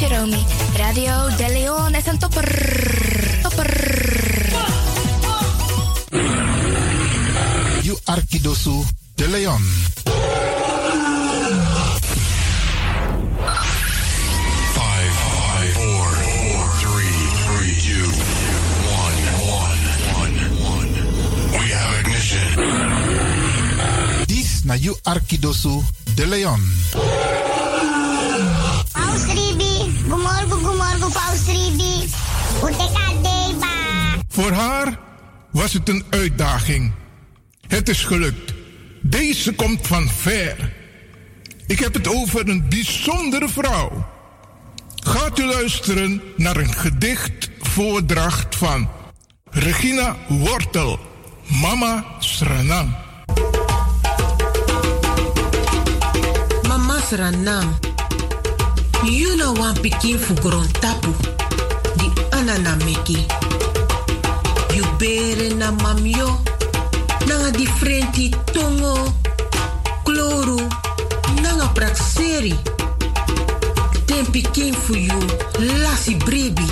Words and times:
Radio 0.00 1.28
De 1.36 1.46
Leon 1.52 1.94
is 1.94 2.06
een 2.06 2.18
topper. 2.18 2.48
Topper. 3.42 3.70
You 7.82 7.98
Arkidosu 8.04 8.82
De 9.14 9.28
Leon. 9.28 9.62
Five, 14.72 15.12
five, 15.12 15.72
four, 15.72 16.08
three, 16.78 17.16
three, 17.44 17.74
two, 17.84 18.08
one, 18.88 19.18
one, 19.52 19.80
one, 20.16 20.36
one. 20.64 20.90
We 21.50 21.72
have 21.74 22.00
ignition. 22.00 22.48
This 24.26 24.64
na 24.64 24.74
You 24.74 24.96
Arkidosu 25.02 25.82
De 26.14 26.26
Leon. 26.26 26.60
Voor 34.28 34.50
haar 34.50 34.98
was 35.50 35.72
het 35.72 35.88
een 35.88 36.04
uitdaging. 36.10 36.92
Het 37.66 37.88
is 37.88 38.04
gelukt. 38.04 38.54
Deze 39.00 39.54
komt 39.54 39.86
van 39.86 40.08
ver. 40.08 40.72
Ik 41.66 41.78
heb 41.78 41.94
het 41.94 42.08
over 42.08 42.48
een 42.48 42.68
bijzondere 42.68 43.48
vrouw. 43.48 44.06
Gaat 44.94 45.38
u 45.38 45.44
luisteren 45.44 46.22
naar 46.36 46.56
een 46.56 46.72
gedichtvoordracht 46.72 48.56
van 48.56 48.88
Regina 49.50 50.16
Wortel, 50.28 50.98
Mama 51.60 52.04
Sranang. 52.18 52.96
Mama 56.68 57.00
Sranam. 57.00 57.78
You 59.04 59.36
know 59.36 59.58
one 59.58 59.80
pikin 59.80 60.18
fugoron 60.18 60.70
tapu. 60.80 61.39
Di 62.40 62.46
anana 62.48 62.76
meki. 62.84 63.26
You 64.72 64.84
bere 64.98 65.52
na 65.56 65.72
mamyo. 65.72 66.40
Nanga 67.28 67.50
differenti 67.50 68.30
tongo. 68.52 69.12
Kloru. 70.04 70.56
Nanga 71.42 71.68
prakseri. 71.74 72.56
Den 74.06 74.24
pikin 74.32 74.72
fu 74.72 74.94
you. 74.94 75.20
Lasi 75.84 76.14
brebi. 76.14 76.64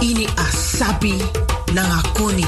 Ini 0.00 0.26
asabi. 0.36 1.14
Nanga 1.74 2.02
koni. 2.18 2.46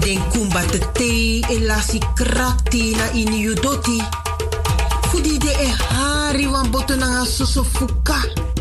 Den 0.00 0.18
kumba 0.32 0.62
te 0.70 0.78
te 0.94 1.40
e 1.44 1.58
lasi 1.60 2.00
krakti 2.16 2.96
na 2.96 3.12
ini 3.12 3.38
you 3.40 3.54
doti. 3.54 4.00
Fudi 5.10 5.36
de 5.38 5.52
e 5.60 5.68
hari 5.92 6.46
wan 6.46 6.70
boto 6.70 6.96
nanga 6.96 7.26
soso 7.26 7.64
fuka. 7.64 8.53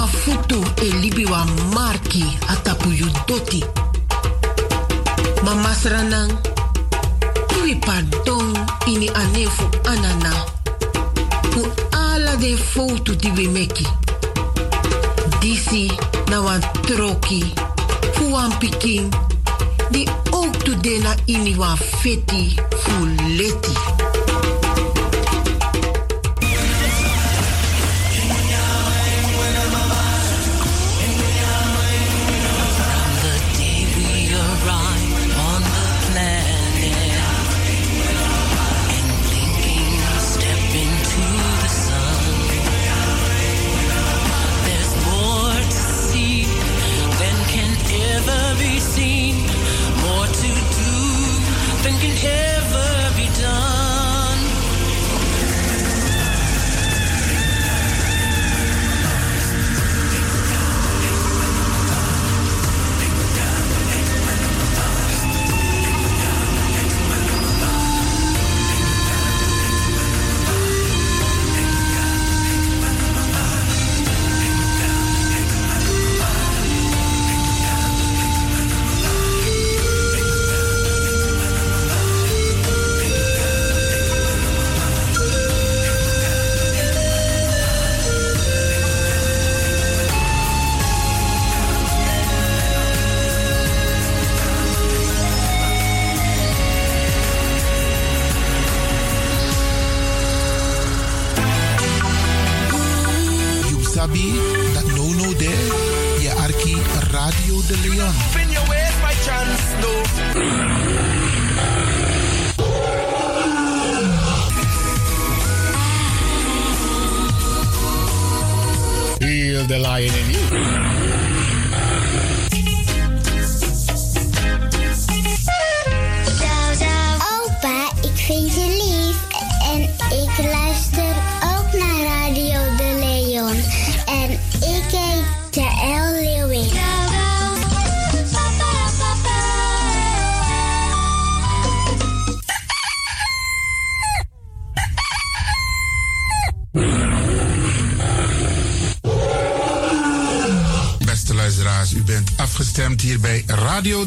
Wan 0.00 0.08
futu 0.08 0.64
e 0.80 0.88
libi 1.02 1.26
wan 1.26 1.48
marki 1.74 2.24
atapu 2.48 2.88
yu 2.88 3.06
doti. 3.26 3.64
Mama 5.44 5.74
sranang, 5.74 6.32
iwi 7.58 7.74
pardon 7.74 8.56
ini 8.86 9.08
anefu 9.08 9.68
anana. 9.84 10.32
Fu 11.52 11.68
ala 11.92 12.36
de 12.36 12.56
foto 12.56 13.14
di 13.14 13.30
we 13.36 13.46
meki. 13.48 13.86
Disi 15.40 15.92
na 16.30 16.40
wan 16.40 16.60
troki, 16.88 17.52
fu 18.14 18.32
wan 18.32 18.56
pikin. 18.58 19.10
Di 19.90 20.08
ook 20.32 20.56
tu 20.64 20.74
de 20.80 20.98
na 20.98 21.14
ini 21.26 21.54
wan 21.56 21.76
feti 21.76 22.56
fu 22.82 23.04
leti. 23.36 23.99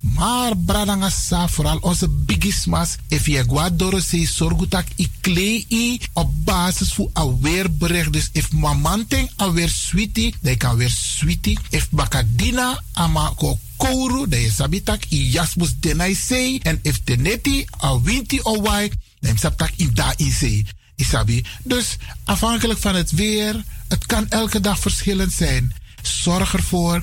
Maar 0.00 0.56
bradangasa, 0.56 1.48
vooral 1.48 1.78
onze 1.78 2.08
bigismas, 2.08 2.96
if 3.08 3.26
je 3.26 3.44
guadoro 3.48 4.00
se 4.00 4.26
sorgutak 4.26 4.86
i 4.96 5.08
klei 5.20 6.00
op 6.12 6.44
basis 6.44 6.92
voor 6.92 7.10
aweerbericht. 7.12 8.12
Dus 8.12 8.28
if 8.32 8.52
mamanting 8.52 9.30
aweer 9.36 9.68
sweetie, 9.68 10.34
dan 10.40 10.56
kan 10.56 10.76
weer 10.76 10.90
sweetie. 10.90 11.58
If 11.70 11.90
bakadina 11.90 12.82
ama 12.92 13.32
ko 13.36 13.58
kouru, 13.76 14.28
dan 14.28 14.40
je 14.40 14.50
sabitak 14.50 15.04
i 15.10 15.30
jasmus 15.30 15.74
denai 15.80 16.14
sei. 16.14 16.58
En 16.62 16.78
if 16.82 17.00
teneti 17.04 17.64
a 17.82 18.00
winti 18.00 18.40
o 18.42 18.60
wai, 18.62 18.90
dan 19.20 19.32
je 19.32 19.38
sabitak 19.38 19.72
i 19.76 19.92
da 19.92 20.14
in. 20.16 20.66
Isabi. 20.98 21.44
Dus 21.62 21.96
afhankelijk 22.24 22.80
van 22.80 22.94
het 22.94 23.10
weer, 23.10 23.64
het 23.88 24.06
kan 24.06 24.28
elke 24.28 24.60
dag 24.60 24.78
verschillend 24.78 25.32
zijn. 25.32 25.72
Zorg 26.02 26.54
ervoor 26.54 27.02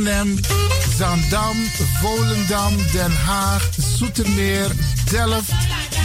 Zandam, 0.00 1.56
Volendam, 2.00 2.76
Den 2.92 3.12
Haag, 3.12 3.68
Zoetermeer, 3.96 4.70
Delft, 5.10 5.52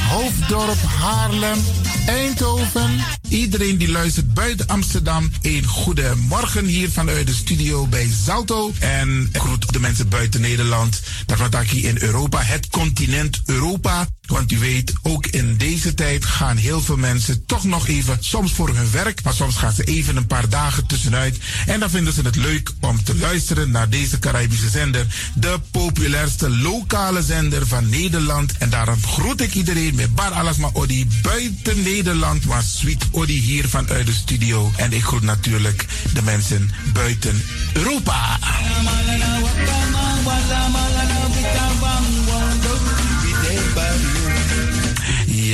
Hoofddorp, 0.10 0.82
Haarlem, 1.00 1.60
Eindhoven. 2.06 3.04
Iedereen 3.30 3.78
die 3.78 3.92
luistert 3.92 4.34
buiten 4.34 4.68
Amsterdam, 4.68 5.32
een 5.42 5.66
goede 5.66 6.14
morgen 6.30 6.66
hier 6.66 6.90
vanuit 6.90 7.28
de 7.28 7.34
studio 7.34 7.88
bij 7.88 8.10
Zalto. 8.26 8.72
En 8.80 9.30
groet 9.34 9.74
de 9.74 9.80
mensen 9.80 10.10
buiten 10.10 10.42
Nederland, 10.42 11.02
Tarvataki 11.26 11.88
in 11.88 11.98
Europa, 12.02 12.42
het 12.42 12.70
continent 12.70 13.42
Europa. 13.46 14.08
Want 14.26 14.52
u 14.52 14.60
weet, 14.60 14.94
ook 15.02 15.26
in 15.26 15.58
deze 15.58 15.94
tijd 15.94 16.26
gaan 16.26 16.58
heel 16.58 16.82
veel 16.82 16.98
mensen 16.98 17.46
toch 17.46 17.64
nog 17.64 17.88
even, 17.88 18.18
soms 18.20 18.54
voor 18.54 18.76
hun 18.76 18.92
werk, 18.92 19.24
maar 19.24 19.34
soms 19.34 19.56
gaan 19.56 19.74
ze 19.74 19.84
even 19.84 20.16
een 20.16 20.28
paar 20.28 20.50
dagen 20.50 20.88
tussenuit. 20.88 21.38
En 21.66 21.80
dan 21.80 21.90
vinden 21.90 22.14
ze 22.14 22.22
het 22.22 22.36
leuk 22.36 22.72
om 22.80 23.04
te 23.04 23.16
luisteren 23.16 23.72
naar 23.72 23.85
deze 23.90 24.20
Caribische 24.20 24.70
zender, 24.70 25.06
de 25.34 25.60
populairste 25.72 26.50
lokale 26.50 27.24
zender 27.24 27.68
van 27.68 27.90
Nederland. 27.90 28.58
En 28.58 28.70
daarom 28.70 29.04
groet 29.04 29.42
ik 29.42 29.54
iedereen 29.54 29.96
met 29.96 30.16
Bar 30.16 30.32
Alasma 30.32 30.70
Odi 30.74 31.08
buiten 31.22 31.82
Nederland, 31.84 32.46
maar 32.46 32.64
Sweet 32.64 33.06
Odi 33.12 33.40
hier 33.40 33.68
vanuit 33.70 34.06
de 34.06 34.14
studio. 34.14 34.72
En 34.76 34.94
ik 34.94 35.04
groet 35.04 35.22
natuurlijk 35.22 35.86
de 36.14 36.22
mensen 36.22 36.72
buiten 36.94 37.44
Europa. 37.74 38.40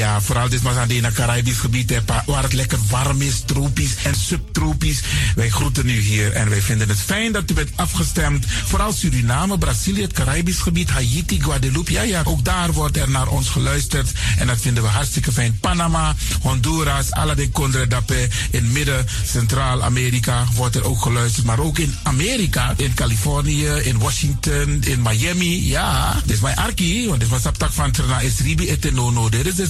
Ja, 0.01 0.21
vooral 0.21 0.50
dit 0.50 0.62
was 0.62 0.75
aan 0.75 0.89
het 0.89 1.13
Caribisch 1.13 1.57
gebied, 1.57 2.01
waar 2.25 2.44
het 2.44 2.53
lekker 2.53 2.80
warm 2.89 3.21
is, 3.21 3.42
tropisch 3.45 3.95
en 4.03 4.15
subtropisch. 4.15 5.00
Wij 5.36 5.50
groeten 5.50 5.89
u 5.89 6.00
hier 6.00 6.31
en 6.31 6.50
wij 6.50 6.62
vinden 6.62 6.89
het 6.89 7.00
fijn 7.00 7.31
dat 7.31 7.51
u 7.51 7.53
bent 7.53 7.69
afgestemd. 7.75 8.45
Vooral 8.65 8.94
Suriname, 8.94 9.57
Brazilië, 9.57 10.01
het 10.01 10.13
Caribisch 10.13 10.59
gebied, 10.59 10.89
Haiti, 10.89 11.42
Guadeloupe. 11.42 11.92
Ja, 11.92 12.01
ja, 12.01 12.21
ook 12.24 12.45
daar 12.45 12.71
wordt 12.71 12.98
er 12.98 13.09
naar 13.09 13.27
ons 13.27 13.50
geluisterd 13.50 14.12
en 14.38 14.48
dat 14.48 14.62
vinden 14.62 14.83
we 14.83 14.89
hartstikke 14.89 15.31
fijn. 15.31 15.57
Panama, 15.59 16.15
Honduras, 16.42 17.12
alla 17.12 17.36
de 17.36 17.51
Condre 17.51 17.88
Dapé, 17.88 18.27
in 18.51 18.71
midden, 18.71 19.06
Centraal-Amerika 19.25 20.45
wordt 20.56 20.75
er 20.75 20.83
ook 20.83 21.01
geluisterd. 21.01 21.45
Maar 21.45 21.59
ook 21.59 21.80
in 21.80 21.95
Amerika, 22.03 22.74
in 22.77 22.94
Californië, 22.94 23.68
in 23.68 24.00
Washington, 24.00 24.83
in 24.83 25.01
Miami. 25.01 25.68
Ja, 25.68 26.21
dit 26.25 26.36
is 26.36 26.42
mijn 26.42 26.56
arki, 26.56 27.07
want 27.07 27.19
dit 27.19 27.30
was 27.30 27.42
van 27.69 27.92
Trana 27.92 28.21
Esribi 28.21 28.69
Etenono. 28.69 29.30
Dit 29.30 29.45
is 29.45 29.56
dus 29.56 29.69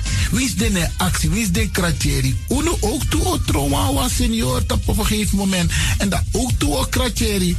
Wie 0.31 0.45
is 0.45 0.55
de 0.55 0.89
actie? 0.97 1.29
Wie 1.29 1.41
is 1.41 1.51
de 1.51 1.69
kratjeri? 1.69 2.37
Uno 2.49 2.77
ook 2.79 3.03
toe 3.03 3.25
o 3.25 3.37
trauma 3.45 3.93
was 3.93 4.15
senior 4.15 4.63
op 4.67 4.97
een 4.97 5.05
gegeven 5.05 5.37
moment. 5.37 5.71
En 5.97 6.09
dat 6.09 6.23
ook 6.31 6.51
toe 6.57 6.77
o 6.77 6.85
kratjeri. 6.89 7.55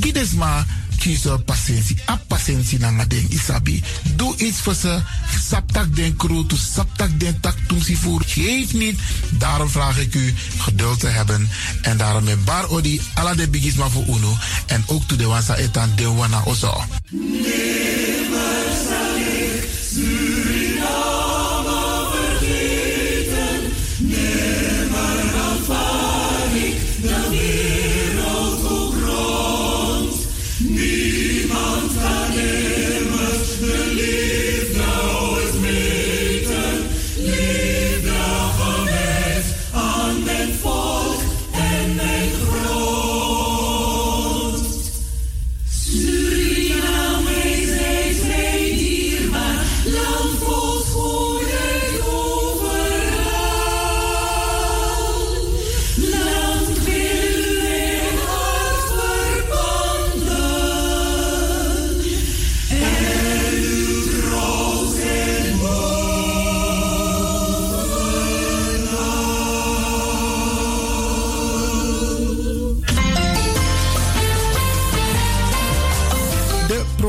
Gides 0.00 0.32
maar 0.32 0.66
kiezen 0.98 1.44
patiëntie. 1.44 1.96
A 2.10 2.18
patiëntie 2.26 2.78
na 2.78 3.04
den 3.04 3.26
isabi. 3.30 3.82
Doe 4.16 4.36
iets 4.36 4.58
voor 4.58 4.74
ze. 4.74 5.00
Saptak 5.48 5.96
den 5.96 6.16
kroto, 6.16 6.56
saptak 6.56 7.20
den 7.20 7.40
tak 7.40 7.56
tumsi 7.66 7.96
voer. 7.96 8.22
Geef 8.26 8.72
niet. 8.72 8.98
Daarom 9.30 9.68
vraag 9.68 9.98
ik 9.98 10.14
u 10.14 10.34
geduld 10.58 11.00
te 11.00 11.06
hebben. 11.06 11.48
En 11.82 11.96
daarom 11.96 12.24
met 12.24 12.44
bar 12.44 12.68
odi 12.68 13.00
ala 13.14 13.34
de 13.34 13.48
bigisma 13.48 13.88
voor 13.88 14.04
uno. 14.06 14.36
En 14.66 14.84
ook 14.86 15.02
toe 15.08 15.18
de 15.18 15.26
wansa 15.26 15.56
etan 15.56 15.92
de 15.96 16.08
wana 16.08 16.42
ozo. 16.44 16.84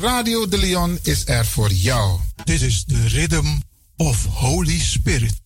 Radio 0.00 0.48
de 0.48 0.58
Leon 0.58 0.98
is 1.02 1.26
er 1.26 1.46
voor 1.46 1.72
jou. 1.72 2.20
This 2.44 2.62
is 2.62 2.84
the 2.84 3.08
rhythm 3.08 3.46
of 3.96 4.24
Holy 4.24 4.78
Spirit. 4.78 5.45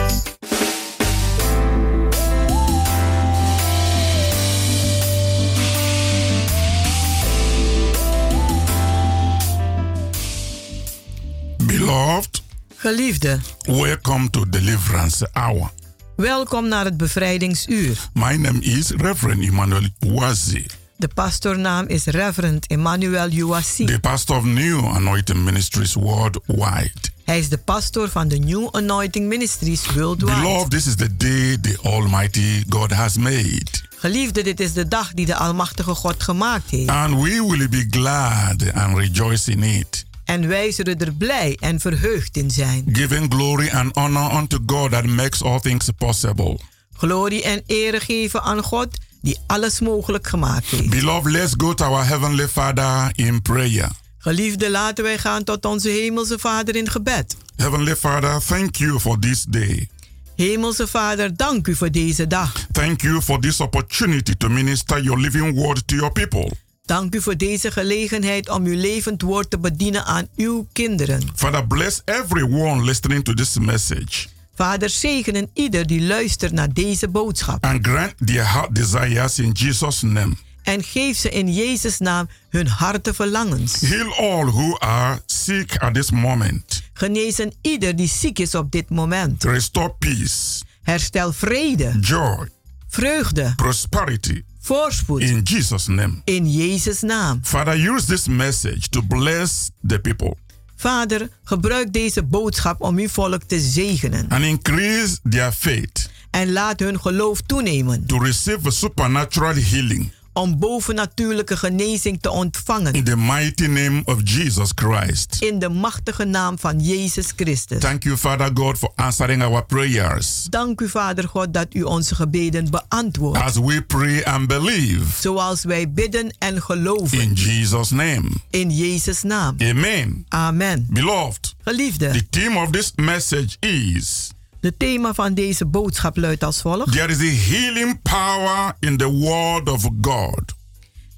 Beloved, 12.95 13.19
Geliefde, 13.21 13.39
welcome 13.65 14.29
to 14.29 14.49
Deliverance 14.49 15.29
Hour. 15.33 15.69
welkom 16.15 16.67
naar 16.67 16.85
het 16.85 16.97
bevrijdingsuur. 16.97 17.97
My 18.13 18.35
name 18.35 18.59
is 18.59 18.89
Reverend 18.89 19.43
Emmanuel 19.43 19.87
Wazi, 19.99 20.65
De 20.97 21.07
pastornaam 21.07 21.87
is 21.87 22.05
Reverend 22.05 22.67
Emmanuel 22.67 23.31
Uwasi. 23.31 23.85
the 23.85 23.99
pastor 23.99 24.37
of 24.37 24.43
New 24.43 24.85
Anointing 24.85 25.39
Ministries 25.43 25.93
worldwide. 25.93 26.91
Hij 27.25 27.39
is 27.39 27.49
de 27.49 27.57
pastor 27.57 28.09
van 28.09 28.27
de 28.27 28.37
New 28.37 28.67
Anointing 28.71 29.27
Ministries 29.27 29.85
Worldwide. 29.85 30.41
Beloved, 30.41 30.69
this 30.69 30.87
is 30.87 30.95
the 30.95 31.15
day 31.17 31.57
the 31.61 31.77
Almighty 31.83 32.63
God 32.69 32.91
has 32.91 33.17
made, 33.17 33.65
Geliefde, 33.97 34.43
dit 34.43 34.59
is 34.59 34.73
de 34.73 34.87
dag 34.87 35.13
die 35.13 35.25
de 35.25 35.35
Almachtige 35.35 35.95
God 35.95 36.23
gemaakt 36.23 36.69
heeft. 36.69 36.89
and 36.89 37.13
we 37.13 37.45
will 37.47 37.69
be 37.69 37.85
glad 37.89 38.73
and 38.73 38.97
rejoice 38.97 39.51
in 39.51 39.63
it, 39.63 40.05
En 40.31 40.47
wij 40.47 40.71
zullen 40.71 40.99
er 40.99 41.13
blij 41.13 41.57
en 41.59 41.79
verheugd 41.79 42.37
in 42.37 42.51
zijn. 42.51 42.83
giving 42.91 43.33
glory 43.33 43.69
and 43.69 43.95
honor 43.95 44.35
unto 44.35 44.57
God 44.65 44.91
that 44.91 45.05
makes 45.05 45.43
all 45.43 45.59
things 45.59 45.89
possible. 45.97 46.59
Glorie 46.93 47.43
en 47.43 47.61
ere 47.65 47.99
geven 47.99 48.43
aan 48.43 48.63
God 48.63 48.87
die 49.21 49.37
alles 49.47 49.79
mogelijk 49.79 50.27
gemaakt 50.27 50.65
heeft. 50.65 50.89
Beloved, 50.89 51.31
let's 51.31 51.53
go 51.57 51.73
to 51.73 51.85
our 51.85 52.07
Heavenly 52.07 52.47
Father 52.47 53.11
in 53.15 53.41
prayer. 53.41 53.89
Geliefde, 54.17 54.69
laten 54.69 55.03
wij 55.03 55.17
gaan 55.17 55.43
tot 55.43 55.65
onze 55.65 55.89
Hemelse 55.89 56.39
Vader 56.39 56.75
in 56.75 56.89
gebed. 56.89 57.35
Heavenly 57.55 57.95
Father, 57.95 58.39
thank 58.45 58.75
you 58.75 58.99
for 58.99 59.19
this 59.19 59.43
day. 59.43 59.89
Hemelse 60.35 60.87
Vader, 60.87 61.37
dank 61.37 61.67
u 61.67 61.75
voor 61.75 61.91
deze 61.91 62.27
dag. 62.27 62.53
Thank 62.71 63.01
you 63.01 63.21
for 63.21 63.39
this 63.39 63.59
opportunity 63.59 64.33
to 64.37 64.49
minister 64.49 65.01
your 65.03 65.19
living 65.19 65.55
word 65.55 65.87
to 65.87 65.95
your 65.95 66.11
people. 66.11 66.51
Dank 66.91 67.15
u 67.15 67.21
voor 67.21 67.37
deze 67.37 67.71
gelegenheid 67.71 68.49
om 68.49 68.65
uw 68.65 68.75
levend 68.75 69.21
woord 69.21 69.49
te 69.49 69.59
bedienen 69.59 70.05
aan 70.05 70.27
uw 70.35 70.67
kinderen. 70.71 71.21
Father, 71.35 71.67
bless 71.67 72.01
everyone 72.05 72.83
listening 72.83 73.23
to 73.23 73.33
this 73.33 73.57
message 73.57 74.27
Vader, 74.55 74.89
zegenen 74.89 75.49
ieder 75.53 75.87
die 75.87 76.01
luistert 76.01 76.51
naar 76.51 76.73
deze 76.73 77.07
boodschap. 77.07 77.65
and 77.65 77.87
grant 77.87 78.13
their 78.25 78.51
heart 78.51 78.75
desires 78.75 79.39
in 79.39 79.51
Jesus' 79.51 80.01
name. 80.01 80.33
En 80.63 80.83
geef 80.83 81.17
ze 81.17 81.29
in 81.29 81.53
Jezus' 81.53 81.97
naam 81.97 82.29
hun 82.49 82.67
harte 82.67 83.13
verlangens. 83.13 83.81
Heal 83.81 84.13
all 84.13 84.45
who 84.45 84.77
are 84.79 85.21
sick 85.25 85.77
at 85.77 85.93
this 85.93 86.11
moment. 86.11 86.83
Genezen 86.93 87.53
ieder 87.61 87.95
die 87.95 88.07
ziek 88.07 88.39
is 88.39 88.55
op 88.55 88.71
dit 88.71 88.89
moment. 88.89 89.43
Restore 89.43 89.95
peace, 89.99 90.61
Herstel 90.81 91.33
vrede, 91.33 91.99
joy, 91.99 92.49
vreugde, 92.87 93.53
prosperity 93.55 94.43
voorspoed. 94.61 95.21
in 95.21 95.43
Jesus' 95.43 95.87
name. 95.87 96.21
In 96.23 96.51
Jezus' 96.51 97.01
naam. 97.01 97.39
Father, 97.43 97.89
use 97.91 98.05
this 98.05 98.27
message 98.27 98.89
to 98.89 99.01
bless 99.01 99.69
the 99.87 99.99
people 99.99 100.37
Vader, 100.75 101.29
gebruik 101.43 101.93
deze 101.93 102.23
boodschap 102.23 102.81
om 102.81 102.97
uw 102.97 103.07
volk 103.07 103.43
te 103.43 103.59
zegenen. 103.59 104.25
and 104.29 104.43
increase 104.43 105.17
their 105.29 105.51
faith 105.51 106.09
En 106.29 106.51
laat 106.51 106.79
hun 106.79 106.99
geloof 106.99 107.41
toenemen. 107.41 108.05
to 108.05 108.17
receive 108.17 108.67
a 108.67 108.69
supernatural 108.69 109.53
healing 109.55 110.11
Om 110.33 110.59
bovennatuurlijke 110.59 111.57
genezing 111.57 112.21
te 112.21 112.29
ontvangen. 112.29 112.93
in 112.93 113.03
the 113.03 113.15
mighty 113.17 113.65
name 113.65 114.01
of 114.05 114.17
Jesus 114.23 114.69
Christ. 114.75 115.37
In 115.39 115.59
de 115.59 115.69
machtige 115.69 116.23
naam 116.23 116.59
van 116.59 116.79
Jezus 116.79 117.31
Christus. 117.35 117.79
Thank 117.79 118.03
you, 118.03 118.17
Father 118.17 118.49
God, 118.53 118.77
for 118.77 118.91
answering 118.95 119.43
our 119.43 119.65
prayers 119.65 120.47
Dank 120.49 120.81
u, 120.81 120.89
Vader 120.89 121.27
God, 121.27 121.53
dat 121.53 121.67
u 121.73 121.81
onze 121.81 122.15
gebeden 122.15 122.69
beantwoordt. 122.69 123.41
as 123.41 123.55
we 123.57 123.81
pray 123.81 124.23
and 124.23 124.47
believe 124.47 125.05
Zoals 125.21 125.63
wij 125.63 125.91
bidden 125.91 126.35
en 126.39 126.61
geloven. 126.61 127.19
in 127.21 127.33
Jesus' 127.33 127.89
name. 127.89 128.23
In 128.49 128.69
Jezus' 128.69 129.21
naam. 129.23 129.55
Amen. 129.61 130.25
Amen. 130.29 130.87
Beloved, 130.89 131.55
Geliefde, 131.63 132.09
the 132.11 132.29
theme 132.29 132.59
of 132.59 132.69
this 132.69 132.91
message 132.95 133.57
is 133.59 134.29
de 134.61 134.77
thema 134.77 135.13
van 135.13 135.33
deze 135.33 135.65
boodschap 135.65 136.17
luidt 136.17 136.43
als 136.43 136.61
volgt. 136.61 136.91
There 136.91 137.07
is 137.11 137.19
a 137.19 137.51
healing 137.51 138.01
power 138.01 138.75
in 138.79 138.97
the 138.97 139.09
Word 139.11 139.69
of 139.69 139.87
God. 140.01 140.41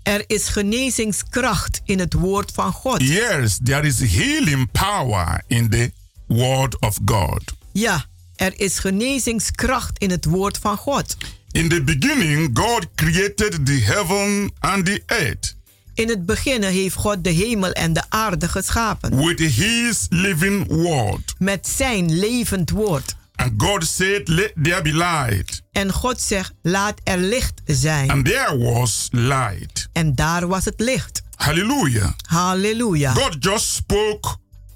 Er 0.03 0.23
is 0.27 0.47
genezingskracht 0.47 1.81
in 1.85 1.99
het 1.99 2.13
woord 2.13 2.51
van 2.51 2.71
God. 2.71 3.01
Yes, 3.01 3.59
there 3.63 3.87
is 3.87 3.99
healing 3.99 4.71
power 4.71 5.43
in 5.47 5.69
the 5.69 5.91
Word 6.27 6.79
of 6.79 6.97
God. 7.05 7.41
Ja, 7.71 8.05
er 8.35 8.53
is 8.59 8.79
genezingskracht 8.79 9.97
in 9.99 10.09
het 10.09 10.25
woord 10.25 10.57
van 10.57 10.77
God. 10.77 11.17
In 11.51 11.69
the 11.69 11.83
beginning, 11.83 12.49
God 12.59 12.87
created 12.95 13.65
the 13.65 13.79
heaven 13.83 14.51
and 14.59 14.85
the 14.85 15.03
earth 15.05 15.55
In 15.93 16.09
het 16.09 16.25
begin 16.25 16.63
heeft 16.63 16.95
God 16.95 17.23
de 17.23 17.29
hemel 17.29 17.71
en 17.71 17.93
de 17.93 18.03
aarde 18.09 18.47
geschapen. 18.47 19.25
with 19.25 19.39
His 19.39 20.05
living 20.09 20.67
Word. 20.67 21.33
Met 21.39 21.67
zijn 21.67 22.19
levend 22.19 22.69
woord. 22.69 23.15
And 23.43 23.59
God 23.59 23.83
said, 23.83 24.27
Let 24.27 24.53
there 24.63 24.81
be 24.81 24.93
light. 24.93 25.61
En 25.71 25.91
God 25.91 26.21
zegt, 26.21 26.53
laat 26.61 26.99
er 27.03 27.17
licht 27.17 27.61
zijn. 27.65 28.09
And 28.09 28.25
there 28.25 28.57
was 28.57 29.07
light. 29.11 29.87
En 29.93 30.15
daar 30.15 30.47
was 30.47 30.65
het 30.65 30.79
licht. 30.79 31.21
Hallelujah. 31.35 32.11
Halleluja. 32.27 33.11
God 33.13 33.35
just 33.39 33.65
spoke 33.65 34.35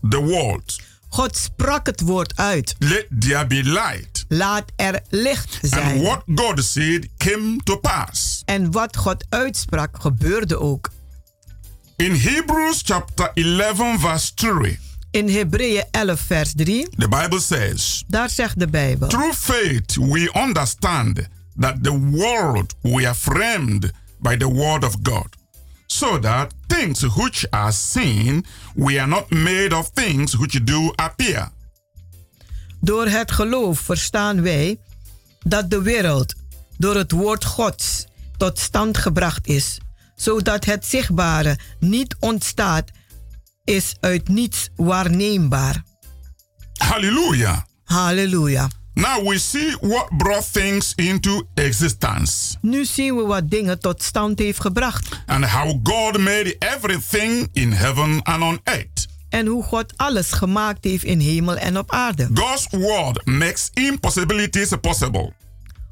the 0.10 0.18
word. 0.20 0.82
God 1.10 1.38
sprak 1.38 1.86
het 1.86 2.02
woord 2.02 2.36
uit. 2.36 2.76
Let 2.80 3.06
there 3.20 3.48
be 3.48 3.64
light. 3.64 4.26
Laat 4.28 4.72
er 4.76 5.00
licht 5.10 5.60
And 5.62 5.72
zijn. 5.72 6.02
what 6.02 6.22
God 6.36 6.64
said 6.64 7.08
came 7.18 7.56
to 7.64 7.78
pass. 7.78 8.42
En 8.46 8.72
wat 8.72 8.98
God 8.98 9.26
uitsprak, 9.30 9.98
gebeurde 10.02 10.60
ook. 10.60 10.90
In 11.96 12.16
Hebrews 12.16 12.82
chapter 12.86 13.32
11, 13.34 14.00
verse 14.00 14.34
3, 14.34 14.80
In 15.12 15.30
Hebreeën 15.30 15.84
11, 15.92 16.20
vers 16.20 16.54
3, 16.56 16.88
the 16.98 17.08
Bible 17.08 17.40
says, 17.40 18.04
daar 18.08 18.30
zegt 18.30 18.60
de 18.60 18.68
Bijbel. 18.68 19.08
Through 19.08 19.34
faith 19.34 19.96
we 19.96 20.30
understand 20.34 21.28
that 21.60 21.84
the 21.84 22.00
world 22.00 22.76
were 22.82 23.16
framed 23.16 23.92
by 24.20 24.38
the 24.38 24.48
word 24.48 24.84
of 24.84 24.96
God, 25.04 25.36
so 25.86 26.20
that 26.20 26.54
things 26.68 27.16
which 27.16 27.48
are 27.50 27.72
seen 27.72 28.46
were 28.76 29.08
not 29.08 29.30
made 29.30 29.76
of 29.76 29.90
things 29.94 30.36
which 30.36 30.64
do 30.64 30.92
appear. 30.96 31.50
Door 32.82 33.08
het 33.08 33.32
geloof 33.32 33.80
verstaan 33.80 34.42
wij 34.42 34.80
dat 35.40 35.70
de 35.70 35.82
wereld 35.82 36.34
door 36.78 36.96
het 36.96 37.12
woord 37.12 37.46
Gods 37.46 38.06
tot 38.38 38.60
stand 38.60 38.98
gebracht 38.98 39.48
is, 39.48 39.78
zodat 40.16 40.66
het 40.66 40.86
zichtbare 40.86 41.60
niet 41.80 42.16
ontstaat, 42.20 42.90
is 43.68 43.96
uit 44.00 44.28
niets 44.28 44.70
waarneembaar. 44.76 45.84
Hallelujah. 46.78 47.58
Halleluja. 47.84 48.70
Now 48.94 49.28
we 49.28 49.40
see 49.40 49.76
what 49.82 50.10
brought 50.18 50.54
things 50.54 50.94
into 50.96 51.44
existence 51.54 52.56
Nu 52.62 52.86
zien 52.86 53.16
we 53.16 53.22
wat 53.24 53.50
dingen 53.50 53.80
tot 53.80 54.04
stand 54.04 54.40
heeft 54.40 54.62
gebracht 54.62 55.20
and 55.26 55.46
how 55.46 55.80
God 55.84 56.18
made 56.18 56.56
everything 56.60 57.48
in 57.54 57.72
heaven 57.72 58.22
and 58.24 58.44
on 58.44 58.60
earth. 58.64 59.06
en 59.30 59.46
hoe 59.48 59.64
God 59.64 59.94
alles 59.96 60.32
gemaakt 60.32 60.84
heeft 60.84 61.04
in 61.04 61.20
hemel 61.20 61.58
en 61.58 61.78
op 61.78 61.92
aarde. 61.92 62.30
God's 62.34 62.68
word 62.70 63.26
makes 63.26 63.70
impossibilities 63.74 64.70
possible. 64.82 65.34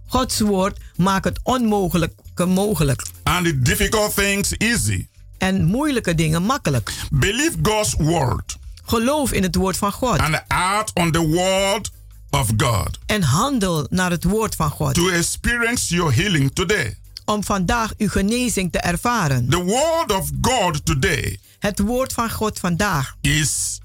Gods 0.08 0.40
woord 0.40 0.78
Maak 0.96 1.24
het 1.24 1.40
onmogelijke 1.44 2.46
mogelijk. 2.46 3.06
and 3.24 3.46
the 3.46 3.60
difficult 3.60 4.16
things 4.16 4.58
easy. 4.58 5.08
En 5.38 5.64
moeilijke 5.66 6.16
dingen 6.16 6.44
makkelijk. 6.44 6.94
Believe 7.12 7.58
God's 7.62 7.94
word 7.98 8.58
Geloof 8.88 9.32
in 9.32 9.44
het 9.44 9.56
woord 9.56 9.78
van 9.78 9.92
God. 9.92 10.20
and 10.20 10.44
act 10.48 10.92
on 10.94 11.12
the 11.12 11.28
word 11.28 11.92
of 12.30 12.50
God 12.58 13.00
En 13.06 13.22
handel 13.22 13.88
naar 13.90 14.12
het 14.12 14.24
woord 14.24 14.56
van 14.56 14.70
God. 14.70 14.94
to 14.94 15.10
experience 15.10 15.96
your 15.96 16.16
healing 16.16 16.52
today. 16.54 16.98
Om 17.26 17.44
vandaag 17.44 17.94
uw 17.98 18.10
genezing 18.10 18.72
te 18.72 18.80
ervaren. 18.80 19.50
The 19.50 19.64
word 19.64 20.12
of 20.12 20.30
God 20.42 20.86
today 20.86 21.40
Het 21.60 21.80
woord 21.80 22.14
van 22.14 22.32
God 22.32 22.60
vandaag 22.60 23.16
is 23.22 23.80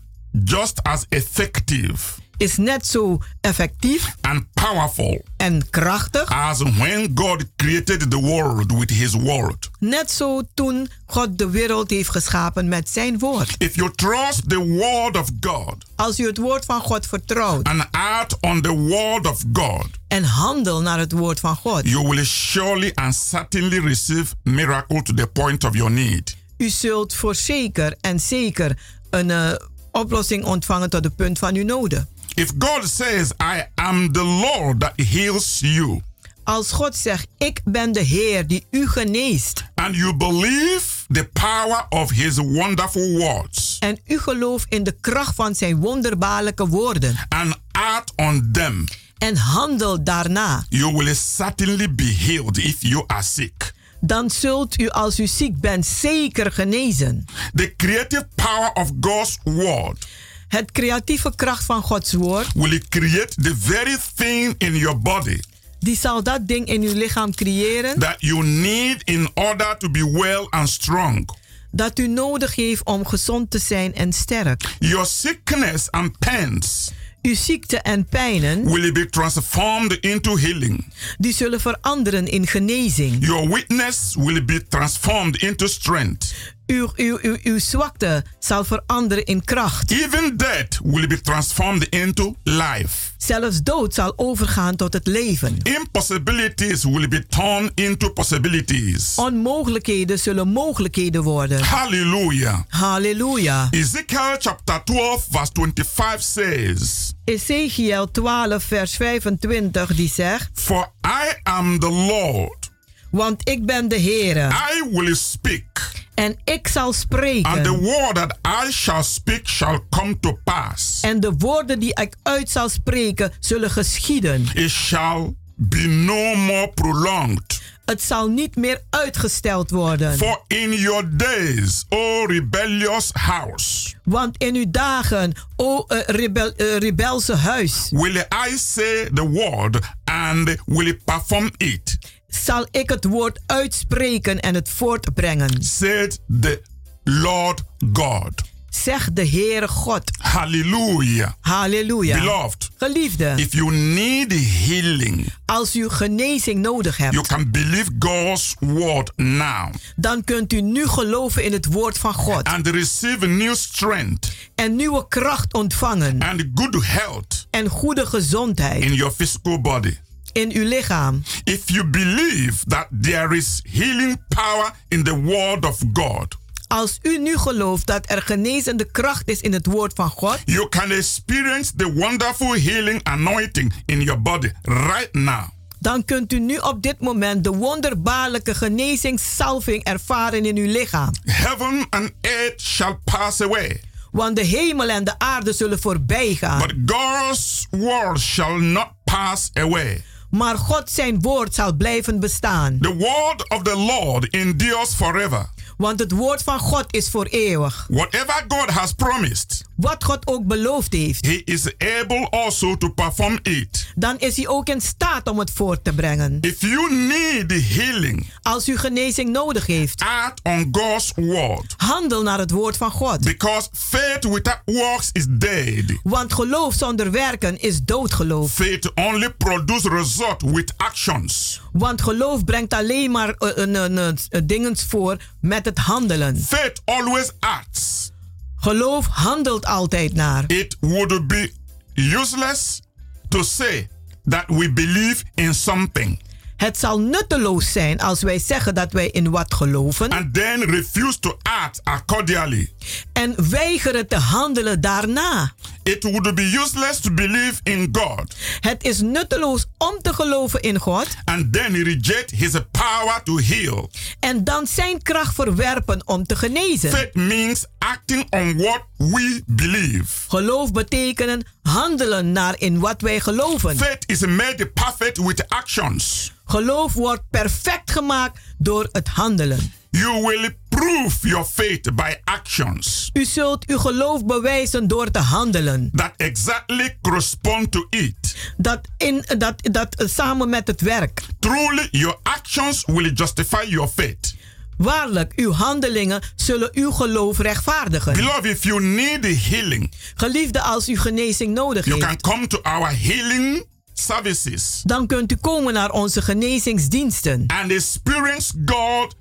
just 0.45 0.83
as 0.83 1.05
effective 1.09 1.97
is 2.41 2.57
net 2.57 2.87
zo 2.87 3.19
effectief 3.41 4.15
and 4.21 4.45
powerful 4.53 5.23
en 5.37 5.71
krachtig. 5.71 6.29
as 6.29 6.63
when 6.63 7.11
God 7.15 7.45
created 7.57 8.11
the 8.11 8.21
world 8.21 8.73
with 8.79 8.91
his 8.91 9.15
word. 9.15 9.71
Net 9.79 10.11
zo 10.11 10.43
toen 10.55 10.89
God 11.07 11.39
de 11.39 11.51
wereld 11.51 11.91
heeft 11.91 12.11
geschapen 12.11 12.69
met 12.69 12.89
zijn 12.89 13.19
woord. 13.19 13.55
If 13.59 13.75
you 13.75 13.91
trust 13.95 14.49
the 14.49 14.59
word 14.67 15.17
of 15.17 15.29
God 15.41 15.75
Als 15.97 16.19
u 16.19 16.27
het 16.27 16.39
woord 16.39 16.65
van 16.65 16.81
God 16.81 17.07
vertrouwt 17.07 17.67
and 17.67 17.87
act 17.91 18.37
on 18.41 18.61
the 18.61 18.73
word 18.77 19.27
of 19.27 19.43
God, 19.53 19.87
en 20.09 20.25
handel 20.25 20.81
naar 20.81 20.99
het 20.99 21.13
woord 21.13 21.41
van 21.41 21.57
God, 21.57 21.89
you 21.89 22.09
will 22.09 22.25
surely 22.25 22.93
and 22.95 23.15
certainly 23.15 23.79
receive 23.79 24.35
miracle 24.43 25.03
to 25.03 25.15
the 25.15 25.27
point 25.27 25.65
of 25.65 25.75
your 25.75 25.91
need. 25.91 26.37
u 26.57 26.69
zult 26.69 27.15
voorzeker 27.15 27.95
en 28.01 28.21
zeker 28.21 28.79
een 29.11 29.31
eh, 29.31 29.53
oplossing 29.93 30.45
ontvangen 30.45 30.91
tot 30.91 31.05
het 31.05 31.17
punt 31.17 31.39
van 31.39 31.55
uw 31.55 31.65
noden. 31.65 32.09
If 32.41 32.57
God 32.59 32.85
says, 32.89 33.33
I 33.39 33.65
am 33.75 34.13
the 34.13 34.23
Lord 34.25 34.81
that 34.81 34.93
heals 35.01 35.59
you, 35.61 36.01
Als 36.45 36.73
God 36.73 36.97
zegt, 36.97 37.27
ik 37.39 37.61
ben 37.65 37.93
de 37.93 38.01
Heer 38.01 38.47
die 38.47 38.65
u 38.71 38.89
geneest. 38.89 39.65
and 39.75 39.95
you 39.97 40.17
believe 40.17 40.83
the 41.09 41.25
power 41.33 41.87
of 41.89 42.11
his 42.11 42.37
wonderful 42.37 43.19
words, 43.19 43.77
En 43.79 43.99
u 44.07 44.19
gelooft 44.19 44.67
in 44.69 44.83
de 44.83 44.97
kracht 45.01 45.35
van 45.35 45.55
zijn 45.55 45.77
wonderbaarlijke 45.81 46.67
woorden. 46.69 47.17
and 47.29 47.55
act 47.73 48.13
on 48.17 48.49
them, 48.53 48.85
En 49.19 49.37
handel 49.37 50.05
daarna. 50.05 50.65
you 50.69 50.93
will 50.97 51.15
certainly 51.15 51.95
be 51.95 52.15
healed 52.19 52.59
if 52.59 52.77
you 52.79 53.05
are 53.07 53.23
sick. 53.23 53.73
Dan 54.01 54.31
zult 54.31 54.81
u 54.81 54.89
als 54.89 55.19
u 55.21 55.27
ziek 55.27 55.61
bent 55.61 55.87
zeker 55.87 56.53
genezen. 56.53 57.25
The 57.55 57.75
creative 57.77 58.29
power 58.35 58.73
of 58.73 58.91
God's 59.01 59.39
word 59.45 60.07
Het 60.51 60.73
creatieve 60.73 61.33
kracht 61.37 61.65
van 61.65 61.83
Gods 61.83 62.13
woord, 62.13 62.47
will 62.55 62.81
create 62.89 63.35
the 63.43 63.57
very 63.59 63.97
thing 64.15 64.55
in 64.59 64.77
your 64.77 64.99
body 64.99 65.41
die 65.81 65.97
zal 65.97 66.23
dat 66.23 66.47
ding 66.47 66.67
in 66.67 66.83
uw 66.83 66.95
lichaam 66.95 67.35
creëren 67.35 67.99
that 67.99 68.17
you 68.19 68.45
need 68.45 69.03
in 69.05 69.29
order 69.35 69.77
to 69.79 69.91
be 69.91 70.11
well 70.13 70.47
and 70.51 70.69
strong. 70.69 71.29
dat 71.71 71.99
u 71.99 72.09
nodig 72.09 72.55
heeft 72.55 72.85
om 72.85 73.07
gezond 73.07 73.51
te 73.51 73.59
zijn 73.59 73.95
en 73.95 74.13
sterk. 74.13 74.63
Your 74.79 75.07
sickness 75.07 75.91
and 75.91 76.19
pains 76.19 76.91
Uw 77.23 77.35
ziekte 77.35 77.77
en 77.77 78.07
pijnen, 78.07 78.65
will 78.73 78.93
be 78.93 79.09
transformed 79.11 79.93
into 80.01 80.39
healing. 80.39 80.93
die 81.19 81.35
zullen 81.35 81.61
veranderen 81.61 82.27
in 82.27 82.47
genezing. 82.47 83.27
Your 83.27 83.49
weakness 83.49 84.15
will 84.19 84.45
be 84.45 84.67
transformed 84.69 85.37
into 85.37 85.67
strength. 85.67 86.35
Uw, 86.71 86.89
uw, 86.97 87.19
uw, 87.23 87.37
uw 87.43 87.59
zwakte 87.59 88.25
zal 88.39 88.65
veranderen 88.65 89.25
in 89.25 89.45
kracht. 89.45 89.91
Even 89.91 90.37
death 90.37 90.81
will 90.85 91.07
be 91.07 91.21
transformed 91.21 91.89
into 91.89 92.35
life. 92.43 93.11
Zelfs 93.19 93.63
dood 93.63 93.95
zal 93.95 94.13
overgaan 94.17 94.77
tot 94.77 94.93
het 94.93 95.07
leven. 95.07 95.57
Impossibilities 95.63 96.85
will 96.85 97.09
be 97.09 97.27
turned 97.27 97.71
into 97.75 98.11
possibilities. 98.13 99.15
Onmogelijkheden 99.15 100.19
zullen 100.19 100.49
mogelijkheden 100.49 101.23
worden. 101.23 101.63
Hallelujah. 101.65 102.59
Halleluja. 102.69 103.69
Ezekiel 103.71 104.37
chapter 104.39 104.85
12, 104.85 105.27
verse 105.31 105.53
25 105.53 106.23
says, 106.23 107.13
Ezekiel 107.25 108.11
12, 108.11 108.63
vers 108.65 108.97
25, 108.97 109.95
die 109.95 110.09
zegt: 110.09 110.51
For 110.55 110.93
I 111.05 111.41
am 111.43 111.79
the 111.79 111.91
Lord, 111.91 112.71
Want 113.11 113.49
ik 113.49 113.67
ben 113.67 113.89
de 113.89 114.01
Heere 114.01 114.49
I 114.49 114.89
will 114.91 115.15
speak, 115.15 115.93
en 116.21 116.37
ik 116.45 116.69
zal 116.69 116.85
and 116.85 116.95
the 116.95 117.01
spreken. 117.01 117.81
word 117.81 118.15
that 118.15 118.39
I 118.67 118.71
shall 118.71 119.03
speak 119.03 119.49
shall 119.49 119.81
come 119.91 120.21
to 120.21 120.39
pass. 120.45 121.01
En 121.01 121.21
de 121.21 121.33
woorden 121.39 121.79
die 121.81 122.01
ik 122.01 122.15
uit 122.23 122.51
zal 122.51 122.69
spreken 122.69 123.33
zullen 123.41 123.71
geschieden. 123.71 124.47
It 124.55 124.71
shall 124.71 125.35
be 125.55 125.87
no 125.87 126.35
more 126.35 126.69
prolonged. 126.69 127.61
Het 127.85 128.03
zal 128.03 128.29
niet 128.29 128.57
meer 128.57 128.81
uitgesteld 128.91 129.71
worden. 129.71 130.17
For 130.17 130.45
in 130.47 130.73
your 130.73 131.17
days, 131.17 131.85
O 131.89 132.25
rebellious 132.27 133.11
house, 133.13 133.95
Want 134.05 134.37
in 134.39 134.55
uw 134.55 134.71
dagen, 134.71 135.33
o 135.57 135.85
eh, 135.89 135.99
rebel, 136.07 136.53
eh, 136.57 136.77
rebelse 136.77 137.35
huis, 137.35 137.89
will 137.91 138.17
I 138.49 138.57
say 138.57 139.09
the 139.15 139.29
word 139.29 139.79
and 140.05 140.57
will 140.67 140.97
perform 141.05 141.51
it, 141.57 141.99
zal 142.31 142.67
ik 142.71 142.91
het 142.91 143.05
woord 143.05 143.41
uitspreken 143.47 144.41
en 144.41 144.55
het 144.55 144.69
voortbrengen. 144.69 145.63
said 145.63 146.21
the 146.41 146.63
Lord 147.05 147.63
God. 147.93 148.49
Zegt 148.71 149.17
de 149.17 149.29
Heere 149.29 149.69
God. 149.69 150.03
Hallelujah. 150.19 151.31
Halleluja. 151.41 152.19
Beloved, 152.19 152.69
Geliefde, 152.77 153.33
if 153.37 153.53
you 153.53 153.73
need 153.73 154.33
healing, 154.67 155.33
als 155.47 155.77
u 155.77 155.89
genezing 155.89 156.59
nodig 156.61 156.97
you 156.97 157.11
hebt, 157.15 157.27
can 157.27 157.51
believe 157.51 157.91
God's 157.99 158.55
word 158.59 159.13
now 159.17 159.73
dan 159.97 160.25
kunt 160.25 160.53
u 160.53 160.61
nu 160.61 160.87
geloven 160.87 161.45
in 161.45 161.53
het 161.53 161.67
woord 161.67 161.99
van 161.99 162.15
God. 162.15 162.45
and 162.45 162.67
receive 162.67 163.27
new 163.27 163.55
strength 163.55 164.33
En 164.55 164.77
nieuwe 164.77 165.09
kracht 165.09 165.55
ontvangen. 165.55 166.23
and 166.23 166.45
good 166.55 166.87
health 166.87 167.47
En 167.51 167.69
goede 167.69 168.07
gezondheid 168.07 168.83
in 168.83 168.95
your 168.95 169.13
physical 169.13 169.61
body. 169.61 169.97
In 170.33 170.51
uw 170.55 170.65
lichaam. 170.69 171.23
If 171.45 171.63
you 171.71 171.85
believe 171.87 172.53
that 172.67 172.87
there 173.01 173.37
is 173.37 173.61
healing 173.71 174.19
power 174.29 174.73
in 174.89 175.03
the 175.05 175.21
word 175.23 175.65
of 175.65 175.79
God, 175.93 176.39
Als 176.67 176.99
u 177.03 177.19
nu 177.19 177.37
gelooft 177.39 177.87
dat 177.87 178.11
er 178.11 178.23
genezende 178.23 178.85
kracht 178.85 179.29
is 179.29 179.41
in 179.41 179.53
het 179.53 179.67
woord 179.67 179.93
van 179.95 180.09
God, 180.11 180.39
you 180.45 180.69
can 180.69 180.91
experience 180.91 181.73
the 181.77 181.93
wonderful 181.93 182.55
healing 182.55 183.01
anointing 183.03 183.73
in 183.87 184.01
your 184.03 184.21
body 184.23 184.51
right 184.65 185.09
now. 185.13 185.43
dan 185.79 186.05
kunt 186.05 186.33
u 186.33 186.39
nu 186.41 186.57
op 186.57 186.83
dit 186.83 187.01
moment 187.01 187.45
de 187.45 187.51
wonderbaarlijke 187.51 188.55
genezingssalving 188.55 189.85
ervaren 189.85 190.45
in 190.45 190.57
uw 190.57 190.67
lichaam. 190.71 191.11
Heaven 191.25 191.87
and 191.91 192.11
earth 192.21 192.61
shall 192.61 192.99
pass 193.05 193.41
away, 193.41 193.81
Want 194.11 194.37
de 194.37 194.45
hemel 194.45 194.89
en 194.89 195.05
de 195.05 195.19
aarde 195.19 195.53
zullen 195.53 195.79
voorbij 195.81 196.35
gaan. 196.35 196.59
but 196.59 196.75
God's 196.97 197.67
word 197.71 198.21
shall 198.21 198.59
not 198.59 198.89
pass 199.05 199.51
away. 199.55 200.03
Maar 200.31 200.59
God 200.59 200.91
zijn 200.91 201.21
woord 201.21 201.55
zal 201.55 201.73
blijven 201.73 202.21
bestaan. 202.21 202.79
The 202.81 202.95
word 202.95 203.49
of 203.49 203.63
the 203.63 203.77
Lord 203.77 204.33
endures 204.33 204.95
forever. 204.95 205.51
Want 205.81 205.99
het 205.99 206.11
woord 206.13 206.43
van 206.43 206.59
God 206.59 206.85
is 206.91 207.09
voor 207.11 207.25
eeuwig. 207.25 207.87
Whatever 207.91 208.45
God 208.49 208.71
has 208.71 208.93
promised, 208.93 209.65
Wat 209.77 210.05
God 210.05 210.27
ook 210.27 210.47
beloofd 210.47 210.93
heeft, 210.93 211.27
He 211.27 211.43
is 211.45 211.65
able 212.01 212.31
also 212.31 212.77
to 212.77 212.89
perform 212.89 213.39
it. 213.43 213.87
dan 213.95 214.19
is 214.19 214.37
hij 214.37 214.49
ook 214.49 214.69
in 214.69 214.81
staat 214.81 215.29
om 215.29 215.39
het 215.39 215.51
voort 215.51 215.85
te 215.85 215.93
brengen. 215.93 216.39
If 216.41 216.61
you 216.61 216.95
need 216.95 217.53
healing, 217.75 218.33
Als 218.43 218.69
u 218.69 218.77
genezing 218.79 219.31
nodig 219.31 219.67
heeft, 219.67 220.03
act 220.03 220.41
on 220.43 220.69
God's 220.73 221.13
word. 221.17 221.75
handel 221.77 222.23
naar 222.23 222.39
het 222.39 222.51
woord 222.51 222.77
van 222.77 222.91
God. 222.91 223.21
Because 223.21 223.69
faith 223.73 224.25
without 224.25 224.61
works 224.65 225.09
is 225.13 225.27
dead. 225.29 225.85
Want 226.03 226.33
geloof 226.33 226.75
zonder 226.75 227.11
werken 227.11 227.61
is 227.61 227.83
doodgeloof. 227.83 228.53
Faith 228.53 228.93
only 228.95 229.31
produces 229.31 229.91
result 229.91 230.43
with 230.43 230.75
actions. 230.77 231.61
Want 231.73 232.03
geloof 232.03 232.45
brengt 232.45 232.73
alleen 232.73 233.11
maar 233.11 233.35
een, 233.39 233.75
een, 233.75 233.97
een 234.31 234.47
dingens 234.47 234.85
voor 234.89 235.17
met 235.41 235.65
het 235.65 235.79
handelen. 235.79 236.37
Faith 236.39 236.83
always 236.85 237.31
acts. 237.39 238.11
Geloof 238.57 239.07
handelt 239.07 239.67
altijd 239.67 240.15
naar. 240.15 240.45
It 240.47 240.77
would 240.81 241.27
be 241.27 241.53
useless 241.95 242.81
to 243.29 243.43
say 243.43 243.89
that 244.29 244.45
we 244.47 244.73
believe 244.73 245.25
in 245.35 245.55
something 245.55 246.21
Het 246.57 246.79
zal 246.79 247.01
nutteloos 247.01 247.73
zijn 247.73 248.01
als 248.01 248.23
wij 248.23 248.39
zeggen 248.39 248.75
dat 248.75 248.93
wij 248.93 249.09
in 249.09 249.31
wat 249.31 249.55
geloven 249.55 250.11
and 250.11 250.35
then 250.35 250.63
refuse 250.63 251.19
to 251.19 251.39
act 251.43 251.81
accordingly. 251.85 252.73
en 253.13 253.51
weigeren 253.51 254.09
te 254.09 254.17
handelen 254.17 254.81
daarna. 254.81 255.53
It 255.83 256.03
would 256.05 256.35
be 256.35 256.43
useless 256.61 257.01
to 257.01 257.11
believe 257.11 257.61
in 257.63 257.89
God 257.93 258.35
Het 258.61 258.83
is 258.83 259.01
nutteloos 259.01 259.67
om 259.79 259.99
te 260.03 260.13
geloven 260.15 260.61
in 260.61 260.79
God 260.79 261.07
and 261.25 261.53
then 261.53 261.83
reject 261.83 262.31
his 262.31 262.53
power 262.71 263.23
to 263.25 263.39
heal. 263.39 263.91
en 264.21 264.45
dan 264.45 264.67
zijn 264.67 265.03
kracht 265.03 265.35
verwerpen 265.35 266.07
om 266.07 266.27
te 266.27 266.37
genezen. 266.37 266.91
Faith 266.91 267.15
means 267.15 267.65
acting 267.79 268.27
on 268.31 268.57
what 268.57 268.83
we 268.97 269.43
believe. 269.47 270.29
Geloof 270.29 270.73
betekenen 270.73 271.47
handelen 271.63 272.33
naar 272.33 272.55
in 272.59 272.79
wat 272.79 273.01
wij 273.01 273.21
geloven. 273.21 273.77
Faith 273.77 274.05
is 274.07 274.21
made 274.21 274.67
perfect 274.67 275.17
with 275.19 275.49
actions. 275.49 276.33
Geloof 276.45 276.93
wordt 276.93 277.23
perfect 277.31 277.91
gemaakt 277.91 278.39
door 278.59 278.89
het 278.93 279.09
handelen. 279.09 279.73
You 279.91 280.23
will 280.27 280.57
prove 280.81 281.29
your 281.29 281.45
faith 281.45 281.95
by 281.95 282.15
actions 282.25 283.11
U 283.13 283.25
zult 283.25 283.67
uw 283.67 283.79
geloof 283.79 284.25
bewijzen 284.25 284.89
door 284.89 285.11
te 285.11 285.19
handelen. 285.19 285.91
that 285.95 286.13
exactly 286.17 286.99
correspond 287.03 287.73
to 287.73 287.87
it. 287.91 288.37
Dat, 288.57 288.81
in, 288.97 289.25
dat, 289.39 289.55
dat 289.63 290.03
samen 290.11 290.49
met 290.49 290.67
het 290.67 290.81
werk. 290.81 291.23
Truly, 291.39 291.89
your 291.91 292.19
actions 292.23 292.83
will 292.87 293.13
justify 293.13 293.65
your 293.69 293.89
faith. 293.89 294.35
Waarlijk, 294.77 295.33
uw 295.37 295.53
handelingen 295.53 296.23
zullen 296.35 296.69
uw 296.73 296.91
geloof 296.91 297.39
rechtvaardigen. 297.39 298.13
Beloved, 298.13 298.45
if 298.45 298.65
you 298.65 298.83
need 298.83 299.49
healing, 299.49 299.93
Geliefde, 300.15 300.61
als 300.61 300.89
u 300.89 300.97
genezing 300.99 301.55
nodig 301.55 301.85
you 301.85 302.05
heeft, 302.05 302.21
can 302.21 302.33
come 302.33 302.47
to 302.47 302.59
our 302.63 302.99
healing 302.99 303.67
services 303.95 304.81
dan 304.85 305.07
kunt 305.07 305.33
u 305.33 305.37
komen 305.37 305.73
naar 305.73 305.91
onze 305.91 306.23
genezingsdiensten. 306.23 307.45
and 307.47 307.71
experience 307.71 308.53
God 308.65 309.15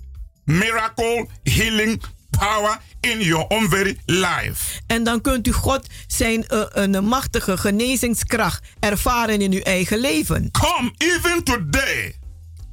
miracle 0.50 1.28
healing 1.44 2.02
power 2.30 2.80
in 3.00 3.20
your 3.22 3.46
own 3.48 3.70
very 3.70 3.98
life. 4.06 4.82
En 4.88 5.04
dan 5.04 5.22
kunt 5.22 5.48
u 5.48 5.52
God 5.52 5.88
zijn 6.08 6.48
eh, 6.48 6.62
een 6.70 7.04
machtige 7.06 7.58
genezingskracht 7.58 8.64
ervaren 8.80 9.42
in 9.42 9.52
uw 9.52 9.62
eigen 9.62 9.98
leven. 10.00 10.52
Come 10.52 10.92
even 10.98 11.44
today 11.44 12.14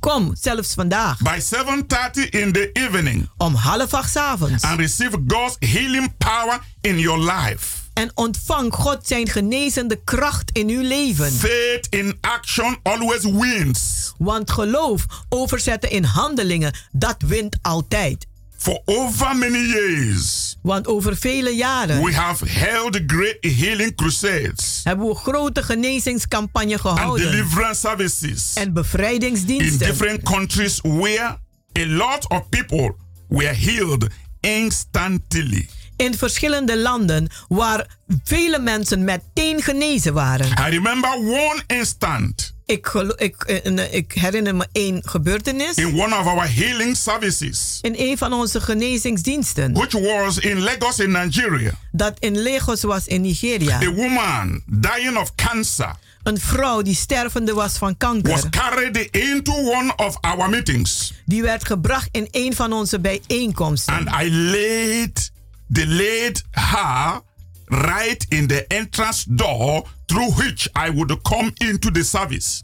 Kom, 0.01 0.35
zelfs 0.41 0.75
vandaag, 0.75 1.19
by 1.19 1.39
7:30 1.41 2.29
in 2.31 2.53
the 2.53 2.71
evening 2.73 3.29
om 3.37 3.55
half 3.55 3.95
acht 3.95 4.17
avonds. 4.17 4.63
and 4.65 4.79
receive 4.81 5.19
God's 5.27 5.57
healing 5.59 6.17
power 6.19 6.61
in 6.81 6.99
your 6.99 7.19
life. 7.19 7.67
En 7.97 8.11
ontvang 8.15 8.75
God 8.75 9.07
zijn 9.07 9.29
genezende 9.29 10.01
kracht 10.05 10.51
in 10.53 10.69
uw 10.69 10.81
leven. 10.83 11.33
Faith 11.33 11.87
in 11.91 12.19
action 12.21 12.77
always 12.83 13.23
wins. 13.23 14.13
Want 14.19 14.51
geloof 14.51 15.07
overzetten 15.29 15.91
in 15.91 16.05
handelingen, 16.05 16.73
dat 16.93 17.17
wint 17.27 17.57
altijd. 17.63 18.27
For 18.57 18.81
over 18.85 19.37
many 19.37 19.59
years, 19.59 20.57
Want 20.63 20.87
over 20.87 21.17
vele 21.17 21.51
jaren 21.51 22.05
we 22.05 22.15
have 22.15 22.49
held 22.49 22.99
great 23.07 23.37
healing 23.41 23.95
crusades 23.97 24.81
hebben 24.85 25.07
we 25.09 25.15
grote 25.15 25.63
genezingscampagne 25.63 26.73
and 26.73 26.81
gehouden. 26.81 27.31
deliverance 27.31 27.81
services 27.81 28.51
En 28.55 28.63
in 28.63 28.73
bevrijdingsdiensten. 28.73 29.79
different 29.87 30.23
countries 30.23 30.81
where 30.83 31.39
a 31.79 31.87
lot 31.87 32.29
of 32.29 32.49
people 32.49 32.95
were 33.29 33.55
healed 33.55 34.07
instantly. 34.41 35.69
In 35.97 36.15
verschillende 36.15 36.79
landen 36.79 37.29
waar 37.49 37.87
vele 38.25 38.59
mensen 38.59 39.05
meteen 39.05 39.63
genezen 39.63 40.13
waren. 40.15 40.47
I 40.47 40.71
remember 40.71 41.11
one 41.15 41.63
instant 41.67 42.55
Ik, 42.67 42.87
ik, 43.17 43.43
eh, 43.43 43.95
ik 43.95 44.13
herinner 44.13 44.55
me 44.57 44.67
één 44.73 45.03
gebeurtenis. 45.05 45.75
in 45.75 46.01
one 46.01 46.19
of 46.19 46.27
our 46.27 46.55
healing 46.55 46.97
services, 46.97 47.79
In 47.83 47.95
een 47.99 48.19
van 48.19 48.33
onze 48.33 48.61
genezingsdiensten. 48.61 49.73
which 49.73 49.93
was 49.93 50.39
in 50.39 50.61
Lagos 50.63 50.99
in 50.99 51.11
Nigeria. 51.11 51.71
Dat 51.93 52.17
in 52.19 52.43
Lagos 52.43 52.83
was 52.83 53.07
in 53.07 53.21
Nigeria. 53.21 53.83
A 53.83 53.91
woman 53.93 54.63
dying 54.67 55.17
of 55.17 55.35
cancer 55.35 55.91
Een 56.23 56.41
vrouw 56.41 56.83
die 56.83 56.95
stervende 56.95 57.53
was 57.55 57.73
van 57.73 57.95
was 57.99 58.11
kanker. 58.11 58.51
carried 58.51 58.97
into 59.11 59.53
one 59.53 59.93
of 59.97 60.17
our 60.21 60.49
meetings. 60.49 61.13
Die 61.25 61.43
werd 61.43 61.67
gebracht 61.67 62.09
in 62.13 62.29
een 62.31 62.55
van 62.55 62.73
onze 62.73 63.01
bijeenkomsten. 63.01 63.95
And 63.95 64.23
I 64.23 64.31
laid, 64.33 65.31
they 65.73 65.87
laid 65.87 66.43
her 66.51 67.21
right 67.65 68.27
in 68.29 68.47
the 68.47 68.65
entrance 68.69 69.25
door 69.29 69.87
through 70.07 70.37
which 70.37 70.69
I 70.87 70.91
would 70.93 71.23
come 71.23 71.51
into 71.55 71.91
the 71.91 72.05
service. 72.05 72.63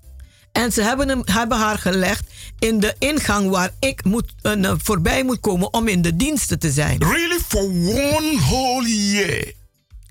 En 0.53 0.73
ze 0.73 0.83
hebben, 0.83 1.09
hem, 1.09 1.23
hebben 1.25 1.59
haar 1.59 1.79
gelegd 1.79 2.25
in 2.59 2.81
de 2.81 2.95
ingang 2.99 3.51
waar 3.51 3.71
ik 3.81 4.05
moet, 4.05 4.33
eh, 4.43 4.73
voorbij 4.77 5.25
moet 5.25 5.41
komen 5.41 5.73
om 5.73 5.89
in 5.89 6.03
de 6.03 6.17
diensten 6.17 6.59
te 6.59 6.71
zijn. 6.73 6.99
Really, 6.99 7.39
for 7.49 7.63
one 7.63 8.37
whole 8.39 8.89
year, 8.89 9.53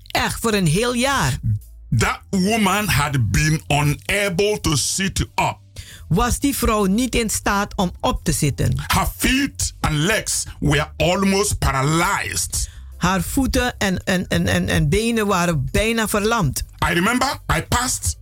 Echt, 0.06 0.40
voor 0.40 0.52
een 0.52 0.66
heel 0.66 0.94
jaar. 0.94 1.38
that 1.98 2.20
woman 2.30 2.86
had 2.88 3.30
been 3.30 3.62
unable 3.68 4.58
to 4.60 4.76
sit 4.76 5.20
up. 5.20 5.56
Was 6.08 6.38
die 6.38 6.56
vrouw 6.56 6.84
niet 6.84 7.14
in 7.14 7.30
staat 7.30 7.72
om 7.76 7.92
op 8.00 8.24
te 8.24 8.32
zitten. 8.32 8.82
Her 8.86 9.08
feet 9.16 9.74
and 9.80 9.94
legs 9.94 10.44
were 10.60 10.88
almost 10.96 11.58
paralyzed. 11.58 12.70
Haar 13.02 13.22
voeten 13.22 13.78
en, 13.78 14.04
en, 14.04 14.28
en, 14.28 14.46
en, 14.46 14.68
en 14.68 14.88
benen 14.88 15.26
waren 15.26 15.68
bijna 15.70 16.08
verlamd. 16.08 16.64
I 16.90 16.92
remember 16.92 17.28
I 17.56 17.62
passed 17.68 18.16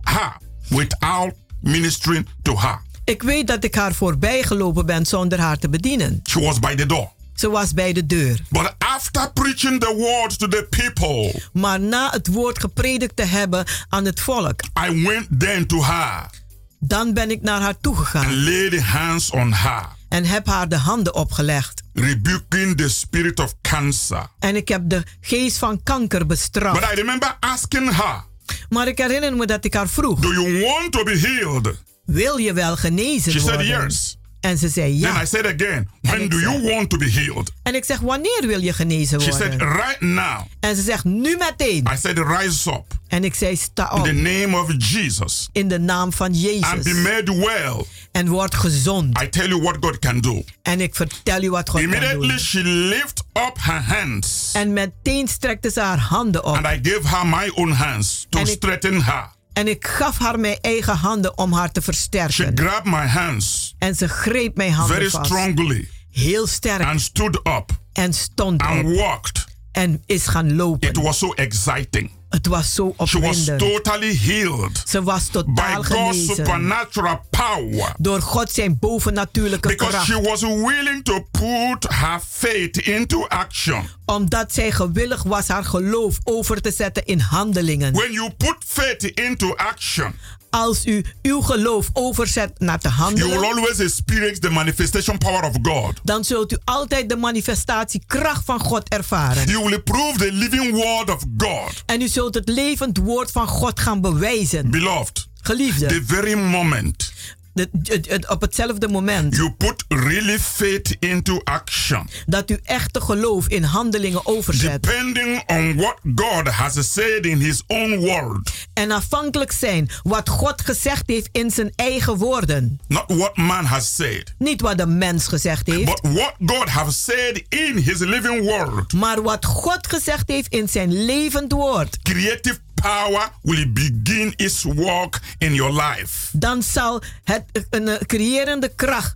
her 0.00 0.36
without 0.68 1.34
ministering 1.60 2.28
to 2.42 2.58
her. 2.58 2.80
Ik 3.04 3.22
weet 3.22 3.46
dat 3.46 3.64
ik 3.64 3.74
haar 3.74 3.94
voorbij 3.94 4.42
gelopen 4.42 4.86
ben 4.86 5.06
zonder 5.06 5.40
haar 5.40 5.58
te 5.58 5.68
bedienen. 5.68 6.20
She 6.28 6.40
was 6.40 6.58
by 6.58 6.74
the 6.74 6.86
door. 6.86 7.12
Ze 7.34 7.50
was 7.50 7.74
bij 7.74 7.92
de 7.92 8.06
deur. 8.06 8.40
But 8.48 8.74
after 8.78 9.32
preaching 9.32 9.80
the 9.80 9.94
word 9.96 10.38
to 10.38 10.48
the 10.48 10.66
people, 10.70 11.42
Maar 11.52 11.80
na 11.80 12.10
het 12.10 12.26
woord 12.26 12.60
gepredikt 12.60 13.16
te 13.16 13.24
hebben 13.24 13.64
aan 13.88 14.04
het 14.04 14.20
volk, 14.20 14.60
I 14.88 15.02
went 15.02 15.26
then 15.38 15.66
to 15.66 15.84
her 15.84 16.40
dan 16.84 17.12
ben 17.12 17.30
ik 17.30 17.42
naar 17.42 17.60
haar 17.60 17.68
and 17.68 17.82
toegegaan 17.82 18.44
laid 18.44 18.80
hands 18.80 19.30
on 19.30 19.52
her, 19.52 19.86
en 20.12 20.24
heb 20.24 20.46
haar 20.46 20.68
de 20.68 20.76
handen 20.76 21.14
opgelegd. 21.14 21.82
rebuking 21.92 22.76
the 22.76 22.88
spirit 22.88 23.40
of 23.40 23.54
cancer. 23.62 24.26
En 24.38 24.56
ik 24.56 24.68
heb 24.68 24.82
de 24.84 25.02
geest 25.20 25.56
van 25.58 25.82
kanker 25.82 26.26
bestraft. 26.26 26.80
But 26.80 26.90
I 26.90 26.94
remember 26.94 27.36
asking 27.40 27.96
her, 27.96 28.24
Maar 28.68 28.88
ik 28.88 28.98
herinner 28.98 29.36
me 29.36 29.46
dat 29.46 29.64
ik 29.64 29.74
haar 29.74 29.88
vroeg: 29.88 30.20
Do 30.20 30.32
you 30.32 30.60
want 30.60 30.92
to 30.92 31.02
be 31.04 31.18
healed? 31.18 31.82
Wil 32.04 32.36
je 32.36 32.52
wel 32.52 32.76
genezen 32.76 33.32
She 33.32 33.38
said 33.38 33.54
worden? 33.54 33.84
yes. 33.84 34.16
En 34.42 34.58
ze 34.58 34.68
zei 34.68 35.00
Then 35.00 35.12
ja. 35.12 35.22
I 35.22 35.26
said 35.26 35.46
again, 35.46 35.88
When 36.00 36.20
ik 36.20 36.30
do 36.30 36.38
you 36.38 36.60
zei- 36.60 36.74
want 36.74 36.90
to 36.90 36.96
be 36.96 37.10
healed? 37.10 37.52
En 37.62 37.74
ik 37.74 37.84
zeg: 37.84 37.98
Wanneer 37.98 38.42
wil 38.46 38.60
je 38.60 38.72
genezen 38.72 39.20
She 39.20 39.32
said, 39.32 39.48
worden? 39.48 39.72
Right 39.76 40.00
now. 40.00 40.40
En 40.60 40.76
ze 40.76 40.82
zegt: 40.82 41.04
Nu 41.04 41.36
meteen. 41.38 41.88
I 41.92 41.96
said, 42.00 42.18
Rise 42.18 42.70
up 42.70 42.84
En 43.08 43.24
ik 43.24 43.34
zei: 43.34 43.56
Sta 43.56 43.92
in 43.92 43.98
op. 43.98 44.04
the 44.04 44.12
name 44.12 44.56
of 44.60 44.72
Jesus 44.78 45.48
In 45.52 45.68
de 45.68 45.78
naam 45.78 46.12
van 46.12 46.26
and 46.26 46.34
be 46.34 46.40
Jezus. 46.40 47.02
made 47.02 47.34
well. 47.36 47.84
En 48.12 48.28
word 48.28 48.54
gezond. 48.54 49.20
I 49.22 49.28
tell 49.28 49.48
you 49.48 49.62
what 49.62 49.76
God 49.80 49.98
can 49.98 50.20
do. 50.20 50.42
En 50.62 50.80
ik 50.80 50.94
vertel 50.94 51.42
u 51.42 51.50
wat 51.50 51.68
God 51.70 51.80
kan 51.80 51.92
Immediately 51.92 52.28
doen. 52.28 52.38
she 52.38 52.62
lift 52.64 53.22
up 53.32 53.56
her 53.60 53.82
hands 53.82 54.50
En 54.52 54.72
meteen 54.72 55.28
strekte 55.28 55.70
ze 55.70 55.80
haar 55.80 55.98
handen 55.98 56.44
op. 56.44 56.56
and 56.56 56.66
I 56.66 56.90
gave 56.90 57.08
her 57.16 57.26
my 57.26 57.50
own 57.54 57.70
hands 57.70 58.26
to 58.28 58.44
straighten 58.44 59.04
her. 59.04 59.28
En 59.52 59.68
ik 59.68 59.86
gaf 59.86 60.18
haar 60.18 60.40
mijn 60.40 60.58
eigen 60.60 60.96
handen 60.96 61.38
om 61.38 61.52
haar 61.52 61.72
te 61.72 61.80
She 61.80 61.84
versterken. 61.84 62.58
grabbed 62.58 62.84
my 62.92 63.06
hands 63.06 63.74
En 63.78 63.94
ze 63.94 64.08
greep 64.08 64.56
mijn 64.56 64.72
handen 64.72 64.96
very 64.96 65.10
vast. 65.10 65.26
strongly 65.26 65.88
Heel 66.10 66.46
sterk. 66.46 66.82
and 66.82 67.00
stood 67.00 67.36
up 67.46 67.70
En 67.92 68.12
stond 68.14 68.62
and 68.62 68.84
op. 68.84 68.94
walked. 68.94 69.44
En 69.72 70.02
is 70.06 70.26
gaan 70.26 70.46
It 70.46 70.52
lopen. 70.56 71.02
was 71.02 71.18
so 71.18 71.32
exciting. 71.32 72.10
Het 72.32 72.46
was 72.46 72.74
zo 72.74 72.94
She 73.06 73.20
was 73.20 73.48
opwindend. 73.48 73.58
totally 73.84 74.16
healed 74.16 74.82
Ze 74.86 75.02
was 75.02 75.26
by 75.26 75.32
totaal 75.32 75.82
God's 75.82 75.88
genezen. 76.18 76.34
supernatural 76.34 77.20
power. 77.30 77.94
Door 77.98 78.20
God 78.20 78.50
zijn 78.52 78.78
bovennatuurlijke 78.78 79.68
Because 79.68 79.92
kracht. 79.92 80.06
she 80.06 80.20
was 80.20 80.40
willing 80.40 81.04
to 81.04 81.20
put 81.30 81.86
her 81.92 82.20
faith 82.30 82.76
into 82.76 83.26
action. 83.28 83.88
Omdat 84.04 84.52
zij 84.54 84.70
gewillig 84.72 85.22
was 85.22 85.48
haar 85.48 85.64
geloof 85.64 86.18
over 86.24 86.60
te 86.60 86.70
zetten 86.70 87.04
in 87.04 87.18
handelingen. 87.20 87.92
When 87.92 88.12
you 88.12 88.30
put 88.36 88.56
faith 88.66 89.02
into 89.02 89.54
action, 89.56 90.14
Als 90.54 90.86
u 90.86 91.04
uw 91.22 91.40
geloof 91.40 91.90
overzet 91.92 92.52
naar 92.58 92.78
te 92.78 92.88
you 92.88 93.14
will 93.14 93.24
handelen. 93.26 93.44
always 93.44 93.78
experience 93.78 94.40
the 94.40 94.50
manifestation 94.50 95.18
power 95.18 95.44
of 95.44 95.56
God. 95.62 96.00
Dan 96.02 96.24
zult 96.24 96.52
u 96.52 96.56
altijd 96.64 97.08
de 97.08 97.16
manifestatiekracht 97.16 98.44
van 98.44 98.60
God 98.60 98.88
ervaren. 98.88 99.46
You 99.46 99.64
will 99.68 99.80
prove 99.80 100.18
the 100.18 100.32
living 100.32 100.70
word 100.70 101.10
of 101.10 101.24
God. 101.36 101.82
En 101.86 102.00
u 102.00 102.08
zult 102.08 102.34
het 102.34 102.48
levend 102.48 102.96
woord 102.96 103.30
van 103.30 103.48
God 103.48 103.80
gaan 103.80 104.00
bewijzen. 104.00 104.70
Beloved, 104.70 105.26
Geliefde, 105.42 105.86
the 105.86 106.02
very 106.06 106.34
moment 106.34 107.12
de- 107.54 107.68
het- 107.82 108.08
het- 108.10 108.28
op 108.28 108.40
hetzelfde 108.40 108.88
moment. 108.88 109.36
You 109.36 109.50
put 109.52 109.84
really 109.88 110.38
faith 110.38 110.96
into 111.00 111.40
action. 111.44 112.08
Dat 112.26 112.50
u 112.50 112.58
echte 112.64 113.00
geloof 113.00 113.48
in 113.48 113.62
handelingen 113.62 114.26
overzet. 114.26 114.82
Depending 114.82 115.42
on 115.46 115.76
what 115.76 115.96
God 116.14 116.48
has 116.48 116.92
said 116.92 117.24
in 117.26 117.38
His 117.38 117.62
own 117.66 117.96
word, 117.96 118.50
En 118.74 118.90
afhankelijk 118.90 119.52
zijn 119.52 119.90
wat 120.02 120.28
God 120.28 120.60
gezegd 120.60 121.02
heeft 121.06 121.28
in 121.32 121.50
zijn 121.50 121.72
eigen 121.76 122.16
woorden. 122.16 122.80
not 122.88 123.04
what 123.06 123.36
man 123.36 123.64
has 123.64 123.94
said, 123.94 124.34
Niet 124.38 124.60
wat 124.60 124.78
de 124.78 124.86
mens 124.86 125.26
gezegd 125.26 125.66
heeft. 125.66 125.84
but 125.84 126.00
what 126.12 126.34
God 126.46 126.68
has 126.68 127.04
said 127.04 127.42
in 127.48 127.76
His 127.76 127.98
living 127.98 128.40
word. 128.42 128.92
Maar 128.92 129.22
wat 129.22 129.44
God 129.44 129.86
gezegd 129.86 130.28
heeft 130.28 130.52
in 130.52 130.68
zijn 130.68 131.04
levend 131.04 131.52
woord. 131.52 131.98
Creative 132.02 132.58
power 132.82 133.30
will 133.42 133.72
begin 133.72 134.32
its 134.36 134.62
work 134.62 135.20
in 135.38 135.54
your 135.54 135.72
life. 135.72 136.28
Dan 136.32 136.62
zal 136.62 137.02
het 137.24 137.44
een 137.70 137.88
eh, 137.88 138.00
creërende 138.06 138.72
kracht 138.76 139.14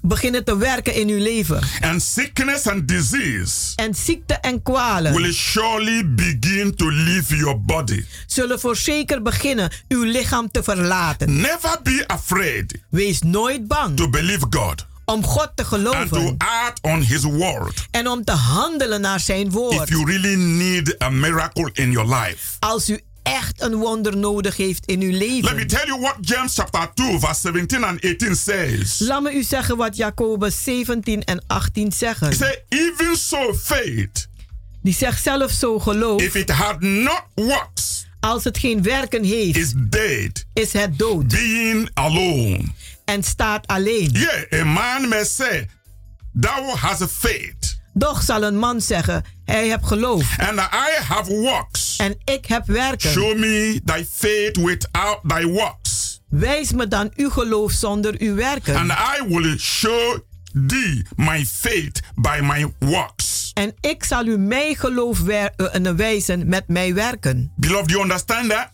beginnen 0.00 0.44
te 0.44 0.56
werken 0.56 0.94
in 0.94 1.08
uw 1.08 1.22
leven. 1.22 1.62
And 1.80 2.02
sickness 2.02 2.66
and 2.66 2.88
disease 2.88 3.72
En 3.76 3.94
ziekte 3.94 4.34
en 4.34 4.62
kwalen 4.62 5.14
will 5.14 5.32
surely 5.32 6.14
begin 6.14 6.74
to 6.74 6.90
leave 6.90 7.36
your 7.36 7.60
body. 7.60 8.04
zullen 8.26 8.60
voorzeker 8.60 9.22
beginnen 9.22 9.70
uw 9.88 10.02
lichaam 10.02 10.50
te 10.50 10.62
verlaten. 10.62 11.40
Never 11.40 11.78
be 11.82 12.04
afraid 12.06 12.78
Wees 12.88 13.22
nooit 13.22 13.68
bang 13.68 13.96
to 13.96 14.08
believe 14.08 14.46
God 14.50 14.86
om 15.04 15.24
God 15.24 15.50
te 15.54 15.62
and 15.62 15.70
to 15.70 15.76
geloven 15.76 16.34
act 16.38 16.78
on 16.82 17.00
His 17.02 17.22
word 17.22 17.86
en 17.90 18.08
om 18.08 18.24
te 18.24 18.32
handelen 18.32 19.00
naar 19.00 19.20
zijn 19.20 19.46
if 19.46 19.52
woord. 19.52 19.88
you 19.88 20.04
really 20.04 20.34
need 20.36 20.98
a 21.02 21.08
miracle 21.10 21.70
in 21.72 21.90
your 21.90 22.14
life. 22.14 22.38
Als 22.60 22.88
u 22.88 23.00
echt 23.22 23.62
een 23.62 23.74
wonder 23.74 24.16
nodig 24.16 24.56
heeft 24.56 24.86
in 24.86 25.00
uw 25.00 25.10
Let 25.10 25.20
me 25.20 25.26
leven. 25.42 25.66
tell 25.66 25.86
you 25.86 26.00
what 26.00 26.16
James 26.20 26.54
chapter 26.54 26.90
2, 26.94 27.18
verse 27.18 27.40
17 27.40 27.84
and 27.84 28.04
18 28.04 28.36
says. 28.36 28.98
Laat 28.98 29.22
me 29.22 29.32
u 29.34 29.42
zeggen 29.42 29.76
wat 29.76 29.96
Jacobus 29.96 30.64
17 30.64 31.24
en 31.24 31.44
18 31.46 31.84
He 31.88 31.94
zeggen. 31.96 32.34
said, 32.34 32.62
Even 32.68 33.16
so, 33.16 33.54
faith, 33.54 34.28
Die 34.82 34.94
zegt 34.94 35.22
zelf 35.22 35.50
zo 35.50 35.78
geloof. 35.78 36.20
if 36.22 36.34
it 36.34 36.50
had 36.50 36.80
not 36.80 37.22
works, 37.34 38.06
Als 38.20 38.44
het 38.44 38.58
geen 38.58 38.82
werken 38.82 39.24
heeft, 39.24 39.56
is 39.56 39.72
dead, 39.76 40.44
is 40.52 40.72
het 40.72 40.98
dood 40.98 41.28
being 41.28 41.90
alone. 41.94 42.60
En 43.04 43.22
staat 43.22 43.66
alleen. 43.66 44.10
Yeah, 44.12 44.60
a 44.60 44.64
man 44.64 45.08
may 45.08 45.24
say, 45.24 45.68
Thou 46.32 46.76
hast 46.76 47.02
a 47.02 47.08
faith, 47.08 47.78
Doch 47.92 48.22
zal 48.22 48.42
een 48.42 48.58
man 48.58 48.80
zeggen, 48.80 49.24
hij 49.44 49.68
heeft 49.68 49.86
geloof 49.86 50.38
and 50.38 50.58
I 50.58 51.02
have 51.02 51.32
works. 51.34 51.96
en 51.96 52.16
ik 52.24 52.46
heb 52.46 52.66
werken. 52.66 53.10
Show 53.10 53.38
me 53.38 53.80
thy 53.84 54.04
faith 54.12 54.56
without 54.56 55.18
thy 55.26 55.44
works, 55.44 56.20
Wijs 56.28 56.72
me 56.72 56.88
dan 56.88 57.10
uw 57.16 57.30
geloof 57.30 57.72
zonder 57.72 58.14
uw 58.18 58.34
werken. 58.34 58.74
and 58.76 58.90
I 58.90 59.24
will 59.28 59.58
show 59.58 60.18
thee 60.66 61.06
my 61.16 61.46
faith 61.46 62.00
by 62.14 62.38
my 62.42 62.72
works. 62.78 63.50
En 63.54 63.74
ik 63.80 64.04
zal 64.04 64.26
u 64.26 64.38
mijn 64.38 64.76
geloof 64.76 65.20
wer- 65.20 65.52
eh, 65.56 65.90
wijzen 65.96 66.48
met 66.48 66.68
mijn 66.68 66.94
werken. 66.94 67.52
Beloved, 67.56 67.90
you 67.90 68.02
understand 68.02 68.50
that? 68.50 68.68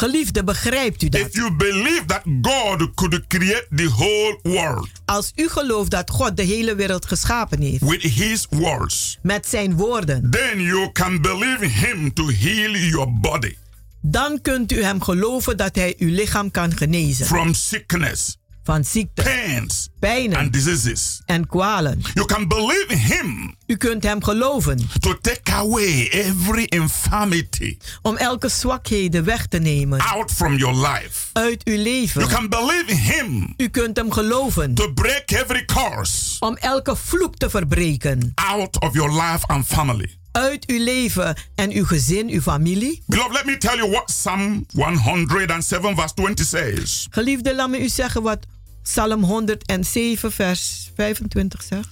Geliefde, 0.00 0.44
begrijpt 0.44 1.02
u 1.02 1.08
dat? 1.08 1.20
If 1.20 1.34
you 1.34 1.56
believe 1.56 2.02
that 2.06 2.22
God 2.42 2.94
could 2.94 3.26
create 3.26 3.66
the 3.74 3.88
whole 3.88 4.38
world 4.42 4.88
Als 5.04 5.32
u 5.36 5.48
gelooft 5.48 5.90
dat 5.90 6.10
God 6.10 6.36
de 6.36 6.42
hele 6.42 6.74
wereld 6.74 7.06
geschapen 7.06 7.62
heeft 7.62 7.82
with 7.82 8.02
his 8.02 8.46
words, 8.50 9.18
met 9.22 9.46
zijn 9.48 9.76
woorden, 9.76 10.30
then 10.30 10.60
you 10.60 10.92
can 10.92 11.20
believe 11.20 11.66
him 11.66 12.12
to 12.12 12.28
heal 12.28 12.70
your 12.70 13.20
body 13.20 13.56
dan 14.02 14.40
kunt 14.42 14.72
u 14.72 14.82
hem 14.82 15.02
geloven 15.02 15.56
dat 15.56 15.74
hij 15.74 15.94
uw 15.98 16.10
lichaam 16.14 16.50
kan 16.50 16.76
genezen 16.76 17.26
from 17.26 17.54
sickness, 17.54 18.38
van 18.70 18.84
ziekte, 18.84 19.22
pains, 19.22 19.88
pijnen 19.98 20.38
and 20.38 20.52
diseases. 20.52 21.22
en 21.26 21.46
kwalen. 21.46 22.00
You 22.14 22.26
can 22.26 22.48
believe 22.48 22.94
him 22.96 23.54
U 23.66 23.76
kunt 23.76 24.02
hem 24.04 24.22
geloven 24.24 24.88
to 25.00 25.18
take 25.20 25.52
away 25.52 26.08
every 26.08 26.64
infirmity 26.64 27.76
om 28.02 28.16
elke 28.16 28.48
zwakheden 28.48 29.24
weg 29.24 29.46
te 29.46 29.58
nemen 29.58 30.00
out 30.00 30.30
from 30.30 30.56
your 30.56 30.74
life. 30.88 31.26
uit 31.32 31.64
uw 31.64 31.72
You 31.74 31.82
leven. 31.84 32.28
can 32.28 32.48
believe 32.48 32.94
him 32.94 33.54
U 33.56 33.68
kunt 33.68 33.96
hem 33.96 34.12
geloven 34.12 34.74
to 34.74 34.92
break 34.92 35.30
every 35.30 35.64
curse 35.64 36.36
om 36.40 36.56
elke 36.56 36.96
vloek 36.96 37.36
te 37.36 37.50
verbreken 37.50 38.32
out 38.34 38.80
of 38.80 38.94
your 38.94 39.10
life 39.12 39.46
and 39.46 39.66
family. 39.66 40.18
uit 40.32 40.66
uw 40.66 40.84
leven 40.84 41.36
en 41.54 41.70
uw 41.72 41.84
gezin, 41.84 42.28
uw 42.28 42.40
familie. 42.40 43.02
Beloved, 43.06 43.32
let 43.32 43.44
me 43.44 43.56
tell 43.58 43.76
you 43.76 43.90
what 43.90 44.04
Psalm 44.06 44.66
107, 44.72 45.94
verse 45.96 46.14
20 46.14 46.44
says. 46.44 47.06
Geliefde, 47.10 47.54
laat 47.54 47.68
me 47.70 47.80
u 47.82 47.88
zeggen 47.88 48.22
wat 48.22 48.46
Psalm 48.82 49.22
107, 49.24 50.32
vers 50.32 50.90
25 50.96 51.62
zegt. 51.62 51.88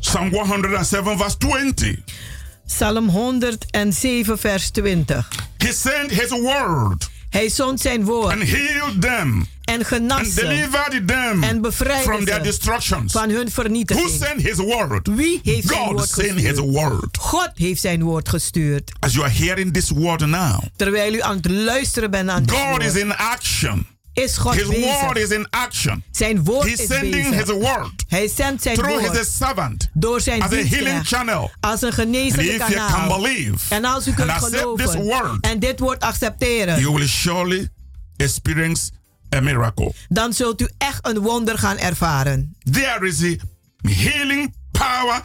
Psalm 0.00 0.30
107, 0.32 1.16
verse 1.18 1.36
20. 1.36 1.96
Psalm 2.66 3.08
107, 3.08 4.38
vers 4.38 4.70
20. 4.70 5.28
He 5.58 5.72
sent 5.72 6.10
his 6.10 6.30
word 6.30 7.08
Hij 7.30 7.48
zond 7.48 7.80
zijn 7.80 8.04
woord 8.04 8.32
and 8.32 8.42
healed 8.42 9.00
them 9.00 9.46
en 9.64 9.84
genas 9.84 10.34
them 10.34 11.42
en 11.42 11.60
bevrijdde 11.60 12.02
from 12.12 12.24
their 12.24 12.36
ze 12.36 12.42
destructions. 12.42 13.12
van 13.12 13.28
hun 13.30 13.44
Who 13.44 13.50
vernietiging. 13.62 14.10
sent 14.10 14.40
his 14.42 14.56
word? 14.56 15.06
Wie 15.06 15.40
heeft 15.42 15.66
zijn 15.66 15.78
God 15.80 15.92
woord 15.92 16.08
sent 16.08 16.30
his 16.38 16.46
gestuurd? 16.48 16.58
word. 16.58 17.18
God 17.18 17.50
heeft 17.54 17.80
zijn 17.80 18.02
woord 18.02 18.28
gestuurd. 18.28 18.92
As 19.00 19.12
you 19.12 19.24
are 19.24 19.34
hearing 19.34 19.72
this 19.72 19.90
word 19.90 20.26
now, 20.26 20.62
Terwijl 20.76 21.14
u 21.14 21.20
aan 21.22 21.36
het 21.36 21.50
luisteren 21.50 22.10
bent 22.10 22.28
aan 22.30 22.50
God 22.50 22.60
woord, 22.68 22.84
is 22.84 22.94
in 22.96 23.16
action. 23.16 23.86
Is 24.14 24.36
God 24.36 24.54
His 24.54 24.64
word 24.66 24.74
bezig. 25.12 25.16
is 25.16 25.30
in 25.30 25.46
action. 25.50 26.04
Zijn 26.10 26.44
woord 26.44 26.68
He's 26.68 26.80
is 26.80 26.86
sending 26.86 27.28
bezig. 27.30 27.46
his 27.46 27.56
word 27.56 28.04
Hij 28.08 28.28
zendt 28.28 28.62
zijn 28.62 28.76
through 28.76 29.00
woord 29.00 29.16
his 29.18 29.36
servant 29.36 29.88
door 29.92 30.20
zijn 30.20 30.42
as 30.42 30.52
a 30.52 30.56
healing 30.56 31.06
channel. 31.06 31.50
als 31.60 31.80
een 31.82 31.86
And 31.88 31.94
genezende 31.94 32.44
if 32.52 32.56
you 32.56 32.70
can 32.74 32.90
kanaal. 32.90 33.20
believe 33.20 33.74
En 33.74 33.84
als 33.84 34.06
u 34.06 34.12
kunt 34.12 34.30
and 34.30 34.42
accept 34.42 34.76
this 34.76 34.90
geloven 34.90 35.02
word, 35.02 35.40
en 35.40 35.58
dit 35.58 35.78
woord 35.80 36.00
accepteren, 36.02 36.80
you 36.80 36.94
will 36.94 37.06
surely 37.08 37.68
experience 38.16 38.90
a 39.36 39.40
miracle. 39.40 39.92
dan 40.08 40.32
zult 40.32 40.60
u 40.60 40.68
echt 40.78 41.06
een 41.06 41.18
wonder 41.18 41.58
gaan 41.58 41.78
ervaren. 41.78 42.56
There 42.70 43.06
is 43.06 43.22
a 43.22 43.34
healing 43.88 44.54
power 44.72 45.22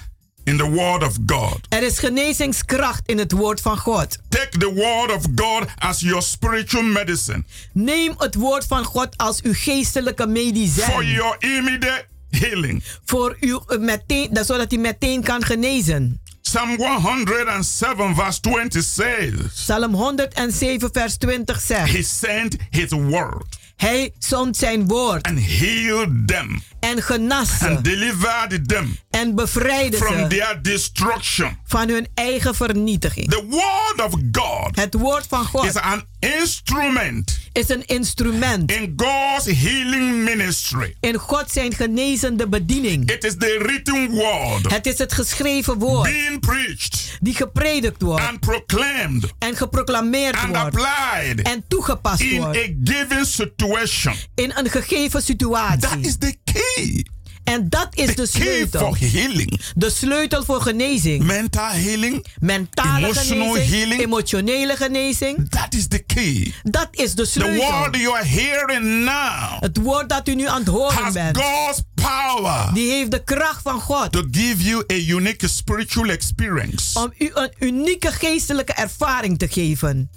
in 0.49 0.57
the 0.57 0.69
word 0.69 1.03
of 1.03 1.15
God. 1.25 1.59
Er 1.69 1.83
is 1.83 1.99
genezingskracht 1.99 3.01
in 3.05 3.17
het 3.17 3.31
woord 3.31 3.61
van 3.61 3.77
God. 3.77 4.17
Take 4.29 4.57
the 4.57 4.73
word 4.73 5.11
of 5.17 5.23
God 5.35 5.65
as 5.77 5.99
your 5.99 6.21
spiritual 6.21 6.83
medicine 6.83 7.43
Neem 7.73 8.13
het 8.17 8.35
woord 8.35 8.65
van 8.65 8.83
God 8.83 9.17
als 9.17 9.41
uw 9.41 9.53
geestelijke 9.55 10.23
for 10.23 10.31
medicijn. 10.31 11.05
your 11.07 11.35
immediate 11.39 12.05
healing. 12.29 12.83
Voor 13.05 13.37
u 13.39 13.59
eh, 13.67 13.77
meteen, 13.79 14.27
dat- 14.33 14.45
zodat 14.45 14.71
hij 14.71 14.79
meteen 14.79 15.23
kan 15.23 15.43
genezen. 15.43 16.21
Psalm 16.41 16.75
107 16.77 18.15
verse 18.15 18.39
20 18.41 18.83
says, 18.83 19.31
Psalm 19.53 19.93
107, 19.93 20.89
vers 20.91 21.17
20 21.17 21.61
zegt: 21.61 21.91
He 21.91 22.01
sent 22.03 22.55
His 22.69 22.89
word 22.91 23.57
Hij 23.75 24.13
zond 24.19 24.57
zijn 24.57 24.87
woord 24.87 25.27
and 25.27 25.39
healed 25.39 26.27
them 26.27 26.61
en 26.79 27.01
genas 27.03 27.57
ze 27.57 27.67
and 27.69 27.83
delivered 27.83 28.67
them 28.67 28.97
en 29.09 29.35
bevrijdde 29.35 29.97
from 29.97 30.15
ze 30.17 30.27
their 30.27 30.59
destruction. 30.61 31.57
van 31.65 31.89
hun 31.89 32.07
eigen 32.13 32.55
vernietiging. 32.55 33.29
The 33.29 33.45
word 33.49 34.07
of 34.13 34.19
God 34.31 34.75
Het 34.75 34.93
woord 34.93 35.25
van 35.29 35.41
is 35.41 35.47
God 35.47 35.75
an 35.81 36.03
instrument 36.19 37.37
is 37.51 37.69
een 37.69 37.85
instrument 37.85 38.71
in 38.71 38.93
God's 38.95 39.45
healing 39.45 40.23
ministry. 40.23 40.95
in 40.99 41.15
God 41.15 41.51
zijn 41.51 41.73
genezende 41.73 42.47
bediening. 42.47 43.11
It 43.11 43.23
is 43.23 43.33
the 43.37 43.59
written 43.63 44.09
word 44.09 44.71
Het 44.71 44.85
is 44.85 44.97
het 44.97 45.13
geschreven 45.13 45.77
woord 45.77 46.03
being 46.11 46.39
preached 46.39 47.17
die 47.19 47.35
gepredikt 47.35 48.01
wordt 48.01 48.25
and 48.27 48.39
proclaimed 48.39 49.33
en 49.39 49.55
geproclameerd 49.55 50.35
and 50.35 50.47
wordt 50.47 50.75
applied 50.75 51.41
en 51.41 51.63
toegepast 51.67 52.21
in 52.21 52.41
wordt 52.41 52.57
a 52.57 52.67
given 52.83 53.25
situation. 53.25 54.13
in 54.35 54.51
een 54.55 54.69
gegeven 54.69 55.09
That 55.11 55.23
situatie. 55.23 55.99
is 55.99 56.17
the 56.17 56.35
key. 56.53 57.05
En 57.43 57.69
dat 57.69 57.87
is 57.93 58.05
de 58.07 58.13
The 58.13 58.29
key 58.39 58.41
sleutel. 58.41 58.79
for 58.79 58.97
healing. 58.99 59.61
De 59.75 59.89
sleutel 59.89 60.43
voor 60.43 60.61
genezing. 60.61 61.23
Mental 61.23 61.67
healing. 61.69 62.25
Mentale 62.39 63.05
Emotional 63.05 63.47
genezing, 63.53 63.75
healing. 63.79 64.01
emotionele 64.01 64.75
genezing. 64.75 65.49
That 65.49 65.73
is 65.73 65.87
the 65.87 65.99
key. 65.99 66.53
Dat 66.63 66.87
is 66.91 67.15
de 67.15 67.23
The 67.23 67.29
sleutel. 67.29 67.79
word 67.81 67.95
you 67.95 68.15
are 68.15 68.25
hearing 68.25 69.03
now 69.05 69.59
Het 69.61 69.77
woord 69.77 70.09
dat 70.09 70.27
u 70.27 70.35
nu 70.35 70.47
aan 70.47 70.59
het 70.59 70.67
horen 70.67 71.03
has 71.03 71.13
bent, 71.13 71.37
God's 71.37 71.81
power 71.93 72.73
die 72.73 72.91
heeft 72.91 73.11
de 73.11 73.23
kracht 73.23 73.61
van 73.61 73.79
God 73.81 74.11
to 74.11 74.23
give 74.31 74.63
you 74.63 74.83
a 74.91 74.95
unique 74.95 75.47
spiritual 75.47 76.09
experience. 76.09 76.99
om 76.99 77.13
u 77.17 77.31
een 77.33 77.51
unieke 77.59 78.11
geestelijke 78.11 78.73
ervaring 78.73 79.37
te 79.39 79.47
geven. 79.47 80.09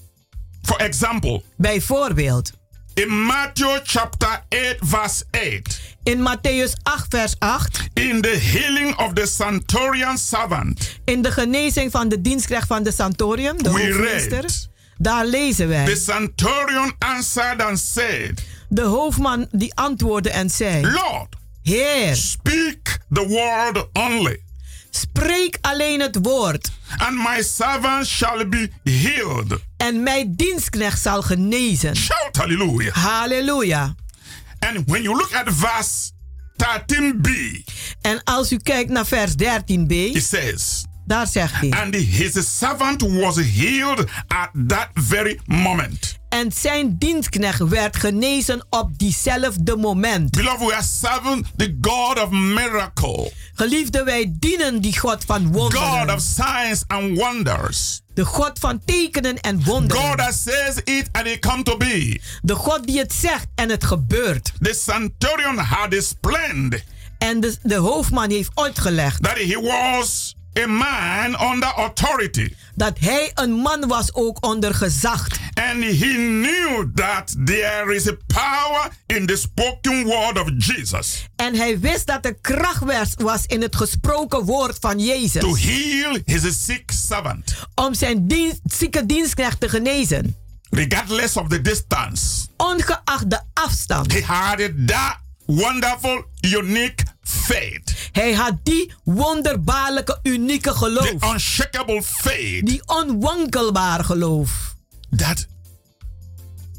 For 0.62 0.76
example, 0.80 1.42
Bijvoorbeeld, 1.56 2.52
in 2.94 3.24
Matthew 3.26 3.78
chapter 3.84 4.42
8, 4.48 4.76
verse 4.80 5.24
8, 5.30 5.80
in 6.04 6.18
Matthäus 6.20 6.72
8, 6.82 7.06
vers 7.08 7.34
8, 7.38 7.88
in 7.94 8.20
the 8.20 8.36
healing 8.38 8.94
of 8.98 9.12
the 9.14 9.26
centurion 9.26 10.18
servant, 10.18 10.98
in 11.04 11.22
de 11.22 11.30
genezing 11.32 11.90
van 11.90 12.08
de 12.08 12.20
dienstknecht 12.20 12.66
van 12.66 12.82
de 12.82 12.92
Santorium, 12.92 13.62
de 13.62 13.68
hoofdmeester, 13.68 14.44
daar 14.98 15.24
lezen 15.26 15.66
the 15.66 15.72
wij. 15.72 15.96
centurion 15.96 16.92
answered 16.98 17.62
and 17.62 17.78
said, 17.78 18.42
De 18.68 18.82
hoofdman 18.82 19.46
die 19.50 19.74
antwoordde 19.74 20.30
en 20.30 20.50
zei: 20.50 20.82
Lord, 20.82 21.34
Heer, 21.62 22.16
speak 22.16 22.98
the 23.12 23.26
word 23.26 23.86
only, 23.92 24.40
spreek 24.90 25.58
alleen 25.60 26.00
het 26.00 26.18
woord. 26.22 26.70
and 26.98 27.16
my 27.16 27.42
servant 27.42 28.06
shall 28.06 28.48
be 28.48 28.70
healed. 28.84 29.60
En 29.82 30.02
mijn 30.02 30.36
dienstknecht 30.36 31.02
zal 31.02 31.22
genezen. 31.22 31.96
Shout 31.96 32.36
hallelujah. 32.36 32.94
Halleluja. 32.94 33.94
And 34.58 34.82
when 34.86 35.02
you 35.02 35.16
look 35.16 35.32
at 35.34 35.54
verse 35.54 36.10
13b, 36.56 37.28
En 38.00 38.20
als 38.24 38.52
u 38.52 38.56
kijkt 38.56 38.90
naar 38.90 39.06
vers 39.06 39.32
13b, 39.32 39.90
it 39.90 40.24
says, 40.24 40.84
daar 41.06 41.26
zegt 41.26 41.54
hij. 41.60 41.70
And 41.70 41.94
his 41.94 42.58
servant 42.58 43.00
was 43.02 43.36
healed 43.36 44.04
at 44.26 44.50
that 44.66 44.88
very 44.94 45.40
moment. 45.46 46.20
En 46.28 46.52
zijn 46.52 46.98
dienstknecht 46.98 47.58
werd 47.68 47.96
genezen 47.96 48.66
op 48.70 48.98
diezelfde 48.98 49.76
moment. 49.76 50.30
Beloved, 50.30 50.66
we 50.66 50.74
are 50.74 50.82
serving 50.82 51.46
the 51.56 51.76
God 51.80 52.22
of 52.22 52.30
miracle, 52.30 53.32
Geliefde, 53.54 54.04
wij 54.04 54.34
dienen 54.38 54.80
die 54.80 54.98
God 54.98 55.24
van 55.24 55.44
God 55.44 55.54
wonderen. 55.54 56.14
of 56.14 56.20
signs 56.20 56.84
and 56.86 57.18
wonders. 57.18 58.01
De 58.14 58.24
God 58.24 58.58
van 58.58 58.80
tekenen 58.84 59.40
en 59.40 59.64
wonderen. 59.64 60.04
God 60.04 60.18
that 60.18 60.34
says 60.34 60.76
it 60.84 61.08
and 61.12 61.26
it 61.26 61.38
come 61.38 61.62
to 61.62 61.76
be. 61.76 62.20
De 62.42 62.54
God 62.54 62.86
die 62.86 62.98
het 62.98 63.12
zegt 63.12 63.46
en 63.54 63.70
het 63.70 63.84
gebeurt. 63.84 64.52
The 64.60 64.74
centurion 64.74 65.58
had 65.58 65.92
explained 65.92 66.84
En 67.18 67.40
de, 67.40 67.56
de 67.62 67.74
hoofdman 67.74 68.30
heeft 68.30 68.50
uitgelegd 68.54 69.22
that 69.22 69.36
he 69.36 69.60
was 69.60 70.36
a 70.58 70.66
man 70.66 71.50
under 71.52 71.68
authority. 71.68 72.54
dat 72.74 72.98
hij 72.98 73.30
een 73.34 73.52
man 73.52 73.88
was 73.88 74.14
ook 74.14 74.46
onder 74.46 74.74
gezag. 74.74 75.26
And 75.54 75.84
he 75.84 76.14
knew 76.14 76.90
that 76.94 77.34
there 77.44 77.94
is 77.94 78.08
a 78.08 78.16
power 78.26 78.88
in 79.06 79.26
the 79.26 79.36
spoken 79.36 80.04
word 80.04 80.40
of 80.40 80.50
Jesus 80.56 81.26
En 81.36 81.54
hij 81.54 81.80
wist 81.80 82.06
dat 82.06 82.24
er 82.24 82.34
kracht 82.40 83.14
was, 83.16 83.46
in 83.46 83.62
het 83.62 83.76
gesproken 83.76 84.44
woord 84.44 84.76
van 84.80 84.96
to 84.96 85.02
Jezus. 85.04 85.64
heal 85.64 86.18
his 86.24 86.64
sick 86.64 86.90
servant, 86.90 87.54
Om 87.74 87.94
zijn 87.94 88.26
dienst, 88.28 88.60
zieke 88.64 89.06
dienstknecht 89.06 89.60
te 89.60 89.68
genezen. 89.68 90.36
regardless 90.70 91.36
of 91.36 91.48
the 91.48 91.60
distance. 91.60 92.46
Ongeacht 92.56 93.30
de 93.30 93.40
afstand. 93.52 94.12
He 94.12 94.22
had 94.24 94.58
that 94.86 95.16
wonderful, 95.46 96.24
unique 96.40 97.04
faith, 97.22 97.94
Hij 98.12 98.32
had 98.34 98.54
die 98.62 98.92
wonderbaarlijke, 99.04 100.18
unieke 100.22 100.70
the 100.70 100.76
geloof. 100.76 101.32
unshakable 101.32 102.02
faith 102.02 102.66
Die 102.66 102.82
onwankelbaar 102.86 104.04
geloof. 104.04 104.74
that 105.16 105.46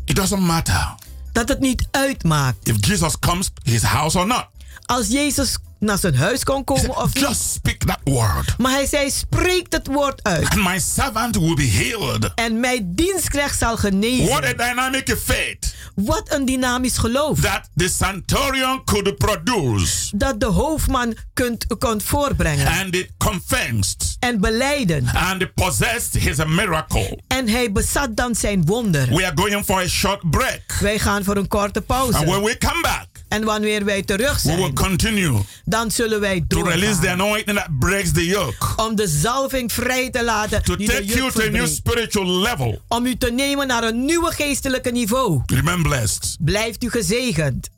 it 0.06 0.16
doesn't 0.16 0.42
matter 0.42 0.96
Dat 1.32 1.50
het 1.50 1.60
niet 1.60 1.88
uitmaakt. 1.92 2.68
if 2.68 2.86
Jesus 2.88 3.20
comes 3.20 3.52
his 3.64 3.82
house 3.82 4.20
or 4.20 4.28
not. 4.28 4.48
Als 4.86 5.08
Jezus 5.08 5.58
naar 5.84 5.98
zijn 5.98 6.16
huis 6.16 6.44
kon 6.44 6.64
komen 6.64 6.84
said, 6.84 6.96
of 6.98 7.14
niet. 7.14 7.24
Just 7.24 7.52
speak 7.54 7.78
that 7.78 8.00
word, 8.04 8.58
Maar 8.58 8.72
hij 8.72 8.86
zei, 8.86 9.12
spreek 9.12 9.66
het 9.70 9.88
woord 9.88 10.24
uit. 10.24 10.50
and 10.50 10.64
my 10.64 10.80
servant 10.80 11.36
will 11.36 11.54
be 11.56 11.68
healed. 11.68 12.32
En 12.36 12.60
mijn 12.60 12.96
dienstknecht 12.96 13.58
zal 13.58 13.70
What 13.76 13.86
a 13.86 13.88
genezen. 13.88 14.58
dynamic 14.58 15.18
faith 15.26 15.76
Wat 15.96 16.24
een 16.34 16.46
dynamisch 16.46 16.98
geloof. 16.98 17.40
that 17.40 17.70
the 17.76 17.90
centurion 17.90 18.84
could 18.86 19.18
produce, 19.18 20.18
Dat 20.18 20.40
de 20.40 20.46
hoofdman 20.46 21.16
kunt, 21.34 21.66
kon 21.78 22.02
voorbrengen. 22.02 22.68
and 22.68 22.96
it 22.96 23.10
confessed 23.18 24.16
En 24.20 24.40
beleiden. 24.42 25.08
and 25.14 25.42
it 25.42 25.54
possessed 25.54 26.14
his 26.24 26.38
miracle. 26.46 27.20
En 27.28 27.48
hij 27.50 27.72
bezat 27.72 28.16
dan 28.16 28.36
zijn 28.36 28.66
wonder. 28.66 29.08
We 29.16 29.26
are 29.26 29.32
going 29.36 29.66
for 29.66 29.82
a 29.82 29.88
short 29.88 30.30
break, 30.30 30.62
Wij 30.80 31.00
gaan 31.00 31.24
voor 31.24 31.38
een 31.38 31.48
korte 31.48 31.84
and 31.88 32.10
when 32.10 32.26
pauze. 32.26 32.44
we 32.44 32.58
come 32.58 32.82
back, 32.82 33.08
En 33.34 33.44
wanneer 33.44 33.86
wij 33.86 34.02
terug 34.04 34.42
we 34.42 34.50
will 34.50 34.60
zijn, 34.60 34.74
continue 34.74 35.38
dan 35.66 35.92
zullen 35.92 36.20
wij 36.20 36.46
to 36.48 36.62
release 36.62 37.00
the 37.00 37.10
anointing 37.10 37.58
that 37.58 37.80
breaks 37.80 38.12
the 38.12 38.26
yoke, 38.26 38.56
Om 38.76 38.96
de 38.96 39.08
zalving 39.08 39.72
vrij 39.72 40.10
te 40.10 40.24
laten 40.24 40.64
to 40.64 40.76
die 40.76 40.88
de 40.88 40.94
take 40.94 41.06
you 41.06 41.32
to 41.32 41.42
a 41.42 41.50
new 41.50 41.68
spiritual 41.68 42.26
level. 42.26 42.82
Om 42.88 43.06
u 43.06 43.18
te 43.18 43.32
nemen 43.32 43.68
naar 43.68 43.84
een 43.84 44.06
nieuwe 44.06 44.32
geestelijke 44.32 44.90
niveau. 44.90 45.42
Remain 45.46 45.84
blessed. 45.84 46.38
Blijft 46.40 46.84
u 46.84 46.90
gezegend. 46.90 47.70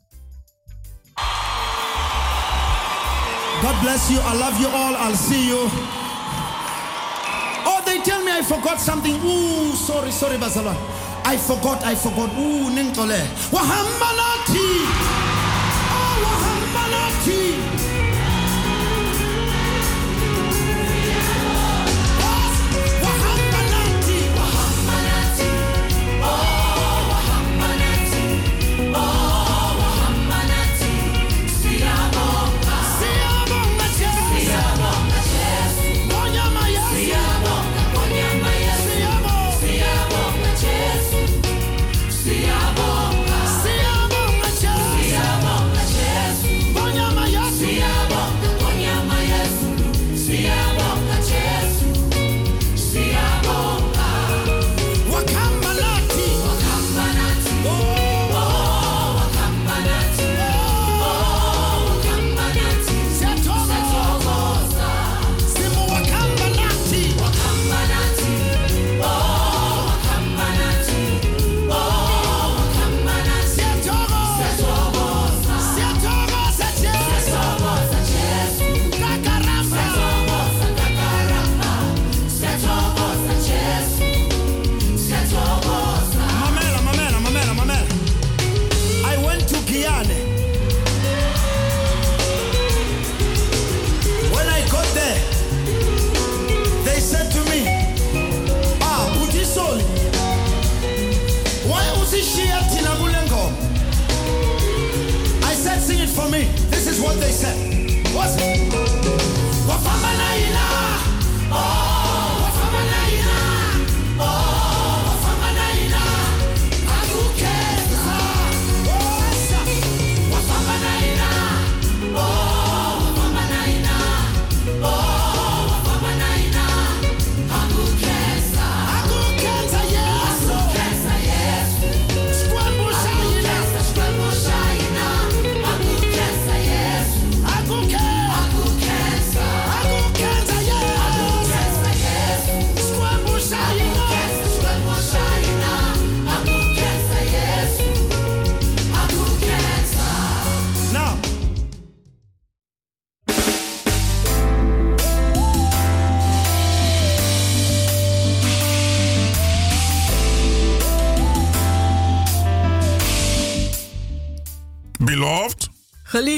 God 3.62 3.80
bless 3.80 4.08
you. 4.08 4.34
I 4.34 4.38
love 4.38 4.60
you 4.60 4.72
all. 4.74 5.08
I'll 5.08 5.16
see 5.16 5.46
you. 5.46 5.68
Oh, 7.64 7.84
they 7.84 8.00
tell 8.02 8.22
me 8.24 8.30
I 8.40 8.44
forgot 8.44 8.80
something. 8.80 9.24
Ooh, 9.24 9.74
sorry, 9.86 10.10
sorry, 10.10 10.38
Basala. 10.38 10.76
I 11.34 11.38
forgot, 11.38 11.82
I 11.92 11.96
forgot. 11.96 12.28
Ooh, 12.38 12.70
Nintole. 12.74 13.20
Wahambanati. 13.50 15.35
power 16.22 16.60
my 16.72 16.72
monarchy. 16.72 17.75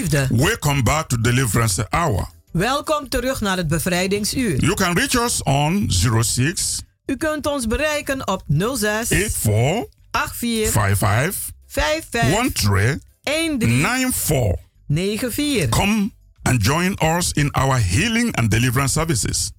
Welcome 0.08 0.82
back 0.82 1.08
to 1.08 1.20
Deliverance 1.20 1.86
Hour. 1.90 2.26
welkom 2.52 3.08
terug 3.08 3.40
naar 3.40 3.56
het 3.56 3.68
bevrijdingsuur. 3.68 4.60
You 4.60 4.74
can 4.74 4.98
reach 4.98 5.14
us 5.14 5.42
on 5.42 5.90
06 5.90 6.80
U 7.06 7.16
kunt 7.16 7.46
ons 7.46 7.66
bereiken 7.66 8.28
op 8.28 8.42
06 8.46 9.08
84 9.08 9.86
84 10.10 10.70
55 10.72 11.50
55 11.66 12.98
13 13.22 13.58
13 13.58 13.80
94. 13.80 14.54
94. 14.88 15.68
Come 15.68 16.10
and 16.42 16.64
join 16.64 16.96
us 17.16 17.32
in 17.32 17.50
our 17.50 17.78
healing 17.80 18.36
and 18.36 18.50
deliverance 18.50 18.92
services. 18.92 19.50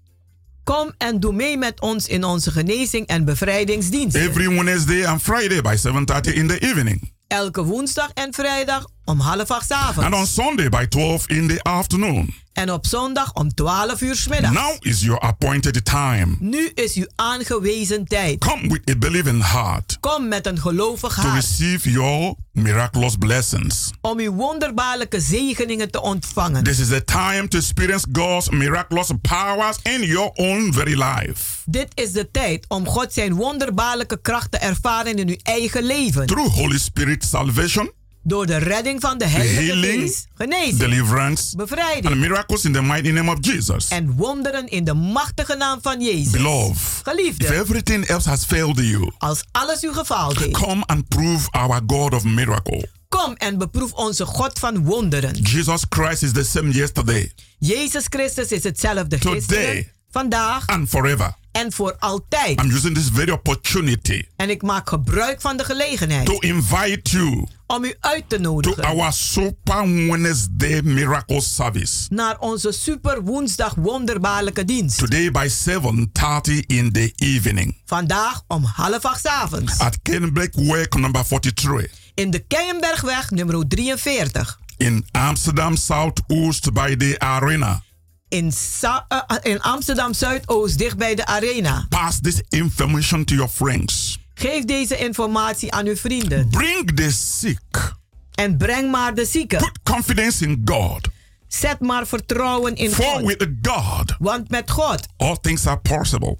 Kom 0.63 0.93
en 0.97 1.19
doe 1.19 1.33
mee 1.33 1.57
met 1.57 1.81
ons 1.81 2.07
in 2.07 2.23
onze 2.23 2.51
genezing 2.51 3.07
en 3.07 3.25
bevrijdingsdiensten. 3.25 4.21
Every 4.21 4.47
Wednesday 4.47 5.05
and 5.05 5.21
Friday 5.21 5.61
by 5.61 5.75
7:30 5.77 6.33
in 6.33 6.47
the 6.47 6.59
evening. 6.59 7.11
Elke 7.27 7.63
woensdag 7.63 8.11
en 8.13 8.33
vrijdag 8.33 8.87
om 9.09 9.19
half 9.19 9.51
acht 9.51 9.65
's 9.67 9.71
And 9.71 9.97
on 9.97 10.03
avonds. 10.05 10.33
Sunday 10.33 10.69
by 10.69 10.85
12 10.87 11.27
in 11.27 11.47
the 11.47 11.63
afternoon. 11.63 12.33
En 12.53 12.71
op 12.71 12.85
zondag 12.85 13.33
om 13.33 13.53
12 13.53 14.01
uur 14.01 14.15
's 14.15 14.27
middags. 14.27 14.53
Now 14.53 14.75
is 14.79 15.01
your 15.01 15.19
appointed 15.19 15.85
time. 15.85 16.35
Nu 16.39 16.71
is 16.75 16.93
uw 16.93 17.07
aangewezen 17.15 18.05
tijd. 18.05 18.39
Come 18.39 18.67
with 18.67 18.89
a 18.89 18.95
believing 18.97 19.51
heart 19.51 19.97
Kom 19.99 20.27
met 20.27 20.45
een 20.45 20.59
gelovig 20.59 21.13
to 21.15 21.21
hart 21.21 21.33
receive 21.35 21.91
your 21.91 22.35
miraculous 22.51 23.15
blessings. 23.15 23.91
om 24.01 24.19
uw 24.19 24.33
wonderbaarlijke 24.33 25.19
zegeningen 25.19 25.91
te 25.91 26.01
ontvangen. 26.01 26.63
This 26.63 26.79
is 26.79 26.87
the 26.87 27.03
time 27.03 27.47
to 27.47 27.57
experience 27.57 28.05
God's 28.11 28.49
miraculous 28.49 29.11
powers 29.21 29.77
in 29.83 30.01
your 30.01 30.31
own 30.33 30.73
very 30.73 31.03
life. 31.03 31.41
Dit 31.65 31.87
is 31.93 32.11
de 32.11 32.31
tijd 32.31 32.65
om 32.67 32.87
God 32.87 33.13
zijn 33.13 33.33
wonderbaarlijke 33.33 34.21
kracht 34.21 34.51
te 34.51 34.57
ervaren 34.57 35.15
in 35.15 35.27
uw 35.27 35.37
eigen 35.43 35.83
leven. 35.83 36.25
Through 36.25 36.53
Holy 36.53 36.77
Spirit 36.77 37.23
salvation, 37.25 37.91
Door 38.23 38.45
de 38.45 38.57
redding 38.57 39.01
van 39.01 39.17
de 39.17 39.25
Heilige 39.25 39.61
healing, 39.61 40.01
Geest, 40.01 40.27
genezing, 40.35 40.77
deliverance, 40.77 41.55
bevrijding 41.55 42.05
and 42.05 42.15
miracles 42.15 42.65
in 42.65 42.71
the 42.71 42.81
mighty 42.81 43.09
name 43.11 43.31
of 43.31 43.37
Jesus. 43.41 43.87
en 43.87 44.11
wonderen 44.15 44.67
in 44.67 44.83
de 44.83 44.93
machtige 44.93 45.55
naam 45.55 45.79
van 45.81 46.01
Jezus. 46.01 46.31
Beloved, 46.31 46.75
if 46.75 46.99
Geliefde, 47.03 47.53
everything 47.55 48.05
else 48.05 48.29
has 48.29 48.45
failed 48.45 48.77
you, 48.79 49.11
als 49.17 49.43
alles 49.51 49.83
u 49.83 49.93
gefaald 49.93 50.39
heeft, 50.39 50.51
come 50.51 50.83
and 50.85 51.07
prove 51.07 51.51
our 51.51 51.81
God 51.87 52.13
of 52.13 52.23
miracle. 52.23 52.89
kom 53.09 53.33
en 53.35 53.57
beproef 53.57 53.91
onze 53.91 54.25
God 54.25 54.59
van 54.59 54.83
wonderen. 54.83 55.35
Jesus 55.35 55.81
Christ 55.89 56.23
is 56.23 56.31
the 56.31 56.43
same 56.43 56.69
yesterday 56.71 57.31
Jezus 57.59 58.05
Christus 58.09 58.51
is 58.51 58.63
hetzelfde 58.63 59.17
Today. 59.17 59.35
gisteren, 59.39 59.87
vandaag 60.11 60.65
and 60.67 60.89
forever. 60.89 61.33
en 61.51 61.71
voor 61.71 61.95
altijd. 61.99 62.61
I'm 62.61 62.71
using 62.71 62.95
this 62.95 63.09
very 63.13 63.31
opportunity 63.31 64.23
En 64.35 64.49
ik 64.49 64.61
maak 64.61 64.89
gebruik 64.89 65.41
van 65.41 65.57
de 65.57 65.63
gelegenheid 65.63 66.25
to 66.25 66.37
invite 66.39 66.99
you 67.03 67.47
om 67.67 67.83
u 67.83 67.93
uit 67.99 68.23
te 68.29 68.35
to 68.35 68.41
nodigen 68.41 68.83
our 68.83 69.13
Super 69.13 69.81
Wednesday 70.07 70.81
miracle 70.81 71.41
service. 71.41 72.07
naar 72.09 72.39
onze 72.39 72.71
super 72.71 73.21
woensdag 73.23 73.73
wonderbaarlijke 73.75 74.65
dienst. 74.65 74.97
Today 74.97 75.31
by 75.31 75.47
7:30 75.49 76.65
in 76.65 76.91
the 76.91 77.11
evening 77.15 77.77
Vandaag 77.85 78.41
om 78.47 78.63
half 78.63 79.05
acht 79.05 79.19
's 79.21 79.25
avonds. 79.25 79.79
at 79.79 79.99
Kennebec 80.01 80.53
Work 80.55 80.95
number 80.95 81.25
43 81.25 81.87
In 82.13 82.29
de 82.31 82.39
Keienbergweg 82.39 83.29
nummer 83.31 83.67
43. 83.67 84.59
in 84.77 85.05
Amsterdam 85.11 85.75
Southoost 85.75 86.73
by 86.73 86.95
the 86.95 87.15
arena. 87.19 87.81
In, 88.29 88.51
Sa- 88.51 89.05
eh, 89.07 89.19
eh, 89.27 89.37
in 89.51 89.61
Amsterdam 89.61 90.13
Zuidoost, 90.13 90.77
dicht 90.77 90.97
bij 90.97 91.15
de 91.15 91.25
arena. 91.25 91.85
Pass 91.89 92.19
this 92.21 92.41
information 92.49 93.23
to 93.25 93.35
your 93.35 93.49
friends. 93.51 94.17
Geef 94.33 94.65
deze 94.65 94.97
informatie 94.97 95.71
aan 95.71 95.85
uw 95.85 95.95
vrienden. 95.95 96.49
Bring 96.49 96.91
the 96.95 97.11
sick. 97.11 97.93
En 98.33 98.57
breng 98.57 98.91
maar 98.91 99.13
de 99.15 99.25
zieken. 99.25 99.57
Put 99.57 99.79
confidence 99.83 100.43
in 100.45 100.61
God. 100.65 101.07
Zet 101.47 101.79
maar 101.79 102.07
vertrouwen 102.07 102.75
in 102.75 102.91
For 102.91 103.05
God. 103.05 103.25
with 103.25 103.47
God, 103.61 104.15
Want 104.19 104.49
met 104.49 104.71
God 104.71 105.07
all 105.17 105.37
things 105.41 105.65
are 105.67 105.77
possible 105.79 106.37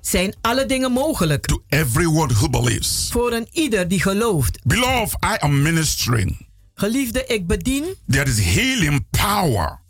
zijn 0.00 0.36
alle 0.40 0.66
dingen 0.66 0.92
mogelijk. 0.92 1.46
to 1.46 1.62
everyone 1.68 2.32
who 2.34 2.48
believes. 2.48 3.08
Voor 3.10 3.32
een 3.32 3.48
ieder 3.52 3.88
die 3.88 4.00
gelooft. 4.02 4.58
Beloved, 4.64 5.16
I 5.24 5.36
am 5.38 5.62
ministering. 5.62 6.46
Geliefde, 6.74 7.24
ik 7.26 7.46
bedien 7.46 7.84
There 8.10 8.30
is 8.30 8.40
healing 8.40 9.06
power 9.10 9.80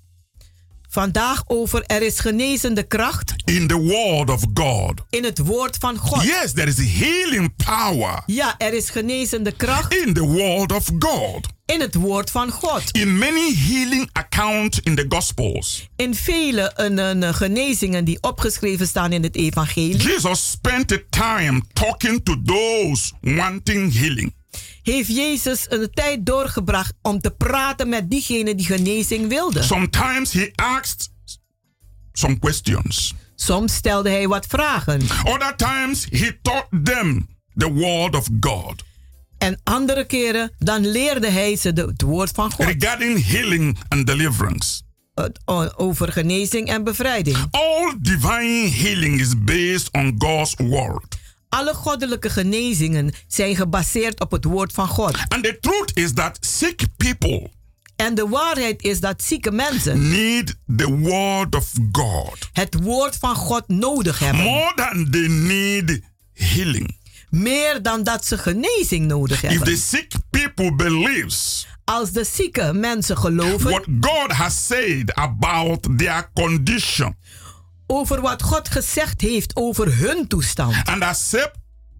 vandaag 1.03 1.43
over 1.47 1.83
er 1.87 2.03
is 2.03 2.19
genezende 2.21 2.83
kracht 2.83 3.35
in 3.45 3.67
the 3.67 3.77
word 3.77 4.31
of 4.31 4.43
God. 4.55 5.01
in 5.11 5.25
het 5.25 5.39
woord 5.39 5.77
van 5.81 5.97
God. 5.97 6.23
Yes, 6.23 6.53
there 6.53 6.67
is 6.67 6.77
healing 6.99 7.53
power 7.65 8.23
Ja, 8.27 8.55
er 8.59 8.73
is 8.75 8.91
genezende 8.91 9.53
kracht 9.53 9.95
in 9.95 10.15
the 10.15 10.23
word 10.27 10.73
of 10.73 10.91
God. 10.99 11.47
in 11.67 11.81
het 11.81 11.95
woord 11.95 12.31
van 12.31 12.51
God. 12.51 12.83
In 12.93 13.19
many 13.19 13.55
healing 13.55 14.09
accounts 14.13 14.81
in 14.81 14.95
the 14.95 15.05
Gospels, 15.09 15.89
In 15.97 16.15
vele 16.15 16.73
een, 16.77 16.99
een, 16.99 17.35
genezingen 17.35 18.05
die 18.05 18.19
opgeschreven 18.21 18.87
staan 18.87 19.13
in 19.13 19.23
het 19.23 19.37
evangelie, 19.37 19.97
Jesus 19.97 20.51
spent 20.51 20.89
the 20.89 21.05
time 21.11 21.63
talking 21.73 22.21
to 22.25 22.43
those 22.45 23.13
wanting 23.21 23.95
healing. 23.99 24.37
Heeft 24.93 25.09
Jezus 25.17 25.67
een 25.69 25.91
tijd 25.93 26.27
doorgebracht 26.27 26.93
om 27.03 27.21
te 27.21 27.31
praten 27.31 27.89
met 27.89 28.11
diegenen 28.11 28.57
die 28.57 28.67
genezing 28.67 29.29
wilden. 29.29 29.65
Sometimes 29.65 30.33
he 30.33 30.51
asked 30.55 31.11
some 32.13 32.39
questions. 32.39 33.15
Soms 33.35 33.75
stelde 33.75 34.11
hij 34.11 34.29
wat 34.29 34.47
vragen 34.47 35.01
Other 35.25 35.57
times 35.57 36.07
he 36.11 36.39
taught 36.43 36.69
them 36.85 37.27
the 37.57 37.73
word 37.73 38.15
of 38.17 38.29
God 38.41 38.87
en 39.39 39.61
andere 39.65 40.05
keren 40.05 40.51
dan 40.59 40.87
leerde 40.91 41.31
hij 41.31 41.57
ze 41.57 41.73
de- 41.73 41.83
het 41.87 42.03
woord 42.03 42.31
van 42.31 42.53
God 42.53 42.67
regarding 42.67 43.27
healing 43.27 43.79
and 43.89 44.07
deliverance. 44.07 44.81
over 45.77 46.13
genezing 46.13 46.69
en 46.69 46.85
bevrijding. 46.85 47.37
All 47.51 47.95
divine 48.01 48.69
healing 48.71 49.21
is 49.21 49.45
based 49.45 49.89
on 49.93 50.15
God's 50.19 50.55
word. 50.57 51.17
Alle 51.49 51.75
goddelijke 51.75 52.31
genezingen 52.31 53.13
zijn 53.27 53.57
gebaseerd 53.57 54.21
op 54.21 54.31
het 54.31 54.45
woord 54.45 54.73
van 54.73 54.89
God. 54.89 55.17
And 55.29 55.45
the 55.45 55.59
truth 55.61 55.91
is 55.97 56.13
that 56.13 56.39
sick 56.41 56.83
people 56.97 57.51
En 57.97 58.15
de 58.15 58.29
waarheid 58.29 58.83
is 58.83 59.01
dat 59.01 59.23
zieke 59.23 59.51
mensen 59.51 60.09
need 60.11 60.57
the 60.77 60.97
word 60.97 61.55
of 61.55 61.73
God 61.93 62.39
het 62.53 62.83
woord 62.83 63.17
van 63.17 63.35
God 63.35 63.69
nodig 63.69 64.19
hebben. 64.19 64.43
more 64.43 64.73
than 64.75 65.11
they 65.11 65.27
need 65.29 66.01
healing. 66.33 66.97
Meer 67.31 67.83
dan 67.83 68.03
dat 68.03 68.27
ze 68.27 68.39
genezing 68.39 69.07
nodig 69.07 69.43
If 69.43 69.51
hebben. 69.51 69.69
the 69.69 69.77
sick 69.77 70.13
people 70.31 70.75
believes 70.75 71.67
Als 71.85 72.11
de 72.11 72.25
zieke 72.25 72.73
mensen 72.73 73.19
geloven 73.19 73.71
what 73.71 73.85
God 74.01 74.33
has 74.33 74.67
said 74.67 75.15
about 75.15 75.89
their 75.99 76.31
condition 76.35 77.17
over 77.91 78.21
wat 78.21 78.43
God 78.43 78.69
gezegd 78.69 79.21
heeft 79.21 79.57
over 79.57 79.99
hun 79.99 80.27
toestand 80.27 80.75
and 80.85 81.03
accept 81.03 81.51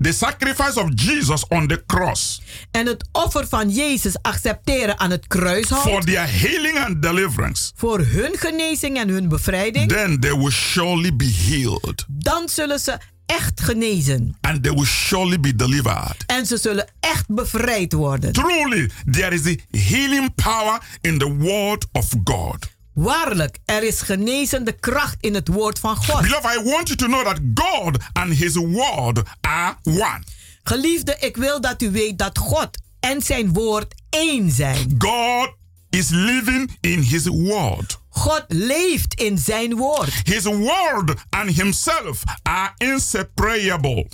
the 0.01 0.13
sacrifice 0.13 0.81
of 0.81 0.89
Jesus 0.95 1.47
on 1.49 1.67
the 1.67 1.83
cross 1.87 2.43
en 2.71 2.87
het 2.87 3.09
offer 3.13 3.49
van 3.49 3.71
Jezus 3.71 4.23
accepteren 4.23 4.99
aan 4.99 5.11
het 5.11 5.25
for 5.29 5.39
kruishout 5.41 6.07
their 6.07 6.41
healing 6.41 6.79
and 6.79 7.03
deliverance, 7.03 7.73
voor 7.75 7.99
hun 7.99 8.39
genezing 8.39 8.99
en 8.99 9.09
hun 9.09 9.29
bevrijding, 9.29 9.89
then 9.89 10.21
they 10.21 10.37
will 10.37 10.51
surely 10.51 11.17
be 11.17 11.35
healed 11.49 12.05
dan 12.09 12.49
zullen 12.49 12.79
ze 12.79 12.99
echt 13.27 13.61
genezen 13.61 14.37
and 14.41 14.63
they 14.63 14.73
will 14.73 14.85
surely 14.85 15.41
be 15.41 15.57
delivered. 15.57 16.25
en 16.27 16.47
ze 16.47 16.57
zullen 16.57 16.89
echt 17.01 17.27
bevrijd 17.27 17.93
worden. 17.93 18.33
Truly, 18.33 18.91
there 19.11 19.35
is 19.35 19.47
a 19.47 19.55
healing 19.79 20.35
power 20.35 20.83
in 21.01 21.19
the 21.19 21.37
word 21.37 21.87
of 21.93 22.07
God. 22.25 22.77
Waarlijk, 22.99 23.59
er 23.65 23.83
is 23.83 24.01
genezende 24.01 24.73
kracht 24.73 25.17
in 25.21 25.35
het 25.35 25.49
woord 25.49 25.79
van 25.79 25.97
God. 25.97 26.23
Beloved, 26.23 26.61
I 26.61 26.71
want 26.71 26.89
you 26.89 26.97
to 26.97 27.07
know 27.07 27.25
that 27.25 27.41
God 27.55 27.97
and 28.13 28.33
His 28.33 28.55
word 28.55 29.23
are 29.41 29.77
one. 29.85 30.23
Geliefde, 30.63 31.17
ik 31.21 31.37
wil 31.37 31.61
dat 31.61 31.83
u 31.83 31.91
weet 31.91 32.19
dat 32.19 32.39
God 32.39 32.69
en 33.01 33.23
zijn 33.23 33.53
woord 33.53 33.95
één 34.11 34.51
zijn. 34.51 34.95
God 34.99 35.55
is 35.91 36.09
living 36.09 36.77
in 36.81 37.01
His 37.01 37.27
word. 37.27 37.99
God 38.09 38.45
leeft 38.49 39.15
in 39.15 39.39
zijn 39.39 39.77
woord. 39.77 40.13
His 40.23 40.45
word 40.45 41.15
and 41.31 41.51
Himself 41.51 42.23
are 42.43 42.73
inseparable. 42.77 44.09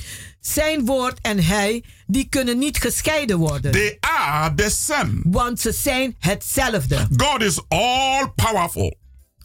Zijn 0.47 0.85
woord 0.85 1.19
en 1.21 1.45
hij, 1.45 1.85
die 2.07 2.29
kunnen 2.29 2.59
niet 2.59 2.79
gescheiden 2.79 3.39
worden. 3.39 3.73
They 3.73 3.97
are 4.01 4.55
the 4.55 4.71
same. 4.71 5.21
Want 5.23 5.61
ze 5.61 5.73
zijn 5.73 6.17
hetzelfde. 6.19 7.07
God 7.17 7.43
is 7.43 7.61
all 7.69 8.33
powerful. 8.35 8.97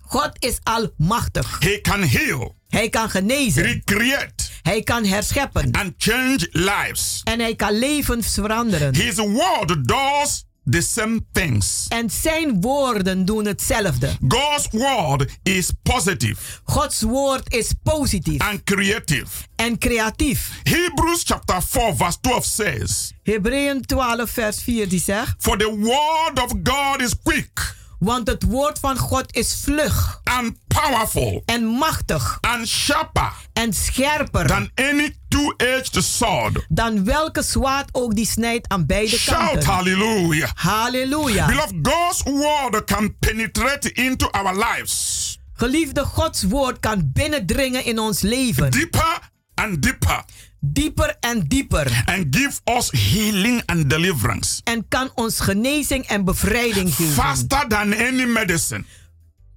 God 0.01 0.31
is 0.39 0.57
almachtig. 0.63 1.57
He 1.59 1.79
can 1.81 2.01
heal, 2.03 2.55
Hij 2.69 2.89
kan 2.89 3.09
genezen. 3.09 3.63
recreate, 3.63 4.43
Hij 4.61 4.81
kan 4.81 5.05
herscheppen. 5.05 5.71
and 5.71 5.93
change 5.97 6.47
lives. 6.51 7.21
En 7.23 7.39
hij 7.39 7.55
kan 7.55 7.79
levens 7.79 8.33
veranderen. 8.33 8.95
His 8.95 9.15
word 9.15 9.87
does 9.87 10.45
the 10.69 10.81
same 10.81 11.19
things. 11.31 11.85
En 11.89 12.09
zijn 12.09 12.61
woorden 12.61 13.25
doen 13.25 13.45
hetzelfde. 13.45 14.09
God's 14.27 14.67
word 14.71 15.37
is 15.43 15.71
positive 15.83 16.35
Gods 16.63 17.01
woord 17.01 17.53
is 17.53 17.71
positief 17.83 18.41
and 18.41 18.63
creative. 18.63 19.27
en 19.55 19.77
creatief. 19.77 20.51
Hebrews 20.63 21.23
chapter 21.23 21.61
4 21.61 21.95
verse 21.95 22.17
12 22.21 22.45
says, 22.45 23.13
Hebreeën 23.23 23.81
12 23.85 24.29
vers 24.29 24.61
4 24.63 24.87
die 24.89 24.99
zegt. 24.99 25.35
For 25.37 25.57
the 25.57 25.75
word 25.77 26.39
of 26.43 26.53
God 26.63 27.01
is 27.01 27.13
quick 27.23 27.75
Want 27.99 28.27
het 28.27 28.43
woord 28.43 28.79
van 28.79 28.97
God 28.97 29.35
is 29.35 29.59
vlug 29.63 30.21
and 30.23 30.53
powerful 30.67 31.41
en 31.45 31.65
machtig 31.65 32.37
and 32.41 32.67
sharper 32.67 33.31
en 33.53 33.73
scherper 33.73 34.47
than 34.47 34.71
any 34.75 35.15
two-edged 35.27 36.03
sword. 36.03 36.65
dan 36.69 37.03
welke 37.05 37.41
zwaard 37.43 37.89
ook 37.91 38.15
die 38.15 38.25
snijdt 38.25 38.67
aan 38.67 38.85
beide 38.85 39.17
Shout 39.17 39.49
kanten. 39.51 39.69
hallelujah. 39.69 40.49
Halleluja. 40.55 41.45
Beloved, 41.45 41.75
God's 41.81 42.23
word 42.23 42.83
can 42.85 43.17
penetrate 43.19 43.91
into 43.93 44.27
our 44.31 44.55
lives 44.57 45.37
Geliefde, 45.53 46.03
Gods 46.05 46.43
woord 46.43 46.79
kan 46.79 47.11
binnendringen 47.13 47.85
in 47.85 47.99
ons 47.99 48.21
leven. 48.21 48.71
deeper 48.71 49.19
and 49.55 49.81
deeper 49.81 50.23
Dieper 50.61 51.15
en 51.19 51.43
dieper. 51.47 52.03
and 52.05 52.25
give 52.35 52.59
us 52.77 52.91
healing 52.91 53.61
and 53.65 53.89
deliverance 53.89 54.61
En 54.63 54.85
kan 54.87 55.11
ons 55.15 55.39
genezing 55.39 56.05
en 56.05 56.23
bevrijding 56.25 56.95
geven. 56.95 57.13
faster 57.13 57.67
than 57.67 57.93
any 57.93 58.25
medicine. 58.25 58.83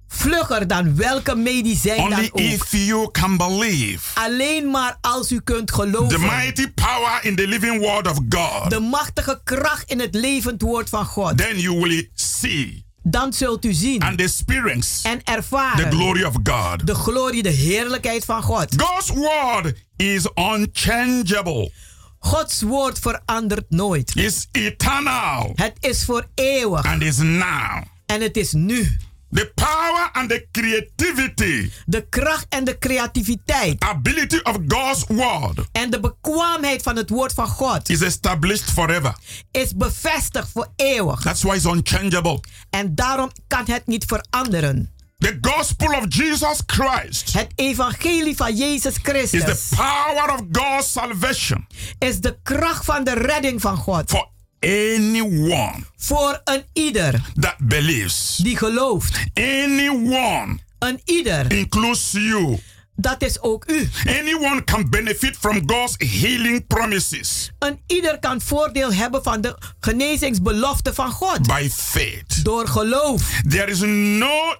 Vlugger 0.07 0.67
dan 0.67 0.95
welke 0.95 1.35
medicijn 1.35 1.99
Only 1.99 2.15
dan 2.15 2.29
ook. 2.31 2.39
if 2.39 2.71
you 2.71 3.11
can 3.11 3.37
believe 3.37 3.99
Alleen 4.13 4.69
maar 4.71 4.97
als 5.01 5.31
u 5.31 5.39
kunt 5.41 5.67
the 5.67 5.73
geloven. 5.73 6.19
mighty 6.21 6.67
power 6.75 7.19
in 7.21 7.35
the 7.35 7.47
living 7.47 7.79
word 7.79 8.07
of 8.07 8.17
God, 8.29 8.69
De 8.69 8.79
machtige 8.79 9.41
kracht 9.43 9.89
in 9.91 9.99
het 9.99 10.15
levend 10.15 10.61
woord 10.61 10.89
van 10.89 11.05
God. 11.05 11.37
then 11.37 11.59
you 11.59 11.79
will 11.79 12.09
see 12.13 12.85
Dan 13.03 13.33
zult 13.33 13.65
u 13.65 13.73
zien 13.73 14.01
and 14.01 14.19
experience 14.21 15.09
en 15.09 15.17
the 15.23 15.31
ervaren 15.31 15.91
glory 15.91 16.23
of 16.23 16.33
God. 16.43 16.87
de 16.87 16.95
glorie, 16.95 17.43
de 17.43 17.49
heerlijkheid 17.49 18.25
van 18.25 18.43
God. 18.43 18.81
God's 18.81 19.09
word 19.09 19.75
is 19.95 20.27
unchangeable, 20.35 21.71
Gods 22.19 22.61
woord 22.61 22.99
verandert 22.99 23.65
nooit. 23.69 24.15
is 24.15 24.47
eternal, 24.51 25.51
Het 25.55 25.73
is 25.79 26.05
voor 26.05 26.27
eeuwig 26.35 26.85
and 26.85 27.01
is 27.01 27.17
now. 27.17 27.83
en 28.05 28.21
het 28.21 28.37
is 28.37 28.51
nu. 28.51 28.97
The 29.33 29.51
power 29.55 30.09
and 30.11 30.29
the 30.29 30.47
creativity, 30.51 31.71
De 31.85 32.05
kracht 32.09 32.45
en 32.49 32.63
de 32.63 32.77
creativiteit 32.77 33.83
ability 33.83 34.39
of 34.43 34.57
God's 34.67 35.03
word 35.07 35.59
en 35.71 35.89
de 35.89 35.99
bekwaamheid 35.99 36.81
van 36.83 36.95
het 36.95 37.09
woord 37.09 37.33
van 37.33 37.47
God 37.47 37.89
is 37.89 38.01
established 38.01 38.71
forever. 38.71 39.15
is 39.51 39.75
bevestigd 39.75 40.49
voor 40.53 40.67
eeuwig. 40.75 41.21
That's 41.21 41.41
why 41.41 41.55
it's 41.55 41.65
unchangeable. 41.65 42.39
En 42.69 42.95
daarom 42.95 43.31
kan 43.47 43.63
het 43.65 43.87
niet 43.87 44.05
veranderen. 44.05 44.91
The 45.17 45.37
gospel 45.41 45.87
of 45.97 46.05
Jesus 46.07 46.61
Christ 46.65 47.33
Het 47.33 47.47
evangelie 47.55 48.35
van 48.35 48.55
Jezus 48.55 48.85
is 48.95 48.99
Christus 49.01 49.43
the 49.43 49.75
power 49.75 50.33
of 50.33 50.41
God's 50.51 50.91
salvation 50.91 51.67
is 51.99 52.19
de 52.21 52.37
kracht 52.43 52.85
van 52.85 53.03
de 53.03 53.13
redding 53.13 53.61
van 53.61 53.77
God. 53.77 54.09
for 54.09 54.31
anyone 54.63 55.83
Voor 55.97 56.41
een 56.43 56.63
ieder 56.73 57.21
that 57.39 57.55
believes. 57.57 58.35
die 58.43 58.57
gelooft. 58.57 59.17
Anyone 59.33 60.57
Een 60.79 61.01
ieder, 61.05 61.51
includes 61.51 62.11
you. 62.11 62.57
dat 62.95 63.21
is 63.21 63.41
ook 63.41 63.69
u. 63.69 63.89
Anyone 64.19 64.63
can 64.63 64.89
benefit 64.89 65.37
from 65.39 65.61
God's 65.65 65.95
healing 66.21 66.67
promises 66.67 67.51
Een 67.59 67.79
ieder 67.87 68.19
kan 68.19 68.41
voordeel 68.41 68.93
hebben 68.93 69.23
van 69.23 69.41
de 69.41 69.57
genezingsbelofte 69.79 70.93
van 70.93 71.11
God. 71.11 71.47
by 71.47 71.69
faith. 71.71 72.43
Door 72.45 72.67
geloof. 72.67 73.41
There 73.49 73.71
is 73.71 73.79
no 74.19 74.55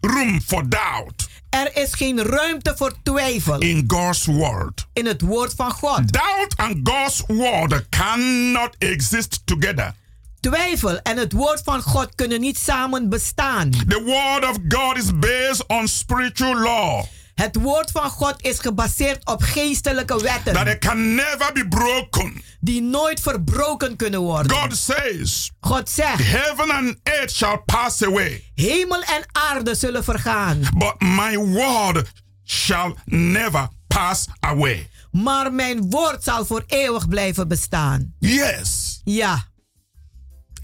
room 0.00 0.40
for 0.46 0.68
doubt 0.68 1.26
Er 1.54 1.76
is 1.76 1.94
geen 1.94 2.22
ruimte 2.22 2.74
voor 2.76 2.92
twijfel 3.02 3.60
in 3.60 3.84
God's 3.86 4.24
word. 4.24 4.86
in 4.92 5.06
het 5.06 5.20
woord 5.20 5.54
van 5.56 5.70
God. 5.70 6.12
Doubt 6.12 6.56
and 6.56 6.88
God's 6.88 7.22
word 7.26 7.86
cannot 7.88 8.70
exist 8.78 9.40
together. 9.44 9.94
Twijfel 10.40 10.98
en 10.98 11.16
het 11.16 11.32
woord 11.32 11.60
van 11.64 11.82
God 11.82 12.14
kunnen 12.14 12.40
niet 12.40 12.58
samen 12.58 13.08
bestaan. 13.08 13.70
The 13.70 14.02
word 14.04 14.50
of 14.50 14.56
God 14.68 14.96
is 14.96 15.18
based 15.18 15.66
on 15.66 15.88
spiritual 15.88 16.60
law 16.60 17.04
Het 17.34 17.56
woord 17.56 17.90
van 17.90 18.10
God 18.10 18.34
is 18.40 18.58
gebaseerd 18.58 19.26
op 19.26 19.42
geestelijke 19.42 20.12
that 20.14 20.22
wetten 20.44 20.66
it 20.66 20.78
can 20.78 21.14
never 21.14 21.52
be 21.52 21.68
broken. 21.68 22.42
die 22.60 22.82
nooit 22.82 23.20
verbroken 23.20 23.96
kunnen 23.96 24.20
worden. 24.20 24.56
God 24.56 24.76
says, 24.76 25.50
God 25.60 25.90
zegt, 25.90 26.22
Heaven 26.30 26.70
and 26.70 26.96
earth 27.02 27.30
shall 27.30 27.62
pass 27.64 28.02
away, 28.02 28.50
hemel 28.54 29.02
en 29.02 29.22
aarde 29.32 29.74
zullen 29.74 30.04
vergaan, 30.04 30.60
but 30.76 30.94
my 31.00 31.36
word 31.36 32.12
shall 32.44 32.94
never 33.04 33.68
pass 33.86 34.26
away. 34.40 34.88
maar 35.10 35.52
mijn 35.52 35.90
woord 35.90 36.24
zal 36.24 36.44
voor 36.44 36.64
eeuwig 36.66 37.08
blijven 37.08 37.48
bestaan. 37.48 38.14
Yes, 38.18 39.00
Ja, 39.04 39.44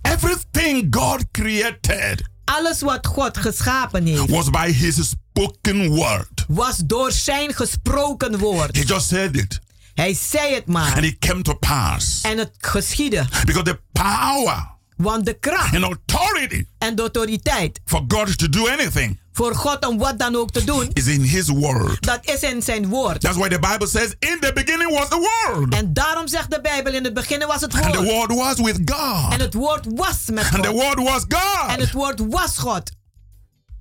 everything 0.02 0.86
God 0.94 1.24
created 1.30 2.28
alles 2.44 2.80
wat 2.80 3.06
God 3.06 3.36
geschapen 3.38 4.06
heeft, 4.06 4.28
was 4.30 4.50
by 4.50 4.72
his 4.72 5.14
spoken 5.40 5.88
word. 5.88 6.44
was 6.48 6.76
door 6.76 7.12
zijn 7.12 7.54
gesproken 7.54 8.38
woord. 8.38 8.76
He 8.76 8.82
just 8.82 9.08
said 9.08 9.36
it, 9.36 9.60
Hij 9.94 10.14
zei 10.14 10.54
het 10.54 10.64
and 10.74 11.04
it 11.04 11.18
came 11.18 11.42
to 11.42 11.54
pass. 11.54 12.20
en 12.22 12.38
het 12.38 12.50
geschiedde. 12.58 13.24
Because 13.44 13.62
the 13.62 13.80
power 13.92 14.78
Want 14.96 15.24
de 15.24 15.34
kracht 15.34 15.74
and 15.74 15.84
authority 15.84 16.64
en 16.78 16.94
de 16.94 17.02
autoriteit 17.02 17.80
for 17.84 18.04
God 18.08 18.38
to 18.38 18.48
do 18.48 18.68
anything 18.68 19.18
voor 19.32 19.54
God 19.54 19.86
om 19.86 19.98
wat 19.98 20.18
dan 20.18 20.36
ook 20.36 20.50
te 20.50 20.64
doen, 20.64 20.90
is 20.92 21.06
in 21.06 21.20
his 21.22 21.48
word. 21.48 22.02
dat 22.02 22.18
is 22.22 22.42
in 22.42 22.62
zijn 22.62 22.86
woord. 22.88 23.20
That's 23.20 23.36
why 23.36 23.48
the 23.48 23.58
Bible 23.58 23.86
says, 23.86 24.14
In 24.18 24.36
the 24.40 24.52
beginning 24.54 24.90
was 24.98 25.08
the 25.08 25.30
word, 25.46 25.74
En 25.74 25.92
daarom 25.92 26.28
zegt 26.28 26.50
de 26.50 26.60
Bijbel, 26.60 26.92
in 26.94 27.04
het 27.04 27.14
begin 27.14 27.46
was 27.46 27.60
het 27.60 27.74
and 27.74 27.92
the 27.92 28.02
word 28.02 28.34
was 28.34 28.54
with 28.60 28.76
En 28.76 28.94
God, 28.96 29.40
het 29.40 29.54
woord 29.54 29.86
was 29.94 30.16
met 30.32 30.44
and 30.52 30.62
the 30.64 30.70
word 30.72 30.98
was 30.98 31.24
En 31.28 31.38
God. 31.68 31.80
het 31.80 31.92
woord 31.92 32.20
was 32.28 32.58
God. 32.58 32.90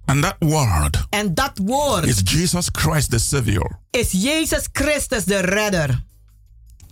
And 0.10 0.24
that 0.24 0.36
word 0.39 1.05
En 1.10 1.34
dat 1.34 1.60
woord 1.64 2.05
is 2.05 2.22
Jesus 2.24 2.72
Christ 2.72 3.10
the 3.10 3.20
Savior. 3.20 3.80
is 3.91 4.12
Jezus 4.12 4.68
Christus 4.72 5.24
de 5.24 5.39
redder. 5.39 6.03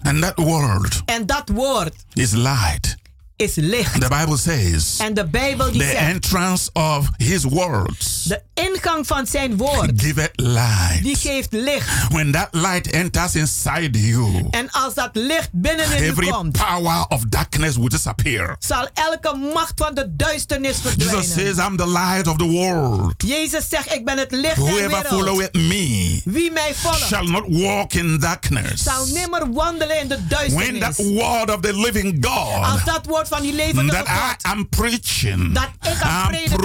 And 0.02 0.22
that 0.22 0.38
word 0.38 1.02
En 1.06 1.26
dat 1.26 1.50
woord 1.50 1.94
is 2.14 2.32
light. 2.34 2.96
Is 3.38 3.56
licht. 3.56 4.02
The 4.02 4.08
Bible 4.20 4.38
says, 4.38 4.98
En 5.00 5.14
de 5.14 5.26
Bijbel 5.28 5.72
die 5.72 5.82
The 5.82 5.88
zegt, 5.88 5.98
entrance 5.98 6.70
of 6.74 7.08
his 7.18 7.44
words 7.44 8.24
de 8.24 8.42
ingang 8.54 9.08
van 9.08 9.28
zijn 9.28 9.58
woord, 9.58 9.92
give 9.96 10.22
it 10.24 10.32
light. 10.36 11.04
die 11.04 11.16
geeft 11.16 11.52
licht. 11.52 11.88
When 12.10 12.32
that 12.32 12.48
light 12.52 12.92
enters 12.92 13.36
inside 13.36 14.00
you, 14.08 14.48
En 14.52 14.72
als 14.72 14.94
dat 14.94 15.10
licht 15.14 15.50
binnenin 15.52 16.04
u 16.04 16.06
every 16.08 16.28
komt, 16.28 16.58
power 16.58 17.06
of 17.08 17.22
darkness 17.30 17.76
will 17.76 17.88
disappear. 17.90 18.56
zal 18.60 18.88
elke 18.94 19.36
macht 19.54 19.74
van 19.76 19.94
de 19.96 20.16
duisternis 20.16 20.78
Jesus 20.84 20.90
verdwijnen. 20.92 21.24
says, 21.56 21.58
I'm 21.68 21.78
the 21.78 21.88
light 21.88 22.28
of 22.28 22.38
the 22.38 22.48
world. 22.50 23.14
Jezus 23.18 23.70
zegt, 23.70 23.94
ik 23.94 24.06
ben 24.06 24.18
het 24.18 24.32
licht 24.32 24.56
der 24.56 24.64
Whoever 24.66 24.88
wereld. 24.90 25.08
followeth 25.08 25.54
me 25.54 26.22
Wie 26.26 26.52
mij 26.52 26.74
volgt, 26.76 27.00
shall 27.08 27.26
not 27.28 27.44
walk 27.48 27.94
in 27.94 28.20
darkness. 28.20 28.84
zal 28.84 29.06
nimmer 29.06 29.54
wandelen 29.54 30.00
in 30.00 30.08
de 30.08 30.18
When 30.28 30.80
that 30.80 30.96
duisternis. 30.98 30.98
word 31.22 31.52
of 31.56 31.60
the 31.62 31.74
living 31.80 32.26
Als 32.26 32.64
God 32.82 32.86
dat 32.86 33.06
woord 33.06 33.27
van 33.28 33.42
die 33.42 33.54
levende 33.54 33.92
that 33.94 34.08
I 34.08 34.12
God 34.12 34.36
am 34.56 34.70
preaching, 34.70 35.54
dat 35.54 35.70
ik 35.82 36.02
aan 36.02 36.28
prediken 36.28 36.58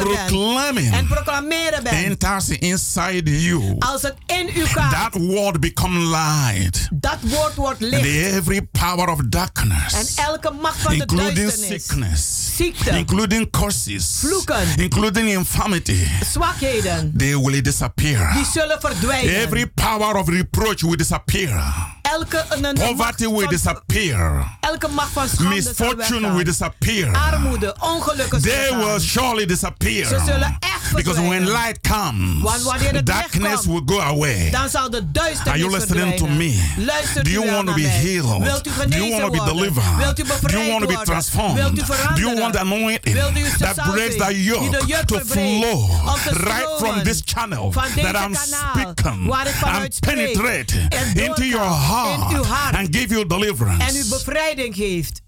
ben 0.75 0.93
en 0.93 1.07
proclameren 1.07 1.83
ben. 1.83 1.93
enters 1.93 2.49
inside 2.49 3.43
you. 3.43 3.77
Als 3.79 4.03
het 4.03 4.15
in 4.27 4.51
u 4.57 4.67
gaat, 4.67 4.93
That 4.93 5.23
word 5.23 5.61
become 5.61 5.99
light. 5.99 6.89
dat 6.91 7.17
woord 7.21 7.55
wordt 7.55 7.83
And 7.83 7.91
licht. 7.91 8.05
every 8.35 8.63
power 8.63 9.09
of 9.09 9.19
En 9.19 9.31
darkness, 9.31 10.15
elke 10.15 10.51
macht 10.63 10.81
van 10.81 10.93
de 10.93 10.99
including 11.01 11.35
duisternis, 11.37 11.85
sickness, 11.87 12.57
ziekte, 12.57 12.91
including 12.91 13.51
curses, 13.51 14.17
Vloeken. 14.21 14.67
including 14.77 15.29
infirmity, 15.29 16.07
zwakheden, 16.33 17.15
they 17.17 17.39
will 17.39 17.63
disappear. 17.63 18.33
die 18.33 18.45
zullen 18.53 18.81
verdwijnen. 18.81 19.35
Every 19.35 19.67
power 19.67 20.15
of 20.17 20.29
reproach 20.29 20.81
will 20.81 20.97
disappear. 20.97 21.75
Elke, 22.13 22.45
Poverty 22.75 23.27
will 23.27 23.49
disappear. 23.49 24.45
elke 24.61 24.89
macht 24.89 25.13
van 25.13 25.29
schande 25.29 25.55
Misfortune 25.55 26.33
will 26.35 26.45
disappear. 26.45 27.15
Armoede, 27.15 27.77
ongelukken 27.81 28.43
They 28.43 28.77
will 28.77 29.01
surely 29.01 29.47
disappear. 29.47 30.07
Ze 30.07 30.19
zullen 30.27 30.57
echt 30.61 30.82
Because 30.97 31.21
when 31.21 31.31
verdwijnen. 31.31 31.65
light 31.65 31.81
comes, 31.81 32.43
Want 32.43 32.63
wanneer 32.63 32.85
het 32.95 32.95
licht 32.95 33.07
darkness 33.07 33.65
komt, 33.67 33.87
will 33.87 33.97
go 33.97 34.01
away. 34.03 34.51
Dan 34.51 34.69
zal 34.69 34.91
de 34.91 34.97
Are 34.97 35.11
duisternis 35.13 35.61
you 35.63 35.71
listening 35.73 36.17
to 36.17 36.27
verdwijnen. 36.27 36.37
me? 36.77 36.85
Luistert 36.85 37.25
Do 37.25 37.31
u 37.31 37.35
you 37.35 37.45
wel 37.45 37.55
want 37.55 37.67
to 37.67 37.73
naar 37.73 37.81
be 37.83 37.89
mij? 37.89 37.91
healed? 37.91 38.43
Wilt 38.43 38.67
u 38.67 38.71
Do 38.71 38.77
you 38.77 38.83
genezen 38.91 39.11
want 39.11 39.23
to 39.23 39.31
be 39.31 39.37
worden? 39.37 39.57
delivered? 39.57 39.97
Wilt 39.97 40.19
u 40.19 40.23
Do 40.23 40.29
you 40.29 40.41
bevrijd 40.41 40.69
want 40.69 40.81
to 40.81 40.87
be 40.87 40.95
worden? 40.95 41.05
transformed? 41.05 41.55
Wilt 41.55 41.73
u 41.73 41.75
Do 41.81 41.85
veranderen? 41.85 42.29
you 42.29 42.41
want 42.41 42.53
the 42.53 42.61
anointing 42.61 43.15
Wilt 43.15 43.37
u 43.37 43.43
de 43.43 43.57
that 43.59 43.75
salving 43.77 43.95
breaks 43.95 44.17
the 44.17 44.25
die 44.25 44.35
de 44.35 44.43
yoke 44.45 44.87
juk 44.87 45.07
to 45.07 45.17
verbreekt, 45.17 45.65
flow 45.65 45.81
om 46.09 46.15
te 46.25 46.31
right 46.31 46.63
from 46.63 46.77
stromen 46.77 47.05
this 47.05 47.23
channel 47.25 47.73
van 47.73 47.85
deze 47.95 48.07
that 48.13 48.15
I'm 48.27 48.33
kanaal, 48.35 48.95
speaking 48.95 49.27
waar 49.27 49.47
ik 49.47 49.55
vanuit 49.55 49.83
and 49.85 49.95
spreek, 49.95 50.15
penetrate 50.17 50.75
en 50.89 51.25
into 51.25 51.45
your 51.45 51.67
doorgaat 51.69 52.31
in 52.31 52.37
uw 52.37 52.45
heart 52.45 52.47
hart 52.63 52.77
and 52.77 52.97
give 52.97 53.09
you 53.09 53.21
en 53.21 53.27
u 53.27 53.39
deliverance? 53.39 54.09
bevrijding 54.09 54.75
geeft? 54.75 55.21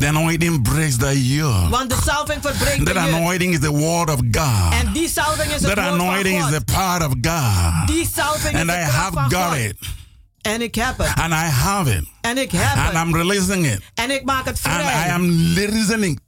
The 0.00 0.06
anointing 0.06 0.62
breaks 0.62 0.96
the 0.96 1.26
yoke. 1.26 1.68
Want 1.70 1.90
de 1.90 1.96
salving 2.04 2.42
verbreekt 2.42 2.86
de 2.86 2.92
That 2.92 2.96
anointing 2.96 3.52
is 3.52 3.60
the 3.60 3.72
word 3.72 4.10
of 4.10 4.20
God. 4.30 4.72
En 4.72 4.92
die 4.92 5.08
salving 5.08 5.52
is 5.52 5.62
het 5.62 5.74
That 5.74 5.74
woord 5.74 5.88
van 5.88 6.00
anointing 6.00 6.38
is 6.44 6.50
the 6.50 6.64
power 6.64 7.06
of 7.06 7.12
God. 7.20 7.86
Die 7.88 8.08
salving 8.14 8.56
And 8.56 8.68
is 8.70 8.74
I 8.74 8.78
de 8.78 8.84
have 8.90 9.12
van 9.12 9.30
got 9.30 9.42
God. 9.48 9.56
it. 9.56 9.76
And 10.42 10.62
ik 10.62 10.74
heb 10.74 10.98
het. 10.98 11.12
And 11.14 11.32
I 11.32 11.46
have 11.50 11.90
it. 11.96 12.04
En 12.20 12.38
ik 12.38 12.50
heb 12.52 12.76
And 12.76 12.92
het. 12.92 13.06
I'm 13.06 13.14
releasing 13.16 13.66
it. 13.66 13.80
En 13.94 14.10
ik 14.10 14.24
maak 14.24 14.44
het 14.44 14.60
And 14.62 14.82
I 14.82 15.10
am 15.10 15.54
releasing 15.54 16.04
it 16.04 16.18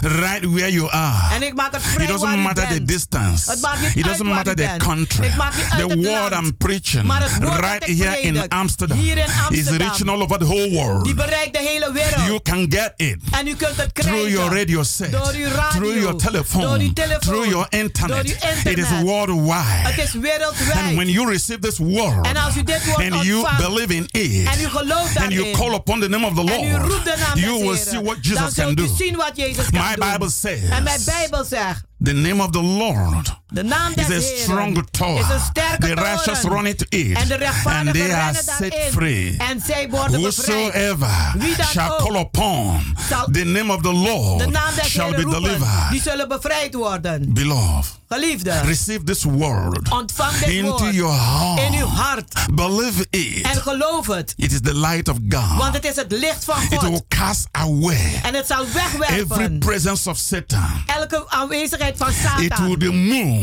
right 0.00 0.44
where 0.52 0.72
you 0.72 0.90
are. 0.90 1.34
En 1.34 1.42
ik 1.42 1.54
maak 1.54 1.72
het 1.72 1.82
It 1.82 1.88
vrij 1.88 2.06
doesn't 2.06 2.36
matter 2.36 2.66
the 2.68 2.82
distance. 2.84 3.50
Het 3.50 3.60
maakt 3.60 3.80
niet 3.80 3.96
It 3.96 4.04
doesn't 4.04 4.26
matter 4.28 4.54
the 4.54 4.70
country. 4.78 5.30
The 5.78 5.86
word. 5.86 6.32
I'm 6.32 6.56
preaching 6.56 7.04
Maar 7.04 7.22
het 7.22 7.38
woord 7.44 7.60
right 7.60 7.84
here 7.84 8.20
in 8.20 8.48
Amsterdam 8.48 8.98
hier 8.98 9.16
in 9.18 9.24
is 9.50 9.68
reaching 9.68 10.08
all 10.08 10.22
over 10.22 10.38
the 10.38 10.44
whole 10.44 10.70
world. 10.70 11.04
Die 11.04 11.14
bereikt 11.14 11.52
de 11.52 11.58
hele 11.58 11.92
wereld. 11.92 12.26
You 12.26 12.40
can 12.42 12.66
get 12.68 12.92
it 12.96 13.16
en 13.30 13.46
u 13.48 13.54
kunt 13.54 13.76
het 13.76 13.92
krijgen. 13.92 14.14
through 14.18 14.30
your 14.34 14.56
radio 14.56 14.82
set, 14.82 15.12
Door 15.12 15.32
uw 15.34 15.48
radio. 15.48 15.78
through 15.80 15.98
your 16.00 16.16
telephone, 16.16 16.64
Door 16.66 16.78
uw 16.78 16.92
telefoon. 16.92 17.20
through 17.20 17.48
your 17.48 17.66
Door 17.70 17.80
internet. 17.80 18.26
uw 18.26 18.32
internet. 18.32 18.66
It 18.66 18.78
is 18.78 18.88
worldwide. 19.02 19.88
Het 19.88 19.98
is 19.98 20.12
wereldwijd. 20.12 20.72
And 20.78 20.94
when 20.96 21.08
you 21.08 21.30
receive 21.30 21.58
this 21.60 21.78
word 21.78 22.26
En 22.26 22.36
als 22.36 22.56
u 22.56 22.62
dit 22.62 22.84
woord 22.84 23.12
and 23.12 23.22
you 23.24 23.46
believe 23.56 23.94
in 23.94 24.08
it 24.12 24.46
en 24.46 24.60
u 24.60 24.68
gelooft 24.68 25.16
and 25.16 25.32
you 25.32 25.50
call 25.50 25.74
upon 25.74 26.00
the 26.00 26.08
name 26.08 26.26
of 26.26 26.34
the 26.34 26.52
en 26.52 26.64
u 26.68 26.70
Lord, 26.72 26.90
roept 26.92 27.04
de 27.04 27.14
naam 27.18 27.38
you 27.38 27.58
will 27.64 27.76
see 27.76 28.00
what 28.02 28.16
Jesus 28.20 28.54
can 28.54 28.66
zult 28.66 28.76
do. 28.76 28.82
u 28.84 28.88
zien 28.96 29.16
wat 29.16 29.30
Jezus 29.34 29.70
kan 29.70 29.80
My 29.82 29.94
doen. 29.94 30.12
Bible 30.12 30.30
says 30.30 30.68
en 30.68 30.82
mijn 30.82 31.00
Bijbel 31.04 31.44
zegt, 31.44 31.84
the 32.02 32.12
name 32.12 32.42
of 32.42 32.50
the 32.50 32.62
Lord 32.62 33.40
de 33.52 33.62
naam 33.62 33.92
is 33.94 34.10
a 34.10 34.20
strong 34.42 34.84
tower. 34.90 35.20
is 35.20 35.28
een 35.28 35.40
sterke 35.40 35.86
The 35.86 35.94
righteous 35.94 36.40
run 36.42 36.66
into 36.66 36.84
it 36.88 37.16
En 37.16 37.28
de 37.28 37.46
and 37.64 37.92
they 37.92 38.14
are 38.14 38.34
set 38.34 38.70
daarin. 38.70 38.92
free. 38.92 39.34
En 39.38 39.60
zij 39.66 39.88
worden. 39.90 40.20
Whosoever 40.20 41.34
shall 41.70 41.90
ook 41.90 41.98
call 41.98 42.16
upon 42.20 42.94
the 43.32 43.44
name 43.44 43.72
of 43.72 43.82
the 43.82 43.92
Lord 43.92 44.56
shall 44.84 45.10
be 45.10 45.22
roepen, 45.22 45.42
delivered. 45.42 45.90
die 45.90 46.00
zullen 46.02 46.28
bevrijd 46.28 46.74
worden. 46.74 47.32
Beloved, 47.32 48.00
Geliefde, 48.08 48.60
receive 48.64 49.04
this 49.04 49.22
word 49.24 49.88
ontvang 49.90 50.38
dit 50.38 50.48
into 50.48 50.70
woord 50.78 50.94
your 50.94 51.12
heart. 51.14 51.60
in 51.60 51.80
uw 51.80 51.86
hart 51.86 52.34
Believe 52.54 53.06
it. 53.10 53.42
en 53.42 53.60
geloof 53.62 54.06
het. 54.06 54.34
It 54.36 54.52
is 54.52 54.60
the 54.60 54.74
light 54.74 55.08
of 55.08 55.16
God. 55.28 55.56
Want 55.58 55.74
het 55.74 55.84
is 55.84 55.96
het 55.96 56.12
licht 56.12 56.44
van 56.44 56.62
It 56.62 56.80
will 56.80 56.90
God. 56.90 57.04
cast 57.08 57.48
away 57.50 58.20
En 58.22 58.34
het 58.34 58.46
zal 58.46 58.64
every 58.64 58.98
wegwerpen 58.98 59.58
presence 59.58 60.08
of 60.10 60.16
Satan. 60.18 60.82
elke 60.86 61.24
aanwezigheid 61.28 61.96
van 61.96 62.08
It 62.08 62.14
will 62.38 62.48
Satan. 62.48 62.76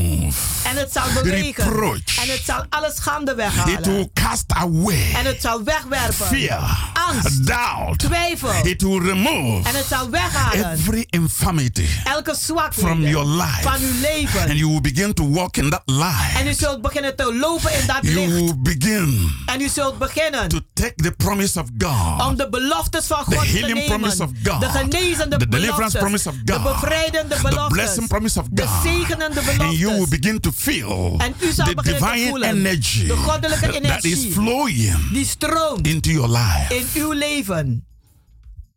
Remove. 0.04 0.38
En 0.64 0.76
het 0.78 0.92
zal 0.94 1.04
bewegen. 1.24 1.64
reproach. 1.64 2.18
En 2.24 2.30
het 2.32 2.42
zal 2.46 2.66
alle 2.70 2.92
schande 2.96 3.32
It 3.32 3.38
weghalen. 3.38 3.82
will 3.84 4.10
cast 4.14 4.44
away 4.48 5.12
En 5.16 5.26
het 5.26 5.42
zal 5.42 5.64
wegwerpen. 5.64 6.14
fear, 6.28 6.92
Angst, 6.94 7.46
doubt. 7.48 8.00
twijfel. 8.00 8.66
It 8.66 8.82
will 8.82 9.00
remove 9.02 9.70
En 9.70 9.76
het 9.76 9.86
zal 9.90 10.10
weghalen 10.10 10.72
every 10.72 11.06
infirmity 11.10 11.86
elke 12.04 12.36
from 12.36 12.40
zwakheid 12.58 13.10
your 13.10 13.28
life. 13.28 13.62
van 13.62 13.82
uw 13.82 14.00
leven. 14.02 14.42
And 14.42 14.52
you 14.58 14.68
will 14.72 14.82
begin 14.82 15.14
to 15.14 15.30
walk 15.30 15.58
in 15.58 15.70
that 15.70 15.82
light. 15.86 16.36
En 16.40 16.48
u 16.48 16.54
zult 16.54 16.82
beginnen 16.82 17.16
te 17.16 17.34
lopen 17.36 17.74
in 17.80 17.88
dat 17.88 17.98
You 18.02 18.14
licht. 18.16 18.32
will 18.32 18.54
begin 18.58 19.32
En 19.46 19.62
u 19.62 19.68
zult 19.70 19.98
beginnen 19.98 20.48
to 20.48 20.60
take 20.74 20.94
the 20.96 21.12
promise 21.12 21.60
of 21.60 21.68
God. 21.78 22.28
om 22.28 22.36
de 22.38 22.50
beloftes 22.50 23.06
van 23.06 23.24
The 23.30 23.36
God 23.36 23.44
te 23.44 23.58
healing 23.58 23.86
promise 23.86 24.24
of. 24.24 24.30
God. 24.44 24.60
De 24.62 24.70
genezende 24.70 25.38
The 25.38 25.48
deliverance 25.48 25.98
beloftes. 25.98 26.00
promise 26.00 26.30
of 26.30 26.36
De 26.44 26.54
God. 26.54 26.64
bevrijdende 26.82 27.36
The 27.36 27.42
beloftes. 27.42 27.68
blessing 27.78 28.08
promise 28.08 28.40
of 28.40 28.46
De 28.50 28.68
God. 28.68 28.84
zegenende 28.84 29.40
And 29.40 29.80
you 29.90 29.98
will 30.00 30.20
begin 30.20 30.40
to 30.40 30.52
feel 30.56 31.16
En 31.18 31.34
u 31.40 31.52
zal 31.52 31.66
the 31.66 31.76
divine 31.84 32.28
voelen 32.30 32.50
energy 32.50 33.06
de 33.08 33.16
goddelijke 33.16 33.82
that 33.82 34.04
is 34.04 34.12
energie 34.14 34.32
flowing 34.32 35.12
die 35.12 35.26
stroomt 35.26 35.88
into 35.88 36.10
your 36.12 36.30
life. 36.30 36.74
in 36.76 36.86
uw 37.02 37.12
leven. 37.14 37.84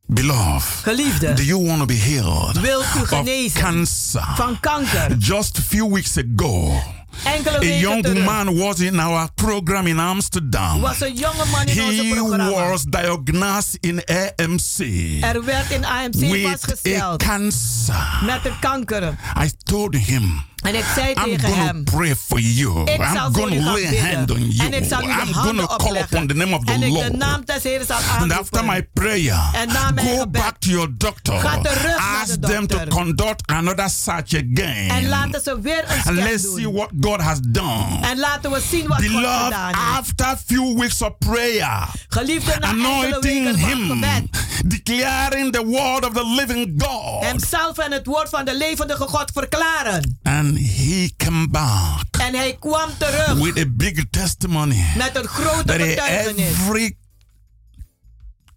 Beloved, 0.06 0.82
Geliefde, 0.84 1.34
do 1.34 1.42
you 1.42 1.66
want 1.66 1.78
to 1.80 1.86
be 1.86 1.94
healed 1.94 2.60
wilt 2.60 2.84
u 2.96 3.00
of 3.00 3.08
genezen 3.08 3.60
cancer? 3.60 4.24
van 4.34 4.60
kanker? 4.60 5.16
Just 5.18 5.58
a 5.58 5.62
few 5.62 5.88
weeks 5.90 6.16
ago, 6.16 6.82
a 7.26 7.64
young 7.80 8.02
terug 8.02 8.24
man 8.24 8.56
was 8.58 8.80
in 8.80 9.00
our 9.00 9.28
program 9.34 9.86
in 9.86 9.98
Amsterdam. 9.98 10.80
was 10.80 11.00
een 11.00 11.14
jonge 11.14 11.44
man 11.50 11.66
in 11.66 12.40
He 12.40 12.50
was 12.50 12.82
diagnosed 12.84 13.76
in 13.80 14.02
AMC 14.04 14.78
Er 15.20 15.44
werd 15.44 15.70
in 15.70 15.84
AMC 15.84 16.14
with 16.14 16.44
a 16.46 16.50
vastgesteld 16.50 17.22
cancer. 17.22 18.20
met 18.24 18.44
een 18.44 18.58
kanker. 18.60 19.14
I 19.44 19.50
told 19.64 19.94
him, 19.96 20.42
En 20.62 20.74
ik 20.74 20.84
zei 20.94 21.08
I'm 21.12 21.14
tegen 21.24 21.40
going 21.40 21.56
hem, 21.66 21.84
to 21.84 21.96
pray 21.96 22.16
for 22.16 22.40
you. 22.40 22.80
ik 22.84 22.88
I'm 23.00 23.06
u 23.06 23.32
to 23.32 23.40
gaan 23.48 23.62
lay 23.62 23.98
hand 24.00 24.30
on 24.30 24.50
you. 24.50 24.66
En 24.72 24.82
ik 24.82 24.88
zal 24.88 25.02
u 25.02 25.06
de 25.06 25.12
I'm 25.26 25.32
gonna 25.34 25.66
call 25.66 25.96
upon 26.00 26.26
the 26.26 26.34
name 26.34 26.54
of 26.56 26.64
the 26.64 26.72
En 26.72 26.82
ik 26.82 26.88
de 26.92 26.98
Lord. 26.98 27.16
naam 27.16 27.42
des 27.44 27.62
Heeren 27.62 27.86
zal 27.86 27.96
And 28.18 28.32
after 28.32 28.64
my 28.64 28.82
prayer, 28.92 29.50
En 29.52 29.68
na 29.68 29.90
mijn 29.90 30.06
go 30.06 30.12
gebed, 30.18 30.30
back 30.42 30.56
to 30.58 30.70
your 30.70 30.88
doctor. 30.96 31.38
ga 31.40 31.60
terug 31.60 31.96
naar 31.96 32.20
Ask 32.22 32.40
de 32.40 32.46
them 32.48 32.66
to 32.66 32.78
conduct 32.88 33.46
another 33.46 33.90
search 33.90 34.34
again. 34.34 34.88
En 34.90 35.08
laten 35.08 35.40
ze 35.42 35.60
weer 35.60 35.84
een 35.84 35.90
And 35.94 36.00
scan 36.02 36.14
let's 36.14 36.54
see 36.54 36.70
what 36.72 36.88
God 37.00 37.20
has 37.20 37.38
done. 37.48 37.98
En 38.00 38.18
laten 38.18 38.50
we 38.50 38.60
zien 38.70 38.86
wat 38.88 38.96
God 38.98 39.06
Beloved, 39.06 39.44
gedaan 39.44 39.66
heeft. 39.74 39.98
after 39.98 40.26
a 40.26 40.36
few 40.46 40.78
weeks 40.78 41.02
of 41.02 41.18
prayer, 41.18 41.88
Geliefde, 42.08 42.56
na 42.60 42.68
enkele 42.68 42.88
anointing 42.88 43.44
weken 43.44 43.58
van 43.60 43.68
him, 43.68 43.88
gebed. 43.88 44.70
declaring 44.70 45.52
the 45.52 45.64
word 45.66 46.04
of 46.06 46.12
the 46.12 46.26
living 46.36 46.74
God. 46.82 47.22
Hem 47.24 47.38
zelf 47.48 47.78
en 47.78 47.92
het 47.92 48.06
woord 48.06 48.28
van 48.28 48.44
de 48.44 48.56
levendige 48.56 49.06
God 49.08 49.30
verklaren. 49.34 50.18
And 50.22 50.51
he 50.56 51.12
came 51.16 51.48
back 51.48 52.04
En 52.18 52.34
hij 52.34 52.56
kwam 52.60 52.90
terug 52.98 53.32
with 53.32 53.58
a 53.58 53.64
big 53.68 54.04
testimony 54.10 54.84
met 54.96 55.16
een 55.16 55.26
grote 55.26 55.64
that 55.64 55.76
betuigenis. 55.78 56.44
every 56.50 56.96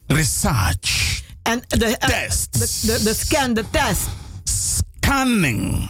research, 0.08 1.22
En 1.44 1.62
de, 1.68 1.98
eh, 1.98 2.08
Tests. 2.10 2.82
de, 2.82 2.94
de, 2.98 3.04
de 3.04 3.14
scan, 3.14 3.54
de 3.54 3.66
test. 3.72 4.02
scanning, 4.44 5.90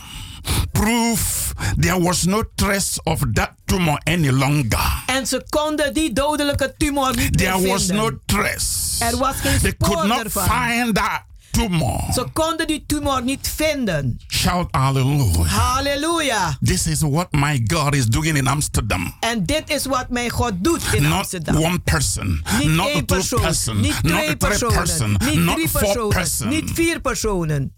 proof 0.72 1.54
there 1.80 2.00
was 2.00 2.24
no 2.26 2.44
trace 2.56 3.00
of 3.04 3.22
that 3.34 3.52
tumor 3.66 4.00
any 4.04 4.30
longer. 4.30 5.04
En 5.06 5.28
ze 5.28 5.46
konden 5.50 5.94
die 5.94 6.14
dodelijke 6.14 6.74
tumor 6.78 7.16
niet 7.16 7.40
meer 7.40 7.52
There 7.52 7.68
was 7.68 7.88
no 7.88 8.10
trace. 8.26 9.04
Er 9.06 9.18
was 9.18 9.36
geen 9.36 9.60
They 9.60 9.76
could 9.78 10.08
not 10.08 10.24
ervan. 10.24 10.44
find 10.44 10.96
that 10.96 11.24
tumor. 11.56 12.04
Ze 12.14 12.26
konden 12.34 12.68
die 12.68 12.84
tumor 12.88 13.24
niet 13.24 13.48
vinden. 13.56 14.20
Shout 14.28 14.68
hallelujah. 14.72 15.48
Halleluja. 15.48 16.58
This 16.64 16.88
is 16.88 17.02
what 17.02 17.28
my 17.32 17.64
God 17.68 17.96
is 17.96 18.06
doing 18.06 18.38
in 18.38 18.48
Amsterdam. 18.48 19.14
En 19.20 19.46
dit 19.46 19.70
is 19.70 19.86
wat 19.86 20.10
mijn 20.10 20.30
God 20.30 20.54
doet 20.58 20.82
in 20.94 21.02
Not 21.04 21.12
Amsterdam. 21.12 21.56
one 21.56 21.80
person, 21.80 22.44
Niet 22.60 22.68
not 22.70 22.88
één 22.88 23.06
two 23.06 23.16
persoon, 23.18 23.42
person, 23.42 23.82
niet 23.82 24.02
not 24.04 24.12
twee 24.12 24.24
three 24.24 24.36
personen, 24.38 24.76
person, 24.76 25.18
niet 25.26 25.40
not 25.40 25.56
drie 25.56 25.70
four 25.70 25.82
personen, 25.82 26.10
person. 26.10 26.48
niet 26.50 26.72
vier 26.74 27.02
personen. 27.02 27.74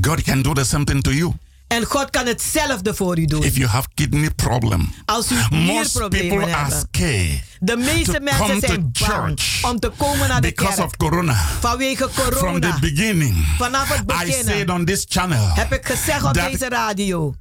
God 0.00 0.22
can 0.22 0.42
do 0.42 0.52
the 0.54 0.64
same 0.64 0.84
thing 0.84 1.02
to 1.02 1.10
you. 1.12 1.32
En 1.68 1.84
God 1.84 2.10
kan 2.10 2.26
hetzelfde 2.26 2.94
voor 2.94 3.18
u 3.18 3.24
doen. 3.24 3.42
If 3.42 3.56
you 3.56 3.68
have 3.68 3.88
kidney 3.94 4.30
problem, 4.30 4.92
Als 5.04 5.30
u 5.30 5.34
most 5.34 5.50
nierproblemen 5.50 6.28
people 6.28 6.54
are 6.54 6.70
hebt. 6.74 6.86
scared 6.96 7.42
De 7.60 7.76
meeste 7.76 8.20
mensen 8.20 8.60
zijn 8.60 8.90
bang 9.08 9.38
om 9.62 9.78
te 9.80 9.92
komen 9.96 10.28
naar 10.28 10.40
de 10.40 10.48
because 10.48 10.74
kerk. 10.74 10.86
of 10.86 10.96
corona. 10.96 11.34
Vanwege 11.60 12.08
From 12.10 12.24
the 12.30 12.38
corona. 12.38 12.78
beginning, 12.78 13.46
Vanaf 13.58 13.88
het 13.88 14.06
begin 14.06 14.66
heb 15.54 15.72
ik 15.72 15.86
gezegd 15.86 16.22
op 16.24 16.34
deze 16.34 16.68
radio 16.68 17.34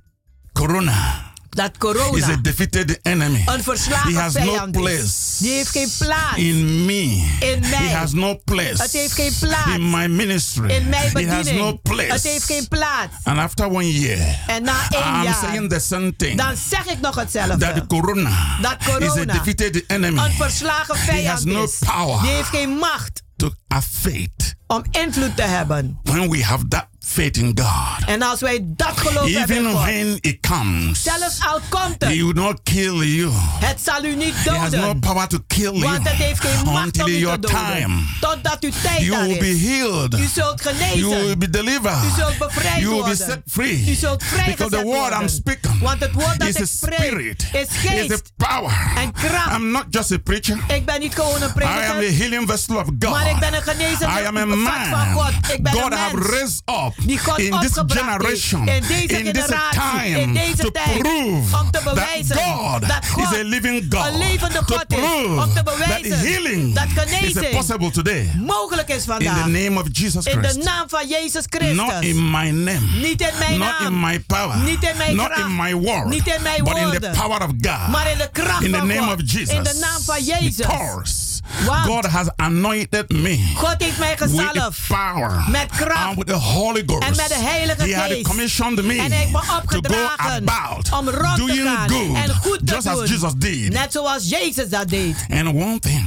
corona 0.54 1.27
dat 1.58 1.72
is 1.72 1.78
corona 1.78 2.28
a 2.32 2.36
defeated 2.42 3.00
enemy. 3.02 3.44
een 3.46 3.64
verslagen 3.64 4.14
He 4.14 4.20
has 4.22 4.34
no 4.34 4.40
vijand 4.42 4.76
is. 4.76 4.82
place 4.82 5.14
Die 5.44 5.52
heeft 5.52 5.70
geen 5.70 5.90
plaats 5.98 6.38
in 6.38 6.86
me. 6.86 7.02
in 7.40 7.60
mij. 7.60 7.70
He 7.88 7.96
has 7.96 8.12
no 8.14 8.40
place 8.46 8.82
Het 8.84 8.92
heeft 8.92 9.14
geen 9.14 9.34
plaats 9.40 9.72
in 9.76 9.90
my 9.90 10.06
ministry. 10.08 10.70
in 10.70 10.90
mijn 10.90 11.02
He 11.18 11.28
has 11.28 11.38
bediening. 11.38 11.58
no 11.60 11.80
place. 11.84 12.12
Het 12.12 12.24
heeft 12.24 12.44
geen 12.44 12.68
plaats. 12.68 13.14
And 13.24 13.38
after 13.40 13.66
one 13.66 13.92
year, 14.00 14.40
En 14.48 14.64
na 14.64 14.76
één 14.90 15.02
I'm 15.16 15.24
jaar, 15.24 15.36
saying 15.42 15.70
the 15.70 15.80
same 15.80 16.16
thing. 16.16 16.38
dan 16.38 16.56
zeg 16.70 16.86
ik 16.86 17.00
nog 17.02 17.16
that 17.16 17.24
hetzelfde. 17.24 17.86
corona, 17.88 18.58
Dat 18.62 18.76
is 18.80 18.88
a 18.88 18.92
corona 19.00 19.24
defeated 19.34 19.84
enemy. 19.88 20.20
Een 20.20 20.32
verslagen 20.32 20.96
He 20.96 21.02
has 21.28 21.42
vijand 21.42 21.46
no 21.46 21.64
is. 21.64 21.78
power 21.86 22.22
Die 22.22 22.32
heeft 22.32 22.50
geen 22.50 22.70
macht 22.70 23.22
to 23.38 23.52
affect 23.68 24.56
om 24.68 24.84
invloed 24.92 25.36
te 25.36 25.42
hebben. 25.42 26.00
when 26.04 26.30
we 26.30 26.44
have 26.44 26.68
that 26.68 26.88
faith 27.00 27.38
in 27.38 27.52
God. 27.62 28.08
En 28.08 28.22
als 28.22 28.40
wij 28.40 28.60
dat 28.64 28.98
geloof 28.98 29.34
hebben 29.34 29.56
in 29.58 29.62
Even 29.66 29.72
God, 29.72 29.82
when 29.84 30.18
it 30.22 30.38
comes, 30.48 31.04
zelfs 31.04 31.46
al 31.46 31.60
komt 31.70 31.96
He 32.00 32.08
het, 32.08 32.16
will 32.18 32.32
not 32.34 32.60
kill 32.64 33.04
you. 33.16 33.32
het 33.60 33.80
zal 33.84 34.04
u 34.06 34.16
niet 34.16 34.34
He 34.44 34.52
has 34.52 34.72
no 34.72 34.78
doden. 34.82 35.00
power 35.00 35.28
to 35.28 35.38
kill 35.48 35.72
you 35.72 35.80
Want 35.80 36.08
het 36.10 36.18
heeft 36.18 36.40
geen 36.42 36.66
macht 36.66 36.86
until 36.86 37.06
om 37.06 37.10
u 37.12 37.14
te 37.14 37.20
your 37.20 37.40
doden. 37.42 37.58
time. 37.58 37.96
Totdat 38.20 38.58
uw 38.64 38.72
tijd 38.82 39.00
You 39.00 39.10
daar 39.12 39.28
will 39.28 39.38
be 39.40 39.50
is. 39.52 39.62
healed. 39.62 40.14
U 40.14 40.26
zult 40.34 40.64
You 40.64 40.76
will 40.78 41.18
genezen. 41.18 41.40
be 41.40 41.50
delivered. 41.50 42.04
U 42.04 42.10
zult 42.22 42.38
bevrijd 42.38 42.80
You 42.82 42.94
will 42.94 43.04
be 43.04 43.16
set 43.16 43.42
free. 43.46 43.86
U 43.90 43.94
zult 43.94 44.18
Because 44.18 44.36
vrijgezet 44.44 44.70
the 44.80 44.84
word 44.86 45.22
I'm 45.22 45.28
speaking 45.28 45.80
Want 45.80 46.00
het 46.00 46.12
woord 46.12 46.40
dat 46.40 46.48
is 46.48 46.56
ik 46.56 46.62
a 46.62 46.66
spreek 46.66 47.00
spirit, 47.00 47.46
is 47.54 47.62
is 47.62 47.68
a 47.70 47.80
geest 47.80 48.32
power. 48.38 48.92
en 48.98 49.12
kracht. 49.12 49.56
I'm 49.58 49.72
not 49.72 49.86
just 49.90 50.12
a 50.12 50.18
preacher. 50.18 50.58
Ik 50.68 50.86
ben 50.86 51.00
niet 51.00 51.16
gewoon 51.16 51.42
een 51.42 51.50
I 51.58 51.64
am 51.64 51.74
a 51.74 51.94
prediker, 51.94 52.18
healing 52.18 52.50
vessel 52.50 52.76
of 52.76 52.86
God. 53.00 53.10
maar 53.10 53.27
ik 53.30 53.40
ben 53.40 53.54
een 53.54 53.62
genezende 53.62 54.22
I 54.22 54.26
am 54.26 54.38
a 54.38 54.46
van 54.46 54.60
man. 54.60 55.14
God. 55.14 55.32
Ik 55.54 55.64
ben 55.64 55.74
God 55.74 55.92
een 55.92 55.98
have 55.98 56.16
mens. 56.16 56.30
raised 56.30 56.62
up 56.66 56.94
Die 57.08 57.20
God 57.20 57.40
in 57.40 57.60
this 57.60 57.72
generation. 57.88 58.68
In 58.68 58.84
deze 58.88 59.04
in 59.24 59.34
this 59.34 59.44
generatie. 59.44 60.10
in 60.10 60.14
time, 60.14 60.34
deze 60.34 60.56
to 60.58 60.72
tijd. 60.72 60.98
prove 60.98 61.58
om 61.58 61.72
te 61.72 61.80
that 61.84 61.84
bewijzen 61.84 62.36
God 62.38 62.82
dat 62.88 63.08
God 63.12 63.32
is 63.34 63.40
a 63.40 63.44
living 63.44 63.86
God. 63.90 64.06
een 64.08 64.18
levende 64.18 64.54
To 64.66 64.76
God 64.76 64.86
is. 64.88 64.98
prove 64.98 65.42
Om 65.42 65.48
te 65.54 65.54
that 65.54 65.64
bewijzen 65.64 66.20
healing 66.20 66.74
dat 66.76 66.86
is 67.22 67.50
possible 67.52 67.92
today. 67.92 68.32
mogelijk 68.46 68.90
is 68.90 68.96
In 68.96 69.02
vandaag. 69.02 69.44
the 69.44 69.50
name 69.50 69.80
of 69.80 69.86
Jesus 69.92 70.26
in 70.26 70.42
de 70.42 70.48
Christ. 70.48 70.64
naam 70.64 70.90
van 70.90 71.08
Jezus 71.08 71.44
Christus. 71.50 71.76
Not 71.76 71.94
in 72.04 72.30
my 72.32 72.50
name. 72.50 72.80
Niet 73.02 73.22
in 73.22 73.28
mijn 73.40 73.58
Not 73.60 73.80
naam. 73.80 73.94
in 73.94 74.00
my 74.00 74.20
power. 74.20 74.58
Niet 74.58 74.84
in 74.84 74.98
mijn 74.98 75.16
Not 75.16 75.26
kracht. 75.28 75.42
in 75.50 75.56
my 75.56 75.74
word. 75.74 76.06
Niet 76.06 76.28
in 76.28 76.42
mijn 76.42 76.64
but 76.64 76.78
in 76.78 76.84
the 76.84 76.90
woorden. 76.90 77.12
power 77.12 77.42
of 77.42 77.50
God. 77.62 77.88
Maar 77.92 78.12
in 78.12 78.18
de 78.18 78.30
kracht 78.32 78.62
in 78.64 78.72
the 78.72 78.78
van 78.78 78.88
name 78.88 79.02
God. 79.02 79.14
of 79.14 79.32
Jesus. 79.32 79.50
In 79.56 79.64
de 79.64 79.78
naam 79.82 80.02
van 80.02 80.24
Jezus. 80.24 80.56
Because 80.56 81.26
Want 81.66 81.86
God 81.86 82.06
has 82.06 82.28
anointed 82.36 83.06
me 83.22 83.52
God 83.56 83.76
heeft 83.78 83.98
mij 84.00 84.18
gezalfd. 84.18 84.88
power 84.88 85.44
Met 85.50 85.66
kracht. 85.70 86.16
with 86.16 86.28
the 86.28 86.34
Holy 86.34 86.84
Ghost. 86.86 87.04
En 87.04 87.16
met 87.16 87.28
de 87.28 87.36
Heilige 87.40 87.82
He 87.84 87.96
had 87.96 88.10
Geest. 88.10 88.28
commissioned 88.28 88.84
me 88.86 88.94
En 88.98 89.12
hij 89.12 89.18
heeft 89.18 89.32
me 89.32 89.40
to 89.40 89.46
go 89.46 89.56
opgedragen 89.58 90.48
about 90.50 90.92
om 90.92 91.10
rond 91.10 91.48
te 91.48 91.62
gaan 91.64 91.90
good, 91.90 92.16
en 92.16 92.30
goed 92.36 92.68
te 92.68 92.74
just 92.74 92.84
doen. 92.88 93.02
as 93.02 93.10
Jesus 93.10 93.32
did. 93.38 93.74
Net 93.74 93.92
zoals 93.92 94.30
Jezus 94.30 94.70
dat 94.70 94.90
deed. 94.90 95.16
And 95.30 95.48
one 95.48 95.80
thing. 95.80 96.06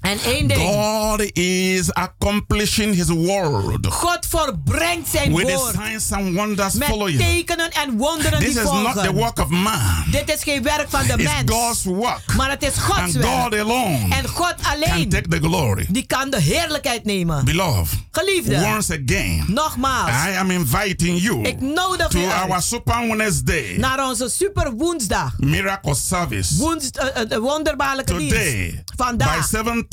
En 0.00 0.18
één 0.24 0.46
ding. 0.48 0.60
God 0.60 1.36
is 1.36 1.92
accomplishing 1.92 2.94
His 2.94 3.06
word 3.08 3.86
God 3.86 4.26
volbrengt 4.28 5.08
zijn 5.08 5.34
with 5.34 5.50
woord. 5.56 5.74
signs 5.74 6.12
and 6.12 6.34
wonders 6.34 6.74
Met 6.74 6.88
following. 6.88 7.18
tekenen 7.18 7.70
en 7.70 7.96
wonderen 7.96 8.38
This 8.38 8.48
die 8.54 8.62
is 8.62 8.70
not 8.70 8.84
the 8.84 8.92
volgen. 8.92 9.14
work 9.14 9.38
of 9.38 9.48
man. 9.48 10.04
Dit 10.10 10.32
is 10.34 10.42
geen 10.42 10.62
werk 10.62 10.86
van 10.88 11.06
de 11.06 11.12
It's 11.12 11.22
mens. 11.22 11.52
God's 11.52 11.84
work. 11.84 12.34
Maar 12.36 12.50
het 12.50 12.62
is 12.62 12.74
Gods 12.78 12.98
And 13.00 13.12
werk. 13.12 13.26
God 13.42 13.54
alone 13.54 14.06
en 14.14 14.28
God 14.28 14.54
can 14.62 14.72
alleen. 14.72 15.08
take 15.08 15.28
the 15.28 15.38
glory. 15.40 15.86
Die 15.88 16.06
kan 16.06 16.30
de 16.30 16.40
heerlijkheid 16.40 17.04
nemen. 17.04 17.44
Beloved, 17.44 17.98
Geliefde. 18.10 18.54
once 18.74 18.92
again, 19.04 19.44
Nogmaals. 19.46 20.10
I 20.26 20.36
am 20.36 20.50
inviting 20.50 21.20
you 21.22 21.42
Ik 21.42 21.60
nodig 21.60 22.08
to 22.08 22.18
u 22.18 22.24
our 22.26 22.62
Super 22.62 23.06
Wednesday 23.08 23.76
naar 23.76 24.08
onze 24.08 24.28
super 24.28 24.72
woensdag. 24.72 25.32
miracle 25.38 25.94
service 25.94 26.56
Woens, 26.56 26.90
uh, 27.00 27.22
uh, 27.22 27.28
de 27.28 27.40
wonderbaarlijke 27.40 28.12
today 28.12 28.28
dienst. 28.28 28.82
Vandaag. 28.96 29.36
by 29.36 29.42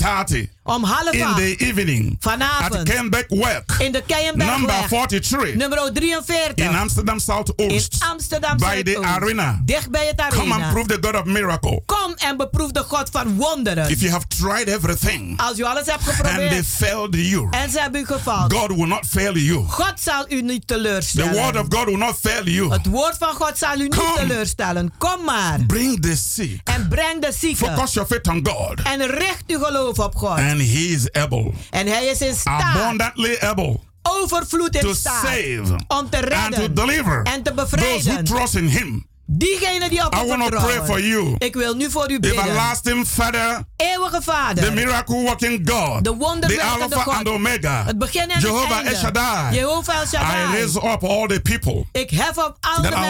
7:30 0.06 0.55
om 0.68 0.84
half 0.84 1.12
in 1.14 1.24
acht. 1.24 1.36
the 1.38 1.56
evening 1.58 2.16
Vanavond. 2.20 2.90
at 2.90 3.26
Work, 3.28 3.72
in 3.80 3.92
de 3.92 4.04
Keienbergweg. 4.08 4.58
number 4.60 4.88
43 4.90 5.56
Nummer 5.56 5.92
43. 5.94 6.54
in 6.56 6.76
Amsterdam 6.76 7.20
Southoost, 7.20 7.94
In 7.94 8.08
Amsterdam 8.10 8.58
by 8.58 8.64
the 8.84 8.92
Zuidoost. 8.92 9.06
arena. 9.06 9.62
Dicht 9.66 9.90
bij 9.90 10.06
het 10.16 10.22
Come 10.30 10.42
and 10.54 10.62
arena. 10.62 10.72
prove 10.72 10.88
the 10.88 10.98
God 11.02 11.16
of 11.16 11.24
miracle. 11.26 11.82
Kom 11.86 12.14
en 12.18 12.38
beproef 12.38 12.72
de 12.72 12.80
God 12.84 13.10
van 13.12 13.36
wonderen. 13.36 13.90
If 13.90 14.00
you 14.00 14.12
have 14.12 14.26
tried 14.28 14.68
everything 14.68 15.40
Als 15.40 15.60
u 15.60 15.64
alles 15.64 15.86
hebt 15.86 16.08
and 16.08 16.18
they 16.18 16.32
geprobeerd 16.32 16.66
failed 16.68 17.16
you, 17.16 17.48
en 17.52 17.72
ze 17.72 17.80
hebben 17.80 18.02
u 18.02 18.06
gefaald. 18.06 18.54
God 18.54 18.68
will 18.76 18.88
not 18.88 19.06
fail 19.10 19.38
you. 19.38 19.64
God 19.68 19.94
zal 19.96 20.26
u 20.30 20.42
niet 20.42 20.68
The 20.68 20.74
teleurstellen. 20.74 21.34
word 21.34 21.56
of 21.58 21.66
God 21.70 21.86
will 21.86 21.98
not 21.98 22.18
fail 22.22 22.48
you. 22.48 22.72
Het 22.72 22.86
woord 22.86 23.16
van 23.20 23.34
God 23.34 23.58
zal 23.58 23.76
u 23.80 23.84
niet 23.84 23.96
Come. 23.96 24.14
teleurstellen. 24.16 24.94
Kom 24.98 25.24
maar. 25.24 25.60
Bring 25.68 26.02
the 26.02 26.16
sick. 26.16 26.60
En 26.64 26.88
breng 26.90 27.22
de 27.22 27.32
zieken. 27.40 27.68
Focus 27.68 27.94
your 27.94 28.10
faith 28.10 28.28
on 28.28 28.48
God. 28.48 28.82
En 28.84 29.08
richt 29.08 29.44
uw 29.48 29.60
geloof 29.64 30.00
op 30.00 30.16
God. 30.16 30.38
And 30.38 30.55
He 30.60 30.80
is 30.96 31.12
able, 31.12 31.52
En 31.70 31.88
hij 31.88 32.06
is 32.06 32.20
in 32.22 32.36
staat. 32.36 32.62
abundantly 32.76 33.38
able, 33.40 33.80
Overvloed 34.02 34.80
to 34.82 34.90
in 34.90 34.96
staat. 34.96 35.22
save 35.22 35.62
Om 35.62 35.78
te 35.88 35.96
and 35.98 36.12
to 36.12 36.20
redden. 36.20 36.76
deliver 36.76 37.22
En 37.24 37.44
te 37.44 37.54
those 37.54 37.68
who 37.68 37.78
bevrijden. 37.78 38.24
trust 38.26 38.56
in 38.56 38.68
Him. 38.68 39.06
Diegenen 39.28 39.90
die 39.90 40.06
op 40.06 40.16
I 40.16 40.24
u 40.24 40.28
want 40.28 40.42
to 40.42 40.50
pray 40.50 40.60
vertrouwen. 40.60 40.86
for 40.86 41.02
you. 41.02 41.36
Ik 41.38 41.54
wil 41.56 41.76
nu 41.76 41.92
voor 41.92 42.12
u 42.12 42.20
bidden. 42.20 42.44
Everlasting 42.44 43.08
Father, 43.08 43.64
Eeuwige 43.78 44.12
the 44.20 44.22
Vader. 44.22 44.74
miracle 44.74 45.16
working 45.24 45.70
God, 45.70 46.04
De 46.04 46.10
the 46.10 46.18
wonderwerkende 46.18 46.84
Alpha 46.96 47.04
God. 47.04 47.14
and 47.14 47.28
Omega, 47.28 47.84
Het 47.86 47.98
begin 47.98 48.30
en 48.30 48.40
Jehovah 48.40 48.70
het 48.70 48.78
El 48.78 48.84
einde. 48.84 48.96
Shaddai. 49.00 49.56
Jehovah 49.56 49.96
El 49.96 50.04
I 50.04 50.08
Shaddai. 50.08 50.46
raise 50.58 50.78
up 50.78 51.04
all 51.04 51.28
the 51.28 51.40
people 51.42 51.86
Ik 51.92 52.10
hef 52.10 52.38
op 52.38 52.58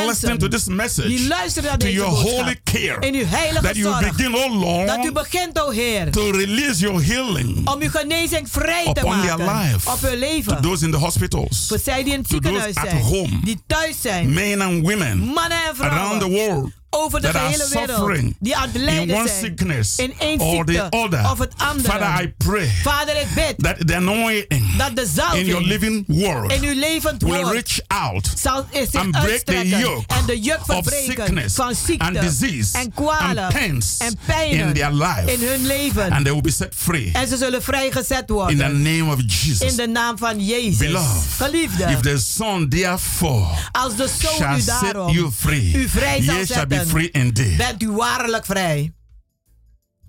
listening 0.07 0.39
to 0.39 0.47
mensen 0.47 0.49
this 0.49 0.66
message 0.66 1.07
die 1.07 1.28
luisteren 1.28 1.70
naar 1.70 1.78
to 1.78 1.86
deze 1.86 1.97
your 1.97 2.11
boodschap. 2.13 2.38
holy 2.39 2.59
care. 2.63 3.07
In 3.07 3.13
uw 3.16 3.26
heilige 3.26 3.61
That 3.66 3.76
you 3.76 3.93
zorg. 3.93 4.16
begin, 4.16 4.36
oh 4.36 4.88
Dat 4.88 5.05
u 5.05 5.11
Lord, 5.11 5.13
begint, 5.13 5.61
o 5.61 5.70
Heer. 5.70 6.11
to 6.11 6.32
release 6.32 6.80
your 6.80 7.03
healing 7.05 7.68
Om 7.70 7.82
uw 7.82 7.89
genezing 7.89 8.47
vrij 8.51 8.84
te 8.93 8.99
upon 8.99 9.22
their 9.22 9.38
maken. 9.38 9.72
life. 9.72 9.89
Op 9.91 9.97
uw 10.11 10.18
leven. 10.18 10.55
to 10.55 10.70
those 10.70 10.86
in 10.86 10.91
the 10.91 10.97
hospitals, 10.97 11.66
Voor 11.68 11.80
zij 11.84 12.03
die 12.03 12.13
in 12.13 12.20
het 12.20 12.30
ziekenhuis 12.30 12.76
at 12.76 12.84
zijn. 12.89 13.01
home, 13.01 13.39
Die 13.43 13.63
thuis 13.68 14.01
zijn. 14.01 14.34
men 14.34 14.61
and 14.61 14.82
women 14.88 15.18
Mannen 15.20 15.57
en 15.70 15.76
vrouwen. 15.76 16.01
around 16.01 16.22
the 16.22 16.30
world 16.30 16.72
over 16.95 17.21
de 17.21 17.27
gehele 17.27 17.67
wereld. 17.71 18.33
Die 18.39 18.55
aan 18.55 18.67
het 18.67 18.75
in 18.75 18.83
lijden 18.83 19.27
zijn. 19.27 19.55
in 19.97 20.13
één 20.19 20.39
ziekte. 20.39 20.87
other. 20.89 21.31
Of 21.31 21.39
het 21.39 21.53
andere. 21.57 21.91
Father, 21.91 22.23
I 22.23 22.33
pray 22.37 22.71
Vader, 22.83 23.21
ik 23.21 23.27
bid. 23.35 23.53
that 23.57 23.87
the 23.87 23.95
anointing 23.95 24.75
dat 24.77 24.95
de 24.95 25.37
in 25.39 25.45
your 25.45 25.65
living 25.65 26.03
word 26.07 26.51
in 26.51 26.63
uw 26.63 26.79
levend 26.79 27.21
will 27.21 27.41
woord 27.41 27.53
reach 27.53 27.79
out 27.87 28.31
zal 28.35 28.65
zich 28.71 28.95
and 28.95 29.11
break 29.11 29.43
the 29.43 29.67
yoke 29.67 30.03
en 30.07 30.25
de 30.25 30.39
juk 30.39 30.59
verbreken 30.65 31.51
van 31.51 31.75
ziekte 31.75 32.05
and 32.05 32.21
disease 32.21 32.77
en 32.77 32.93
kwalen 32.93 33.53
en 33.97 34.17
pijnen 34.25 34.67
in 34.67 34.73
their 34.73 34.91
life. 34.91 35.31
in 35.33 35.47
hun 35.47 35.65
leven. 35.65 36.11
And 36.11 36.23
they 36.23 36.33
will 36.33 36.41
be 36.41 36.51
set 36.51 36.73
free 36.75 37.09
en 37.13 37.27
ze 37.27 37.37
zullen 37.37 37.63
vrijgezet 37.63 38.29
worden. 38.29 38.59
in 38.59 38.67
the 38.67 38.89
name 38.89 39.13
of 39.13 39.19
Jesus. 39.27 39.71
In 39.71 39.75
de 39.75 39.87
naam 39.87 40.17
van 40.17 40.45
Jezus. 40.45 40.77
Beloved, 40.77 41.31
Geliefde. 41.37 41.83
if 41.83 41.99
the 41.99 42.17
Son 42.17 42.69
therefore 42.69 43.47
als 43.71 43.95
de 43.95 44.07
Zoon 44.19 44.55
u 44.55 44.61
set 44.61 44.65
daarom 44.65 45.15
u 45.15 45.89
vrij 45.89 46.21
zal 46.21 46.35
ye 46.67 46.84
shall 46.89 46.93
be 46.99 47.01
zetten, 47.03 47.11
free 47.11 47.11
indeed. 47.45 47.57
bent 47.57 47.83
u 47.83 47.91
waarlijk 47.91 48.45
vrij. 48.45 48.93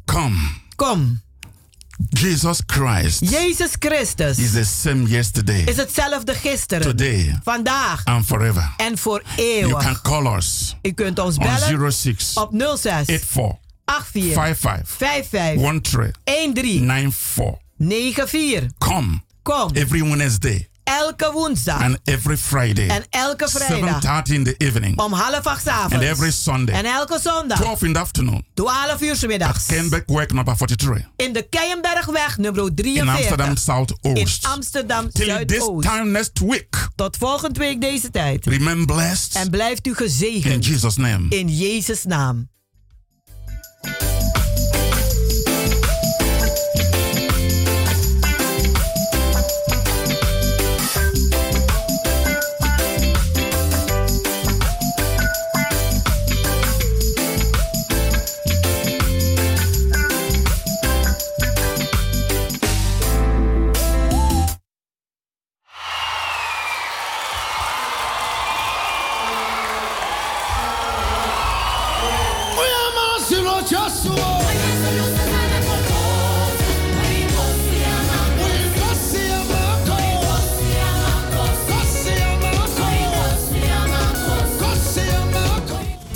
Come. 0.05 0.39
Kom. 0.77 1.25
Jesus 2.11 2.61
Christ 2.67 3.31
Jezus 3.31 3.71
Christus 3.79 4.39
is 4.39 4.53
the 4.53 4.65
same 4.65 5.09
yesterday, 5.09 5.63
is 5.65 5.77
hetzelfde 5.77 6.35
gisteren, 6.35 6.83
today, 6.83 7.39
vandaag 7.43 8.05
and 8.05 8.27
forever. 8.27 8.75
en 8.77 8.99
voor 8.99 9.23
You 9.37 9.49
eeuwig. 9.49 9.83
can 9.83 10.01
call 10.03 10.37
us 10.37 10.77
U 10.83 10.93
kunt 10.93 11.19
ons 11.19 11.37
on 11.37 11.45
bellen 11.45 11.93
06 11.93 12.35
op 12.35 12.51
06 12.55 13.05
84 13.05 13.59
84 13.85 14.33
55 14.33 14.89
55 14.89 16.13
13 16.25 16.55
13 16.55 16.87
94. 16.87 17.55
94. 17.79 18.71
Come 18.79 19.21
Kom. 19.43 19.71
every 19.75 20.03
Wednesday 20.03 20.69
Elke 20.87 21.31
woensdag 21.33 21.81
and 21.81 21.99
every 22.05 22.37
Friday, 22.37 22.89
en 22.89 23.05
elke 23.11 23.49
vrijdag 23.49 24.01
7:30 24.03 24.35
in 24.35 24.45
the 24.45 24.55
evening, 24.57 24.99
om 24.99 25.13
half 25.13 25.47
acht 25.47 25.63
's 25.63 25.67
and 25.67 25.77
avonds. 25.93 26.05
every 26.07 26.31
Sunday, 26.31 26.75
En 26.75 26.85
elke 26.85 27.19
zondag 27.23 27.59
12 27.61 27.83
in 27.83 27.93
the 27.93 27.99
afternoon, 27.99 28.45
12 28.55 29.01
uur 29.01 29.19
middags. 29.27 29.67
Kenbeck 29.67 30.03
Work 30.07 30.33
number 30.33 30.57
43 30.57 31.03
In 31.17 31.33
de 31.33 31.43
Keienbergweg 31.51 32.37
nummer 32.39 32.67
in 32.67 32.75
43. 32.75 33.09
Amsterdam 33.17 33.49
In 33.51 33.57
Southoost. 33.57 34.47
Amsterdam 34.47 35.11
Till 35.11 35.25
this 35.47 35.59
Zuidoost. 35.59 35.83
time 35.89 36.05
next 36.11 36.39
week, 36.39 36.89
Tot 36.95 37.17
volgende 37.17 37.59
week 37.59 37.81
deze 37.81 38.11
tijd. 38.11 38.47
remain 38.47 38.87
blessed 38.87 39.35
En 39.35 39.51
blijft 39.51 39.87
u 39.87 39.91
in 39.91 39.97
gezegend. 39.97 40.67
Jesus' 40.67 40.97
name. 40.97 41.27
In 41.29 41.49
Jezus' 41.49 42.05
naam. 42.05 42.49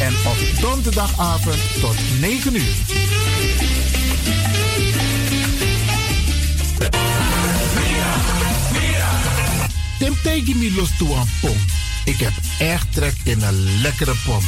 En 0.00 0.14
op 0.26 0.60
donderdagavond 0.60 1.58
tot 1.80 1.96
9 2.20 2.54
uur. 2.54 2.74
Temtegi 9.98 10.54
mi 10.54 10.74
los 10.74 10.88
toe 10.98 11.16
aan 11.16 11.28
pom. 11.40 11.56
Ik 12.04 12.18
heb 12.18 12.32
echt 12.58 12.92
trek 12.92 13.14
in 13.22 13.42
een 13.42 13.80
lekkere 13.80 14.14
pom. 14.24 14.42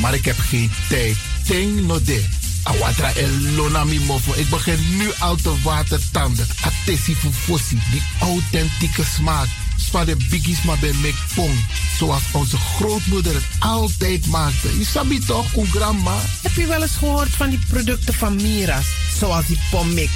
Maar 0.00 0.14
ik 0.14 0.24
heb 0.24 0.38
geen 0.38 0.70
tijd. 0.88 1.16
Ting 1.46 1.86
no 1.86 2.02
de. 2.02 2.24
Awatra 2.62 3.12
elona 3.14 3.84
mi 3.84 4.00
mofo. 4.00 4.32
Ik 4.36 4.48
begin 4.48 4.96
nu 4.96 5.10
al 5.18 5.36
te 5.36 5.54
watertanden. 5.62 6.46
Atesi 6.62 7.14
fufosi. 7.14 7.78
Die 7.90 8.02
authentieke 8.20 9.04
smaak. 9.04 9.48
Zwa 9.94 10.04
de 10.04 10.16
biggies 10.30 10.62
maar 10.62 10.78
bij 10.78 10.92
mek 10.92 11.14
pom. 11.34 11.64
Zoals 11.98 12.22
onze 12.32 12.56
grootmoeder 12.56 13.34
het 13.34 13.44
altijd 13.58 14.26
maakte. 14.26 14.78
Je 14.78 14.84
sabi 14.84 15.18
toch, 15.18 15.56
een 15.56 15.66
grandma? 15.66 16.14
Heb 16.42 16.52
je 16.52 16.66
wel 16.66 16.82
eens 16.82 16.96
gehoord 16.96 17.30
van 17.30 17.50
die 17.50 17.58
producten 17.68 18.14
van 18.14 18.36
Mira's? 18.36 18.86
Zoals 19.18 19.46
die 19.46 19.58
pommix. 19.70 20.10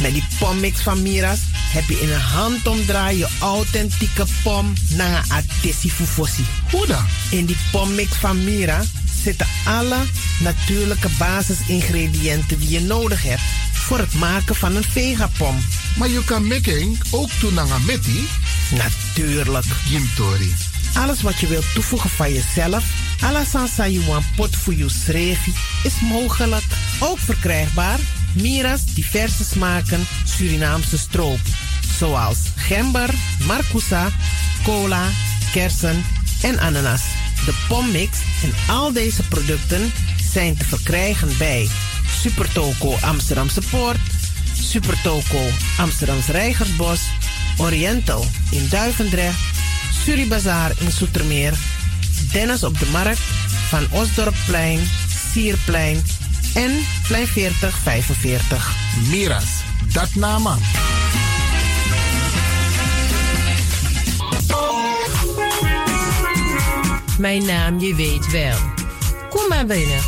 Met 0.00 0.12
die 0.12 0.24
pommix 0.38 0.80
van 0.80 1.02
Mira's 1.02 1.38
heb 1.52 1.88
je 1.88 2.00
in 2.00 2.12
een 2.12 2.20
handomdraai 2.20 3.18
je 3.18 3.28
authentieke 3.40 4.24
pom 4.42 4.72
naar 4.88 5.24
Atesi 5.28 5.90
Fufosi. 5.90 6.44
Hoe 6.70 6.86
dan? 6.86 7.04
In 7.30 7.46
die 7.46 7.58
pommix 7.72 8.16
van 8.16 8.44
Mira 8.44 8.84
zitten 9.22 9.46
alle 9.64 9.98
natuurlijke 10.40 11.08
basisingrediënten 11.18 12.58
die 12.58 12.70
je 12.70 12.80
nodig 12.80 13.22
hebt 13.22 13.42
voor 13.72 13.98
het 13.98 14.14
maken 14.14 14.54
van 14.54 14.76
een 14.76 14.84
vegapom. 14.84 15.56
Maar 15.96 16.08
je 16.08 16.24
kan 16.24 16.46
making 16.46 17.00
ook 17.10 17.30
doen 17.40 17.60
aan 17.60 17.84
meti? 17.84 18.28
Natuurlijk. 18.70 19.64
Gimtori. 19.64 20.54
Alles 20.94 21.22
wat 21.22 21.40
je 21.40 21.46
wilt 21.46 21.74
toevoegen 21.74 22.10
van 22.10 22.32
jezelf, 22.32 22.84
alla 23.20 23.44
sansa 23.44 23.88
you 23.88 24.04
want 24.06 24.24
pot 24.36 24.56
voor 24.56 24.74
je 24.74 24.88
srevi, 24.88 25.52
is 25.82 26.00
mogelijk. 26.00 26.64
Ook 27.00 27.18
verkrijgbaar 27.18 27.98
Mira's 28.34 28.84
diverse 28.84 29.44
smaken 29.44 30.06
Surinaamse 30.24 30.98
stroop. 30.98 31.40
Zoals 31.98 32.38
gember, 32.56 33.10
marcousa, 33.46 34.10
cola, 34.64 35.08
kersen 35.52 36.04
en 36.42 36.58
ananas. 36.58 37.02
De 37.44 37.54
pommix 37.68 38.18
en 38.42 38.74
al 38.74 38.92
deze 38.92 39.22
producten 39.22 39.92
zijn 40.32 40.56
te 40.56 40.64
verkrijgen 40.64 41.38
bij 41.38 41.68
Supertoco 42.20 42.96
Amsterdamse 43.00 43.60
Poort, 43.70 43.98
Supertoco 44.60 45.48
Amsterdamse 45.78 46.32
Rijgersbos, 46.32 47.00
Oriental 47.56 48.26
in 48.50 48.68
Duivendrecht, 48.68 49.38
Suribazaar 50.04 50.72
in 50.78 50.92
Soetermeer, 50.92 51.52
Dennis 52.32 52.64
op 52.64 52.78
de 52.78 52.86
Markt, 52.86 53.20
Van 53.68 53.86
Osdorpplein, 53.90 54.80
Sierplein 55.32 56.02
en 56.54 56.70
Plein 57.06 57.26
4045. 57.26 58.74
Miras, 59.10 59.44
dat 59.92 60.14
nama. 60.14 60.56
Mijn 67.18 67.44
naam, 67.44 67.80
je 67.80 67.94
weet 67.94 68.30
wel. 68.30 68.58
Kom 69.30 69.48
maar 69.48 69.66
binnen. 69.66 70.00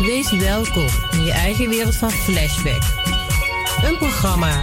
Wees 0.00 0.30
welkom 0.30 0.86
in 1.10 1.24
je 1.24 1.32
eigen 1.32 1.68
wereld 1.68 1.94
van 1.96 2.10
Flashback. 2.10 2.82
Een 3.82 3.96
programma 3.96 4.62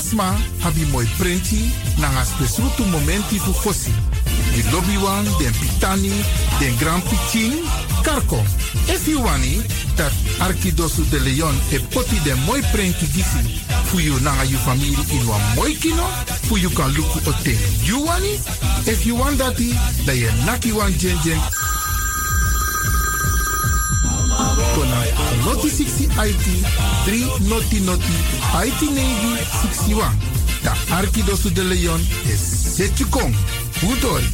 Alasma 0.00 0.34
habi 0.62 0.84
moi 0.92 1.06
prenti 1.18 1.70
nanga 1.98 2.24
spesrutu 2.24 2.84
momenti 2.84 3.38
fu 3.38 3.52
fosi. 3.52 3.92
Di 4.54 4.62
lobby 4.70 4.96
wan, 4.96 5.24
den 5.38 5.52
pitani, 5.52 6.24
den 6.58 6.74
grand 6.78 7.02
pitin, 7.02 7.52
karko. 8.02 8.42
If 8.88 9.06
you 9.06 9.20
wani, 9.22 9.60
dat 9.96 10.12
Arkidosu 10.38 11.04
de 11.10 11.20
Leon 11.20 11.54
e 11.70 11.78
poti 11.92 12.18
den 12.24 12.38
moi 12.46 12.62
prenti 12.72 13.06
gisi 13.12 13.60
fu 13.84 13.98
you 13.98 14.18
nanga 14.20 14.44
you 14.44 14.56
family 14.58 14.96
in 15.12 15.26
wan 15.28 15.40
moi 15.54 15.74
kino, 15.74 16.06
fu 16.48 16.56
you 16.56 16.70
kan 16.70 16.88
luku 16.94 17.20
o 17.28 17.32
ten. 17.44 17.58
You 17.84 18.00
wani? 18.06 18.40
If 18.86 19.04
you 19.04 19.16
want 19.16 19.36
dati, 19.36 19.76
da 20.06 20.12
ye 20.12 20.30
naki 20.46 20.72
wan 20.72 20.92
jen 20.96 21.18
jen 21.22 21.38
Noti 25.44 25.68
60 25.68 26.08
IT 26.26 26.44
3 27.04 27.48
noti 27.48 27.80
noti 27.80 28.12
IT 28.64 28.80
navy 28.80 29.36
61. 29.62 30.12
Da 30.62 30.72
Arkidosu 30.90 31.52
de 31.52 31.64
Leon 31.64 32.00
is 32.24 32.74
Setjukong. 32.74 33.34
Udori. 33.82 34.24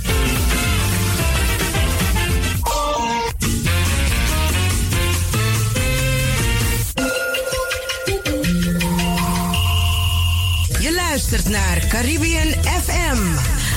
Je 10.81 11.03
luistert 11.09 11.49
naar 11.49 11.87
Caribbean 11.89 12.49
FM, 12.63 13.19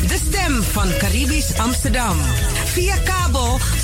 de 0.07 0.17
stem 0.27 0.63
van 0.63 0.87
Caribisch 0.97 1.57
Amsterdam. 1.57 2.17
Via 2.65 2.95
kabel 2.97 3.59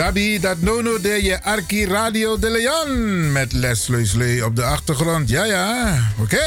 Zabi, 0.00 0.40
dat 0.40 0.60
nono 0.60 1.00
de 1.00 1.22
je 1.22 1.42
Arki 1.42 1.84
Radio 1.84 2.38
de 2.38 2.50
Leon. 2.50 3.32
Met 3.32 3.52
Les 3.52 3.84
Sleusleu 3.84 4.42
op 4.42 4.56
de 4.56 4.64
achtergrond. 4.64 5.28
Ja, 5.28 5.44
ja. 5.44 5.98
Oké. 6.18 6.38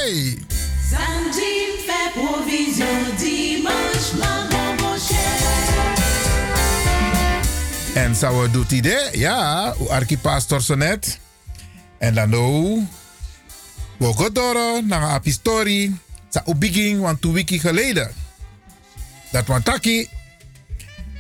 En 7.94 8.16
Sauer 8.16 8.52
doet 8.52 8.72
idee. 8.72 9.18
Ja, 9.18 9.76
Arki 9.90 10.18
Pastor 10.18 10.62
Sonet. 10.62 11.20
En 11.98 12.14
dan 12.14 12.30
nou. 12.30 12.86
Wogodoro, 13.98 14.82
na 14.82 15.00
apistori, 15.00 16.00
sa 16.30 16.44
ubiging 16.46 17.02
want 17.02 17.22
two 17.22 17.32
wiki 17.32 17.60
geleden. 17.60 18.12
Dat 19.32 19.46
wantaki, 19.46 20.10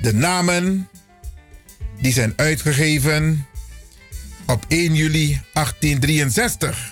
de 0.01 0.13
namen 0.13 0.88
die 2.03 2.13
zijn 2.13 2.33
uitgegeven 2.35 3.45
op 4.45 4.65
1 4.67 4.95
juli 4.95 5.41
1863. 5.53 6.91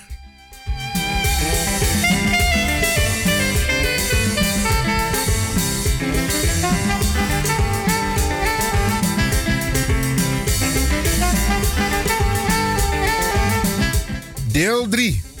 Deel 14.52 14.88
3. 14.88 15.31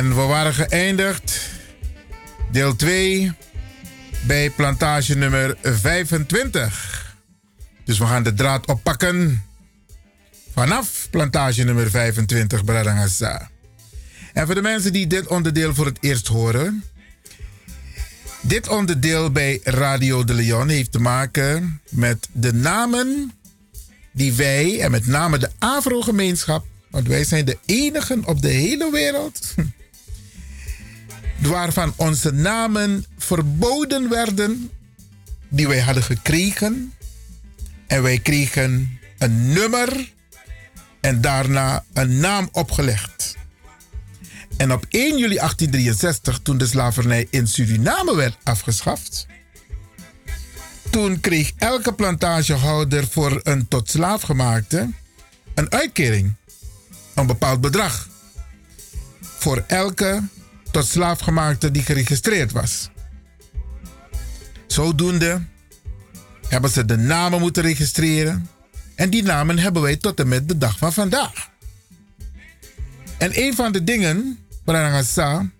En 0.00 0.08
we 0.08 0.20
waren 0.20 0.54
geëindigd, 0.54 1.40
deel 2.50 2.76
2, 2.76 3.32
bij 4.26 4.50
plantage 4.50 5.16
nummer 5.16 5.56
25. 5.62 7.16
Dus 7.84 7.98
we 7.98 8.06
gaan 8.06 8.22
de 8.22 8.34
draad 8.34 8.66
oppakken 8.66 9.44
vanaf 10.52 11.08
plantage 11.10 11.64
nummer 11.64 11.90
25, 11.90 12.64
Bradangasa. 12.64 13.50
En 14.32 14.46
voor 14.46 14.54
de 14.54 14.62
mensen 14.62 14.92
die 14.92 15.06
dit 15.06 15.26
onderdeel 15.26 15.74
voor 15.74 15.86
het 15.86 15.98
eerst 16.00 16.26
horen. 16.26 16.84
Dit 18.40 18.68
onderdeel 18.68 19.30
bij 19.30 19.60
Radio 19.62 20.24
de 20.24 20.34
Leon 20.34 20.68
heeft 20.68 20.92
te 20.92 21.00
maken 21.00 21.80
met 21.88 22.28
de 22.32 22.52
namen 22.52 23.32
die 24.12 24.32
wij, 24.32 24.80
en 24.80 24.90
met 24.90 25.06
name 25.06 25.38
de 25.38 25.50
Afro-gemeenschap, 25.58 26.66
want 26.90 27.06
wij 27.06 27.24
zijn 27.24 27.44
de 27.44 27.58
enigen 27.66 28.26
op 28.26 28.42
de 28.42 28.48
hele 28.48 28.90
wereld 28.90 29.54
waarvan 31.40 31.92
onze 31.96 32.32
namen 32.32 33.04
verboden 33.18 34.08
werden, 34.08 34.70
die 35.48 35.68
wij 35.68 35.80
hadden 35.80 36.02
gekregen. 36.02 36.94
En 37.86 38.02
wij 38.02 38.18
kregen 38.18 38.98
een 39.18 39.52
nummer 39.52 40.12
en 41.00 41.20
daarna 41.20 41.84
een 41.92 42.18
naam 42.18 42.48
opgelegd. 42.52 43.36
En 44.56 44.72
op 44.72 44.86
1 44.88 45.18
juli 45.18 45.34
1863, 45.34 46.40
toen 46.42 46.58
de 46.58 46.66
slavernij 46.66 47.26
in 47.30 47.46
Suriname 47.46 48.16
werd 48.16 48.36
afgeschaft, 48.42 49.26
toen 50.90 51.20
kreeg 51.20 51.52
elke 51.56 51.94
plantagehouder 51.94 53.08
voor 53.08 53.40
een 53.42 53.68
tot 53.68 53.90
slaaf 53.90 54.22
gemaakte 54.22 54.88
een 55.54 55.72
uitkering, 55.72 56.34
een 57.14 57.26
bepaald 57.26 57.60
bedrag. 57.60 58.08
Voor 59.20 59.64
elke 59.66 60.22
tot 60.70 60.86
slaafgemaakte 60.86 61.70
die 61.70 61.82
geregistreerd 61.82 62.52
was. 62.52 62.90
Zodoende 64.66 65.42
hebben 66.48 66.70
ze 66.70 66.84
de 66.84 66.96
namen 66.96 67.40
moeten 67.40 67.62
registreren. 67.62 68.48
En 68.94 69.10
die 69.10 69.22
namen 69.22 69.58
hebben 69.58 69.82
wij 69.82 69.96
tot 69.96 70.20
en 70.20 70.28
met 70.28 70.48
de 70.48 70.58
dag 70.58 70.78
van 70.78 70.92
vandaag. 70.92 71.50
En 73.18 73.30
een 73.34 73.54
van 73.54 73.72
de 73.72 73.84
dingen, 73.84 74.38
Branagasa, 74.64 75.50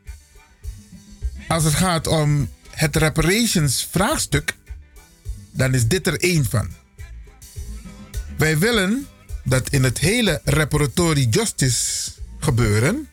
als 1.49 1.65
het 1.65 1.75
gaat 1.75 2.07
om 2.07 2.49
het 2.71 2.97
reparations 2.97 3.89
vraagstuk, 3.91 4.57
dan 5.51 5.75
is 5.75 5.87
dit 5.87 6.07
er 6.07 6.21
één 6.21 6.45
van. 6.45 6.71
Wij 8.37 8.59
willen 8.59 9.07
dat 9.45 9.69
in 9.69 9.85
het 9.85 9.99
hele 9.99 10.41
reparatory 10.45 11.27
justice 11.31 12.11
gebeuren, 12.39 13.09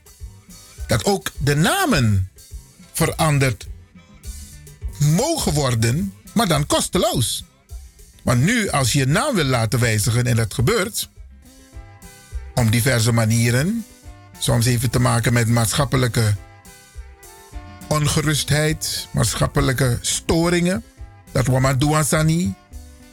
dat 0.87 1.05
ook 1.05 1.31
de 1.37 1.55
namen 1.55 2.29
veranderd 2.91 3.67
mogen 4.97 5.53
worden, 5.53 6.13
maar 6.33 6.47
dan 6.47 6.65
kosteloos. 6.65 7.43
Want 8.23 8.41
nu, 8.41 8.69
als 8.69 8.93
je 8.93 8.99
je 8.99 9.05
naam 9.05 9.35
wil 9.35 9.45
laten 9.45 9.79
wijzigen 9.79 10.25
en 10.25 10.35
dat 10.35 10.53
gebeurt, 10.53 11.09
om 12.55 12.69
diverse 12.69 13.11
manieren, 13.11 13.85
soms 14.37 14.65
even 14.65 14.89
te 14.89 14.99
maken 14.99 15.33
met 15.33 15.47
maatschappelijke 15.47 16.35
ongerustheid, 17.87 19.07
maatschappelijke 19.11 19.97
storingen, 20.01 20.83
dat 21.31 21.47
we 21.47 21.59
maar 21.59 21.77
doen 21.77 22.03
sani. 22.03 22.53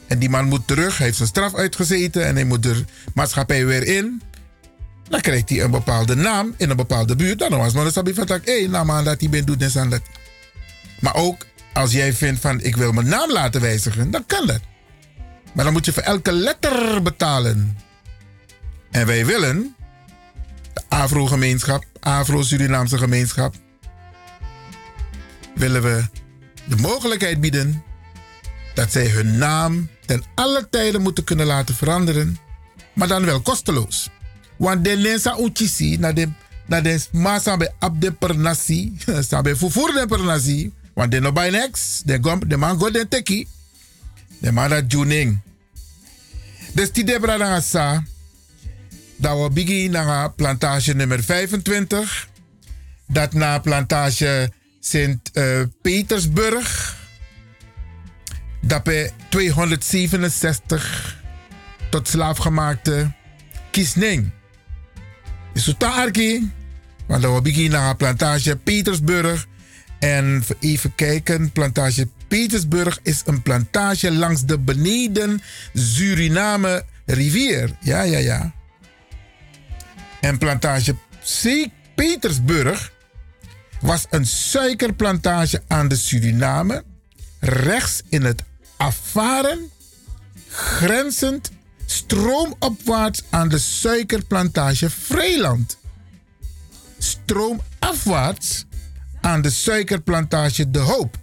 En 0.07 0.19
die 0.19 0.29
man 0.29 0.45
moet 0.45 0.67
terug, 0.67 0.97
hij 0.97 1.05
heeft 1.05 1.17
zijn 1.17 1.29
straf 1.29 1.55
uitgezeten 1.55 2.25
en 2.25 2.35
hij 2.35 2.45
moet 2.45 2.63
de 2.63 2.83
maatschappij 3.13 3.65
weer 3.65 3.83
in. 3.83 4.21
Dan 5.09 5.21
krijgt 5.21 5.49
hij 5.49 5.61
een 5.63 5.71
bepaalde 5.71 6.15
naam 6.15 6.53
in 6.57 6.69
een 6.69 6.75
bepaalde 6.75 7.15
buurt. 7.15 7.39
Dan 7.39 7.57
was 7.57 7.73
maar 7.73 7.85
een 7.85 8.15
van 8.15 8.39
hé, 8.43 8.67
naam 8.67 8.91
aan 8.91 9.03
dat 9.03 9.19
hij 9.19 9.29
bent 9.29 9.47
doet 9.47 9.75
en 9.75 9.89
dat. 9.89 10.01
Maar 10.99 11.15
ook 11.15 11.45
als 11.73 11.91
jij 11.91 12.13
vindt 12.13 12.41
van 12.41 12.61
ik 12.61 12.75
wil 12.75 12.91
mijn 12.91 13.07
naam 13.07 13.31
laten 13.31 13.61
wijzigen, 13.61 14.11
dan 14.11 14.25
kan 14.25 14.47
dat. 14.47 14.59
Maar 15.53 15.63
dan 15.63 15.73
moet 15.73 15.85
je 15.85 15.93
voor 15.93 16.03
elke 16.03 16.31
letter 16.31 17.01
betalen. 17.01 17.77
En 18.91 19.05
wij 19.05 19.25
willen, 19.25 19.75
de 20.73 20.81
Afro-gemeenschap, 20.89 21.83
Afro-Surinaamse 21.99 22.97
gemeenschap, 22.97 23.55
willen 25.55 25.81
we 25.81 26.07
de 26.65 26.75
mogelijkheid 26.75 27.41
bieden 27.41 27.83
dat 28.73 28.91
zij 28.91 29.07
hun 29.07 29.37
naam 29.37 29.89
ten 30.05 30.23
alle 30.35 30.67
tijden 30.69 31.01
moeten 31.01 31.23
kunnen 31.23 31.45
laten 31.45 31.75
veranderen, 31.75 32.37
maar 32.93 33.07
dan 33.07 33.25
wel 33.25 33.41
kosteloos. 33.41 34.09
Want 34.57 34.83
de 34.83 34.97
lensa 34.97 35.37
uchisi 35.37 35.97
na 35.97 36.11
de 36.11 36.27
na 36.65 36.81
de 36.81 36.99
masa 37.11 37.57
be 37.57 37.71
ab 37.79 38.01
de 38.01 38.11
per 38.11 38.37
nasi, 38.37 38.97
sabe 39.29 39.55
fufur 39.55 39.93
de 39.93 40.05
per 40.07 40.23
nasi, 40.23 40.73
want 40.93 41.11
de 41.11 41.19
no 41.19 41.31
next, 41.31 42.07
de 42.07 42.17
gom 42.21 42.39
de 42.47 42.57
man 42.57 42.79
go 42.79 42.91
de 42.91 43.07
teki. 43.07 43.47
De 44.39 44.51
man 44.51 44.85
juning. 44.87 45.41
Dus 46.73 46.91
die 46.91 47.03
debra 47.03 47.37
na 47.37 47.59
sa 47.61 48.03
dat 49.15 49.41
we 49.41 49.49
bigi 49.49 49.87
na 49.89 50.27
plantage 50.27 50.93
nummer 50.93 51.23
25. 51.23 52.27
Dat 53.07 53.33
na 53.33 53.59
plantage 53.59 54.51
Sint 54.79 55.29
uh, 55.33 55.61
Petersburg. 55.81 56.97
Dat 58.61 58.83
bij 58.83 59.11
267 59.29 61.23
tot 61.89 62.07
slaafgemaakte 62.07 63.11
Kisning. 63.71 64.31
Is 65.55 65.65
het 65.65 65.83
arki? 65.83 66.51
Want 67.07 67.21
dan 67.21 67.43
beginnen 67.43 67.71
naar 67.79 67.95
plantage 67.95 68.55
Petersburg. 68.55 69.47
En 69.99 70.43
even 70.59 70.95
kijken, 70.95 71.51
plantage 71.51 72.07
Petersburg 72.27 72.99
is 73.03 73.21
een 73.25 73.41
plantage 73.41 74.11
langs 74.11 74.45
de 74.45 74.59
beneden 74.59 75.41
Suriname 75.73 76.85
rivier. 77.05 77.75
Ja, 77.79 78.01
ja, 78.01 78.17
ja. 78.17 78.53
En 80.21 80.37
plantage 80.37 80.95
Petersburg 81.95 82.91
was 83.81 84.05
een 84.09 84.25
suikerplantage 84.25 85.61
aan 85.67 85.87
de 85.87 85.95
Suriname, 85.95 86.83
rechts 87.39 88.01
in 88.09 88.23
het 88.23 88.43
afvaren, 88.77 89.69
grenzend 90.49 91.51
stroomopwaarts 91.85 93.23
aan 93.29 93.49
de 93.49 93.57
suikerplantage 93.57 94.89
Vreeland. 94.89 95.77
Stroomafwaarts 96.97 98.65
aan 99.21 99.41
de 99.41 99.49
suikerplantage 99.49 100.71
De 100.71 100.79
Hoop. 100.79 101.17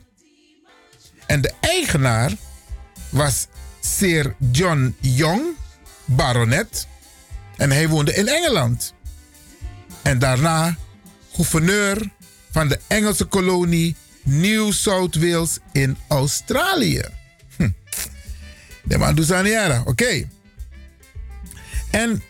En 1.26 1.40
de 1.40 1.52
eigenaar 1.60 2.32
was 3.10 3.46
Sir 3.80 4.34
John 4.52 4.96
Young, 5.00 5.42
baronet. 6.04 6.86
En 7.56 7.70
hij 7.70 7.88
woonde 7.88 8.14
in 8.14 8.28
Engeland. 8.28 8.94
En 10.02 10.18
daarna 10.18 10.76
gouverneur 11.32 12.10
van 12.50 12.68
de 12.68 12.78
Engelse 12.86 13.24
kolonie 13.24 13.96
New 14.22 14.72
South 14.72 15.16
Wales 15.16 15.58
in 15.72 15.96
Australië. 16.08 17.02
Hm. 17.56 17.70
De 18.84 18.98
man 18.98 19.14
doet 19.14 19.84
oké. 19.84 20.28
En 21.92 22.22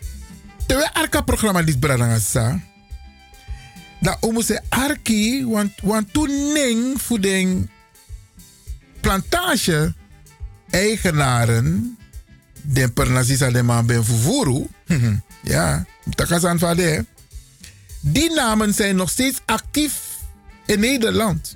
terwijl 0.67 0.89
arka 0.93 1.21
programma 1.21 1.61
dit 1.63 1.79
bradangasa, 1.79 2.59
dat 3.99 4.17
omo 4.19 4.41
se 4.41 4.61
arki, 4.69 5.45
want, 5.45 5.71
want 5.81 6.13
toen 6.13 6.51
ning 6.53 7.01
voor 7.01 7.21
den 7.21 7.69
plantage 9.01 9.93
eigenaren, 10.69 11.97
den 12.61 12.93
pernasisa 12.93 13.49
de 13.49 13.63
man 13.63 13.85
ben 13.85 14.05
fufuru, 14.05 14.67
ja, 15.53 15.85
takasan 16.15 16.59
vade, 16.59 17.05
die 17.99 18.33
namen 18.33 18.73
zijn 18.73 18.95
nog 18.95 19.09
steeds 19.09 19.41
actief 19.45 20.17
in 20.65 20.79
Nederland. 20.79 21.55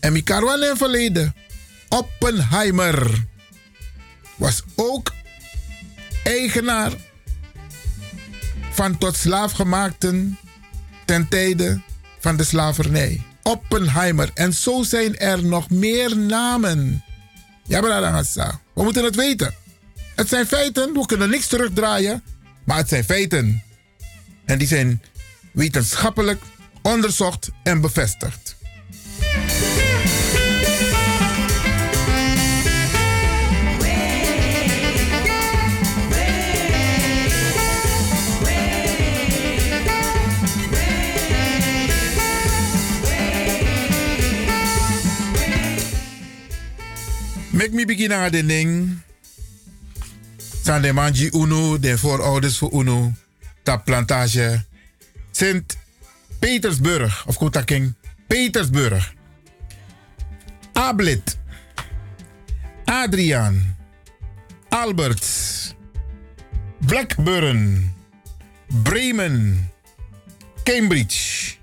En 0.00 0.12
Mikarwan 0.12 0.62
in 0.62 0.76
verleden, 0.76 1.34
Oppenheimer, 1.88 3.24
was 4.36 4.62
ook 4.74 5.12
eigenaar 6.24 6.92
van 8.76 8.98
tot 8.98 9.16
slaafgemaakten 9.16 10.38
ten 11.04 11.28
tijde 11.28 11.80
van 12.18 12.36
de 12.36 12.44
slavernij. 12.44 13.22
Oppenheimer. 13.42 14.30
En 14.34 14.52
zo 14.52 14.82
zijn 14.82 15.18
er 15.18 15.44
nog 15.44 15.70
meer 15.70 16.16
namen. 16.16 17.04
Ja. 17.64 17.80
We 18.74 18.82
moeten 18.82 19.04
het 19.04 19.14
weten. 19.14 19.54
Het 20.14 20.28
zijn 20.28 20.46
feiten. 20.46 20.92
We 20.92 21.06
kunnen 21.06 21.30
niks 21.30 21.46
terugdraaien. 21.46 22.22
Maar 22.64 22.76
het 22.76 22.88
zijn 22.88 23.04
feiten. 23.04 23.62
En 24.44 24.58
die 24.58 24.68
zijn 24.68 25.02
wetenschappelijk 25.52 26.42
onderzocht 26.82 27.50
en 27.62 27.80
bevestigd. 27.80 28.55
Mek 47.56 47.72
mi 47.72 47.86
begin 47.86 48.12
aan 48.12 48.30
de 48.30 48.46
ding. 48.46 48.98
Zijn 50.62 50.82
de 50.82 50.92
manji 50.92 51.30
uno, 51.32 51.78
de 51.78 51.98
voorouders 51.98 52.58
voor 52.58 52.72
uno. 52.72 53.12
Ta 53.62 53.76
plantage. 53.76 54.64
Sint 55.30 55.76
Petersburg. 56.38 57.26
Of 57.26 57.36
Kotaking. 57.36 57.94
Petersburg. 58.26 59.14
Ablit. 60.72 61.38
Adriaan. 62.84 63.76
Albert. 64.68 65.26
Blackburn. 66.86 67.92
Bremen. 68.82 69.70
Cambridge. 70.62 71.54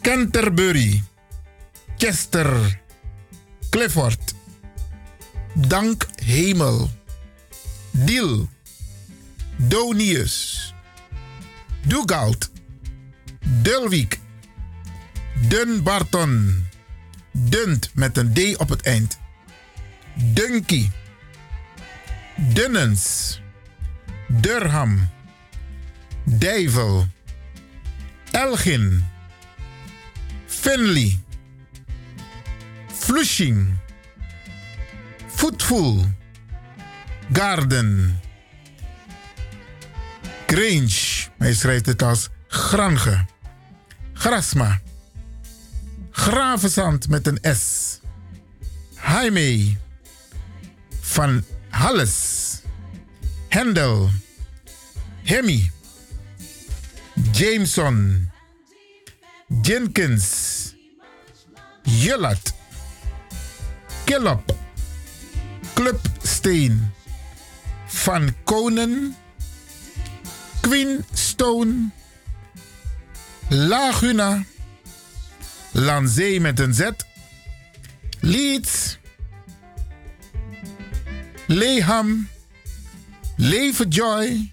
Canterbury. 0.00 1.02
Chester. 1.96 2.80
Clifford. 3.70 4.34
Dank 5.54 6.06
Hemel. 6.24 6.90
Diel. 7.90 8.48
Donius. 9.56 10.74
Dugald. 11.86 12.50
Dulwijk. 13.62 14.18
Dunbarton. 15.48 16.66
Dunt 17.32 17.90
met 17.94 18.16
een 18.16 18.32
D 18.32 18.56
op 18.56 18.68
het 18.68 18.82
eind. 18.82 19.18
Dunky. 20.14 20.90
Dunnens. 22.36 23.40
Durham. 24.28 25.08
Dijvel. 26.24 27.06
Elgin. 28.30 29.04
Finley. 30.46 31.18
Flushing. 32.92 33.82
Footful. 35.34 36.04
Garden. 37.32 38.20
Grange. 40.46 41.28
Hij 41.38 41.54
schrijft 41.54 41.86
het 41.86 42.02
als 42.02 42.28
Grange. 42.48 43.24
Grasma. 44.12 44.80
Gravenzand 46.10 47.08
met 47.08 47.26
een 47.26 47.56
S. 47.56 47.98
Jaime. 49.02 49.76
Van 51.00 51.44
Halles. 51.68 52.42
Hendel. 53.48 54.10
Hemi. 55.22 55.70
Jameson. 57.32 58.30
Jenkins. 59.62 60.74
Jullat. 61.82 62.54
Killop. 64.04 64.63
Clubsteen. 65.74 66.92
Van 67.86 68.34
Konen. 68.44 69.16
Queen 70.60 71.04
Stone. 71.12 71.90
Laguna. 73.48 74.44
Lanzee 75.70 76.40
met 76.40 76.60
een 76.60 76.74
Z. 76.74 76.90
Leeds. 78.20 78.98
Leham. 81.46 82.28
Levenjoy. 83.36 84.52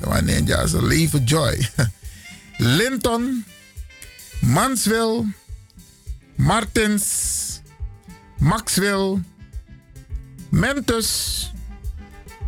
Wanneer 0.00 0.42
ja, 0.50 0.66
zo 0.66 0.86
Levenjoy. 0.86 1.68
Linton. 2.56 3.44
Manswell. 4.40 5.24
Martins. 6.36 7.60
Maxwell. 8.38 9.22
Mentus. 10.50 11.52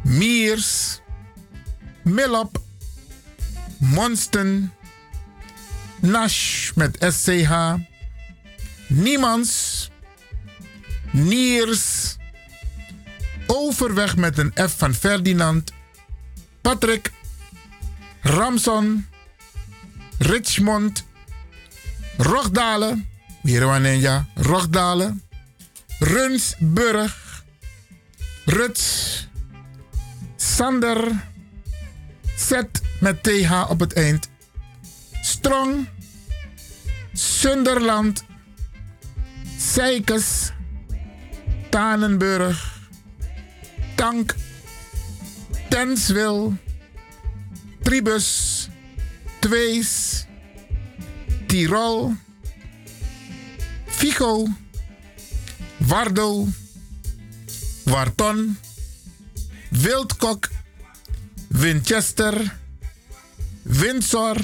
Miers. 0.03 1.01
Millop. 2.03 2.59
Monston. 3.79 4.73
Nash 6.01 6.73
met 6.75 6.97
SCH. 7.01 7.75
Niemans. 8.87 9.91
Niers. 11.11 12.17
Overweg 13.47 14.17
met 14.17 14.39
een 14.39 14.53
F 14.69 14.75
van 14.77 14.95
Ferdinand. 14.95 15.73
Patrick. 16.61 17.11
Ramson. 18.21 19.07
Richmond. 20.19 21.05
Rogdalen. 22.17 23.09
Hier 23.43 24.25
Rogdalen. 24.35 25.23
Runsburg. 25.99 27.22
Ruts. 28.53 29.29
Sander. 30.37 31.25
Zet 32.37 32.83
met 33.01 33.23
TH 33.23 33.71
op 33.71 33.81
het 33.81 33.93
eind. 33.93 34.31
Strong. 35.23 35.89
Sunderland. 37.13 38.25
Seikes. 39.59 40.53
Tanenburg. 41.69 42.81
Tank. 43.95 44.35
Tenswil. 45.69 46.57
Tribus. 47.83 48.69
Twees. 49.41 50.25
Tirol. 51.47 52.15
Figo. 53.87 54.47
Wardo. 55.77 56.47
Warton. 57.85 58.59
Wildkok. 59.71 60.49
Winchester. 61.49 62.57
Windsor 63.63 64.37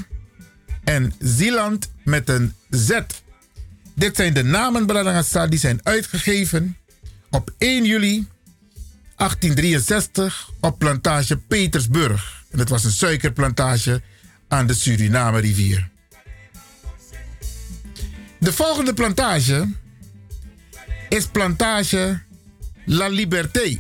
en 0.85 1.13
Zeeland 1.19 1.91
met 2.03 2.29
een 2.29 2.55
Z. 2.71 3.01
Dit 3.95 4.17
zijn 4.17 4.35
de 4.35 4.43
namen, 4.43 4.87
Bradangasa, 4.87 5.47
die 5.47 5.59
zijn 5.59 5.81
uitgegeven 5.83 6.77
op 7.31 7.51
1 7.59 7.85
juli 7.85 8.27
1863 9.17 10.51
op 10.61 10.79
plantage 10.79 11.37
Petersburg. 11.37 12.45
En 12.51 12.59
het 12.59 12.69
was 12.69 12.85
een 12.85 12.91
suikerplantage 12.91 14.03
aan 14.49 14.67
de 14.67 14.75
Suriname-rivier. 14.75 15.89
De 18.39 18.53
volgende 18.53 18.95
plantage 18.95 19.69
is 21.09 21.27
plantage 21.27 22.21
La 22.91 23.09
Liberté. 23.09 23.79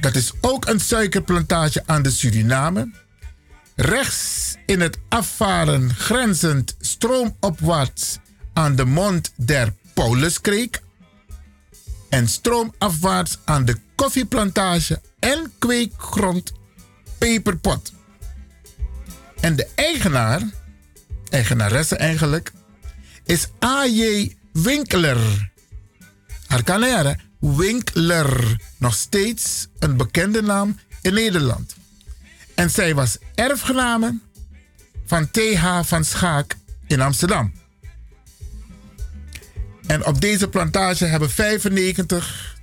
Dat 0.00 0.14
is 0.14 0.32
ook 0.40 0.66
een 0.66 0.80
suikerplantage 0.80 1.82
aan 1.86 2.02
de 2.02 2.10
Suriname. 2.10 2.90
Rechts 3.74 4.54
in 4.66 4.80
het 4.80 4.98
afvaren 5.08 5.94
grenzend 5.94 6.76
stroomopwaarts 6.80 8.18
aan 8.52 8.76
de 8.76 8.84
mond 8.84 9.32
der 9.36 9.74
Pauluskreek 9.94 10.82
en 12.08 12.28
stroomafwaarts 12.28 13.38
aan 13.44 13.64
de 13.64 13.76
koffieplantage 13.94 15.00
en 15.18 15.52
kweekgrond 15.58 16.52
Peperpot. 17.18 17.92
En 19.40 19.56
de 19.56 19.68
eigenaar, 19.74 20.42
eigenaresse 21.30 21.96
eigenlijk, 21.96 22.52
is 23.24 23.48
A.J. 23.64 24.32
Winkler. 24.52 25.50
Haar 26.46 26.62
Winkler. 27.42 28.56
Nog 28.76 28.94
steeds 28.94 29.66
een 29.78 29.96
bekende 29.96 30.42
naam 30.42 30.78
in 31.00 31.14
Nederland. 31.14 31.76
En 32.54 32.70
zij 32.70 32.94
was 32.94 33.18
erfgename 33.34 34.18
van 35.06 35.30
T.H. 35.30 35.80
van 35.82 36.04
Schaak 36.04 36.56
in 36.86 37.00
Amsterdam. 37.00 37.52
En 39.86 40.06
op 40.06 40.20
deze 40.20 40.48
plantage 40.48 41.04
hebben 41.04 41.30
95 41.30 42.56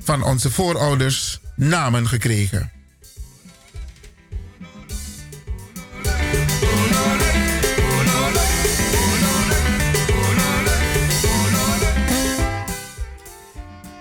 van 0.00 0.22
onze 0.22 0.50
voorouders 0.50 1.40
namen 1.56 2.08
gekregen. 2.08 2.79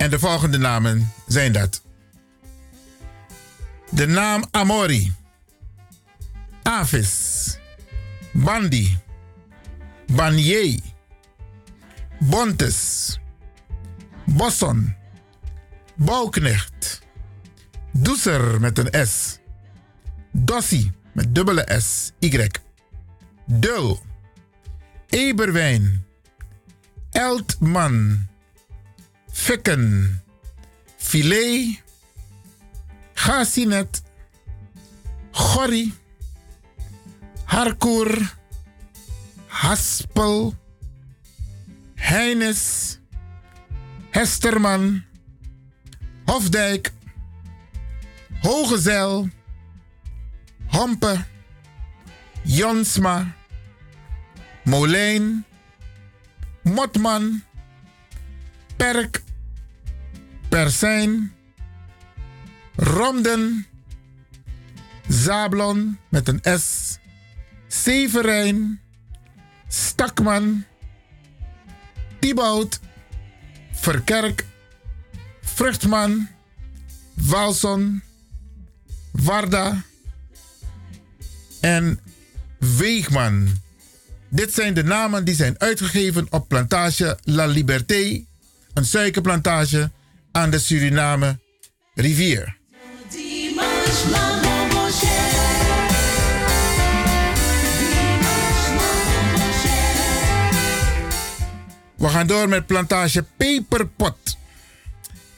De 0.10 0.20
volgende 0.20 0.58
namen 0.58 1.12
zijn 1.28 1.52
dat. 1.52 1.82
De 3.90 4.08
naam 4.08 4.44
Amori, 4.52 5.14
Avis, 6.64 7.58
Bandi, 8.32 8.98
Banye, 10.14 10.80
Bontes, 12.20 13.20
Bosson, 14.26 14.96
Bouwknecht, 15.96 17.02
Doeser 17.92 18.60
met 18.62 18.78
een 18.78 19.08
S, 19.08 19.40
Dossie 20.32 20.92
met 21.14 21.36
dubbele 21.36 21.80
S, 21.82 22.12
Y, 22.20 22.48
Dul, 23.46 24.02
Eberwijn, 25.08 26.06
Eltman, 27.12 28.29
Fikken, 29.40 30.22
Filet, 30.98 31.82
Gasinet, 33.14 34.04
Gorrie, 35.32 35.94
Harkoer, 37.46 38.36
Haspel, 39.48 40.54
Heines, 41.96 43.00
Hesterman, 44.12 45.06
Hofdijk, 46.26 46.92
Hogezel, 48.42 49.30
Hompe, 50.68 51.26
Jonsma, 52.44 53.36
Molijn, 54.64 55.46
Motman, 56.64 57.44
Perk, 58.78 59.28
Persijn, 60.50 61.34
Romden, 62.76 63.66
Zablon 65.08 65.98
met 66.10 66.28
een 66.28 66.60
S, 66.60 66.98
Severijn, 67.68 68.82
Stakman, 69.68 70.64
Thibaut, 72.20 72.80
Verkerk, 73.72 74.46
Vruchtman, 75.42 76.28
Walson, 77.14 78.02
Warda 79.12 79.84
en 81.60 82.00
Weegman. 82.78 83.48
Dit 84.30 84.54
zijn 84.54 84.74
de 84.74 84.84
namen 84.84 85.26
die 85.26 85.36
zijn 85.36 85.60
uitgegeven 85.60 86.28
op 86.30 86.48
plantage 86.48 87.18
La 87.24 87.46
Liberté, 87.46 88.24
een 88.74 88.86
suikerplantage 88.86 89.92
aan 90.40 90.50
de 90.50 90.60
Suriname 90.60 91.40
rivier. 91.94 92.58
We 101.96 102.08
gaan 102.08 102.28
door 102.28 102.50
met 102.50 102.66
plantage 102.66 103.26
Peperpot. 103.38 104.38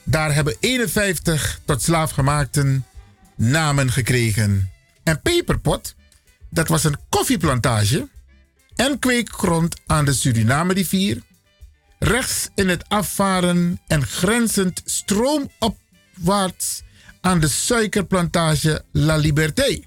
Daar 0.02 0.34
hebben 0.34 0.56
51 0.60 1.60
tot 1.64 1.82
slaafgemaakten 1.82 2.86
namen 3.36 3.90
gekregen. 3.90 4.70
En 5.02 5.20
Peperpot, 5.20 5.94
dat 6.50 6.68
was 6.68 6.84
een 6.84 6.96
koffieplantage 7.08 8.08
en 8.76 8.98
kweekgrond 8.98 9.80
aan 9.86 10.04
de 10.04 10.12
Suriname 10.12 10.72
rivier. 10.72 11.22
Rechts 12.02 12.48
in 12.54 12.68
het 12.68 12.88
afvaren 12.88 13.80
en 13.86 14.06
grenzend 14.06 14.82
stroomopwaarts 14.84 16.82
aan 17.20 17.40
de 17.40 17.48
suikerplantage 17.48 18.84
La 18.92 19.16
Liberté. 19.16 19.80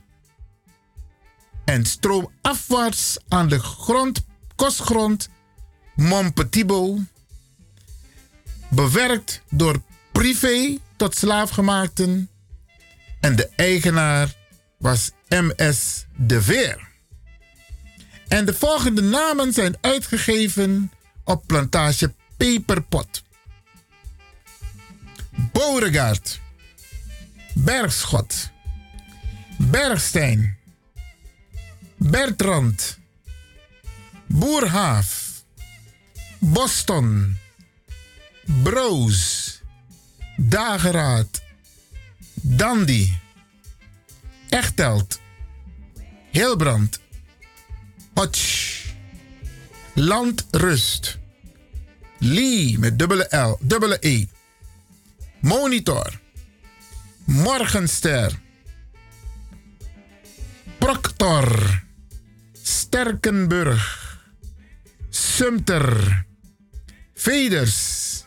En 1.65 1.85
stroomafwaarts 1.85 3.17
aan 3.27 3.47
de 3.49 3.59
grond, 3.59 4.25
kostgrond 4.55 5.29
Montpetibo. 5.95 6.99
Bewerkt 8.69 9.41
door 9.49 9.81
privé 10.11 10.77
tot 10.95 11.15
slaafgemaakten. 11.15 12.29
En 13.19 13.35
de 13.35 13.49
eigenaar 13.55 14.33
was 14.77 15.11
MS 15.29 16.05
De 16.15 16.41
Veer. 16.41 16.87
En 18.27 18.45
de 18.45 18.53
volgende 18.53 19.01
namen 19.01 19.53
zijn 19.53 19.77
uitgegeven 19.81 20.91
op 21.25 21.43
plantage 21.47 22.13
Peperpot. 22.37 23.23
Beauregard. 25.51 26.39
Bergschot. 27.53 28.51
Bergstein. 29.57 30.57
Bertrand. 31.97 32.97
Boerhaaf. 34.27 35.25
Boston, 36.53 37.37
Broos, 38.45 39.61
Dageraad, 40.37 41.41
Dandy, 42.41 43.17
Echteld, 44.49 45.19
Hilbrand, 46.31 46.99
Hotch, 48.13 48.84
Landrust, 49.95 51.17
Lee 52.19 52.79
met 52.79 52.99
dubbele 52.99 53.27
L, 53.29 53.57
dubbele 53.61 53.97
E, 53.99 54.27
Monitor, 55.41 56.19
Morgenster, 57.25 58.31
Proctor, 60.77 61.81
Sterkenburg, 62.61 64.19
Sumter, 65.09 66.25
Veders, 67.13 68.23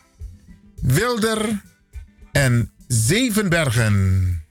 Wilder. 0.81 1.67
En 2.31 2.71
Zevenbergen. 2.87 4.43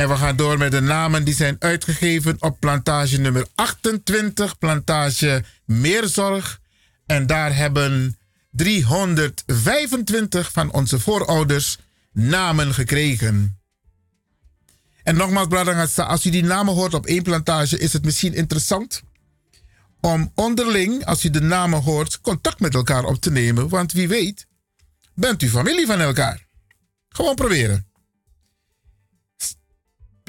En 0.00 0.08
we 0.08 0.16
gaan 0.16 0.36
door 0.36 0.58
met 0.58 0.70
de 0.70 0.80
namen 0.80 1.24
die 1.24 1.34
zijn 1.34 1.56
uitgegeven 1.58 2.36
op 2.38 2.60
plantage 2.60 3.18
nummer 3.18 3.46
28, 3.54 4.58
plantage 4.58 5.44
Meerzorg. 5.64 6.60
En 7.06 7.26
daar 7.26 7.56
hebben 7.56 8.18
325 8.50 10.52
van 10.52 10.72
onze 10.72 11.00
voorouders 11.00 11.78
namen 12.12 12.74
gekregen. 12.74 13.60
En 15.02 15.16
nogmaals, 15.16 15.48
Bradangasa, 15.48 16.04
als 16.04 16.24
u 16.24 16.30
die 16.30 16.44
namen 16.44 16.74
hoort 16.74 16.94
op 16.94 17.06
één 17.06 17.22
plantage, 17.22 17.78
is 17.78 17.92
het 17.92 18.04
misschien 18.04 18.34
interessant 18.34 19.02
om 20.00 20.32
onderling, 20.34 21.04
als 21.04 21.24
u 21.24 21.30
de 21.30 21.40
namen 21.40 21.82
hoort, 21.82 22.20
contact 22.20 22.60
met 22.60 22.74
elkaar 22.74 23.04
op 23.04 23.20
te 23.20 23.30
nemen. 23.30 23.68
Want 23.68 23.92
wie 23.92 24.08
weet, 24.08 24.46
bent 25.14 25.42
u 25.42 25.48
familie 25.48 25.86
van 25.86 26.00
elkaar. 26.00 26.46
Gewoon 27.08 27.34
proberen. 27.34 27.89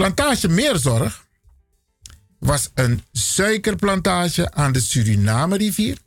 Plantage 0.01 0.47
Meerzorg 0.47 1.25
was 2.39 2.69
een 2.73 3.03
suikerplantage 3.11 4.51
aan 4.51 4.71
de 4.71 4.79
Suriname 4.79 5.57
rivier 5.57 5.97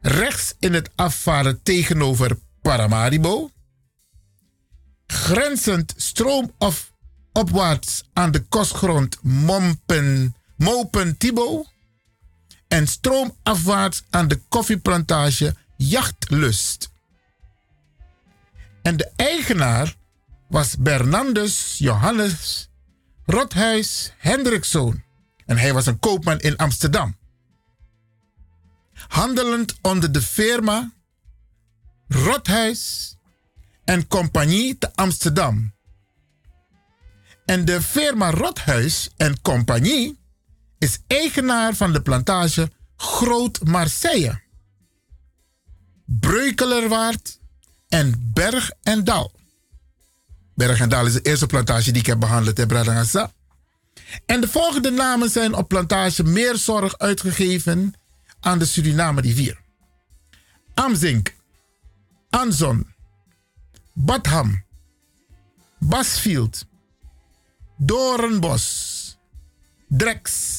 rechts 0.00 0.54
in 0.58 0.74
het 0.74 0.90
afvaren 0.96 1.62
tegenover 1.62 2.38
Paramaribo. 2.62 3.50
Grenzend 5.06 5.94
stroom 5.96 6.54
of 6.58 6.92
opwaarts 7.32 8.08
aan 8.12 8.30
de 8.30 8.40
kostgrond 8.40 9.18
Mompen, 9.22 10.34
Mopen 10.56 11.16
Tibo. 11.16 11.64
En 12.68 12.86
stroomafwaarts 12.86 14.02
aan 14.10 14.28
de 14.28 14.40
koffieplantage 14.48 15.54
Jachtlust. 15.76 16.90
En 18.82 18.96
de 18.96 19.10
eigenaar 19.16 19.96
was 20.48 20.76
Bernardus 20.78 21.78
Johannes 21.78 22.68
Rothuis 23.30 24.12
Hendrikszoon. 24.18 25.02
En 25.46 25.58
hij 25.58 25.72
was 25.72 25.86
een 25.86 25.98
koopman 25.98 26.38
in 26.38 26.56
Amsterdam. 26.56 27.16
Handelend 28.92 29.78
onder 29.82 30.12
de 30.12 30.22
firma 30.22 30.92
Rothuis 32.08 33.14
en 33.84 34.06
Compagnie 34.06 34.78
te 34.78 34.94
Amsterdam. 34.94 35.74
En 37.44 37.64
de 37.64 37.82
firma 37.82 38.30
Rothuis 38.30 39.10
en 39.16 39.40
Compagnie 39.40 40.18
is 40.78 40.98
eigenaar 41.06 41.74
van 41.74 41.92
de 41.92 42.02
plantage 42.02 42.70
Groot 42.96 43.64
Marseille, 43.64 44.42
Breukelerwaard 46.04 47.38
en 47.88 48.30
Berg 48.32 48.70
en 48.82 49.04
Dal. 49.04 49.39
Berg 50.60 50.80
en 50.80 50.88
Dal 50.88 51.06
is 51.06 51.12
de 51.12 51.22
eerste 51.22 51.46
plantage 51.46 51.92
die 51.92 52.00
ik 52.00 52.06
heb 52.06 52.20
behandeld 52.20 52.58
in 52.58 52.66
Bradangasa. 52.66 53.32
En 54.26 54.40
de 54.40 54.48
volgende 54.48 54.90
namen 54.90 55.30
zijn 55.30 55.54
op 55.54 55.68
plantage 55.68 56.24
Meerzorg 56.24 56.98
uitgegeven 56.98 57.94
aan 58.40 58.58
de 58.58 58.64
Suriname 58.64 59.20
rivier. 59.20 59.60
Amzink, 60.74 61.34
Anzon, 62.30 62.86
Badham, 63.92 64.64
Basfield, 65.78 66.66
Doornbos, 67.76 69.18
Drex. 69.88 70.58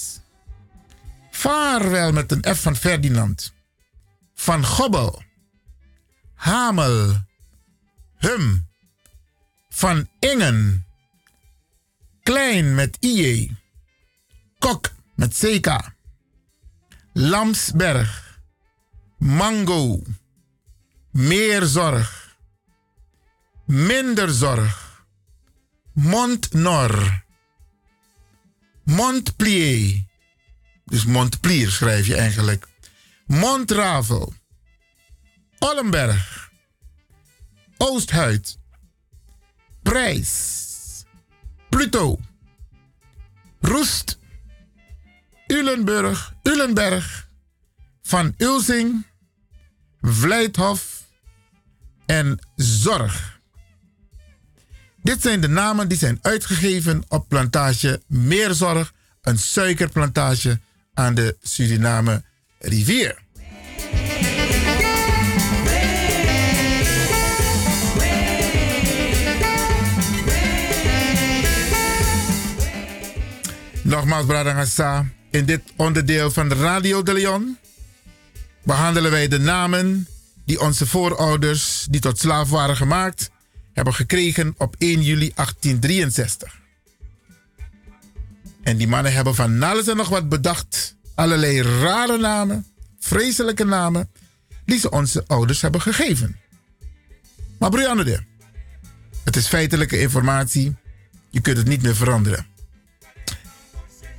Vaarwel 1.32 2.12
met 2.12 2.32
een 2.32 2.56
F 2.56 2.62
van 2.62 2.76
Ferdinand. 2.76 3.54
Van 4.34 4.66
Gobbel. 4.66 5.24
Hamel. 6.34 7.16
Hum. 8.18 8.70
Van 9.82 10.10
Ingen. 10.20 10.86
Klein 12.24 12.76
met 12.76 12.98
IE. 13.00 13.58
Kok 14.60 14.92
met 15.16 15.38
CK. 15.38 15.92
Lamsberg. 17.14 18.40
Mango. 19.18 20.02
Meer 21.12 21.64
zorg. 21.64 22.38
Minder 23.66 24.30
zorg. 24.30 25.06
Montnor. 25.94 27.24
Montplier. 28.84 30.06
Dus 30.86 31.06
Montplier 31.06 31.72
schrijf 31.72 32.08
je 32.08 32.16
eigenlijk. 32.16 32.68
Montravel. 33.26 34.34
Ollenberg. 35.60 36.52
Oosthuid. 37.78 38.60
Prijs. 39.84 41.06
Pluto. 41.70 42.20
Roest. 43.60 44.20
Ulenburg. 45.48 46.34
Ulenberg. 46.44 47.30
Van 48.02 48.34
Ulsing. 48.38 49.06
Vlijthof. 50.02 51.04
En 52.06 52.40
Zorg. 52.56 53.40
Dit 55.04 55.22
zijn 55.22 55.42
de 55.42 55.48
namen 55.48 55.88
die 55.88 55.98
zijn 55.98 56.20
uitgegeven 56.22 57.04
op 57.08 57.28
plantage 57.28 58.02
Meerzorg, 58.08 58.94
een 59.22 59.38
suikerplantage 59.38 60.60
aan 60.94 61.14
de 61.16 61.38
Suriname 61.42 62.24
rivier. 62.60 63.18
Nogmaals, 73.84 74.26
Bradangasa, 74.26 75.06
in 75.30 75.46
dit 75.46 75.62
onderdeel 75.76 76.32
van 76.32 76.54
Radio 76.54 77.04
de 77.04 77.14
Leon 77.14 77.58
behandelen 78.64 79.12
wij 79.12 79.28
de 79.28 79.40
namen 79.40 80.08
die 80.46 80.62
onze 80.62 80.88
voorouders, 80.88 81.88
die 81.90 82.02
tot 82.02 82.20
slaaf 82.20 82.50
waren 82.50 82.76
gemaakt, 82.76 83.30
hebben 83.74 83.94
gekregen 83.94 84.56
op 84.58 84.76
1 84.78 85.02
juli 85.02 85.32
1863. 85.36 86.60
En 88.64 88.78
die 88.78 88.88
mannen 88.88 89.14
hebben 89.14 89.36
van 89.36 89.64
alles 89.64 89.88
en 89.88 89.98
nog 89.98 90.10
wat 90.10 90.30
bedacht. 90.30 90.96
Allerlei 91.16 91.62
rare 91.62 92.18
namen, 92.18 92.66
vreselijke 93.00 93.66
namen, 93.66 94.10
die 94.66 94.80
ze 94.80 94.92
onze 94.92 95.24
ouders 95.28 95.62
hebben 95.62 95.82
gegeven. 95.82 96.40
Maar 97.60 97.70
Brianne, 97.70 98.24
het 99.24 99.36
is 99.36 99.48
feitelijke 99.48 100.00
informatie. 100.00 100.76
Je 101.30 101.42
kunt 101.42 101.58
het 101.58 101.68
niet 101.68 101.82
meer 101.82 101.96
veranderen. 101.96 102.51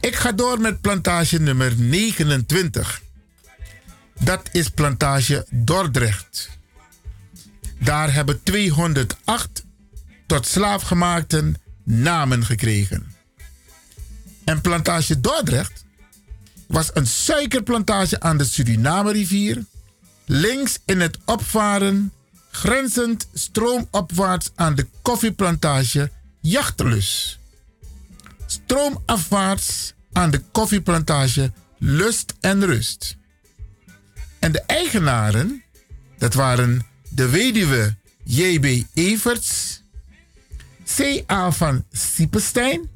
Ik 0.03 0.17
ga 0.17 0.33
door 0.33 0.61
met 0.61 0.81
plantage 0.81 1.41
nummer 1.41 1.73
29. 1.77 3.03
Dat 4.21 4.49
is 4.53 4.69
plantage 4.69 5.47
Dordrecht. 5.51 6.51
Daar 7.79 8.13
hebben 8.15 8.43
208 8.43 9.65
tot 10.27 10.47
slaafgemaakten 10.47 11.57
namen 11.83 12.45
gekregen. 12.45 13.15
En 14.45 14.61
plantage 14.61 15.21
Dordrecht 15.21 15.85
was 16.67 16.91
een 16.95 17.07
suikerplantage 17.07 18.21
aan 18.21 18.37
de 18.37 18.45
Suriname-rivier, 18.45 19.65
links 20.27 20.79
in 20.85 21.01
het 21.01 21.19
opvaren, 21.25 22.13
grenzend 22.51 23.29
stroomopwaarts 23.35 24.51
aan 24.55 24.75
de 24.75 24.87
koffieplantage 25.03 26.11
Jachtelus. 26.41 27.39
Stroomafwaarts 28.53 29.95
aan 30.13 30.31
de 30.31 30.43
koffieplantage 30.53 31.53
Lust 31.79 32.35
en 32.41 32.65
Rust. 32.65 33.17
En 34.39 34.53
de 34.53 34.61
eigenaren, 34.61 35.63
dat 36.19 36.35
waren 36.35 36.87
de 37.09 37.29
weduwe 37.29 37.95
J.B. 38.25 38.87
Everts, 38.95 39.83
C.A. 40.97 41.53
van 41.53 41.85
Siepenstein. 41.93 42.91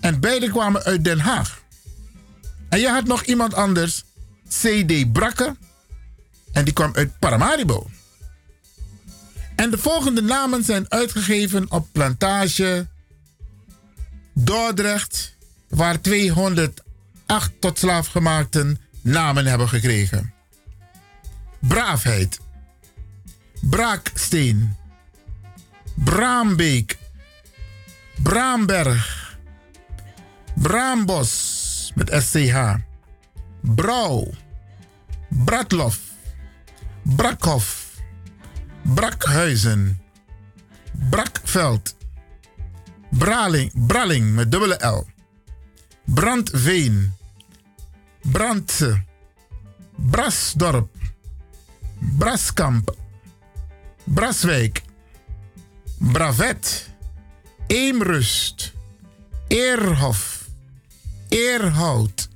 En 0.00 0.20
beide 0.20 0.50
kwamen 0.50 0.82
uit 0.82 1.04
Den 1.04 1.18
Haag. 1.18 1.62
En 2.68 2.80
je 2.80 2.88
had 2.88 3.04
nog 3.04 3.22
iemand 3.22 3.54
anders, 3.54 4.04
C.D. 4.62 5.12
Brakke. 5.12 5.56
En 6.52 6.64
die 6.64 6.74
kwam 6.74 6.94
uit 6.94 7.18
Paramaribo. 7.18 7.90
En 9.56 9.70
de 9.70 9.78
volgende 9.78 10.22
namen 10.22 10.64
zijn 10.64 10.90
uitgegeven 10.90 11.70
op 11.70 11.88
plantage 11.92 12.86
Dordrecht, 14.32 15.36
waar 15.68 16.00
208 16.00 16.82
tot 17.60 17.78
slaafgemaakten 17.78 18.78
namen 19.00 19.46
hebben 19.46 19.68
gekregen. 19.68 20.34
Braafheid. 21.58 22.40
Braaksteen. 23.60 24.76
Braambeek. 25.94 26.98
Braamberg. 28.22 29.36
Braambos 30.54 31.92
met 31.94 32.10
SCH. 32.22 32.74
Brouw. 33.60 34.30
Bratlof. 35.28 36.00
Brakhof. 37.02 37.90
Brakhuizen. 38.82 40.00
Brakveld. 40.92 41.94
Braling, 43.10 43.72
Braling 43.74 44.34
met 44.34 44.50
dubbele 44.50 44.76
L. 44.76 45.06
Brandveen. 46.04 47.12
Brandse. 48.22 49.04
Brasdorp. 49.96 50.88
Braskamp. 51.98 52.96
Braswijk. 54.04 54.82
Bravet. 55.98 56.90
Eemrust. 57.66 58.72
Eerhof. 59.48 60.48
Eerhout. 61.28 62.28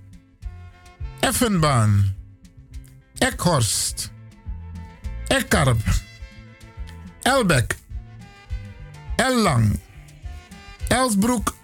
Effenbaan. 1.20 2.16
Ekhorst. 3.18 4.10
Ekkarp. 5.26 5.82
Elbek. 7.22 7.76
Ellang. 9.16 9.83
Elsbroek. 10.94 11.54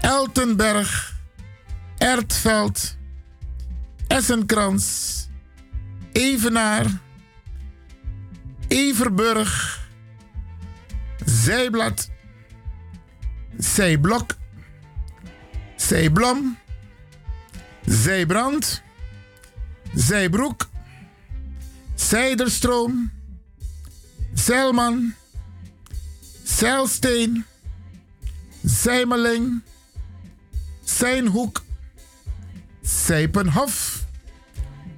Eltenberg. 0.00 1.14
Ertveld. 1.98 2.96
Essenkrans. 4.06 5.14
Evenaar. 6.12 7.04
Everburg, 8.68 9.80
Zijblad, 11.24 12.10
Zijblok, 13.58 14.36
Zijblom, 15.76 16.58
Zijbrand, 17.84 18.82
Zijbroek, 19.94 20.68
Zijderstroom, 21.94 23.12
Zeilman, 24.34 25.14
Zeilsteen, 26.44 27.44
Zijmeling, 28.66 29.62
Zijnhoek, 30.84 31.62
Zijpenhof, 32.82 34.04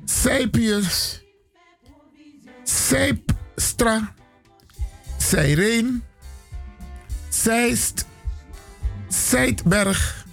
Zijpius, 0.04 1.22
Zijpstra, 2.64 4.14
Zijreen, 5.18 6.02
Zeist, 7.28 8.06
Zijdberg, 9.08 10.26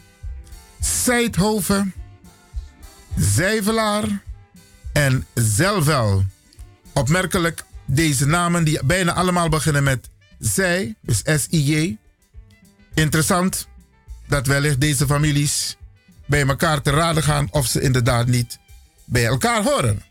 Zijdhoven, 0.80 1.94
Zijvelaar 3.18 4.24
en 4.94 5.26
Zelvel. 5.34 6.24
Opmerkelijk 6.94 7.64
deze 7.86 8.26
namen 8.26 8.64
die 8.64 8.86
bijna 8.86 9.14
allemaal 9.14 9.50
beginnen 9.50 9.84
met 9.84 10.10
zij, 10.40 10.96
dus 11.02 11.22
S-I-J. 11.26 11.98
Interessant 12.96 13.68
dat 14.28 14.48
wellicht 14.48 14.82
deze 14.82 15.06
families 15.06 15.78
bij 16.26 16.48
elkaar 16.48 16.82
te 16.82 16.92
raden 16.92 17.24
gaan 17.24 17.48
of 17.52 17.68
ze 17.68 17.82
inderdaad 17.82 18.28
niet 18.28 18.60
bij 19.06 19.26
elkaar 19.26 19.64
horen. 19.64 20.04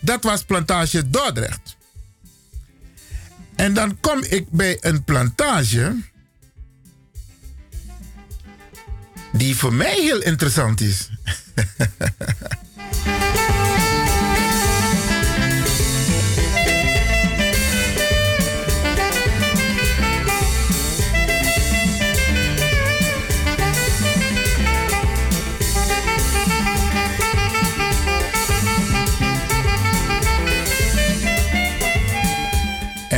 Dat 0.00 0.22
was 0.22 0.44
plantage 0.44 1.10
Dordrecht. 1.10 1.76
En 3.56 3.74
dan 3.74 4.00
kom 4.00 4.22
ik 4.22 4.50
bij 4.50 4.78
een 4.80 5.04
plantage 5.04 5.96
die 9.32 9.56
voor 9.56 9.74
mij 9.74 9.94
heel 9.94 10.20
interessant 10.20 10.80
is. 10.80 11.08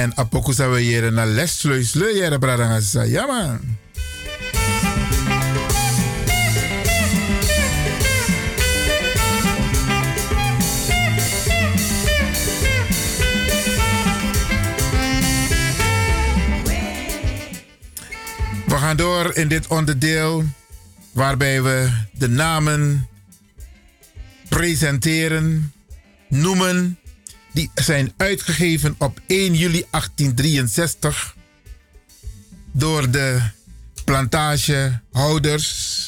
En 0.01 0.13
apoku 0.17 0.55
sa 0.57 0.65
we 0.73 0.81
yere 0.81 1.11
na 1.11 1.25
les 1.25 1.59
sluis 1.61 1.95
le. 1.95 2.09
Ja. 2.15 3.59
We 18.67 18.77
gaan 18.77 18.97
door 18.97 19.35
in 19.35 19.49
dit 19.49 19.67
onderdeel 19.67 20.45
waarbij 21.13 21.63
we 21.63 21.91
de 22.13 22.29
namen 22.29 23.09
presenteren, 24.49 25.73
noemen 26.29 26.99
die 27.53 27.71
zijn 27.75 28.13
uitgegeven 28.17 28.95
op 28.99 29.21
1 29.27 29.55
juli 29.55 29.85
1863 29.91 31.37
door 32.73 33.11
de 33.11 33.41
plantagehouders. 34.05 35.99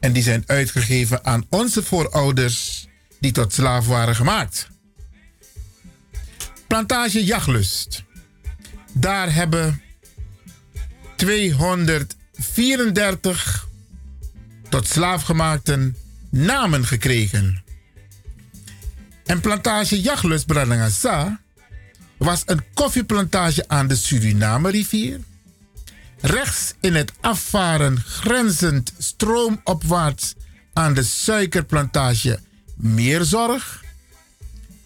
En 0.00 0.12
die 0.12 0.22
zijn 0.22 0.44
uitgegeven 0.46 1.24
aan 1.24 1.46
onze 1.48 1.82
voorouders 1.82 2.86
die 3.20 3.32
tot 3.32 3.52
slaaf 3.52 3.86
waren 3.86 4.16
gemaakt. 4.16 4.68
Plantage 6.66 7.24
Jachtlust. 7.24 8.04
Daar 8.92 9.34
hebben 9.34 9.82
234 11.16 13.68
tot 14.68 14.88
slaafgemaakten 14.88 15.96
namen 16.30 16.86
gekregen. 16.86 17.63
En 19.24 19.40
plantage 19.40 20.00
Jachtlust 20.00 20.46
Bradangasa 20.46 21.40
was 22.16 22.42
een 22.46 22.64
koffieplantage 22.74 23.64
aan 23.68 23.86
de 23.88 23.96
Suriname-rivier. 23.96 25.20
Rechts 26.20 26.74
in 26.80 26.94
het 26.94 27.12
afvaren 27.20 28.00
grenzend 28.00 28.92
stroomopwaarts 28.98 30.34
aan 30.72 30.94
de 30.94 31.02
suikerplantage 31.02 32.38
Meerzorg. 32.76 33.82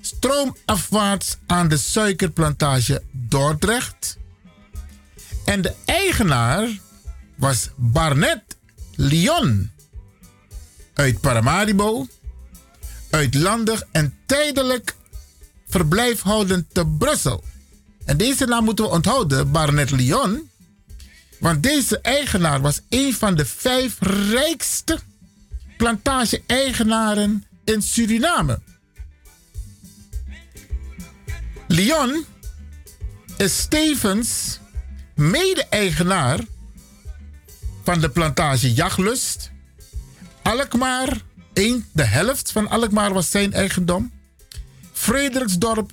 Stroomafwaarts 0.00 1.36
aan 1.46 1.68
de 1.68 1.76
suikerplantage 1.76 3.02
Dordrecht. 3.12 4.18
En 5.44 5.62
de 5.62 5.74
eigenaar 5.84 6.68
was 7.36 7.70
Barnet 7.76 8.42
Lyon 8.94 9.70
uit 10.94 11.20
Paramaribo 11.20 12.06
uitlandig 13.10 13.82
en 13.92 14.14
tijdelijk 14.26 14.94
verblijf 15.68 16.20
houden 16.20 16.66
te 16.72 16.86
Brussel. 16.86 17.44
En 18.04 18.16
deze 18.16 18.44
naam 18.44 18.64
moeten 18.64 18.84
we 18.84 18.90
onthouden, 18.90 19.50
Barnet 19.50 19.90
Lyon. 19.90 20.50
Want 21.38 21.62
deze 21.62 22.00
eigenaar 22.00 22.60
was 22.60 22.80
een 22.88 23.14
van 23.14 23.34
de 23.34 23.46
vijf 23.46 23.96
rijkste 24.30 24.98
plantage-eigenaren 25.76 27.44
in 27.64 27.82
Suriname. 27.82 28.60
Lyon 31.66 32.24
is 33.36 33.66
tevens 33.68 34.58
mede-eigenaar 35.14 36.40
van 37.84 38.00
de 38.00 38.10
plantage 38.10 38.72
Jachtlust, 38.72 39.50
Alkmaar 40.42 41.20
de 41.92 42.04
helft 42.04 42.52
van 42.52 42.68
Alkmaar 42.68 43.12
was 43.12 43.30
zijn 43.30 43.52
eigendom. 43.52 44.12
Frederiksdorp 44.92 45.92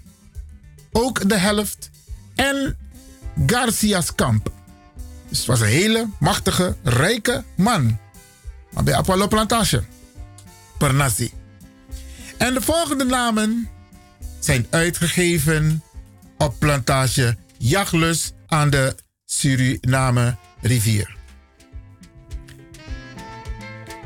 ook 0.91 1.29
de 1.29 1.37
helft. 1.37 1.89
En 2.35 2.77
Garcia's 3.45 4.15
kamp. 4.15 4.51
Dus 5.29 5.37
het 5.37 5.47
was 5.47 5.59
een 5.59 5.67
hele 5.67 6.07
machtige, 6.19 6.75
rijke 6.83 7.43
man. 7.55 7.97
Maar 8.69 8.83
bij 8.83 8.95
Apollo 8.95 9.27
Plantage. 9.27 9.83
Pernassi. 10.77 11.31
En 12.37 12.53
de 12.53 12.61
volgende 12.61 13.03
namen 13.03 13.69
zijn 14.39 14.67
uitgegeven 14.69 15.83
op 16.37 16.55
plantage 16.59 17.37
Jachlus 17.57 18.31
aan 18.47 18.69
de 18.69 18.95
Suriname 19.25 20.35
rivier. 20.61 21.15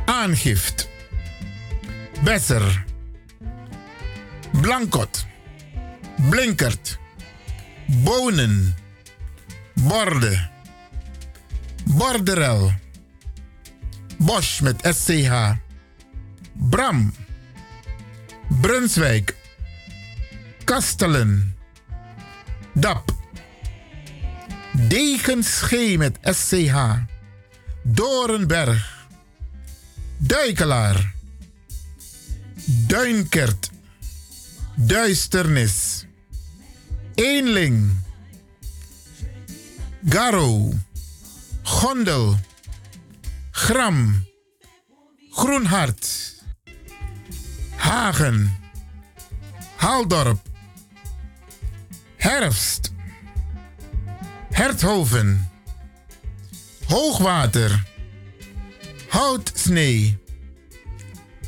Aangift. 0.06 0.89
Besser. 2.24 2.86
Blankot. 4.52 5.26
Blinkert. 6.30 7.00
Bonen. 7.86 8.76
Borde. 9.74 10.50
Borderel. 11.86 12.74
Bosch 14.18 14.62
met 14.62 14.96
SCH. 14.96 15.56
Bram. 16.54 17.14
Brunswijk. 18.62 19.36
Kastelen. 20.64 21.58
Dap. 22.74 23.12
Degenschee 24.72 25.98
met 25.98 26.18
SCH. 26.22 26.76
Dorenberg. 27.84 29.08
Duikelaar. 30.18 31.18
Duinkert. 32.72 33.70
Duisternis. 34.76 36.06
Eenling. 37.16 38.02
Garo. 40.02 40.72
Gondel. 41.64 42.40
Gram. 43.52 44.26
Groenhart. 45.30 46.34
Hagen. 47.76 48.58
Haaldorp. 49.76 50.42
Herfst. 52.18 52.92
Herthoven. 54.52 55.50
Hoogwater. 56.88 57.84
Houtsnee. 59.08 60.18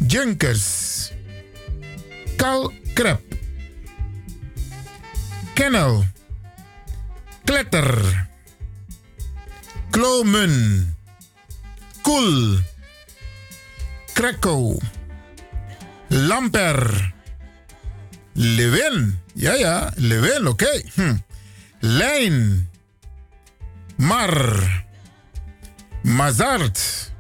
Junkers. 0.08 0.91
Kalkrep. 2.36 3.22
Kennel. 5.54 6.06
Kletter. 7.46 8.28
Klomen. 9.92 10.96
Koel. 12.02 12.60
Krekko. 14.14 14.80
Lamper. 16.08 17.14
Lewin. 18.34 19.20
Ja, 19.34 19.54
ja, 19.54 19.92
Lewin, 19.96 20.48
oké. 20.48 20.82
Hm. 20.96 21.16
Lijn. 21.80 22.70
Mar. 23.96 24.86
Mazart. 26.04 27.12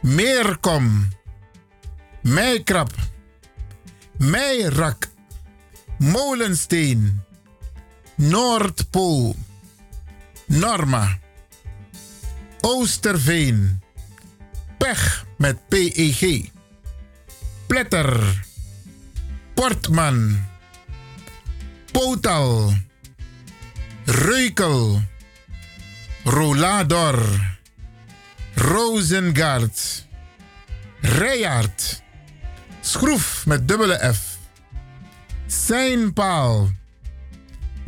Meerkom. 0.00 1.08
Meikrap. 2.22 3.09
Meirak. 4.20 5.08
Molensteen. 5.98 7.22
Noordpool. 8.14 9.34
Norma. 10.46 11.18
Oosterveen. 12.60 13.82
Pech 14.78 15.24
met 15.36 15.68
PEG. 15.68 16.50
Pletter. 17.66 18.44
Portman. 19.54 20.48
Potal. 21.92 22.72
Reukel. 24.04 25.02
Rolador. 26.24 27.18
Rosengard. 28.54 30.06
Rijard. 31.00 32.02
Schroef 32.90 33.46
met 33.46 33.68
dubbele 33.68 34.14
F. 34.14 34.38
Seinpaal. 35.46 36.70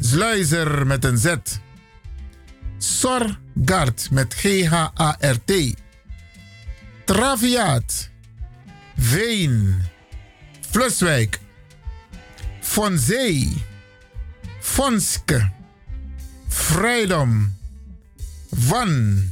Sluizer 0.01 0.87
met 0.87 1.05
een 1.05 1.19
Z. 1.19 1.35
Sorgard 2.79 4.11
met 4.11 4.35
G-H-A-R-T. 4.35 5.75
Traviaat. 7.05 8.09
Veen. 8.97 9.83
Fluswijk. 10.71 11.41
Von 12.61 12.99
Zee. 12.99 13.65
Vonske. 14.61 15.51
Vrijdom. 16.49 17.57
Van. 18.51 19.23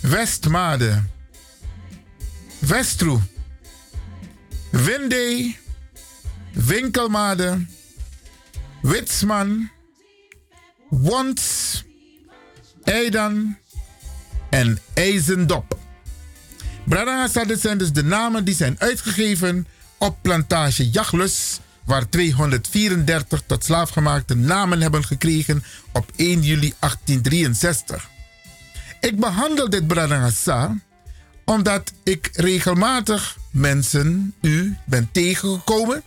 Westmade. 0.00 1.02
Westroe. 2.58 3.31
Windee. 4.72 5.58
Winkelmade. 6.52 7.66
Witsman. 8.82 9.70
Wons. 10.88 11.84
Eidan. 12.84 13.56
En 14.50 14.78
IJzendop. 14.94 15.78
Dit 17.46 17.60
zijn 17.60 17.78
dus 17.78 17.92
de 17.92 18.04
namen 18.04 18.44
die 18.44 18.54
zijn 18.54 18.76
uitgegeven 18.78 19.66
op 19.98 20.16
plantage 20.22 20.90
Jachlus, 20.90 21.60
waar 21.84 22.08
234 22.08 23.42
tot 23.46 23.64
slaafgemaakte 23.64 24.34
namen 24.34 24.80
hebben 24.80 25.04
gekregen 25.04 25.64
op 25.92 26.10
1 26.16 26.42
juli 26.42 26.74
1863. 26.78 28.08
Ik 29.00 29.20
behandel 29.20 29.70
dit 29.70 29.86
Bradangasa 29.86 30.76
omdat 31.44 31.92
ik 32.02 32.30
regelmatig 32.32 33.36
mensen, 33.50 34.34
u, 34.40 34.76
ben 34.86 35.08
tegengekomen. 35.12 36.02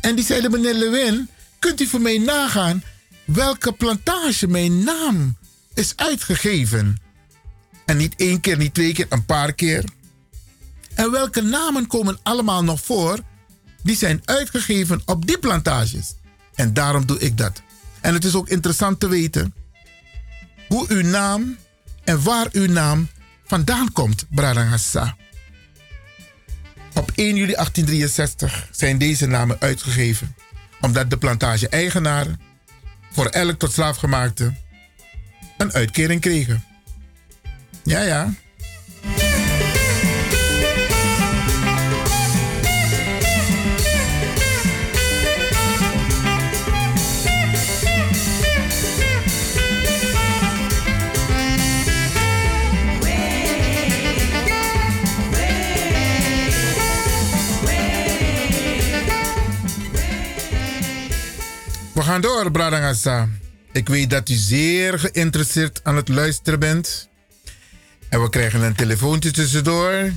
En 0.00 0.14
die 0.14 0.24
zeiden, 0.24 0.50
meneer 0.50 0.74
Lewin, 0.74 1.28
kunt 1.58 1.80
u 1.80 1.86
voor 1.86 2.00
mij 2.00 2.18
nagaan 2.18 2.82
welke 3.24 3.72
plantage 3.72 4.46
mijn 4.46 4.84
naam 4.84 5.36
is 5.74 5.92
uitgegeven? 5.96 6.96
En 7.86 7.96
niet 7.96 8.14
één 8.16 8.40
keer, 8.40 8.56
niet 8.56 8.74
twee 8.74 8.92
keer, 8.92 9.06
een 9.08 9.24
paar 9.24 9.52
keer. 9.52 9.84
En 10.94 11.10
welke 11.10 11.40
namen 11.40 11.86
komen 11.86 12.18
allemaal 12.22 12.64
nog 12.64 12.80
voor 12.80 13.18
die 13.82 13.96
zijn 13.96 14.20
uitgegeven 14.24 15.02
op 15.04 15.26
die 15.26 15.38
plantages? 15.38 16.14
En 16.54 16.74
daarom 16.74 17.06
doe 17.06 17.18
ik 17.18 17.38
dat. 17.38 17.62
En 18.00 18.14
het 18.14 18.24
is 18.24 18.34
ook 18.34 18.48
interessant 18.48 19.00
te 19.00 19.08
weten 19.08 19.54
hoe 20.68 20.84
uw 20.88 21.02
naam 21.02 21.56
en 22.04 22.22
waar 22.22 22.48
uw 22.52 22.66
naam 22.66 23.08
vandaan 23.54 23.92
komt, 23.92 24.26
Bradangassa. 24.28 25.16
Op 26.94 27.10
1 27.14 27.26
juli 27.36 27.52
1863 27.52 28.68
zijn 28.70 28.98
deze 28.98 29.26
namen 29.26 29.56
uitgegeven, 29.60 30.34
omdat 30.80 31.10
de 31.10 31.16
plantage-eigenaren 31.16 32.40
voor 33.12 33.26
elk 33.26 33.58
tot 33.58 33.72
slaafgemaakte 33.72 34.54
een 35.58 35.72
uitkering 35.72 36.20
kregen. 36.20 36.64
Ja, 37.84 38.00
ja. 38.00 38.34
Gaan 62.04 62.20
door, 62.20 62.50
Bradangasa. 62.50 63.28
Ik 63.72 63.88
weet 63.88 64.10
dat 64.10 64.28
u 64.28 64.34
zeer 64.34 64.98
geïnteresseerd 64.98 65.80
aan 65.82 65.96
het 65.96 66.08
luisteren 66.08 66.58
bent. 66.58 67.08
En 68.08 68.22
we 68.22 68.28
krijgen 68.28 68.62
een 68.62 68.74
telefoontje 68.74 69.30
tussendoor. 69.30 70.12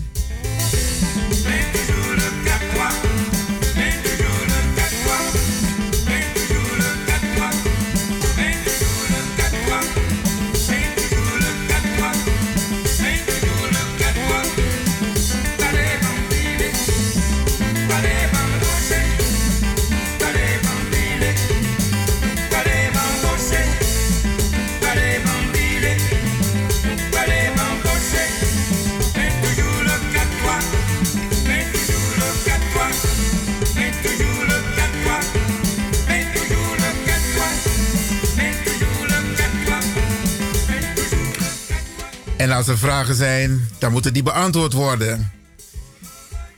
En 42.38 42.52
als 42.52 42.68
er 42.68 42.78
vragen 42.78 43.16
zijn, 43.16 43.68
dan 43.78 43.92
moeten 43.92 44.14
die 44.14 44.24
beantwoord 44.24 44.74
worden. 44.74 45.32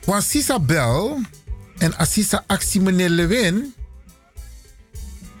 Want 0.04 0.22
Sisabel 0.22 1.20
en 1.78 1.96
Assisa 1.96 2.44
Actie 2.46 2.80
meneer 2.80 3.08
Lewin 3.08 3.74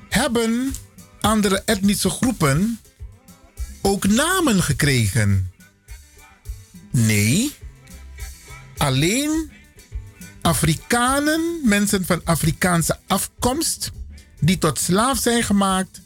hebben 0.08 0.74
andere 1.20 1.62
etnische 1.64 2.10
groepen 2.10 2.80
ook 3.80 4.06
namen 4.06 4.62
gekregen. 4.62 5.52
Nee, 6.90 7.52
alleen 8.76 9.50
Afrikanen, 10.40 11.60
mensen 11.64 12.06
van 12.06 12.20
Afrikaanse 12.24 12.98
afkomst, 13.06 13.90
die 14.40 14.58
tot 14.58 14.78
slaaf 14.78 15.18
zijn 15.18 15.42
gemaakt, 15.42 16.00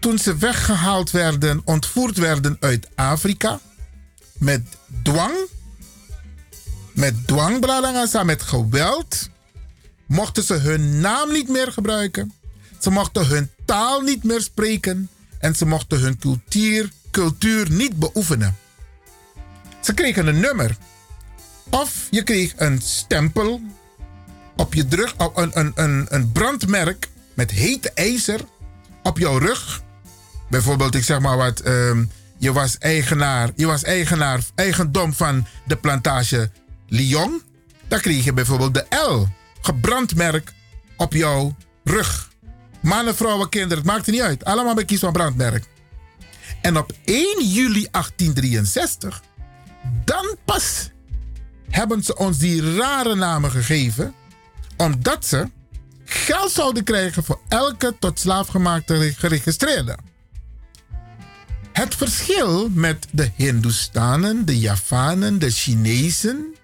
toen 0.00 0.18
ze 0.18 0.36
weggehaald 0.36 1.10
werden, 1.10 1.60
ontvoerd 1.64 2.16
werden 2.16 2.56
uit 2.60 2.88
Afrika, 2.94 3.60
met 4.38 4.62
dwang, 5.02 5.34
met 6.92 7.26
dwang, 7.26 7.60
Bradangasa, 7.60 8.22
met 8.24 8.42
geweld, 8.42 9.28
mochten 10.06 10.42
ze 10.42 10.54
hun 10.54 11.00
naam 11.00 11.32
niet 11.32 11.48
meer 11.48 11.72
gebruiken. 11.72 12.32
Ze 12.78 12.90
mochten 12.90 13.26
hun 13.26 13.50
taal 13.64 14.00
niet 14.00 14.24
meer 14.24 14.40
spreken 14.40 15.10
en 15.38 15.54
ze 15.54 15.66
mochten 15.66 16.00
hun 16.00 16.18
cultuur, 16.18 16.90
cultuur 17.10 17.70
niet 17.70 17.96
beoefenen. 17.96 18.56
Ze 19.80 19.94
kregen 19.94 20.26
een 20.26 20.40
nummer. 20.40 20.76
Of 21.70 22.06
je 22.10 22.22
kreeg 22.22 22.52
een 22.56 22.80
stempel 22.82 23.60
op 24.56 24.74
je 24.74 24.84
rug, 24.88 25.14
een, 25.34 25.50
een, 25.58 25.72
een, 25.74 26.06
een 26.08 26.32
brandmerk 26.32 27.08
met 27.34 27.50
heet 27.50 27.94
ijzer 27.94 28.40
op 29.02 29.18
jouw 29.18 29.38
rug. 29.38 29.82
Bijvoorbeeld, 30.50 30.94
ik 30.94 31.04
zeg 31.04 31.20
maar 31.20 31.36
wat, 31.36 31.60
ehm, 31.60 32.04
je 32.38 32.52
was 32.52 32.78
eigenaar, 32.78 33.50
je 33.56 33.66
was 33.66 33.82
eigenaar, 33.82 34.40
eigendom 34.54 35.12
van 35.12 35.46
de 35.66 35.76
plantage 35.76 36.50
Lyon. 36.88 37.42
Dan 37.88 38.00
kreeg 38.00 38.24
je 38.24 38.32
bijvoorbeeld 38.32 38.74
de 38.74 38.86
L, 38.90 39.26
gebrandmerk 39.60 40.52
op 40.96 41.12
jouw 41.12 41.56
rug. 41.84 42.28
Mannen, 42.80 43.16
vrouwen, 43.16 43.48
kinderen, 43.48 43.78
het 43.78 43.86
maakt 43.86 44.06
niet 44.06 44.20
uit. 44.20 44.44
Allemaal 44.44 44.74
bij 44.74 44.84
Kies 44.84 45.00
van 45.00 45.12
Brandmerk. 45.12 45.64
En 46.62 46.78
op 46.78 46.92
1 47.04 47.46
juli 47.46 47.88
1863, 47.90 49.22
dan 50.04 50.36
pas 50.44 50.90
hebben 51.70 52.02
ze 52.02 52.16
ons 52.16 52.38
die 52.38 52.76
rare 52.76 53.14
namen 53.14 53.50
gegeven, 53.50 54.14
omdat 54.76 55.26
ze 55.26 55.50
geld 56.04 56.50
zouden 56.50 56.84
krijgen 56.84 57.24
voor 57.24 57.40
elke 57.48 57.96
tot 57.98 58.18
slaaf 58.18 58.48
gemaakte 58.48 59.14
geregistreerde. 59.16 59.96
Het 61.80 61.94
verschil 61.94 62.68
met 62.68 63.06
de 63.10 63.30
Hindoestanen, 63.36 64.44
de 64.44 64.58
Javanen, 64.58 65.38
de 65.38 65.50
Chinezen, 65.50 66.54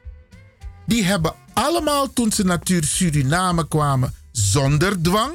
die 0.86 1.04
hebben 1.04 1.34
allemaal 1.54 2.12
toen 2.12 2.32
ze 2.32 2.44
naar 2.44 2.60
Suriname 2.80 3.68
kwamen 3.68 4.14
zonder 4.32 5.02
dwang, 5.02 5.34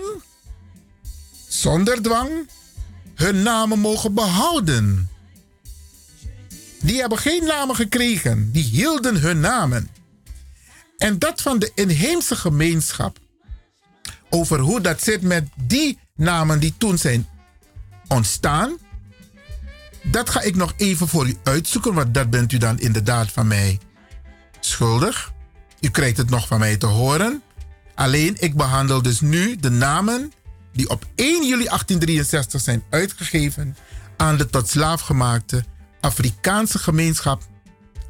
zonder 1.47 2.01
dwang, 2.01 2.49
hun 3.15 3.41
namen 3.41 3.79
mogen 3.79 4.13
behouden. 4.13 5.09
Die 6.81 6.99
hebben 6.99 7.17
geen 7.17 7.43
namen 7.43 7.75
gekregen, 7.75 8.51
die 8.51 8.63
hielden 8.63 9.15
hun 9.15 9.39
namen. 9.39 9.89
En 10.97 11.19
dat 11.19 11.41
van 11.41 11.59
de 11.59 11.71
inheemse 11.75 12.35
gemeenschap, 12.35 13.17
over 14.29 14.59
hoe 14.59 14.81
dat 14.81 15.03
zit 15.03 15.21
met 15.21 15.47
die 15.55 15.99
namen 16.15 16.59
die 16.59 16.73
toen 16.77 16.97
zijn 16.97 17.27
ontstaan, 18.07 18.77
dat 20.03 20.29
ga 20.29 20.41
ik 20.41 20.55
nog 20.55 20.73
even 20.77 21.07
voor 21.07 21.27
u 21.27 21.37
uitzoeken, 21.43 21.93
want 21.93 22.13
dat 22.13 22.29
bent 22.29 22.51
u 22.51 22.57
dan 22.57 22.79
inderdaad 22.79 23.31
van 23.31 23.47
mij 23.47 23.79
schuldig. 24.59 25.33
U 25.79 25.89
krijgt 25.89 26.17
het 26.17 26.29
nog 26.29 26.47
van 26.47 26.59
mij 26.59 26.77
te 26.77 26.85
horen. 26.85 27.41
Alleen 27.95 28.35
ik 28.39 28.55
behandel 28.55 29.01
dus 29.01 29.21
nu 29.21 29.55
de 29.55 29.69
namen 29.69 30.33
die 30.73 30.89
op 30.89 31.05
1 31.15 31.47
juli 31.47 31.63
1863 31.63 32.61
zijn 32.61 32.83
uitgegeven 32.89 33.77
aan 34.17 34.37
de 34.37 34.49
tot 34.49 34.69
slaaf 34.69 35.01
gemaakte 35.01 35.63
Afrikaanse 36.01 36.79
gemeenschap 36.79 37.43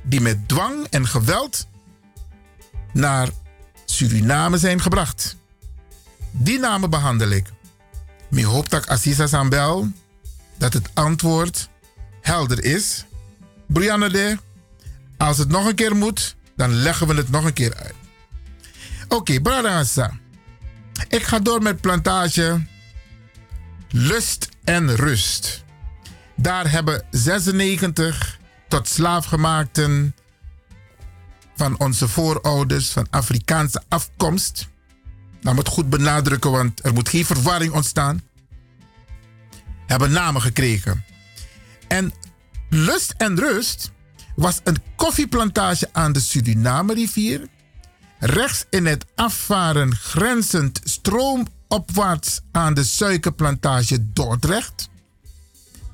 die 0.04 0.22
met 0.22 0.48
dwang 0.48 0.88
en 0.90 1.08
geweld 1.08 1.68
naar 2.94 3.30
Suriname 3.86 4.58
zijn 4.58 4.82
gebracht. 4.82 5.36
Die 6.32 6.60
namen 6.60 6.90
behandel 6.90 7.30
ik. 7.30 7.48
Ik 8.32 8.44
hoop 8.44 8.70
dat 8.70 8.88
Assisa 8.88 9.28
Sambel 9.28 9.88
dat 10.58 10.74
het 10.74 10.90
antwoord 10.94 11.70
helder 12.22 12.64
is. 12.64 13.06
Brianna 13.68 14.10
de, 14.10 14.38
als 15.18 15.38
het 15.38 15.50
nog 15.50 15.66
een 15.66 15.76
keer 15.76 15.96
moet, 15.96 16.36
dan 16.56 16.74
leggen 16.74 17.08
we 17.08 17.14
het 17.14 17.30
nog 17.30 17.46
een 17.46 17.54
keer 17.54 17.76
uit. 17.76 17.96
Oké, 19.08 19.34
okay. 19.42 20.12
Ik 21.08 21.24
ga 21.24 21.40
door 21.40 21.62
met 21.62 21.82
plantage 21.82 22.66
Lust 23.90 24.50
en 24.64 24.96
Rust. 24.96 25.64
Daar 26.36 26.72
hebben 26.72 27.04
96 27.12 28.40
tot 28.68 28.88
slaafgemaakten 28.88 30.16
van 31.56 31.80
onze 31.80 32.08
voorouders 32.08 32.90
van 32.90 33.08
Afrikaanse 33.10 33.84
afkomst. 33.88 34.68
Nou 35.42 35.56
moet 35.56 35.68
goed 35.68 35.90
benadrukken, 35.90 36.52
want 36.52 36.86
er 36.86 36.94
moet 36.94 37.10
geen 37.10 37.26
verwarring 37.26 37.74
ontstaan. 37.74 38.22
Hebben 39.86 40.12
namen 40.12 40.42
gekregen. 40.42 41.04
En 41.92 42.14
Lust 42.70 43.14
en 43.18 43.40
Rust 43.40 43.92
was 44.36 44.60
een 44.64 44.78
koffieplantage 44.96 45.90
aan 45.92 46.12
de 46.12 46.20
Suriname-rivier. 46.20 47.48
Rechts 48.20 48.66
in 48.70 48.86
het 48.86 49.06
afvaren 49.16 49.96
grenzend 49.96 50.80
stroomopwaarts 50.84 52.42
aan 52.52 52.74
de 52.74 52.84
suikerplantage 52.84 54.12
Dordrecht. 54.14 54.90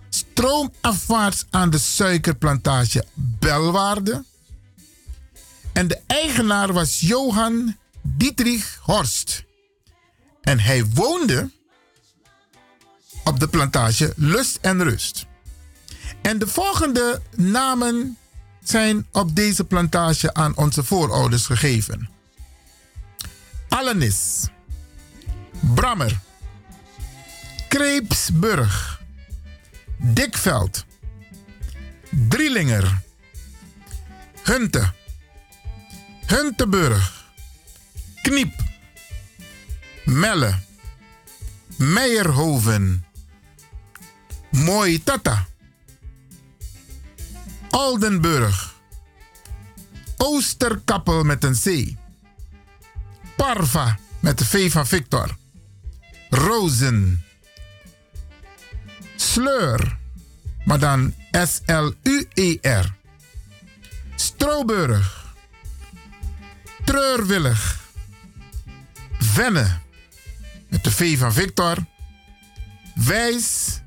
Stroomafwaarts 0.10 1.46
aan 1.50 1.70
de 1.70 1.78
suikerplantage 1.78 3.06
Belwaarde. 3.14 4.24
En 5.74 5.88
de 5.88 6.00
eigenaar 6.08 6.74
was 6.74 7.00
Johan 7.00 7.78
Dietrich 8.02 8.80
Horst. 8.82 9.44
En 10.42 10.60
hij 10.60 10.86
woonde 10.86 11.50
op 13.24 13.40
de 13.40 13.48
plantage 13.48 14.14
Lust 14.16 14.58
en 14.62 14.84
Rust. 14.84 15.26
En 16.22 16.40
de 16.40 16.48
volgende 16.48 17.22
namen 17.36 18.18
zijn 18.64 19.08
op 19.12 19.36
deze 19.36 19.64
plantage 19.64 20.34
aan 20.34 20.56
onze 20.56 20.84
voorouders 20.84 21.46
gegeven. 21.46 22.10
Allenis, 23.70 24.48
Brammer, 25.60 26.20
Kreepsburg, 27.68 29.02
Dikveld, 29.98 30.86
Drielinger, 32.10 33.02
Hunte, 34.44 34.92
Hunteburg, 36.26 37.26
Kniep, 38.22 38.64
Melle, 40.06 40.60
Meijerhoven, 41.76 43.06
Mooi 44.50 45.04
Tata, 45.04 45.47
Oldenburg, 47.78 48.74
Oosterkappel 50.18 51.24
met 51.24 51.44
een 51.44 51.54
C, 51.54 51.96
Parva 53.36 53.98
met 54.20 54.38
de 54.38 54.46
V 54.46 54.72
van 54.72 54.88
Victor, 54.88 55.38
Rozen, 56.30 57.24
Sleur, 59.16 59.98
maar 60.66 60.80
dan 60.80 61.14
S-L-U-E-R, 61.32 62.96
Stroburg, 64.16 65.36
Treurwillig, 66.86 67.80
Venne 69.20 69.80
met 70.70 70.84
de 70.84 70.92
V 70.92 71.18
van 71.18 71.34
Victor, 71.34 71.78
Wijs, 72.96 73.80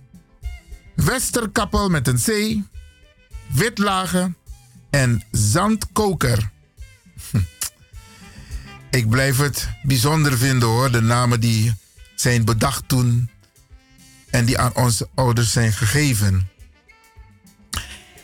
Westerkappel 0.94 1.88
met 1.88 2.08
een 2.08 2.18
C, 2.18 2.58
Witlagen 3.52 4.36
en 4.90 5.22
Zandkoker. 5.30 6.50
Ik 8.90 9.08
blijf 9.08 9.38
het 9.38 9.68
bijzonder 9.82 10.38
vinden 10.38 10.68
hoor, 10.68 10.90
de 10.90 11.00
namen 11.00 11.40
die 11.40 11.74
zijn 12.14 12.44
bedacht 12.44 12.88
toen 12.88 13.30
en 14.30 14.44
die 14.44 14.58
aan 14.58 14.74
onze 14.74 15.08
ouders 15.14 15.52
zijn 15.52 15.72
gegeven. 15.72 16.48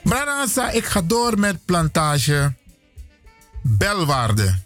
Branasa, 0.03 0.71
ik 0.71 0.85
ga 0.85 1.03
door 1.03 1.39
met 1.39 1.65
plantage 1.65 2.55
Belwaarde. 3.63 4.59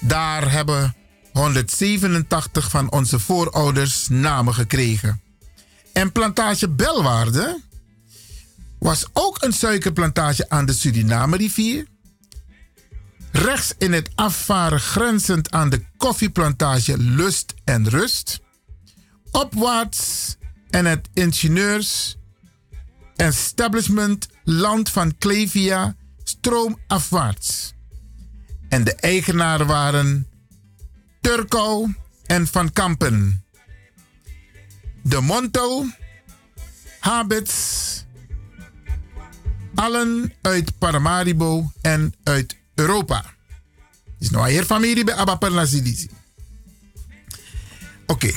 Daar 0.00 0.50
hebben 0.50 0.94
187 1.32 2.70
van 2.70 2.90
onze 2.90 3.18
voorouders 3.18 4.08
namen 4.08 4.54
gekregen. 4.54 5.20
En 5.92 6.12
plantage 6.12 6.68
Belwaarde 6.68 7.60
was 8.84 9.06
ook 9.12 9.42
een 9.42 9.52
suikerplantage 9.52 10.48
aan 10.48 10.66
de 10.66 10.72
Suriname-rivier. 10.72 11.86
Rechts 13.32 13.74
in 13.78 13.92
het 13.92 14.10
afvaren 14.14 14.80
grenzend 14.80 15.50
aan 15.50 15.68
de 15.68 15.84
koffieplantage 15.96 16.98
Lust 16.98 17.54
en 17.64 17.88
Rust. 17.88 18.40
Opwaarts 19.30 20.36
en 20.70 20.84
het 20.84 21.08
ingenieurs 21.12 22.16
establishment 23.16 24.28
land 24.42 24.90
van 24.90 25.18
Clevia 25.18 25.96
stroomafwaarts. 26.24 27.72
En 28.68 28.84
de 28.84 28.94
eigenaren 28.94 29.66
waren 29.66 30.26
Turco 31.20 31.88
en 32.26 32.46
Van 32.46 32.72
Kampen. 32.72 33.44
De 35.02 35.20
Monto, 35.20 35.86
Habits, 37.00 38.03
allen 39.74 40.32
uit 40.40 40.78
Paramaribo 40.78 41.72
en 41.80 42.14
uit 42.22 42.56
Europa. 42.74 43.24
Is 44.18 44.30
nou 44.30 44.50
hier 44.50 44.64
familie 44.64 45.04
bij 45.04 45.14
Abba 45.14 45.34
Oké. 45.34 46.08
Okay. 48.06 48.36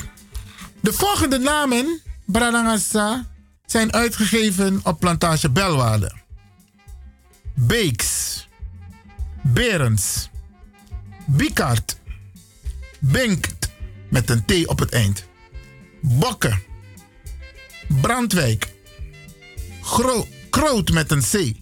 De 0.80 0.92
volgende 0.92 1.38
namen, 1.38 2.00
Bradangasa, 2.24 3.26
zijn 3.66 3.92
uitgegeven 3.92 4.80
op 4.82 5.00
plantage 5.00 5.50
Belwaarde. 5.50 6.12
Beeks, 7.54 8.48
Berens, 9.42 10.30
Bikart, 11.26 11.96
Binkt 12.98 13.68
met 14.08 14.30
een 14.30 14.44
T 14.44 14.66
op 14.66 14.78
het 14.78 14.90
eind, 14.90 15.24
Bokken, 16.00 16.62
Brandwijk, 18.00 18.68
Gro 19.82 20.26
Kroot 20.50 20.90
met 20.90 21.10
een 21.10 21.22
C, 21.22 21.52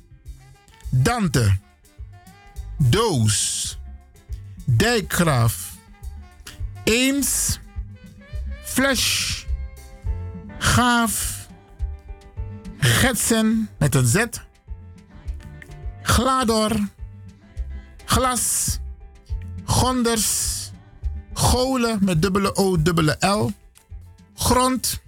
Dante, 0.91 1.57
Doos, 2.79 3.79
Dijkgraaf, 4.65 5.77
Eems, 6.85 7.59
Flash, 8.63 9.45
Gaaf, 10.59 11.49
Getsen 12.79 13.69
met 13.79 13.95
een 13.95 14.07
Z, 14.07 14.25
Glador, 16.03 16.89
Glas, 18.05 18.79
Gonders, 19.65 20.55
Golen 21.33 21.99
met 22.05 22.23
dubbele 22.23 22.55
O, 22.57 22.83
dubbele 22.83 23.17
L, 23.21 23.51
Grond, 24.35 25.01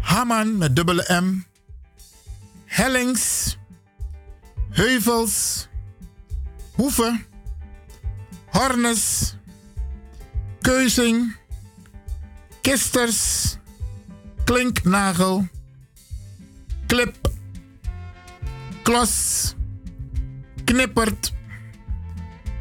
Haman 0.00 0.58
met 0.58 0.76
dubbele 0.76 1.20
M, 1.22 1.49
Hellings, 2.70 3.58
Heuvels, 4.76 5.68
Hoeven, 6.76 7.26
Hornes, 8.52 9.36
Keuzing, 10.62 11.34
Kisters, 12.62 13.58
Klinknagel, 14.44 15.50
Klip, 16.86 17.16
Klos, 18.84 19.56
Knippert, 20.64 21.32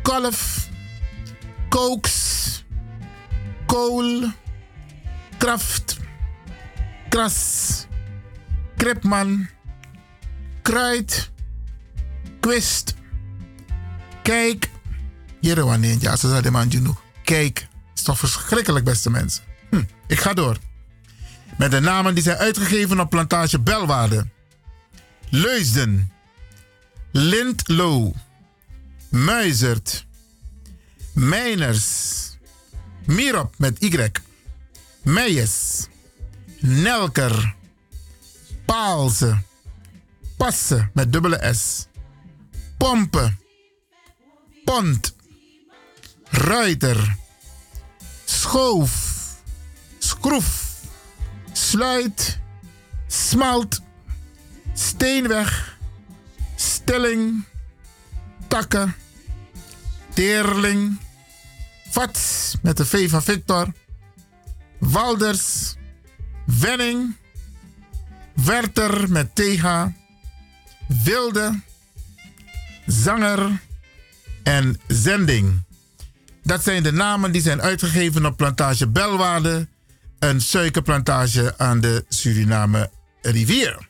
Kolf, 0.01 0.69
Kooks, 1.69 2.63
Kool, 3.67 4.33
Kraft, 5.37 5.99
Kras, 7.11 7.87
Kripman, 8.77 9.47
Kruid, 10.61 11.31
Quist, 12.39 12.95
Kijk. 14.29 14.69
Wanneer 15.41 15.97
ja, 15.99 16.15
ze 16.15 16.29
zeiden 16.29 16.51
man 16.51 16.71
genoeg. 16.71 17.01
Kijk, 17.23 17.67
is 17.95 18.01
toch 18.01 18.19
verschrikkelijk, 18.19 18.85
beste 18.85 19.09
mensen. 19.09 19.43
Hm, 19.69 19.83
ik 20.07 20.19
ga 20.19 20.33
door. 20.33 20.57
Met 21.57 21.71
de 21.71 21.79
namen 21.79 22.13
die 22.13 22.23
zijn 22.23 22.37
uitgegeven 22.37 22.99
op 22.99 23.09
plantage 23.09 23.59
Belwaarde. 23.59 24.27
Leusden. 25.29 26.11
Lindlo. 27.11 28.13
Muizert. 29.09 30.05
Mijners. 31.13 31.83
Mirop 33.05 33.53
met 33.57 33.83
Y. 33.83 34.11
Meijes. 35.03 35.87
Nelker. 36.59 37.55
Paalse. 38.65 39.37
Passen 40.39 40.91
met 40.93 41.11
dubbele 41.11 41.53
S. 41.53 41.87
Pompen. 42.77 43.39
Pont. 44.63 45.15
Ruiter. 46.29 47.15
Schoof. 48.25 48.93
Schroef. 49.99 50.79
Sluit. 51.51 52.39
Smalt. 53.07 53.81
Steenweg. 54.73 55.77
Stilling. 56.55 57.45
Takken. 58.47 58.95
Teerling. 60.13 60.99
Vats 61.89 62.55
met 62.61 62.77
de 62.77 62.85
V 62.85 63.09
van 63.09 63.23
Victor. 63.23 63.67
Walders. 64.79 65.75
Wenning. 66.45 67.15
Werter 68.33 69.11
met 69.11 69.35
TH. 69.35 69.98
Wilde. 71.03 71.59
Zanger 72.85 73.59
en 74.43 74.79
Zending. 74.87 75.61
Dat 76.43 76.63
zijn 76.63 76.83
de 76.83 76.91
namen 76.91 77.31
die 77.31 77.41
zijn 77.41 77.61
uitgegeven 77.61 78.25
op 78.25 78.37
plantage 78.37 78.87
Belwaarde, 78.87 79.67
een 80.19 80.41
suikerplantage 80.41 81.53
aan 81.57 81.81
de 81.81 82.05
Suriname 82.09 82.89
rivier. 83.21 83.88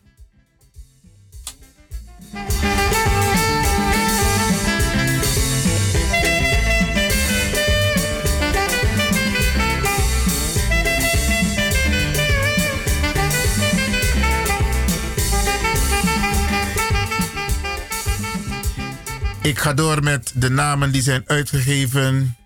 Ik 19.42 19.60
ga 19.60 19.74
door 19.74 20.04
met 20.04 20.32
de 20.36 20.50
namen 20.50 20.92
die 20.92 21.02
zijn 21.02 21.24
uitgegeven 21.26 22.38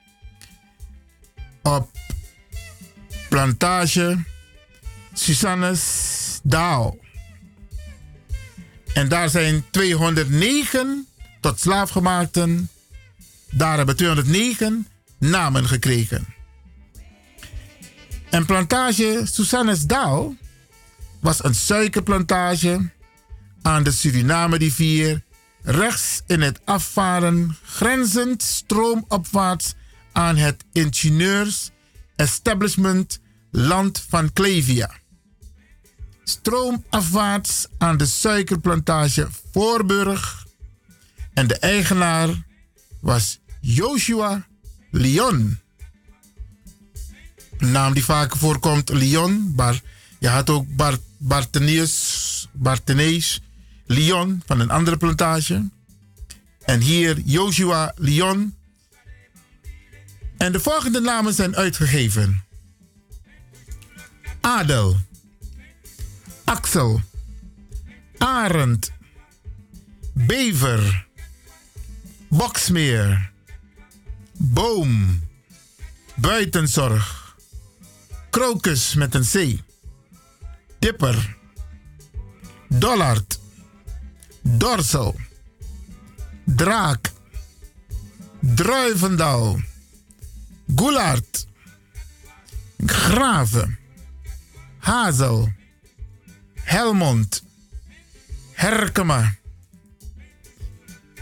op 1.62 1.90
plantage 3.30 4.24
Susannes 5.14 6.40
Daal. 6.44 6.98
En 8.94 9.10
daar 9.10 9.30
zijn 9.30 9.66
209 9.72 11.08
tot 11.40 11.60
slaafgemaakten. 11.60 12.70
Daar 13.52 13.78
hebben 13.78 13.96
209 13.96 14.88
namen 15.18 15.68
gekregen. 15.68 16.26
En 18.30 18.46
plantage 18.46 19.22
Susannes 19.24 19.86
Daal 19.86 20.36
was 21.20 21.44
een 21.44 21.56
suikerplantage 21.56 22.90
aan 23.62 23.84
de 23.84 23.92
Suriname 23.92 24.58
rivier 24.58 25.24
rechts 25.64 26.22
in 26.28 26.42
het 26.42 26.60
afvaren, 26.66 27.58
grenzend 27.64 28.44
stroomopwaarts 28.44 29.74
aan 30.12 30.38
het 30.38 30.64
ingenieurs-establishment 30.72 33.20
Land 33.52 34.06
van 34.10 34.34
Clevia. 34.34 34.92
Stroomafwaarts 36.24 37.68
aan 37.78 37.98
de 37.98 38.06
suikerplantage 38.06 39.28
Voorburg. 39.52 40.46
En 41.34 41.48
de 41.48 41.58
eigenaar 41.58 42.46
was 43.00 43.40
Joshua 43.62 44.48
Lyon. 44.92 45.60
Een 47.58 47.72
naam 47.72 47.94
die 47.94 48.04
vaker 48.04 48.38
voorkomt, 48.38 48.90
Lyon. 48.90 49.54
Maar 49.56 49.82
je 50.20 50.28
had 50.28 50.50
ook 50.50 50.76
Bart, 50.76 51.02
Barteneus, 51.18 52.48
Lyon 53.86 54.42
van 54.46 54.60
een 54.60 54.70
andere 54.70 54.98
plantage. 54.98 55.70
En 56.66 56.80
hier 56.80 57.20
Joshua 57.20 57.94
Lyon. 57.96 58.56
En 60.38 60.52
de 60.52 60.60
volgende 60.60 61.00
namen 61.00 61.34
zijn 61.34 61.56
uitgegeven. 61.56 62.44
Adel. 64.42 64.98
Axel. 66.44 67.02
Arend. 68.18 68.92
Bever. 70.14 71.08
Boksmeer. 72.30 73.32
Boom. 74.38 75.22
Buitenzorg. 76.16 77.36
Krokus 78.30 78.94
met 78.94 79.16
een 79.16 79.26
C. 79.26 79.62
Dipper. 80.80 81.38
Dollard. 82.70 83.40
Dorsel. 84.44 85.16
Draak. 86.46 87.12
Druivendal. 88.40 89.60
Goulaard. 90.76 91.48
Graven. 92.86 93.80
Hazel. 94.78 95.54
Helmond. 96.54 97.44
Herkema. 98.54 99.36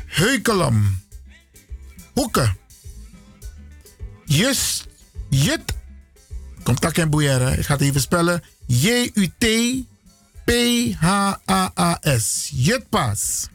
Heukelom. 0.06 1.00
Hoeken. 2.14 2.58
Just. 4.26 4.88
Jut. 5.30 5.74
Komt 6.64 6.82
tak 6.82 6.98
en 6.98 7.10
boeieren. 7.10 7.58
Ik 7.58 7.66
ga 7.66 7.74
het 7.74 7.82
even 7.82 8.02
spellen. 8.02 8.44
J-U-T. 8.66 9.46
P-H-A-A-S. 10.46 12.28
Jutpas. 12.54 13.50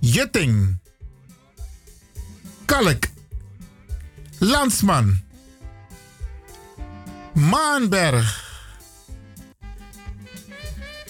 Jutting. 0.00 0.80
Kalk. 2.66 3.08
Landsman. 4.38 5.24
Maanberg. 7.34 8.26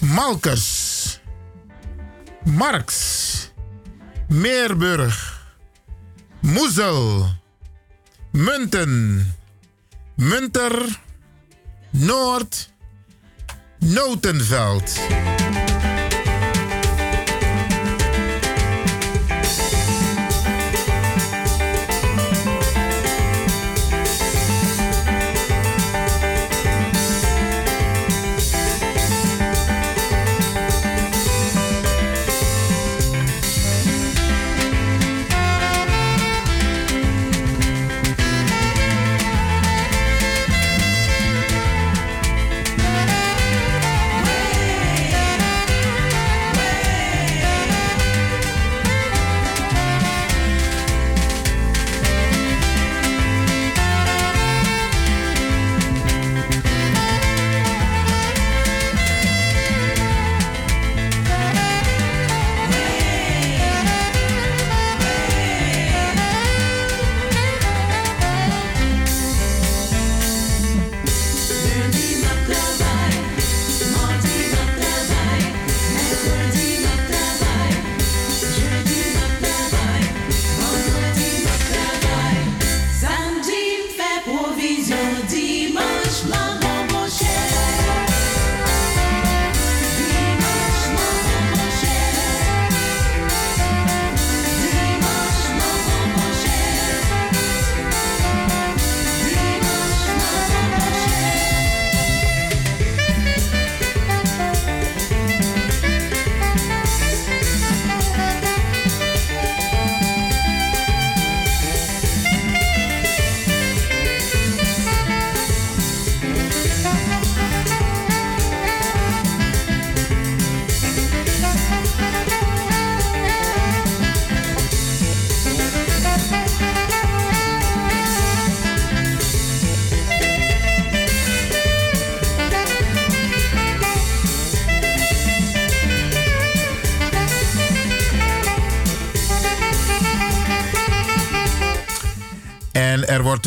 Malkers. 0.00 1.20
Marks. 2.44 2.98
Meerburg. 4.28 5.14
Moezel. 6.40 7.36
Munten. 8.32 9.26
Munter. 10.16 11.00
Noord. 11.90 12.68
Notenveld. 13.78 14.98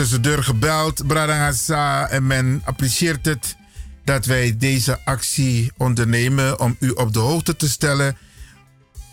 Tussendoor 0.02 0.44
gebeld, 0.44 1.07
Bradangasa, 1.07 2.10
en 2.10 2.28
men 2.28 2.61
apprecieert 2.65 3.26
het 3.26 3.56
dat 4.03 4.26
wij 4.26 4.57
deze 4.57 5.06
actie 5.06 5.72
ondernemen 5.78 6.60
om 6.60 6.76
u 6.80 6.90
op 6.90 7.14
de 7.14 7.19
hoogte 7.19 7.56
te 7.56 7.69
stellen 7.69 8.18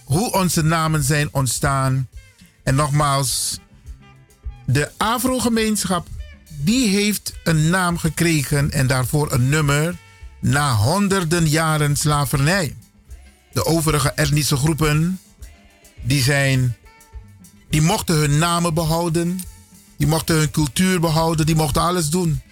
hoe 0.05 0.33
onze 0.33 0.63
namen 0.63 1.03
zijn 1.03 1.29
ontstaan. 1.33 2.09
En 2.65 2.75
nogmaals, 2.75 3.59
de 4.67 4.91
Afro-gemeenschap 4.97 6.07
die 6.49 6.89
heeft 6.89 7.35
een 7.45 7.71
naam 7.71 7.99
gekregen 7.99 8.71
en 8.71 8.87
daarvoor 8.87 9.33
een 9.33 9.49
nummer 9.49 9.97
na 10.41 10.75
honderden 10.75 11.49
jaren 11.49 11.97
slavernij. 11.97 12.77
De 13.53 13.65
overige 13.65 14.11
etnische 14.11 14.57
groepen 14.57 15.21
die 16.03 16.23
zijn, 16.23 16.77
die 17.71 17.83
mochten 17.83 18.15
hun 18.15 18.39
namen 18.39 18.75
behouden, 18.75 19.41
die 19.99 20.07
mochten 20.07 20.37
hun 20.37 20.51
cultuur 20.51 21.01
behouden, 21.01 21.47
die 21.47 21.55
mochten 21.55 21.83
alles 21.83 22.11
doen. 22.11 22.43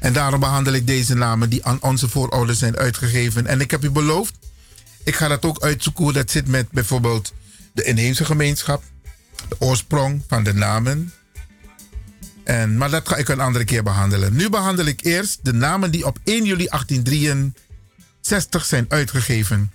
En 0.00 0.12
daarom 0.12 0.40
behandel 0.40 0.72
ik 0.72 0.86
deze 0.86 1.14
namen 1.14 1.48
die 1.48 1.64
aan 1.64 1.78
onze 1.80 2.08
voorouders 2.08 2.58
zijn 2.58 2.76
uitgegeven. 2.76 3.46
En 3.46 3.60
ik 3.60 3.70
heb 3.70 3.84
u 3.84 3.90
beloofd, 3.90 4.34
ik 5.04 5.16
ga 5.16 5.28
dat 5.28 5.44
ook 5.44 5.62
uitzoeken 5.62 6.04
hoe 6.04 6.12
dat 6.12 6.30
zit 6.30 6.48
met 6.48 6.70
bijvoorbeeld 6.70 7.32
de 7.72 7.82
inheemse 7.82 8.24
gemeenschap, 8.24 8.82
de 9.48 9.56
oorsprong 9.58 10.22
van 10.28 10.44
de 10.44 10.54
namen. 10.54 11.12
En, 12.44 12.76
maar 12.76 12.90
dat 12.90 13.08
ga 13.08 13.16
ik 13.16 13.28
een 13.28 13.40
andere 13.40 13.64
keer 13.64 13.82
behandelen. 13.82 14.36
Nu 14.36 14.48
behandel 14.48 14.84
ik 14.84 15.04
eerst 15.04 15.38
de 15.42 15.52
namen 15.52 15.90
die 15.90 16.06
op 16.06 16.18
1 16.24 16.44
juli 16.44 16.66
1863 16.66 18.64
zijn 18.64 18.86
uitgegeven. 18.88 19.72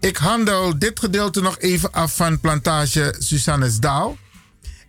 Ik 0.00 0.16
handel 0.16 0.78
dit 0.78 1.00
gedeelte 1.00 1.40
nog 1.40 1.58
even 1.58 1.92
af 1.92 2.16
van 2.16 2.40
plantage 2.40 3.14
Susannesdaal. 3.18 4.16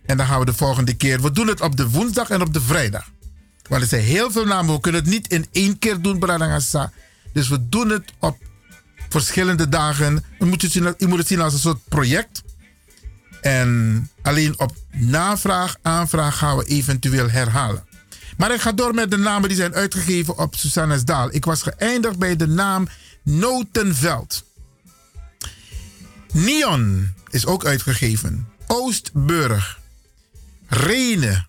En 0.08 0.16
dan 0.16 0.26
gaan 0.26 0.38
we 0.38 0.44
de 0.44 0.54
volgende 0.54 0.94
keer. 0.94 1.22
We 1.22 1.30
doen 1.30 1.46
het 1.46 1.60
op 1.60 1.76
de 1.76 1.88
woensdag 1.88 2.30
en 2.30 2.40
op 2.40 2.52
de 2.52 2.60
vrijdag. 2.60 3.10
Want 3.68 3.82
er 3.82 3.88
zijn 3.88 4.02
heel 4.02 4.30
veel 4.30 4.44
namen. 4.44 4.74
We 4.74 4.80
kunnen 4.80 5.00
het 5.00 5.10
niet 5.10 5.28
in 5.28 5.46
één 5.52 5.78
keer 5.78 6.00
doen, 6.00 6.18
Bradangasa. 6.18 6.92
Dus 7.32 7.48
we 7.48 7.68
doen 7.68 7.90
het 7.90 8.12
op 8.18 8.36
verschillende 9.08 9.68
dagen. 9.68 10.24
U 10.38 10.44
moet 10.44 10.62
het 10.62 10.72
zien, 10.72 10.94
u 10.98 11.06
moet 11.06 11.18
het 11.18 11.26
zien 11.26 11.40
als 11.40 11.52
een 11.52 11.58
soort 11.58 11.84
project. 11.88 12.42
En 13.40 14.10
alleen 14.22 14.58
op 14.58 14.76
navraag, 14.92 15.76
aanvraag 15.82 16.38
gaan 16.38 16.56
we 16.56 16.64
eventueel 16.64 17.30
herhalen. 17.30 17.86
Maar 18.36 18.54
ik 18.54 18.60
ga 18.60 18.72
door 18.72 18.94
met 18.94 19.10
de 19.10 19.16
namen 19.16 19.48
die 19.48 19.58
zijn 19.58 19.74
uitgegeven 19.74 20.38
op 20.38 20.54
Susannesdaal. 20.54 21.28
Ik 21.34 21.44
was 21.44 21.62
geëindigd 21.62 22.18
bij 22.18 22.36
de 22.36 22.46
naam 22.46 22.88
Notenveld. 23.22 24.44
Neon 26.32 27.14
is 27.30 27.46
ook 27.46 27.64
uitgegeven. 27.64 28.48
Oostburg. 28.66 29.78
Rene. 30.68 31.46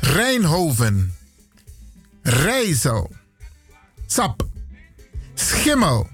Rijnhoven. 0.00 1.14
Rijzel. 2.22 3.10
Sap. 4.06 4.46
Schimmel. 5.34 6.08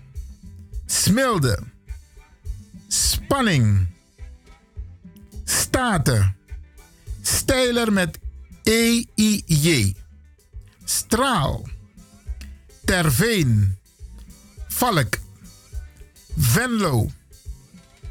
Smilde. 0.86 1.58
Spanning. 2.88 3.86
Staten. 5.44 6.36
Steiler 7.22 7.92
met 7.92 8.18
E-I-J. 8.62 9.94
Straal. 10.84 11.68
Terveen. 12.84 13.78
Valk. 14.68 15.18
Venlo. 16.36 17.10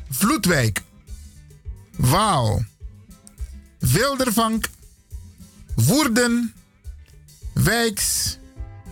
Vloedwijk. 0.10 0.84
Waal. 1.98 2.64
Wildervank. 3.92 4.70
Woerden. 5.76 6.54
Wijks. 7.54 8.38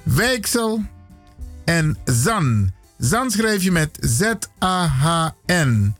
Wijksel. 0.04 0.84
En 1.66 1.98
Zan. 2.06 2.72
Zan 2.98 3.32
schrijf 3.32 3.64
je 3.64 3.72
met 3.72 3.98
Z-A-H-N. 4.02 5.96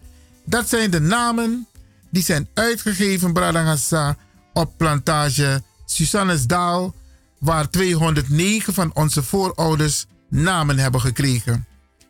Dat 0.46 0.70
zijn 0.70 0.92
de 0.92 1.02
namen 1.02 1.68
die 2.10 2.24
zijn 2.24 2.48
uitgegeven, 2.54 3.34
Bradangassa, 3.34 4.18
op 4.54 4.78
plantage 4.78 5.64
Susannesdaal, 5.86 6.96
waar 7.40 7.70
209 7.70 8.74
van 8.74 8.92
onze 8.94 9.24
voorouders 9.24 10.06
namen 10.30 10.78
hebben 10.78 11.02
gekregen. 11.02 11.66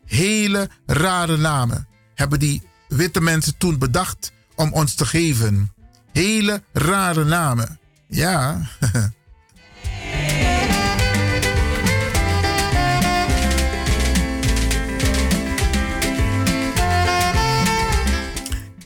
Hele 0.06 0.70
rare 0.86 1.38
namen 1.38 1.88
hebben 2.16 2.40
die 2.40 2.62
witte 2.88 3.22
mensen 3.22 3.58
toen 3.58 3.78
bedacht 3.78 4.32
om 4.56 4.74
ons 4.74 4.96
te 4.96 5.06
geven. 5.06 5.72
Hele 6.14 6.64
rare 6.74 7.24
namen. 7.24 7.80
Ja. 8.08 8.62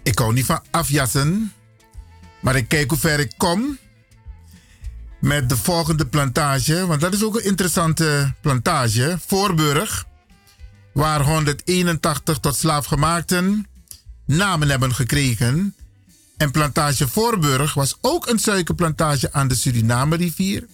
Ik 0.04 0.20
hou 0.20 0.34
niet 0.34 0.46
van 0.46 0.64
afjassen, 0.72 1.54
maar 2.40 2.56
ik 2.56 2.68
kijk 2.68 2.90
hoe 2.90 3.00
ver 3.00 3.20
ik 3.20 3.34
kom 3.38 3.78
met 5.20 5.50
de 5.50 5.58
volgende 5.58 6.06
plantage. 6.06 6.86
Want 6.86 7.02
dat 7.02 7.14
is 7.14 7.24
ook 7.24 7.36
een 7.36 7.46
interessante 7.46 8.34
plantage. 8.42 9.18
Voorburg, 9.26 10.06
waar 10.94 11.22
181 11.22 12.38
tot 12.40 12.56
slaafgemaakten 12.56 13.68
namen 14.26 14.70
hebben 14.70 14.96
gekregen. 14.96 15.76
En 16.38 16.52
plantage 16.52 17.08
Voorburg 17.08 17.74
was 17.74 17.98
ook 18.02 18.28
een 18.28 18.40
suikerplantage 18.40 19.34
aan 19.34 19.48
de 19.48 19.56
Suriname-rivier. 19.56 20.68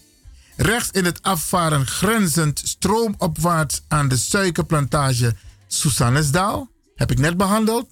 Rechts 0.55 0.91
in 0.91 1.05
het 1.05 1.21
afvaren 1.21 1.87
grenzend 1.87 2.61
stroomopwaarts 2.63 3.83
aan 3.87 4.07
de 4.07 4.17
suikerplantage 4.17 5.35
Susannesdaal. 5.67 6.69
Heb 6.95 7.11
ik 7.11 7.19
net 7.19 7.37
behandeld. 7.37 7.89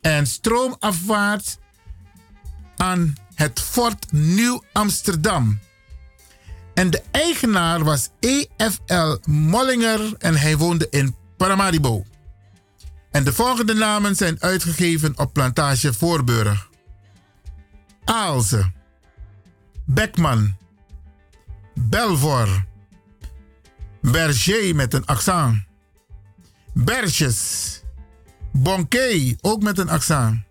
En 0.00 0.26
stroomafwaarts 0.26 1.56
aan 2.76 3.14
het 3.34 3.60
Fort 3.60 4.12
Nieuw 4.12 4.62
Amsterdam. 4.72 5.58
En 6.74 6.90
de 6.90 7.02
eigenaar 7.10 7.84
was 7.84 8.08
E.F.L. 8.20 9.16
Mollinger 9.24 10.14
en 10.18 10.36
hij 10.36 10.56
woonde 10.56 10.86
in 10.90 11.16
Paramaribo. 11.36 12.04
En 13.10 13.24
de 13.24 13.32
volgende 13.32 13.74
namen 13.74 14.16
zijn 14.16 14.36
uitgegeven 14.40 15.18
op 15.18 15.32
plantage 15.32 15.94
Voorburg. 15.94 16.67
Aalse, 18.08 18.72
Beckman, 19.84 20.56
Belvoir, 21.74 22.64
Berger 24.00 24.74
met 24.74 24.94
een 24.94 25.06
accent, 25.06 25.62
Berges, 26.72 27.82
Bonkey, 28.52 29.38
ook 29.40 29.62
met 29.62 29.78
een 29.78 29.88
accent, 29.88 30.42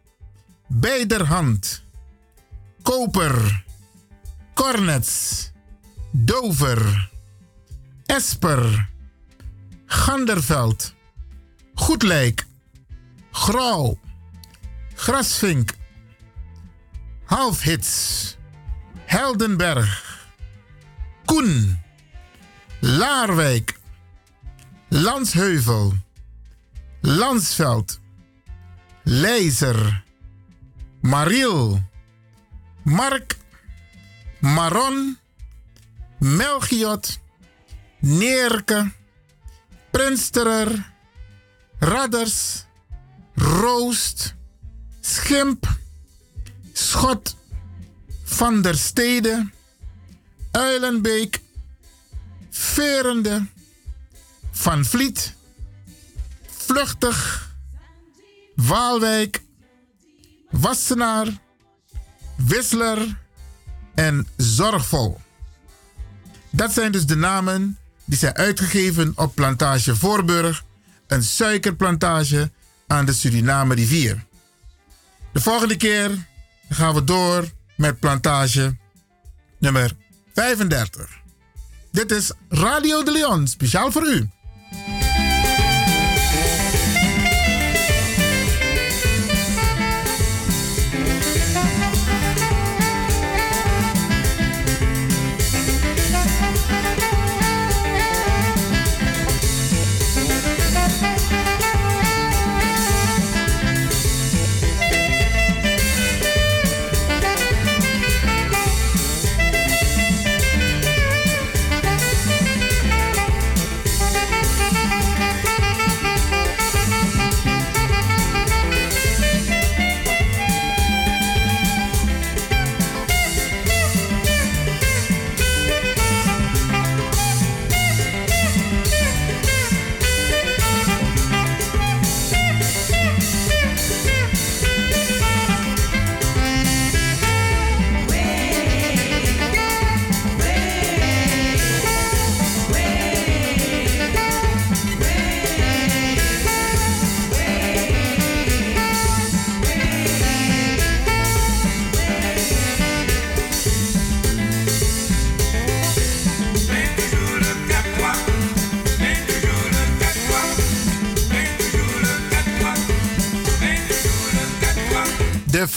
Beiderhand, 0.67 1.83
Koper, 2.81 3.63
Cornets, 4.53 5.51
Dover, 6.11 7.11
Esper, 8.05 8.89
Ganderveld, 9.85 10.93
Goedlijk, 11.73 12.45
Grauw, 13.31 13.99
Grasvink, 14.95 15.75
Halfhits, 17.27 18.35
Heldenberg, 19.05 20.03
Koen, 21.25 21.83
Laarwijk, 22.79 23.79
Landsheuvel, 24.87 25.91
Lansveld, 27.01 27.99
Leizer, 29.03 30.03
Mariel, 31.01 31.89
Mark, 32.83 33.37
Maron, 34.39 35.17
Melchiot, 36.19 37.19
Neerke, 37.99 38.91
Prinsterer, 39.91 40.93
Radders, 41.79 42.65
Roost, 43.35 44.35
Schimp, 45.01 45.65
Schot, 46.77 47.35
Van 48.23 48.61
der 48.61 48.75
Stede, 48.75 49.49
Uilenbeek, 50.51 51.41
Verende, 52.49 53.45
Van 54.51 54.85
Vliet, 54.85 55.33
Vluchtig, 56.47 57.49
Waalwijk, 58.55 59.41
Wassenaar, 60.49 61.27
Wissler 62.35 63.17
en 63.95 64.27
Zorgvol. 64.35 65.21
Dat 66.49 66.73
zijn 66.73 66.91
dus 66.91 67.05
de 67.05 67.15
namen 67.15 67.77
die 68.05 68.17
zijn 68.17 68.35
uitgegeven 68.35 69.13
op 69.15 69.35
plantage 69.35 69.95
Voorburg, 69.95 70.63
een 71.07 71.23
suikerplantage 71.23 72.51
aan 72.87 73.05
de 73.05 73.13
Suriname 73.13 73.75
rivier. 73.75 74.25
De 75.33 75.41
volgende 75.41 75.77
keer 75.77 76.26
gaan 76.69 76.93
we 76.93 77.03
door 77.03 77.45
met 77.75 77.99
plantage 77.99 78.77
nummer 79.59 79.91
35. 80.33 81.09
Dit 81.91 82.11
is 82.11 82.31
Radio 82.49 83.03
de 83.03 83.11
Leon, 83.11 83.47
speciaal 83.47 83.91
voor 83.91 84.07
u. 84.07 84.29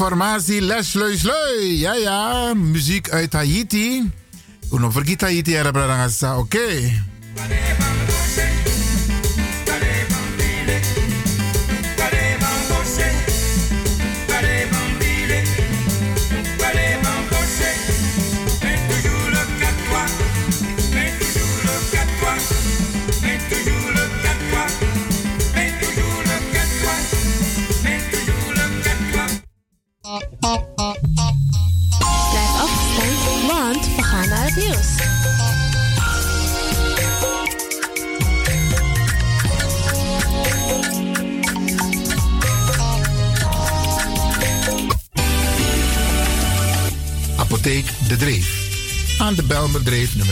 formatie 0.01 0.63
Les 0.65 0.95
Leus 0.95 1.23
Leu. 1.23 1.77
Ja, 1.77 1.93
ja. 1.95 2.55
Muziek 2.55 3.11
uit 3.11 3.33
Haiti. 3.33 4.11
Uno 4.71 4.91
vergeet 4.91 5.21
Haiti, 5.21 5.53
oké. 6.39 6.57
Okay. 6.57 7.10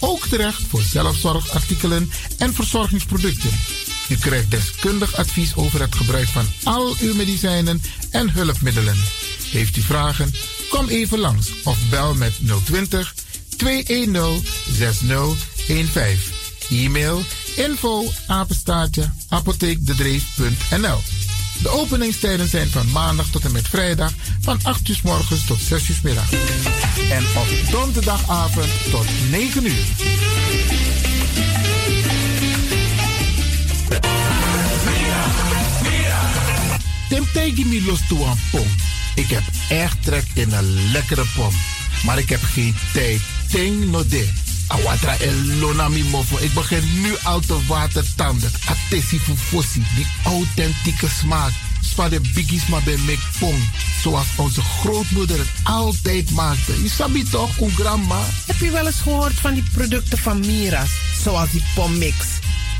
ook 0.00 0.26
terecht 0.26 0.62
voor 0.68 0.82
zelfzorgartikelen 0.82 2.10
en 2.38 2.54
verzorgingsproducten. 2.54 3.50
U 4.08 4.16
krijgt 4.16 4.50
deskundig 4.50 5.16
advies 5.16 5.54
over 5.54 5.80
het 5.80 5.94
gebruik 5.94 6.28
van 6.28 6.46
al 6.64 6.96
uw 7.00 7.14
medicijnen 7.14 7.82
en 8.10 8.30
hulpmiddelen. 8.30 8.96
Heeft 9.50 9.76
u 9.76 9.80
vragen? 9.80 10.34
Kom 10.70 10.88
even 10.88 11.18
langs 11.18 11.62
of 11.64 11.78
bel 11.90 12.14
met 12.14 12.32
020 12.64 13.14
210 13.56 14.42
6015. 14.70 16.38
E-mail 16.70 17.22
info 17.56 18.04
apotheekdedreef.nl 19.28 21.19
De 21.62 21.68
openingstijden 21.68 22.48
zijn 22.48 22.68
van 22.68 22.90
maandag 22.90 23.26
tot 23.26 23.44
en 23.44 23.52
met 23.52 23.68
vrijdag 23.68 24.12
van 24.40 24.58
8 24.62 24.88
uur 24.88 25.00
morgens 25.02 25.44
tot 25.44 25.60
6 25.60 25.88
uur 25.88 26.00
middag. 26.02 26.32
En 27.10 27.24
op 27.36 27.70
donderdagavond 27.70 28.68
tot 28.90 29.06
9 29.30 29.64
uur. 29.64 29.84
Tim 37.08 37.26
tegen 37.32 37.68
me 37.68 37.82
los 37.86 38.00
toe 38.08 38.26
aan 38.26 38.38
pom. 38.50 38.66
Ik 39.14 39.28
heb 39.28 39.42
echt 39.68 40.02
trek 40.02 40.24
in 40.34 40.52
een 40.52 40.92
lekkere 40.92 41.24
pom. 41.36 41.52
Maar 42.04 42.18
ik 42.18 42.28
heb 42.28 42.42
geen 42.42 42.74
tijd. 42.92 43.20
Ting 43.48 43.90
no 43.90 44.06
de. 44.06 44.49
Awatra 44.70 45.16
elona 45.18 45.88
mi 45.88 46.02
mofo. 46.04 46.36
Ik 46.38 46.54
begin 46.54 47.00
nu 47.00 47.14
al 47.22 47.40
te 47.40 47.66
watertanden. 47.66 48.50
Atesi 48.66 49.18
fufosi. 49.18 49.82
Die 49.94 50.06
authentieke 50.24 51.08
smaak. 51.20 51.52
Spa 51.80 52.08
de 52.08 52.20
biggies 52.34 52.66
maar 52.66 52.82
bij 52.82 53.18
pom. 53.38 53.70
Zoals 54.02 54.26
onze 54.36 54.60
grootmoeder 54.60 55.38
het 55.38 55.48
altijd 55.62 56.30
maakte. 56.30 56.82
Je 56.82 56.88
sabi 56.88 57.22
toch, 57.22 57.58
een 57.58 57.70
grandma? 57.70 58.20
Heb 58.46 58.56
je 58.56 58.70
wel 58.70 58.86
eens 58.86 59.00
gehoord 59.00 59.34
van 59.34 59.54
die 59.54 59.64
producten 59.72 60.18
van 60.18 60.40
Mira's? 60.40 60.90
Zoals 61.22 61.50
die 61.50 61.64
pommix. 61.74 62.16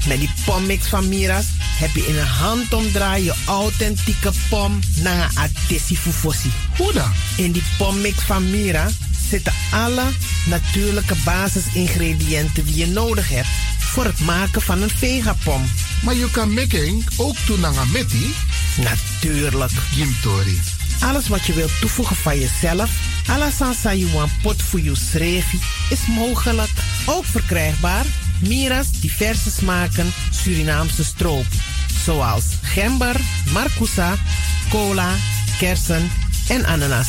Met 0.06 0.18
die 0.18 0.30
pommix 0.44 0.86
van 0.86 1.08
Mira's 1.08 1.46
heb 1.58 1.94
je 1.94 2.06
in 2.06 2.18
een 2.18 2.26
handomdraai 2.26 3.24
je 3.24 3.34
authentieke 3.46 4.32
pom 4.48 4.78
naar 5.02 5.30
Atesi 5.34 5.96
Fufosi. 5.96 6.50
Hoe 6.76 6.92
dan? 6.92 7.12
In 7.36 7.52
die 7.52 7.62
pommix 7.78 8.22
van 8.22 8.50
Mira 8.50 8.90
zitten 9.30 9.52
alle 9.72 10.04
natuurlijke 10.46 11.14
basisingrediënten 11.24 12.64
die 12.64 12.76
je 12.76 12.86
nodig 12.86 13.28
hebt 13.28 13.48
voor 13.78 14.04
het 14.04 14.20
maken 14.20 14.62
van 14.62 14.82
een 14.82 14.90
vegapom. 14.90 15.62
Maar 16.02 16.14
je 16.14 16.30
kan 16.30 16.54
making 16.54 17.04
ook 17.16 17.36
doen 17.46 17.66
aan 17.66 17.90
meti? 17.92 18.34
Natuurlijk. 18.76 19.70
Gimtori. 19.70 20.60
Alles 21.00 21.28
wat 21.28 21.46
je 21.46 21.52
wilt 21.52 21.80
toevoegen 21.80 22.16
van 22.16 22.38
jezelf, 22.38 22.90
alla 23.26 23.50
sansa 23.50 23.94
you 23.94 24.28
pot 24.42 24.62
voor 24.62 24.80
je 24.80 24.94
srevi, 24.94 25.58
is 25.90 26.06
mogelijk. 26.06 26.70
Ook 27.06 27.24
verkrijgbaar 27.24 28.04
Mira's 28.40 28.90
diverse 29.00 29.50
smaken 29.50 30.12
Surinaamse 30.30 31.04
stroop. 31.04 31.46
Zoals 32.04 32.44
gember, 32.62 33.20
marcousa, 33.52 34.16
cola, 34.70 35.14
kersen 35.58 36.10
en 36.48 36.64
ananas. 36.64 37.08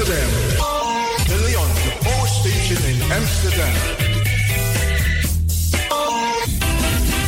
Amsterdam. 0.00 0.30
De 1.26 1.34
Leon, 1.44 1.68
the 1.74 2.26
station 2.26 2.82
in 2.88 3.12
Amsterdam. 3.12 3.74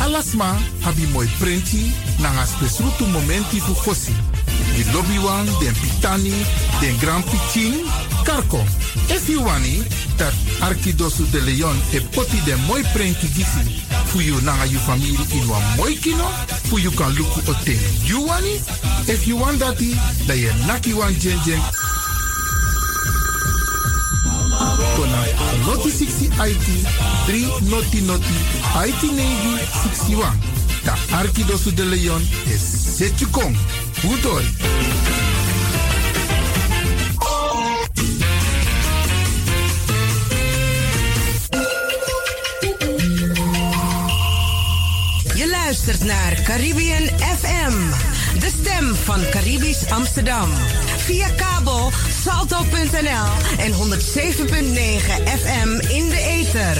Alasma 0.01 0.57
habi 0.81 1.05
moi 1.11 1.27
prenti 1.39 1.93
nanga 2.17 2.45
momenti 3.11 3.59
fu 3.59 3.75
fosi. 3.75 4.15
Di 4.73 4.91
lobby 4.91 5.19
wan, 5.19 5.45
den 5.59 5.73
pitani, 5.73 6.33
den 6.79 6.97
grand 6.97 7.23
pitin, 7.25 7.85
karko. 8.23 8.65
If 9.07 9.29
you 9.29 9.43
wani, 9.43 9.83
dat 10.17 10.33
Arkidosu 10.59 11.29
de 11.29 11.41
Leon 11.41 11.77
e 11.91 11.99
poti 11.99 12.41
den 12.43 12.59
moi 12.65 12.81
prenti 12.93 13.27
gisi. 13.27 13.83
Fu 14.05 14.19
you 14.19 14.41
nanga 14.41 14.65
you 14.65 14.79
family 14.79 15.15
in 15.31 15.47
wan 15.47 15.61
moi 15.77 15.95
kino, 16.01 16.27
fu 16.69 16.79
you 16.79 16.91
kan 16.91 17.13
luku 17.13 17.39
oten. 17.47 17.77
You 18.03 18.25
wani? 18.25 18.59
If 19.05 19.27
you 19.27 19.37
want 19.37 19.59
dati, 19.59 19.93
da 20.25 20.33
ye 20.33 20.51
naki 20.65 20.93
wan 20.93 21.13
jen 21.19 21.37
jen 21.45 21.61
Noti 25.65 25.89
60 25.89 26.29
IT 26.47 26.67
3 27.25 27.47
noti 27.61 28.01
noti 28.01 28.35
IT 28.85 29.01
navy 29.01 29.57
61. 29.83 30.37
Da 30.83 30.95
Arkidosu 31.11 31.73
de 31.73 31.85
Leon 31.85 32.27
is 32.45 32.95
Setjukong. 32.97 33.57
Je 45.35 45.49
luistert 45.49 46.03
naar 46.03 46.41
Caribbean 46.43 47.03
FM, 47.17 47.73
de 48.39 48.51
stem 48.59 48.95
van 48.95 49.19
Caribisch 49.29 49.89
Amsterdam. 49.89 50.49
Via 50.97 51.29
kabel 51.29 51.91
salto.nl 52.23 53.27
en 53.57 53.73
107.9 53.73 55.27
FM 55.27 55.81
in 55.91 56.09
de 56.09 56.15
ether. 56.15 56.77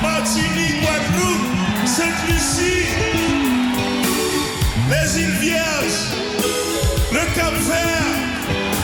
Martinique, 0.00 0.80
Guadeloupe, 0.80 1.86
Sainte-Lucie, 1.86 2.86
les 4.88 5.22
îles 5.22 5.38
Vierges, 5.40 6.00
le 7.12 7.34
Cap 7.34 7.52
Vert, 7.52 8.16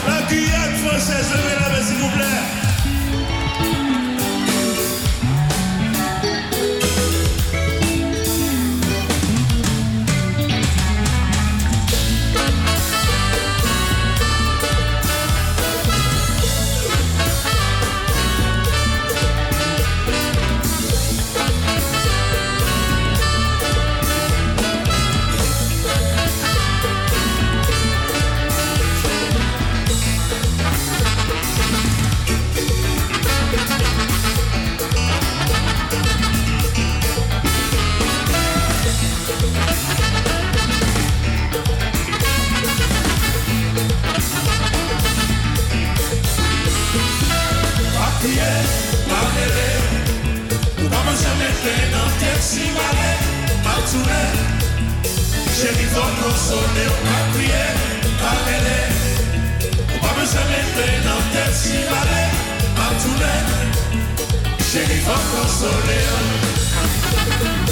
la 0.07 0.21
Guyane 0.27 0.77
française, 0.85 1.27
levez 1.33 1.59
la 1.59 1.69
main 1.69 1.85
s'il 1.87 1.97
vous 1.97 2.11
plaît. 2.11 2.64
Chéri 55.65 55.85
fon 55.85 56.09
konsole, 56.21 56.83
ou 56.91 56.97
pa 57.05 57.17
kriye, 57.33 57.65
mamele, 58.21 58.79
ou 59.95 59.99
pa 60.03 60.11
man 60.17 60.27
jame 60.33 60.61
kle 60.75 60.87
nan 61.07 61.25
tet 61.33 61.51
si 61.57 61.81
male, 61.89 62.23
pa 62.77 62.87
toune, 63.01 63.35
chéri 64.69 64.99
fon 65.07 65.21
konsole. 65.33 67.64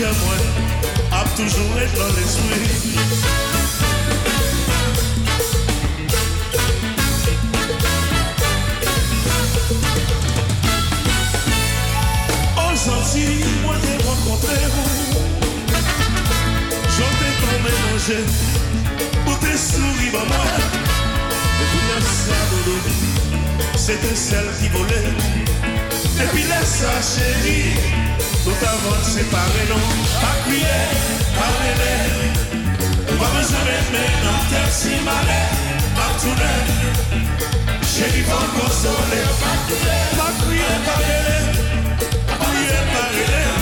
Cœur 0.00 0.14
moi, 0.24 0.34
a 1.12 1.24
toujours 1.36 1.78
être 1.78 1.94
dans 1.94 2.14
l'esprit. 2.16 2.70
Gentil, 12.82 13.44
moi 13.62 13.74
t'ai 13.82 14.02
rencontré 14.06 14.56
vous, 14.74 15.18
j'en 16.96 17.10
t'ai 17.18 17.30
ton 17.40 17.56
mélanger. 17.62 18.24
Pour 19.26 19.38
tes 19.38 19.58
souris, 19.58 20.10
bah 20.14 20.24
moi 20.26 20.46
Et 21.60 21.66
puis 21.70 22.06
ça, 22.06 22.38
dodo 22.50 22.78
C'était 23.76 24.14
celle 24.14 24.48
qui 24.60 24.68
volait 24.68 25.12
Et 26.20 26.28
puis 26.32 26.44
laisse 26.44 26.84
chérie 27.14 28.09
Tout 28.44 28.64
avant 28.64 28.98
de 28.98 29.04
séparer, 29.04 29.66
non. 29.68 29.76
Pas 30.20 30.36
crier, 30.44 30.82
pas 31.36 31.52
rêver 31.60 31.98
On 33.10 33.16
va 33.22 33.28
me 33.36 33.42
jamais 33.42 33.80
mettre 33.92 34.20
dans 34.24 34.42
terre 34.50 34.72
si 34.72 34.94
malais. 35.04 35.50
Pas 35.94 36.12
tourner 36.20 36.60
Chérie, 37.82 38.22
faut 38.22 38.40
me 38.40 38.60
consoler 38.60 39.24
Pas 39.42 39.56
crier, 39.66 40.00
pas 40.16 40.32
crier, 40.40 40.74
pas 40.86 40.98
rêver 41.04 41.42
Pas 42.38 43.59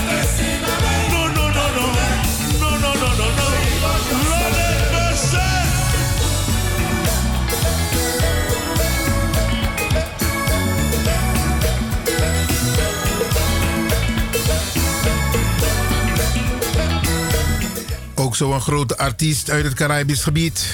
zo'n 18.38 18.60
grote 18.60 18.98
artiest 18.98 19.50
uit 19.50 19.64
het 19.64 19.74
Caribisch 19.74 20.22
gebied. 20.22 20.66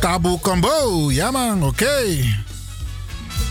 Tabo 0.00 0.38
Combo, 0.38 1.10
ja 1.10 1.30
man, 1.30 1.62
oké. 1.62 2.04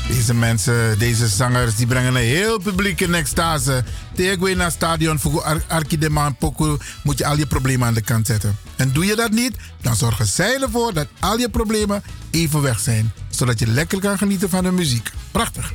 Deze 0.07 0.34
mensen, 0.34 0.99
deze 0.99 1.27
zangers, 1.27 1.76
die 1.76 1.88
brengen 1.88 2.15
een 2.15 2.22
heel 2.22 2.59
publiek 2.59 3.01
in 3.01 3.13
extase. 3.13 3.84
Tegen 4.13 4.57
naar 4.57 4.72
stadion 4.72 5.19
voor 5.19 5.63
Arkideman 5.67 6.35
Poku 6.35 6.77
moet 7.03 7.17
je 7.17 7.26
al 7.26 7.38
je 7.38 7.47
problemen 7.47 7.88
aan 7.88 7.93
de 7.93 8.01
kant 8.01 8.27
zetten. 8.27 8.57
En 8.76 8.91
doe 8.91 9.05
je 9.05 9.15
dat 9.15 9.31
niet, 9.31 9.55
dan 9.81 9.95
zorgen 9.95 10.26
zij 10.26 10.61
ervoor 10.61 10.93
dat 10.93 11.07
al 11.19 11.38
je 11.38 11.49
problemen 11.49 12.03
even 12.31 12.61
weg 12.61 12.80
zijn. 12.80 13.13
Zodat 13.30 13.59
je 13.59 13.67
lekker 13.67 13.99
kan 13.99 14.17
genieten 14.17 14.49
van 14.49 14.63
de 14.63 14.72
muziek. 14.72 15.11
Prachtig. 15.31 15.73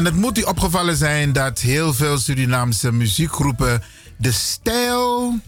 En 0.00 0.06
het 0.06 0.16
moet 0.16 0.38
u 0.38 0.42
opgevallen 0.42 0.96
zijn 0.96 1.32
dat 1.32 1.58
heel 1.58 1.94
veel 1.94 2.18
Surinaamse 2.18 2.92
muziekgroepen 2.92 3.82
de 4.16 4.32
stijl 4.32 5.38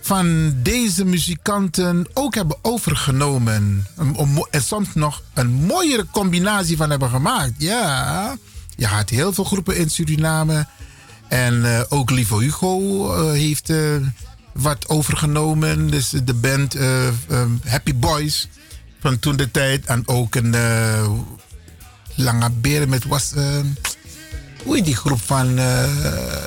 van 0.00 0.54
deze 0.62 1.04
muzikanten 1.04 2.06
ook 2.14 2.34
hebben 2.34 2.56
overgenomen. 2.62 3.86
En 4.50 4.62
soms 4.62 4.94
nog 4.94 5.22
een 5.34 5.50
mooiere 5.50 6.06
combinatie 6.10 6.76
van 6.76 6.90
hebben 6.90 7.10
gemaakt. 7.10 7.52
Ja, 7.56 8.36
je 8.76 8.86
had 8.86 9.08
heel 9.08 9.32
veel 9.32 9.44
groepen 9.44 9.76
in 9.76 9.90
Suriname. 9.90 10.66
En 11.28 11.64
eh, 11.64 11.80
ook 11.88 12.10
Livo 12.10 12.38
Hugo 12.38 13.12
eh, 13.14 13.32
heeft 13.32 13.70
eh, 13.70 13.78
wat 14.52 14.88
overgenomen. 14.88 15.90
Dus 15.90 16.10
de 16.10 16.34
band 16.34 16.76
Happy 17.64 17.94
Boys 17.94 18.48
van 19.00 19.18
toen 19.18 19.36
de 19.36 19.50
tijd. 19.50 19.84
En 19.84 20.08
ook 20.08 20.34
een 20.34 20.54
Lange 22.14 22.50
Beren 22.50 22.88
met 22.88 23.04
was... 23.04 23.32
eh, 23.34 23.44
hoe 24.64 24.74
heet 24.76 24.84
die 24.84 24.96
groep 24.96 25.20
van 25.22 25.58
eh 25.58 25.84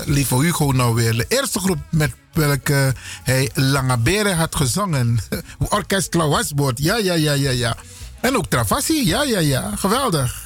Livo 0.05 0.39
Hugo 0.39 0.71
nou 0.71 0.95
weer? 0.95 1.13
De 1.13 1.25
eerste 1.27 1.59
groep 1.59 1.79
met 1.89 2.11
welke 2.33 2.93
hij 3.23 3.49
Lange 3.53 3.97
Beren 3.97 4.37
had 4.37 4.55
gezongen. 4.55 5.19
Orkest 5.69 6.09
Klauwasbord, 6.09 6.79
ja, 6.79 6.97
ja, 6.97 7.13
ja, 7.13 7.33
ja, 7.33 7.49
ja. 7.49 7.75
En 8.21 8.37
ook 8.37 8.45
Travassi, 8.45 9.07
ja, 9.07 9.23
ja, 9.23 9.39
ja. 9.39 9.71
Geweldig. 9.75 10.43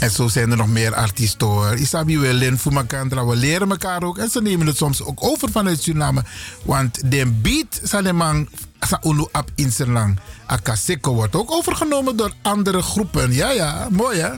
En 0.00 0.10
zo 0.10 0.28
zijn 0.28 0.50
er 0.50 0.56
nog 0.56 0.68
meer 0.68 0.94
artiesten 0.94 1.46
hoor. 1.46 1.74
Isabi 1.74 2.18
Welin, 2.18 2.58
Fumakandra, 2.58 3.26
we 3.26 3.36
leren 3.36 3.70
elkaar 3.70 4.02
ook. 4.02 4.18
En 4.18 4.30
ze 4.30 4.42
nemen 4.42 4.66
het 4.66 4.76
soms 4.76 5.02
ook 5.02 5.24
over 5.24 5.50
vanuit 5.50 5.82
Suriname. 5.82 6.24
Want 6.64 7.10
de 7.10 7.26
beat 7.26 7.80
Salemang 7.82 8.48
sa 8.86 8.98
unu 9.02 9.26
ap 9.32 9.50
inserlang. 9.54 10.18
Akaseko 10.46 11.14
wordt 11.14 11.36
ook 11.36 11.50
overgenomen 11.50 12.16
door 12.16 12.32
andere 12.42 12.82
groepen. 12.82 13.32
Ja, 13.32 13.50
ja, 13.50 13.86
mooi 13.90 14.20
hè. 14.20 14.30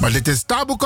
Maar 0.00 0.12
dit 0.12 0.28
is 0.28 0.42
Tabu. 0.42 0.76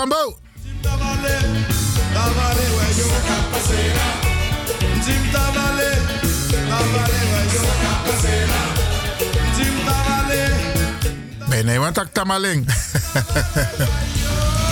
Ben 11.49 11.73
je 11.73 11.79
want 11.79 11.97
ik 12.01 12.13
tamaling. 12.13 12.67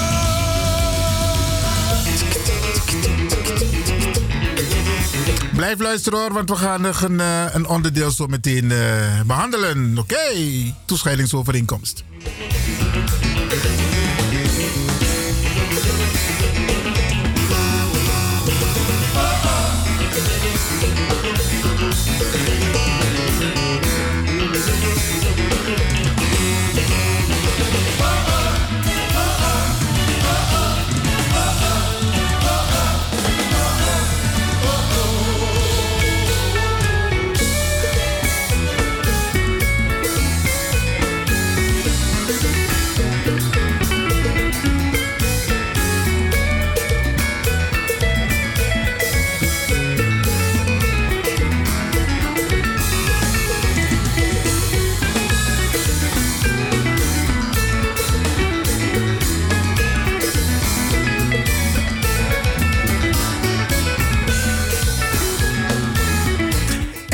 Blijf 5.57 5.79
luisteren 5.81 6.19
hoor, 6.19 6.33
want 6.33 6.49
we 6.49 6.57
gaan 6.57 6.81
nog 6.81 7.03
een, 7.03 7.21
eh, 7.21 7.45
een 7.53 7.67
onderdeel 7.67 8.11
zo 8.11 8.27
meteen 8.27 8.71
eh, 8.71 9.21
behandelen. 9.27 9.99
Oké, 9.99 10.19
toescheidingsovereenkomst. 10.85 12.05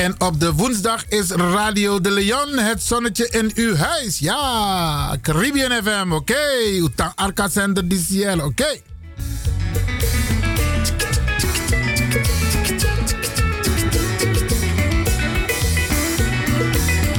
En 0.09 0.15
op 0.19 0.41
de 0.41 0.53
woensdag 0.53 1.05
is 1.09 1.31
Radio 1.31 2.01
de 2.01 2.11
Leon 2.11 2.59
het 2.59 2.83
zonnetje 2.83 3.29
in 3.29 3.51
uw 3.55 3.77
huis. 3.77 4.19
Ja, 4.19 5.17
Caribbean 5.23 5.83
FM, 5.83 6.13
oké. 6.13 6.33
Okay. 6.33 6.77
Utang 6.77 7.13
Arca 7.15 7.49
DCL, 7.73 8.39
oké. 8.45 8.81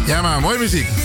Ja, 0.05 0.21
maar 0.21 0.41
mooie 0.41 0.59
muziek. 0.59 0.98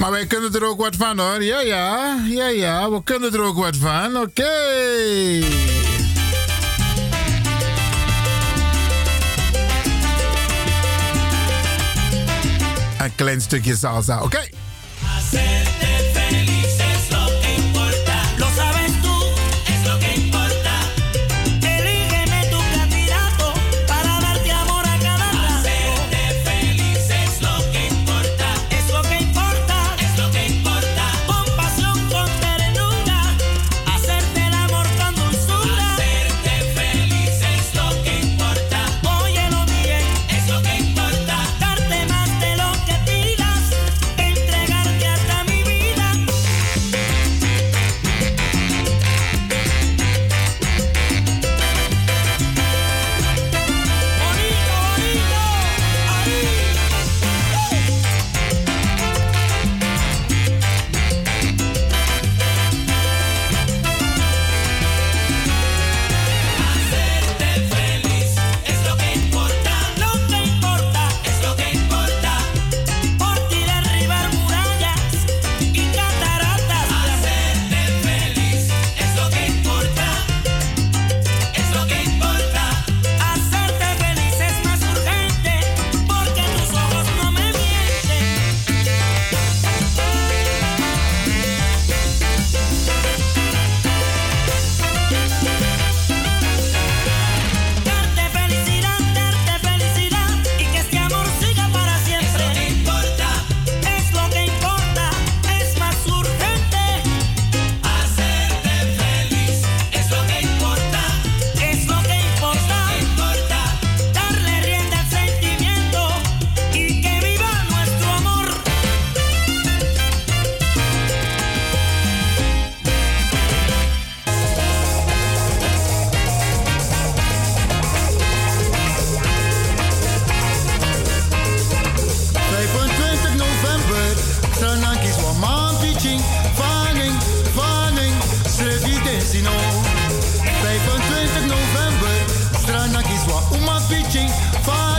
Maar 0.00 0.10
wij 0.10 0.26
kunnen 0.26 0.54
er 0.54 0.64
ook 0.64 0.80
wat 0.80 0.96
van 0.96 1.18
hoor. 1.18 1.42
Ja, 1.42 1.60
ja, 1.60 2.16
ja, 2.28 2.46
ja. 2.46 2.90
We 2.90 3.02
kunnen 3.02 3.32
er 3.32 3.40
ook 3.40 3.56
wat 3.56 3.76
van. 3.76 4.16
Oké. 4.16 4.42
Een 12.98 13.14
klein 13.14 13.40
stukje 13.40 13.76
salsa. 13.76 14.22
Oké. 14.22 14.59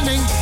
morning. 0.04 0.41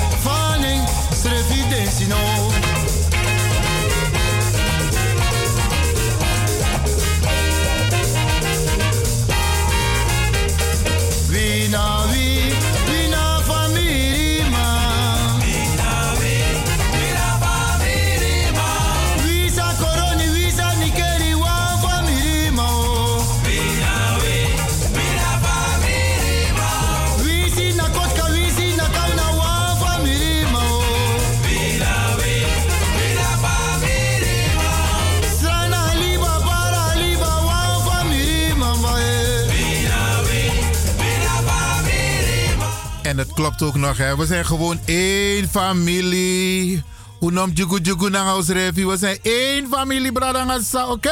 Klopt 43.39 43.61
ook 43.61 43.75
nog, 43.75 43.97
hè. 43.97 44.17
We 44.17 44.25
zijn 44.25 44.45
gewoon 44.45 44.79
één 44.85 45.49
familie. 45.49 46.83
Hoe 47.19 47.31
noemt 47.31 47.57
Jugu 47.57 47.79
Jugu 47.81 48.09
na 48.09 48.23
House 48.23 48.53
Revi? 48.53 48.85
We 48.85 48.97
zijn 48.97 49.17
één 49.21 49.67
familie, 49.71 50.11
Bradangasa, 50.11 50.87
oké? 50.87 51.09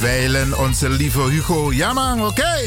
Weilen, 0.00 0.58
onze 0.58 0.88
lieve 0.88 1.20
Hugo. 1.20 1.72
Ja, 1.72 1.92
man, 1.92 2.26
oké? 2.26 2.58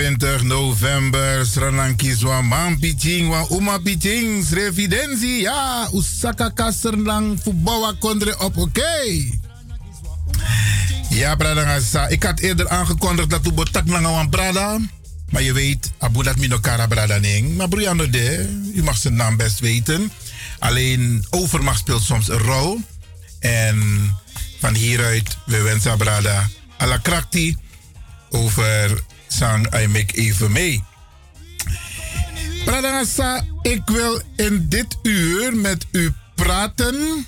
25 0.00 0.42
november, 0.44 1.46
Sranankiswa 1.46 2.42
Mampiching, 2.42 3.28
wa 3.28 3.44
Uma 3.50 3.78
Piching, 3.78 4.44
Srevidensi, 4.44 5.42
ja, 5.42 5.88
Usaka 5.92 6.50
Kasernang, 6.50 7.36
Fubawa 7.36 7.92
Kondre 7.98 8.38
op, 8.38 8.56
oké. 8.56 9.28
Ja, 11.10 11.34
Brada 11.36 11.78
ik 12.08 12.22
had 12.22 12.40
eerder 12.40 12.68
aangekondigd 12.68 13.30
dat 13.30 13.42
we 13.42 13.52
botak 13.52 13.88
lange 13.88 14.28
Brada. 14.28 14.78
Maar 15.30 15.42
je 15.42 15.52
weet, 15.52 15.90
Abu 15.98 16.22
dat 16.22 16.36
Minokara 16.36 16.86
Brada 16.86 17.18
Ning. 17.18 17.56
Maar 17.56 17.68
Brianna 17.68 18.04
de, 18.04 18.48
u 18.74 18.82
mag 18.82 18.96
zijn 18.96 19.14
naam 19.14 19.36
best 19.36 19.58
weten. 19.58 20.12
Alleen 20.58 21.24
overmacht 21.30 21.78
speelt 21.78 22.02
soms 22.02 22.28
een 22.28 22.38
rol. 22.38 22.80
En 23.40 23.78
van 24.60 24.74
hieruit, 24.74 25.36
we 25.46 25.62
wensen 25.62 25.96
Brada 25.96 26.48
alla 26.76 26.96
krakti 26.96 27.56
over 28.30 29.02
Sang 29.32 29.70
Aimek 29.70 30.12
even 30.16 30.52
mee. 30.52 30.84
Pradangasa, 32.64 33.44
ik 33.62 33.82
wil 33.84 34.22
in 34.36 34.68
dit 34.68 34.96
uur 35.02 35.56
met 35.56 35.86
u 35.92 36.12
praten. 36.34 37.26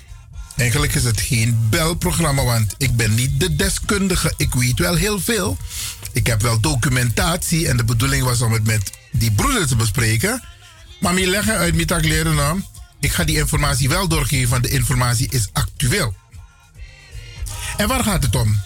Eigenlijk 0.55 0.95
is 0.95 1.03
het 1.03 1.21
geen 1.21 1.67
belprogramma, 1.69 2.43
want 2.43 2.75
ik 2.77 2.95
ben 2.95 3.15
niet 3.15 3.39
de 3.39 3.55
deskundige. 3.55 4.33
Ik 4.37 4.53
weet 4.53 4.79
wel 4.79 4.95
heel 4.95 5.19
veel. 5.19 5.57
Ik 6.11 6.27
heb 6.27 6.41
wel 6.41 6.59
documentatie 6.59 7.67
en 7.67 7.77
de 7.77 7.83
bedoeling 7.83 8.23
was 8.23 8.41
om 8.41 8.51
het 8.51 8.65
met 8.65 8.91
die 9.11 9.31
broeders 9.31 9.67
te 9.67 9.75
bespreken. 9.75 10.43
Maar 10.99 11.13
me 11.13 11.27
leggen 11.27 11.57
uit 11.57 11.75
mijn 11.87 12.05
leren 12.05 12.35
nou. 12.35 12.61
Ik 12.99 13.11
ga 13.11 13.23
die 13.23 13.37
informatie 13.37 13.89
wel 13.89 14.07
doorgeven, 14.07 14.49
want 14.49 14.63
de 14.63 14.69
informatie 14.69 15.27
is 15.29 15.49
actueel. 15.53 16.13
En 17.77 17.87
waar 17.87 18.03
gaat 18.03 18.23
het 18.23 18.35
om? 18.35 18.61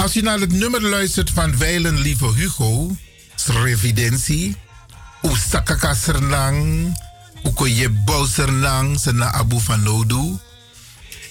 Als 0.00 0.12
je 0.12 0.22
naar 0.22 0.40
het 0.40 0.52
nummer 0.52 0.82
luistert 0.82 1.30
van 1.30 1.58
Weilen 1.58 1.98
Lieve 1.98 2.32
Hugo, 2.34 2.96
Srevidentie, 3.34 4.56
Oesakaka 5.22 5.94
Sernang, 5.94 6.92
Okoye 7.42 7.88
Bousernang, 7.90 9.00
Sena 9.00 9.32
Abu 9.32 9.60
van 9.60 9.82
Nodu. 9.82 10.38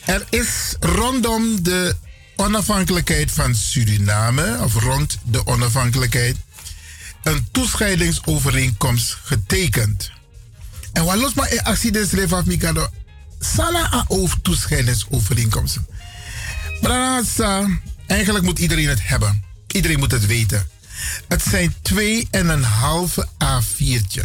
Er 0.05 0.25
is 0.29 0.75
rondom 0.79 1.63
de 1.63 1.95
onafhankelijkheid 2.35 3.31
van 3.31 3.55
Suriname, 3.55 4.57
of 4.63 4.73
rond 4.73 5.17
de 5.23 5.45
onafhankelijkheid, 5.45 6.35
een 7.23 7.47
toescheidingsovereenkomst 7.51 9.17
getekend. 9.23 10.11
En 10.93 11.05
wat 11.05 11.15
los 11.15 11.33
maar 11.33 11.59
actie 11.63 11.91
des 11.91 12.31
af 12.31 12.45
Mikado, 12.45 12.87
sala 13.39 13.93
a 13.93 14.05
over 14.07 14.41
toescheidingsovereenkomsten. 14.41 15.87
Brasa, 16.81 17.67
eigenlijk 18.09 18.45
moet 18.45 18.59
iedereen 18.59 18.87
het 18.87 19.07
hebben. 19.07 19.43
Iedereen 19.67 19.99
moet 19.99 20.11
het 20.11 20.25
weten. 20.25 20.67
Het 21.27 21.43
zijn 21.43 21.75
twee 21.81 22.27
en 22.31 22.49
een 22.49 22.63
halve 22.63 23.27
A4'tje. 23.43 24.23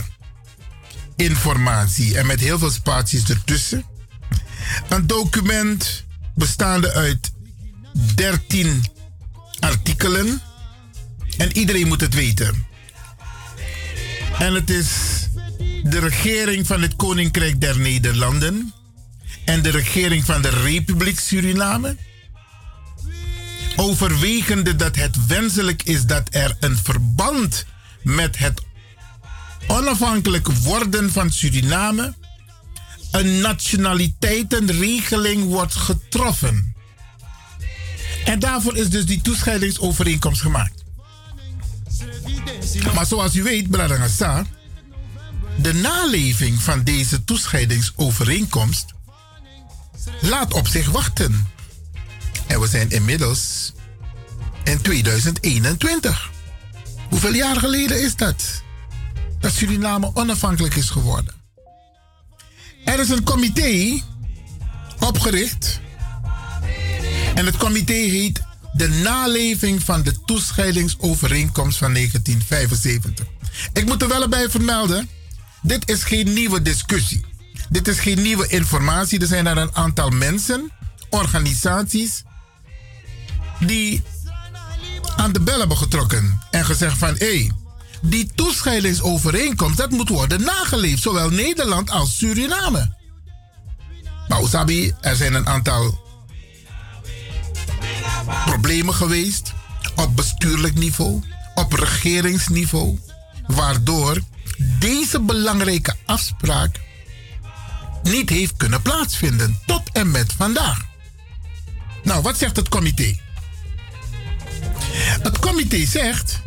Informatie 1.16 2.18
en 2.18 2.26
met 2.26 2.40
heel 2.40 2.58
veel 2.58 2.70
spaties 2.70 3.28
ertussen. 3.28 3.84
Een 4.88 5.06
document 5.06 6.04
bestaande 6.34 6.92
uit 6.92 7.32
13 8.14 8.84
artikelen. 9.60 10.42
En 11.36 11.56
iedereen 11.56 11.88
moet 11.88 12.00
het 12.00 12.14
weten. 12.14 12.66
En 14.38 14.54
het 14.54 14.70
is 14.70 14.88
de 15.82 15.98
regering 15.98 16.66
van 16.66 16.82
het 16.82 16.96
Koninkrijk 16.96 17.60
der 17.60 17.78
Nederlanden 17.78 18.74
en 19.44 19.62
de 19.62 19.70
regering 19.70 20.24
van 20.24 20.42
de 20.42 20.48
Republiek 20.48 21.20
Suriname. 21.20 21.96
Overwegende 23.76 24.76
dat 24.76 24.96
het 24.96 25.26
wenselijk 25.26 25.82
is 25.82 26.04
dat 26.04 26.22
er 26.30 26.56
een 26.60 26.78
verband 26.82 27.66
met 28.02 28.38
het 28.38 28.62
onafhankelijk 29.66 30.48
worden 30.48 31.12
van 31.12 31.30
Suriname 31.30 32.14
een 33.10 33.40
nationaliteitenregeling 33.40 35.44
wordt 35.44 35.74
getroffen. 35.74 36.74
En 38.24 38.38
daarvoor 38.38 38.76
is 38.76 38.88
dus 38.88 39.06
die 39.06 39.20
toescheidingsovereenkomst 39.20 40.40
gemaakt. 40.40 40.84
Maar 42.94 43.06
zoals 43.06 43.34
u 43.34 43.42
weet, 43.42 43.70
Bradangasa, 43.70 44.44
de 45.56 45.72
naleving 45.72 46.62
van 46.62 46.82
deze 46.82 47.24
toescheidingsovereenkomst 47.24 48.86
laat 50.20 50.54
op 50.54 50.68
zich 50.68 50.90
wachten. 50.90 51.46
En 52.46 52.60
we 52.60 52.66
zijn 52.66 52.90
inmiddels 52.90 53.72
in 54.64 54.80
2021. 54.80 56.30
Hoeveel 57.08 57.34
jaar 57.34 57.56
geleden 57.56 58.02
is 58.02 58.16
dat? 58.16 58.62
Dat 59.40 59.52
Suriname 59.52 60.10
onafhankelijk 60.14 60.74
is 60.74 60.90
geworden. 60.90 61.34
Er 62.84 63.00
is 63.00 63.08
een 63.08 63.22
comité 63.22 64.00
opgericht. 65.00 65.80
En 67.34 67.46
het 67.46 67.56
comité 67.56 67.92
heet 67.92 68.42
de 68.72 68.88
naleving 68.88 69.82
van 69.82 70.02
de 70.02 70.20
toescheidingsovereenkomst 70.24 71.78
van 71.78 71.92
1975. 71.92 73.26
Ik 73.72 73.86
moet 73.86 74.02
er 74.02 74.08
wel 74.08 74.28
bij 74.28 74.50
vermelden, 74.50 75.08
dit 75.62 75.90
is 75.90 76.04
geen 76.04 76.32
nieuwe 76.32 76.62
discussie. 76.62 77.24
Dit 77.68 77.88
is 77.88 77.98
geen 77.98 78.22
nieuwe 78.22 78.46
informatie. 78.46 79.20
Er 79.20 79.26
zijn 79.26 79.46
er 79.46 79.56
een 79.56 79.74
aantal 79.74 80.10
mensen, 80.10 80.70
organisaties, 81.10 82.22
die 83.60 84.02
aan 85.16 85.32
de 85.32 85.40
bel 85.40 85.58
hebben 85.58 85.76
getrokken 85.76 86.40
en 86.50 86.64
gezegd 86.64 86.98
van 86.98 87.14
hé, 87.18 87.36
hey, 87.36 87.52
die 88.02 88.30
toescheidingsovereenkomst 88.34 89.76
dat 89.76 89.90
moet 89.90 90.08
worden 90.08 90.44
nageleefd, 90.44 91.02
zowel 91.02 91.30
Nederland 91.30 91.90
als 91.90 92.16
Suriname. 92.16 92.96
Maar 94.28 94.38
Osabi, 94.38 94.92
er 95.00 95.16
zijn 95.16 95.34
een 95.34 95.46
aantal 95.46 96.02
problemen 98.44 98.94
geweest 98.94 99.52
op 99.96 100.16
bestuurlijk 100.16 100.74
niveau, 100.74 101.22
op 101.54 101.72
regeringsniveau, 101.72 102.98
waardoor 103.46 104.20
deze 104.78 105.20
belangrijke 105.20 105.96
afspraak 106.06 106.80
niet 108.02 108.30
heeft 108.30 108.56
kunnen 108.56 108.82
plaatsvinden 108.82 109.58
tot 109.66 109.82
en 109.92 110.10
met 110.10 110.32
vandaag. 110.32 110.84
Nou, 112.02 112.22
wat 112.22 112.38
zegt 112.38 112.56
het 112.56 112.68
comité? 112.68 113.22
Het 115.22 115.38
comité 115.38 115.86
zegt. 115.86 116.40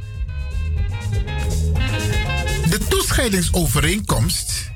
De 2.70 2.80
toescheidingsovereenkomst 2.88 4.72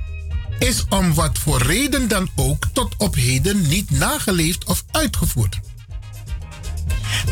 is 0.60 0.86
om 0.90 1.14
wat 1.14 1.38
voor 1.38 1.62
reden 1.62 2.08
dan 2.08 2.30
ook 2.36 2.66
tot 2.74 2.96
op 2.98 3.16
heden 3.16 3.68
niet 3.68 3.92
nageleefd 3.92 4.66
of 4.66 4.84
uitgevoerd. 4.92 5.60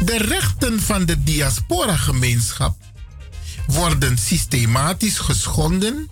De 0.05 0.17
rechten 0.17 0.79
van 0.81 1.05
de 1.05 1.23
diaspora-gemeenschap 1.23 2.77
worden 3.67 4.17
systematisch 4.17 5.17
geschonden, 5.17 6.09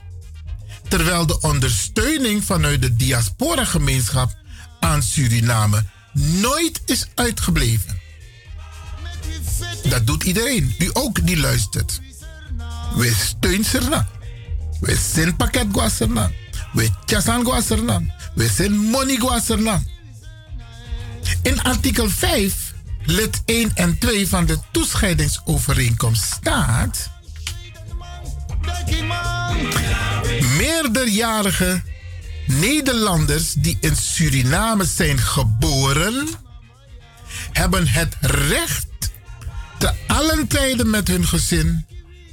terwijl 0.88 1.26
de 1.26 1.40
ondersteuning 1.42 2.44
vanuit 2.44 2.82
de 2.82 2.96
diaspora-gemeenschap 2.96 4.36
aan 4.80 5.04
Suriname 5.04 5.86
nooit 6.14 6.82
is 6.86 7.08
uitgebleven. 7.16 8.07
Dat 9.90 10.08
doet 10.08 10.24
iedereen, 10.24 10.76
u 10.80 10.90
ook 10.94 11.26
die 11.26 11.38
luistert. 11.38 12.02
We 12.96 13.14
steunen 13.26 13.66
Serna. 13.66 14.08
We 14.80 14.98
zijn 15.14 15.36
pakket 15.36 15.68
Guaserna. 15.72 16.32
We 16.74 16.90
chasan 17.06 17.46
Guaserna. 17.46 18.02
We 18.36 18.48
zijn 18.48 18.78
money 18.78 19.16
Guaserna. 19.16 19.82
In 21.42 21.62
artikel 21.62 22.10
5, 22.10 22.74
lid 23.06 23.42
1 23.46 23.72
en 23.74 23.98
2 23.98 24.28
van 24.28 24.46
de 24.46 24.58
toescheidingsovereenkomst 24.72 26.24
staat. 26.24 27.10
Meerderjarige 30.58 31.82
Nederlanders 32.48 33.54
die 33.54 33.78
in 33.80 33.96
Suriname 33.96 34.86
zijn 34.86 35.18
geboren, 35.18 36.28
hebben 37.52 37.88
het 37.88 38.16
recht 38.22 38.87
te 39.78 39.94
allen 40.08 40.48
tijden 40.48 40.90
met 40.90 41.08
hun 41.08 41.28
gezin 41.28 41.86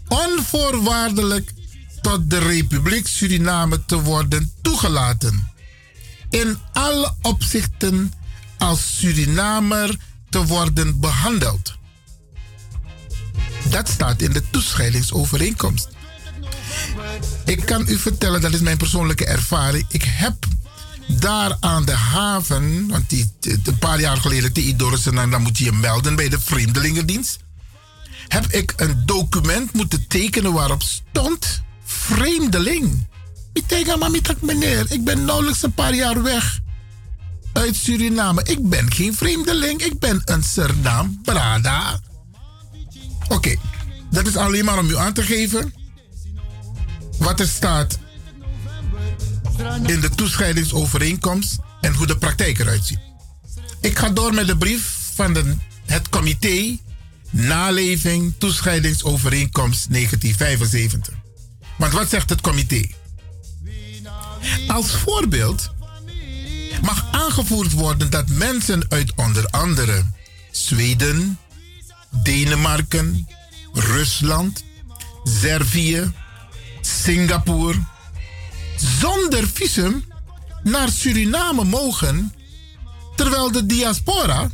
onvoorwaardelijk 0.08 1.52
tot 2.00 2.30
de 2.30 2.38
Republiek 2.38 3.06
Suriname 3.06 3.84
te 3.84 4.00
worden 4.00 4.52
toegelaten. 4.62 5.48
In 6.30 6.58
alle 6.72 7.14
opzichten 7.22 8.12
als 8.58 8.96
Surinamer 8.98 9.96
te 10.30 10.46
worden 10.46 11.00
behandeld. 11.00 11.74
Dat 13.70 13.88
staat 13.88 14.22
in 14.22 14.32
de 14.32 14.42
toescheidingsovereenkomst. 14.50 15.88
Ik 17.44 17.66
kan 17.66 17.88
u 17.88 17.98
vertellen, 17.98 18.40
dat 18.40 18.52
is 18.52 18.60
mijn 18.60 18.76
persoonlijke 18.76 19.26
ervaring. 19.26 19.84
Ik 19.88 20.02
heb 20.02 20.34
daar 21.06 21.56
aan 21.60 21.84
de 21.84 21.92
haven, 21.92 22.88
want 22.88 23.10
die, 23.10 23.32
een 23.40 23.78
paar 23.78 24.00
jaar 24.00 24.16
geleden, 24.16 24.52
te 24.52 24.60
Idorsen, 24.60 25.14
dan 25.30 25.42
moet 25.42 25.58
je 25.58 25.64
je 25.64 25.72
melden 25.72 26.16
bij 26.16 26.28
de 26.28 26.40
Vreemdelingendienst. 26.40 27.38
Heb 28.28 28.46
ik 28.46 28.72
een 28.76 29.02
document 29.06 29.72
moeten 29.72 30.06
tekenen 30.06 30.52
waarop 30.52 30.82
stond 30.82 31.62
vreemdeling. 31.84 33.06
Ik 33.52 33.66
tegen 33.66 33.98
maar 33.98 34.10
meneer, 34.40 34.86
ik 34.88 35.04
ben 35.04 35.24
nauwelijks 35.24 35.62
een 35.62 35.74
paar 35.74 35.94
jaar 35.94 36.22
weg 36.22 36.60
uit 37.52 37.76
Suriname. 37.76 38.42
Ik 38.42 38.68
ben 38.68 38.92
geen 38.92 39.14
vreemdeling, 39.14 39.82
ik 39.82 39.98
ben 39.98 40.22
een 40.24 40.42
Serdam 40.42 41.20
Brada. 41.22 42.00
Oké, 43.28 43.56
dat 44.10 44.26
is 44.26 44.36
alleen 44.36 44.64
maar 44.64 44.78
om 44.78 44.90
u 44.90 44.96
aan 44.96 45.12
te 45.12 45.22
geven 45.22 45.74
wat 47.18 47.40
er 47.40 47.48
staat 47.48 47.98
in 49.86 50.00
de 50.00 50.10
toescheidingsovereenkomst 50.14 51.58
en 51.80 51.94
hoe 51.94 52.06
de 52.06 52.18
praktijk 52.18 52.58
eruit 52.58 52.84
ziet. 52.84 52.98
Ik 53.80 53.98
ga 53.98 54.08
door 54.08 54.34
met 54.34 54.46
de 54.46 54.56
brief 54.56 54.98
van 55.14 55.58
het 55.86 56.08
comité 56.08 56.78
Naleving 57.30 58.34
Toescheidingsovereenkomst 58.38 59.92
1975. 59.92 61.14
Want 61.76 61.92
wat 61.92 62.08
zegt 62.08 62.30
het 62.30 62.40
comité? 62.40 62.88
Als 64.66 64.90
voorbeeld 64.90 65.72
mag 66.82 67.04
aangevoerd 67.12 67.72
worden 67.72 68.10
dat 68.10 68.28
mensen 68.28 68.86
uit 68.88 69.12
onder 69.14 69.46
andere 69.46 70.04
Zweden, 70.50 71.38
Denemarken, 72.10 73.28
Rusland, 73.72 74.64
Servië, 75.24 76.12
Singapore 76.80 77.78
zonder 79.00 79.48
visum 79.48 80.04
naar 80.62 80.88
Suriname 80.88 81.64
mogen, 81.64 82.34
terwijl 83.16 83.52
de 83.52 83.66
diaspora 83.66 84.50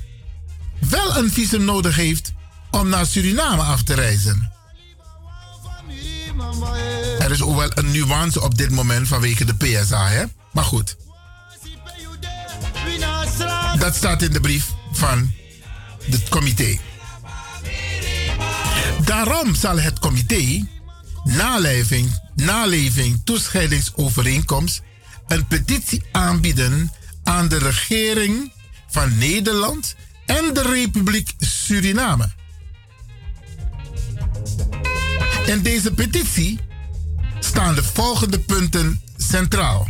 wel 0.78 1.16
een 1.16 1.30
visum 1.30 1.64
nodig 1.64 1.96
heeft 1.96 2.32
om 2.70 2.88
naar 2.88 3.06
Suriname 3.06 3.62
af 3.62 3.82
te 3.82 3.94
reizen. 3.94 4.52
Er 7.18 7.30
is 7.30 7.42
ook 7.42 7.56
wel 7.56 7.70
een 7.74 7.90
nuance 7.90 8.42
op 8.42 8.58
dit 8.58 8.70
moment 8.70 9.08
vanwege 9.08 9.44
de 9.44 9.54
PSA, 9.54 10.08
hè? 10.08 10.24
Maar 10.52 10.64
goed. 10.64 10.96
Dat 13.78 13.96
staat 13.96 14.22
in 14.22 14.32
de 14.32 14.40
brief 14.40 14.66
van 14.92 15.32
het 16.10 16.28
comité. 16.28 16.78
Daarom 19.04 19.54
zal 19.54 19.78
het 19.78 19.98
comité 19.98 20.66
naleving, 21.24 22.20
naleving 22.34 23.20
toescheidingsovereenkomst 23.24 24.82
een 25.28 25.46
petitie 25.46 26.02
aanbieden 26.12 26.92
aan 27.22 27.48
de 27.48 27.58
regering 27.58 28.52
van 28.88 29.18
Nederland 29.18 29.94
en 30.26 30.54
de 30.54 30.62
Republiek 30.62 31.34
Suriname. 31.38 32.30
In 35.46 35.62
deze 35.62 35.92
petitie 35.92 36.60
staan 37.40 37.74
de 37.74 37.82
volgende 37.82 38.38
punten 38.38 39.00
centraal. 39.16 39.88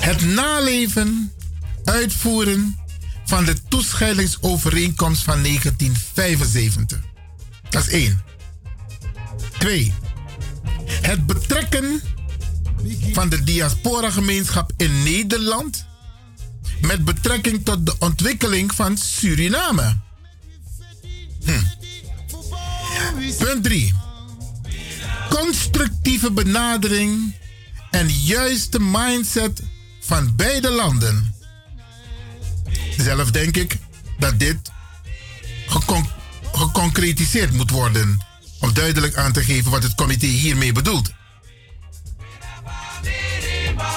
Het 0.00 0.24
naleven, 0.24 1.32
uitvoeren 1.84 2.78
van 3.24 3.44
de 3.44 3.62
toescheidingsovereenkomst 3.68 5.22
van 5.22 5.42
1975. 5.42 7.00
Dat 7.68 7.86
is 7.86 7.92
één. 7.92 8.25
Twee. 9.58 9.94
Het 10.88 11.26
betrekken 11.26 12.02
van 13.12 13.28
de 13.28 13.44
diaspora-gemeenschap 13.44 14.72
in 14.76 15.02
Nederland 15.02 15.86
met 16.80 17.04
betrekking 17.04 17.64
tot 17.64 17.86
de 17.86 17.94
ontwikkeling 17.98 18.74
van 18.74 18.96
Suriname. 18.96 19.96
Hm. 21.44 21.62
Punt 23.38 23.64
3. 23.64 23.94
Constructieve 25.28 26.32
benadering 26.32 27.34
en 27.90 28.08
juiste 28.08 28.80
mindset 28.80 29.62
van 30.00 30.36
beide 30.36 30.70
landen. 30.70 31.34
Zelf 32.96 33.30
denk 33.30 33.56
ik 33.56 33.78
dat 34.18 34.38
dit 34.38 34.56
geconcretiseerd 36.52 37.52
moet 37.52 37.70
worden. 37.70 38.25
Om 38.60 38.72
duidelijk 38.72 39.16
aan 39.16 39.32
te 39.32 39.44
geven 39.44 39.70
wat 39.70 39.82
het 39.82 39.94
comité 39.94 40.26
hiermee 40.26 40.72
bedoelt. 40.72 41.12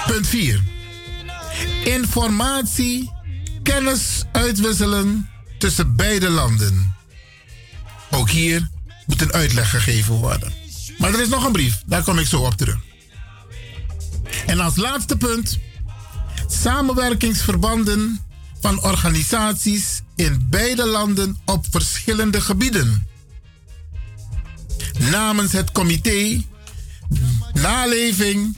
Punt 0.05 0.27
4. 0.27 0.63
Informatie, 1.83 3.11
kennis 3.63 4.23
uitwisselen 4.31 5.29
tussen 5.57 5.95
beide 5.95 6.29
landen. 6.29 6.95
Ook 8.11 8.29
hier 8.29 8.69
moet 9.05 9.21
een 9.21 9.33
uitleg 9.33 9.69
gegeven 9.69 10.13
worden. 10.13 10.53
Maar 10.97 11.13
er 11.13 11.21
is 11.21 11.27
nog 11.27 11.45
een 11.45 11.51
brief, 11.51 11.81
daar 11.85 12.03
kom 12.03 12.19
ik 12.19 12.27
zo 12.27 12.41
op 12.41 12.53
terug. 12.53 12.77
En 14.45 14.59
als 14.59 14.75
laatste 14.75 15.17
punt, 15.17 15.59
samenwerkingsverbanden 16.47 18.19
van 18.59 18.83
organisaties 18.83 20.01
in 20.15 20.47
beide 20.49 20.85
landen 20.85 21.37
op 21.45 21.65
verschillende 21.69 22.41
gebieden. 22.41 23.07
Namens 24.99 25.51
het 25.51 25.71
comité 25.71 26.41
Naleving 27.53 28.57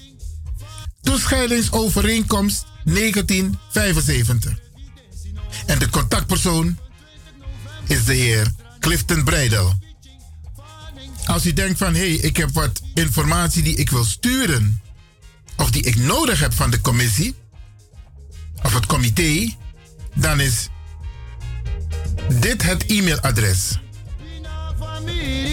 Toescheidingsovereenkomst 1.01 2.65
1975. 2.83 4.59
En 5.65 5.79
de 5.79 5.89
contactpersoon 5.89 6.77
is 7.87 8.05
de 8.05 8.13
heer 8.13 8.51
Clifton 8.79 9.23
Breidel. 9.23 9.73
Als 11.25 11.45
u 11.45 11.53
denkt 11.53 11.77
van 11.77 11.93
hé, 11.93 11.99
hey, 11.99 12.15
ik 12.15 12.37
heb 12.37 12.51
wat 12.51 12.81
informatie 12.93 13.63
die 13.63 13.75
ik 13.75 13.89
wil 13.89 14.03
sturen, 14.03 14.81
of 15.57 15.71
die 15.71 15.83
ik 15.83 15.95
nodig 15.95 16.39
heb 16.39 16.53
van 16.53 16.71
de 16.71 16.81
commissie, 16.81 17.35
of 18.63 18.73
het 18.73 18.85
comité, 18.85 19.55
dan 20.15 20.39
is 20.39 20.69
dit 22.39 22.63
het 22.63 22.85
e-mailadres. 22.85 23.79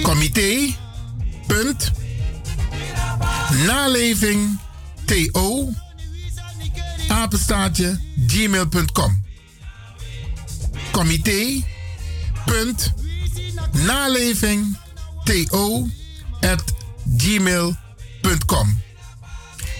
Comité. 0.02 0.76
Punt. 1.46 1.90
Naleving. 3.66 4.58
TO. 5.04 5.68
Apenstaatje. 7.08 8.00
gmail.com. 8.26 9.24
Comité. 10.90 11.64
Punt. 12.44 12.92
Naleving. 13.72 14.76
TO. 15.24 15.88
At 16.40 16.64
gmail.com. 17.16 18.82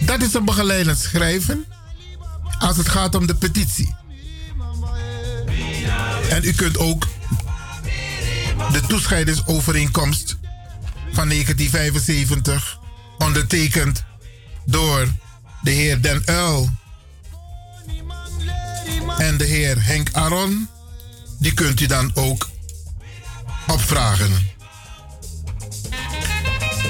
Dat 0.01 0.23
is 0.23 0.35
een 0.35 0.45
begeleidend 0.45 0.99
schrijven 0.99 1.67
als 2.59 2.77
het 2.77 2.89
gaat 2.89 3.15
om 3.15 3.27
de 3.27 3.35
petitie. 3.35 3.97
En 6.31 6.45
u 6.45 6.53
kunt 6.53 6.79
ook 6.79 7.07
de 8.73 8.81
toescheidingsovereenkomst 8.87 10.37
van 11.13 11.29
1975, 11.29 12.79
ondertekend 13.19 14.05
door 14.67 15.09
de 15.63 15.71
heer 15.71 16.03
Den 16.03 16.23
Uil 16.25 16.71
en 19.19 19.37
de 19.37 19.45
heer 19.45 19.85
Henk 19.85 20.09
Aron, 20.13 20.69
die 21.39 21.55
kunt 21.55 21.81
u 21.81 21.87
dan 21.87 22.11
ook 22.15 22.49
opvragen. 23.67 24.31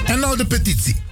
En 0.05 0.19
nou 0.19 0.37
de 0.37 0.47
petitie. 0.47 1.03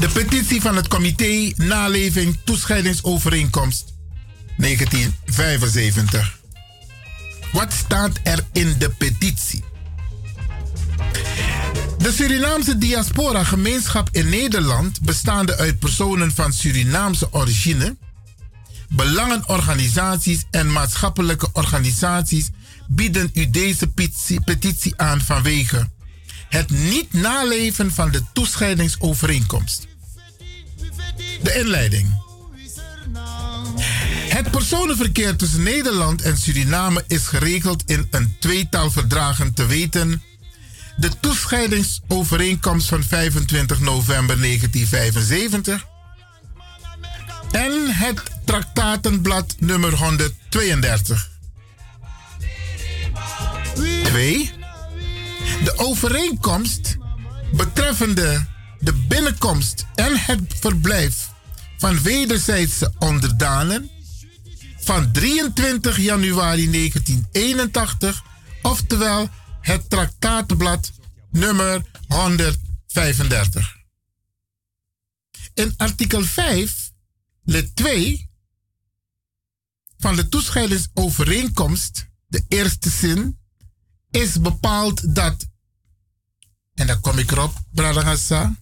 De 0.00 0.08
petitie 0.12 0.60
van 0.60 0.76
het 0.76 0.88
comité 0.88 1.52
Naleving 1.56 2.38
Toescheidingsovereenkomst 2.44 3.94
1975. 4.56 6.39
Wat 7.52 7.72
staat 7.72 8.20
er 8.22 8.44
in 8.52 8.74
de 8.78 8.90
petitie? 8.90 9.64
De 11.98 12.12
Surinaamse 12.12 12.78
diaspora 12.78 13.44
gemeenschap 13.44 14.08
in 14.12 14.28
Nederland, 14.28 15.00
bestaande 15.00 15.56
uit 15.56 15.78
personen 15.78 16.34
van 16.34 16.52
Surinaamse 16.52 17.32
origine, 17.32 17.96
belangenorganisaties 18.88 20.44
en 20.50 20.72
maatschappelijke 20.72 21.48
organisaties, 21.52 22.50
bieden 22.88 23.30
u 23.34 23.50
deze 23.50 23.88
petitie 24.44 24.92
aan 24.96 25.20
vanwege 25.20 25.88
het 26.48 26.70
niet 26.70 27.12
naleven 27.12 27.92
van 27.92 28.10
de 28.10 28.22
toescheidingsovereenkomst. 28.32 29.86
De 31.42 31.54
inleiding. 31.54 32.29
Het 34.40 34.50
personenverkeer 34.50 35.36
tussen 35.36 35.62
Nederland 35.62 36.22
en 36.22 36.36
Suriname 36.36 37.04
is 37.06 37.26
geregeld 37.26 37.82
in 37.86 38.06
een 38.10 38.36
tweetal 38.38 38.90
verdragen 38.90 39.54
te 39.54 39.66
weten. 39.66 40.22
De 40.96 41.10
toescheidingsovereenkomst 41.20 42.88
van 42.88 43.02
25 43.02 43.80
november 43.80 44.40
1975 44.40 45.86
en 47.50 47.72
het 47.86 48.22
traktatenblad 48.44 49.54
nummer 49.58 49.94
132. 49.94 51.30
2. 54.04 54.52
De 55.64 55.72
overeenkomst 55.76 56.96
betreffende 57.52 58.46
de 58.78 58.92
binnenkomst 59.08 59.86
en 59.94 60.16
het 60.16 60.40
verblijf 60.60 61.28
van 61.78 62.02
wederzijdse 62.02 62.92
onderdanen 62.98 63.90
van 64.90 65.12
23 65.12 65.98
januari 65.98 66.70
1981, 66.70 68.24
oftewel 68.62 69.28
het 69.60 69.90
traktaatblad 69.90 70.92
nummer 71.30 71.82
135. 72.06 73.76
In 75.54 75.74
artikel 75.76 76.22
5, 76.22 76.90
lid 77.42 77.76
2 77.76 78.30
van 79.98 80.16
de 80.16 80.28
toescheidingsovereenkomst, 80.28 82.06
de 82.26 82.44
eerste 82.48 82.90
zin, 82.90 83.38
is 84.10 84.40
bepaald 84.40 85.14
dat, 85.14 85.46
en 86.74 86.86
daar 86.86 87.00
kom 87.00 87.18
ik 87.18 87.30
erop, 87.30 87.52
Bradagassa, 87.70 88.56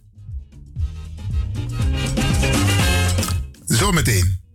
zometeen. 3.66 4.47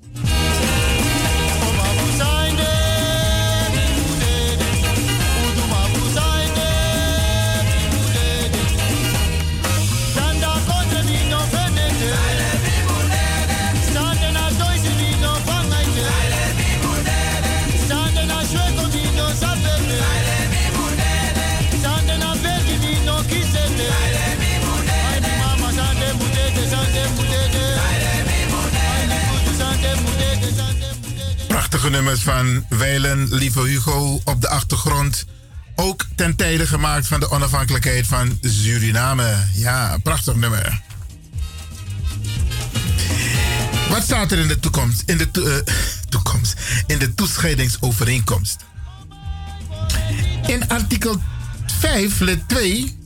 Prachtige 31.84 32.04
nummers 32.04 32.24
van 32.24 32.66
Weilen, 32.70 33.34
Lieve 33.34 33.62
Hugo 33.62 34.22
op 34.24 34.42
de 34.42 34.50
achtergrond. 34.50 35.26
Ook 35.76 36.06
ten 36.16 36.36
tijde 36.36 36.68
gemaakt 36.68 37.08
van 37.08 37.20
de 37.20 37.32
onafhankelijkheid 37.32 38.08
van 38.08 38.38
Suriname. 38.42 39.36
Ja, 39.54 39.98
prachtig 40.04 40.36
nummer. 40.36 40.82
Wat 43.90 44.04
staat 44.04 44.32
er 44.32 44.38
in 44.38 44.48
de 44.48 44.60
toekomst? 44.60 45.04
In 45.06 45.18
de 45.18 45.28
uh, 45.38 45.74
toekomst. 46.10 46.60
In 46.88 47.00
de 47.00 47.14
toescheidingsovereenkomst. 47.14 48.66
In 50.48 50.68
artikel 50.68 51.22
5, 51.80 52.20
lid 52.20 52.50
2 52.50 52.98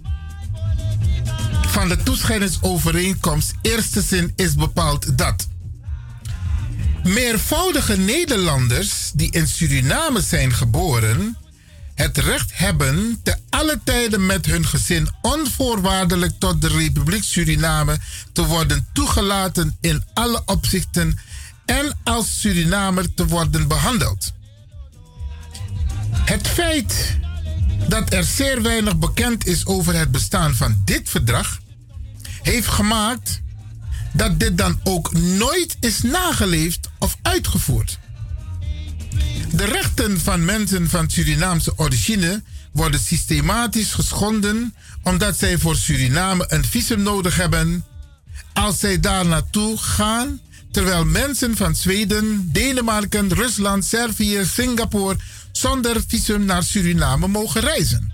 van 1.67 1.89
de 1.89 1.97
toescheidingsovereenkomst, 2.03 3.53
eerste 3.61 4.01
zin 4.01 4.33
is 4.35 4.55
bepaald 4.55 5.17
dat 5.17 5.47
meervoudige 7.07 7.97
Nederlanders 7.97 9.11
die 9.13 9.31
in 9.31 9.47
Suriname 9.47 10.21
zijn 10.21 10.53
geboren, 10.53 11.37
het 11.95 12.17
recht 12.17 12.51
hebben 12.53 13.19
te 13.23 13.35
alle 13.49 13.79
tijden 13.83 14.25
met 14.25 14.45
hun 14.45 14.65
gezin 14.65 15.09
onvoorwaardelijk 15.21 16.33
tot 16.39 16.61
de 16.61 16.67
Republiek 16.67 17.23
Suriname 17.23 17.97
te 18.33 18.45
worden 18.45 18.87
toegelaten 18.93 19.77
in 19.81 20.03
alle 20.13 20.41
opzichten 20.45 21.19
en 21.65 21.97
als 22.03 22.39
Surinamer 22.39 23.13
te 23.13 23.27
worden 23.27 23.67
behandeld. 23.67 24.33
Het 26.25 26.47
feit 26.47 27.17
dat 27.87 28.13
er 28.13 28.23
zeer 28.23 28.61
weinig 28.61 28.97
bekend 28.97 29.45
is 29.45 29.65
over 29.65 29.95
het 29.95 30.11
bestaan 30.11 30.55
van 30.55 30.81
dit 30.85 31.09
verdrag 31.09 31.59
heeft 32.41 32.67
gemaakt 32.67 33.41
dat 34.13 34.39
dit 34.39 34.57
dan 34.57 34.79
ook 34.83 35.13
nooit 35.13 35.77
is 35.79 36.01
nageleefd 36.01 36.86
of 36.99 37.17
uitgevoerd. 37.21 37.99
De 39.51 39.65
rechten 39.65 40.19
van 40.19 40.45
mensen 40.45 40.89
van 40.89 41.09
Surinaamse 41.09 41.73
origine 41.75 42.43
worden 42.71 42.99
systematisch 42.99 43.93
geschonden 43.93 44.75
omdat 45.03 45.37
zij 45.37 45.57
voor 45.57 45.75
Suriname 45.75 46.45
een 46.47 46.65
visum 46.65 47.01
nodig 47.01 47.35
hebben 47.35 47.85
als 48.53 48.79
zij 48.79 48.99
daar 48.99 49.25
naartoe 49.25 49.77
gaan, 49.77 50.39
terwijl 50.71 51.05
mensen 51.05 51.55
van 51.55 51.75
Zweden, 51.75 52.49
Denemarken, 52.51 53.33
Rusland, 53.33 53.85
Servië, 53.85 54.45
Singapore 54.45 55.17
zonder 55.51 56.03
visum 56.07 56.45
naar 56.45 56.63
Suriname 56.63 57.27
mogen 57.27 57.61
reizen. 57.61 58.13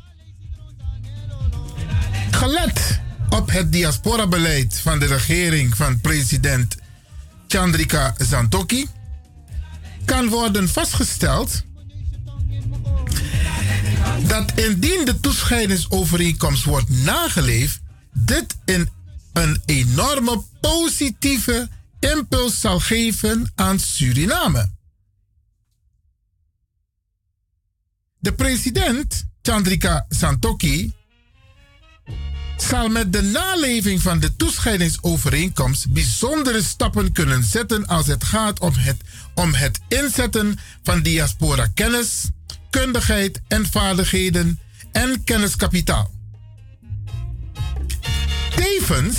Gelet 2.32 3.00
op 3.30 3.52
het 3.52 3.72
diasporabeleid 3.72 4.80
van 4.80 5.00
de 5.00 5.06
regering 5.06 5.78
van 5.78 6.02
president 6.02 6.76
Chandrika 7.54 8.16
Zantoki 8.18 8.88
kan 10.06 10.30
worden 10.30 10.70
vastgesteld 10.70 11.64
dat 14.28 14.52
indien 14.60 15.06
de 15.06 15.20
toescheidingsovereenkomst 15.22 16.64
wordt 16.64 16.90
nageleefd, 16.90 17.82
dit 18.14 18.56
een 19.34 19.62
enorme 19.66 20.44
positieve 20.62 21.70
impuls 22.00 22.60
zal 22.60 22.80
geven 22.80 23.52
aan 23.56 23.80
Suriname. 23.80 24.72
De 28.20 28.34
president 28.34 29.26
Chandrika 29.42 30.06
Santoki 30.10 30.94
zal 32.70 32.90
met 32.90 33.14
de 33.14 33.22
naleving 33.22 34.02
van 34.02 34.20
de 34.20 34.36
toescheidingsovereenkomst 34.36 35.90
bijzondere 35.90 36.64
stappen 36.64 37.12
kunnen 37.12 37.44
zetten 37.44 37.88
als 37.88 38.08
het 38.08 38.24
gaat 38.24 38.60
om 38.60 38.74
het, 38.74 38.98
om 39.36 39.54
het 39.54 39.80
inzetten 39.88 40.60
van 40.84 41.02
diaspora 41.02 41.68
kennis, 41.74 42.26
kundigheid 42.70 43.42
en 43.48 43.66
vaardigheden 43.66 44.60
en 44.92 45.24
kenniskapitaal. 45.24 46.12
Tevens 48.56 49.18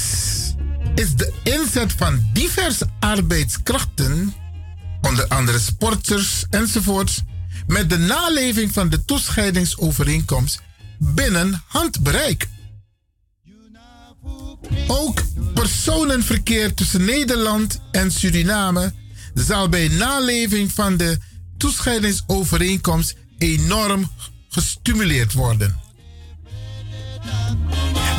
is 0.95 1.15
de 1.15 1.33
inzet 1.43 1.93
van 1.93 2.29
diverse 2.33 2.89
arbeidskrachten, 3.01 4.35
onder 5.01 5.27
andere 5.29 5.59
sporters 5.59 6.45
enzovoorts, 6.51 7.21
met 7.67 7.91
de 7.91 7.99
naleving 7.99 8.73
van 8.73 8.89
de 8.89 9.05
toescheidingsovereenkomst 9.05 10.63
binnen 10.99 11.63
handbereik. 11.67 12.49
Ook 14.87 15.23
personenverkeer 15.55 16.75
tussen 16.75 17.05
Nederland 17.05 17.81
en 17.91 18.11
Suriname 18.11 18.93
zal 19.35 19.69
bij 19.69 19.89
naleving 19.89 20.73
van 20.73 20.97
de 20.97 21.19
toescheidingsovereenkomst 21.57 23.17
enorm 23.39 24.11
gestimuleerd 24.49 25.33
worden. 25.33 25.81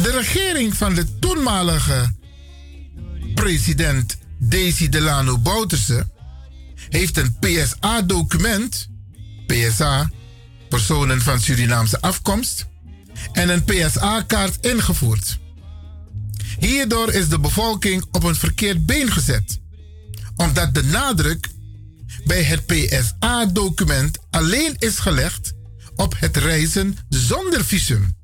De 0.01 0.11
regering 0.11 0.75
van 0.75 0.93
de 0.93 1.19
toenmalige 1.19 2.13
president 3.33 4.17
Desi 4.37 4.89
Delano 4.89 5.37
Bouterse 5.37 6.07
heeft 6.89 7.17
een 7.17 7.37
PSA-document, 7.39 8.89
PSA, 9.47 10.11
personen 10.69 11.21
van 11.21 11.39
Surinaamse 11.39 12.01
afkomst, 12.01 12.65
en 13.31 13.49
een 13.49 13.63
PSA-kaart 13.63 14.65
ingevoerd. 14.65 15.37
Hierdoor 16.59 17.11
is 17.11 17.29
de 17.29 17.39
bevolking 17.39 18.05
op 18.11 18.23
een 18.23 18.35
verkeerd 18.35 18.85
been 18.85 19.11
gezet, 19.11 19.59
omdat 20.35 20.73
de 20.73 20.83
nadruk 20.83 21.49
bij 22.25 22.43
het 22.43 22.65
PSA-document 22.65 24.19
alleen 24.29 24.75
is 24.77 24.99
gelegd 24.99 25.53
op 25.95 26.15
het 26.19 26.37
reizen 26.37 26.97
zonder 27.09 27.65
visum. 27.65 28.15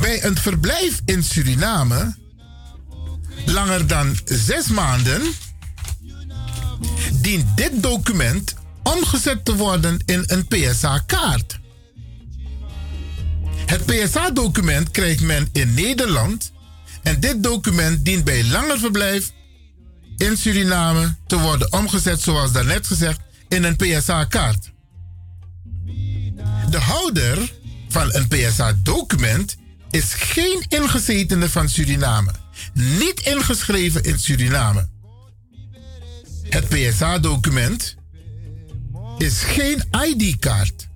Bij 0.00 0.24
een 0.24 0.36
verblijf 0.36 1.00
in 1.04 1.22
Suriname 1.22 2.16
langer 3.46 3.86
dan 3.86 4.16
zes 4.24 4.68
maanden 4.68 5.22
dient 7.12 7.56
dit 7.56 7.82
document 7.82 8.54
omgezet 8.82 9.44
te 9.44 9.56
worden 9.56 10.02
in 10.04 10.22
een 10.26 10.46
PSA-kaart. 10.46 11.62
Het 13.66 13.86
PSA-document 13.86 14.90
krijgt 14.90 15.20
men 15.20 15.48
in 15.52 15.74
Nederland 15.74 16.52
en 17.02 17.20
dit 17.20 17.42
document 17.42 18.04
dient 18.04 18.24
bij 18.24 18.44
langer 18.44 18.78
verblijf 18.78 19.32
in 20.16 20.36
Suriname 20.36 21.16
te 21.26 21.38
worden 21.38 21.72
omgezet, 21.72 22.20
zoals 22.20 22.52
daarnet 22.52 22.86
gezegd, 22.86 23.20
in 23.48 23.64
een 23.64 23.76
PSA-kaart. 23.76 24.72
De 26.70 26.78
houder 26.78 27.52
van 27.88 28.14
een 28.14 28.28
PSA-document 28.28 29.56
is 29.90 30.14
geen 30.14 30.64
ingezetene 30.68 31.48
van 31.48 31.68
Suriname, 31.68 32.32
niet 32.72 33.20
ingeschreven 33.20 34.02
in 34.02 34.18
Suriname. 34.18 34.88
Het 36.48 36.68
PSA-document 36.68 37.96
is 39.18 39.42
geen 39.42 39.84
ID-kaart. 39.90 40.88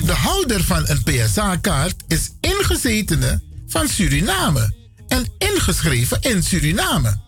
De 0.00 0.12
houder 0.12 0.64
van 0.64 0.88
een 0.88 1.02
PSA-kaart 1.02 2.02
is 2.08 2.30
ingezetene 2.40 3.42
van 3.66 3.88
Suriname 3.88 4.74
en 5.08 5.24
ingeschreven 5.38 6.20
in 6.20 6.42
Suriname. 6.42 7.20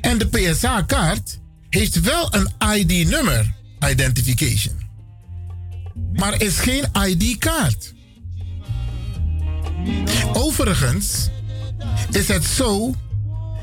En 0.00 0.18
de 0.18 0.26
PSA-kaart 0.26 1.40
heeft 1.68 2.00
wel 2.00 2.34
een 2.34 2.48
ID-nummer, 2.76 3.54
identification. 3.90 4.74
Maar 6.12 6.42
is 6.42 6.58
geen 6.58 6.84
ID-kaart. 7.06 7.94
Overigens 10.32 11.28
is 12.10 12.28
het 12.28 12.44
zo 12.44 12.94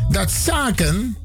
dat 0.10 0.32
zaken 0.32 1.18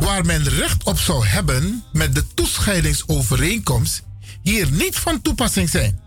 waar 0.00 0.24
men 0.24 0.48
recht 0.48 0.84
op 0.84 0.98
zou 0.98 1.26
hebben 1.26 1.84
met 1.92 2.14
de 2.14 2.26
toescheidingsovereenkomst 2.34 4.05
hier 4.50 4.70
niet 4.70 4.96
van 4.96 5.22
toepassing 5.22 5.68
zijn. 5.68 6.00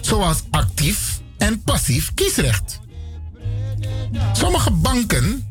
Zoals 0.00 0.42
actief 0.50 1.20
en 1.38 1.62
passief 1.62 2.14
kiesrecht. 2.14 2.80
Sommige 4.32 4.70
banken 4.70 5.46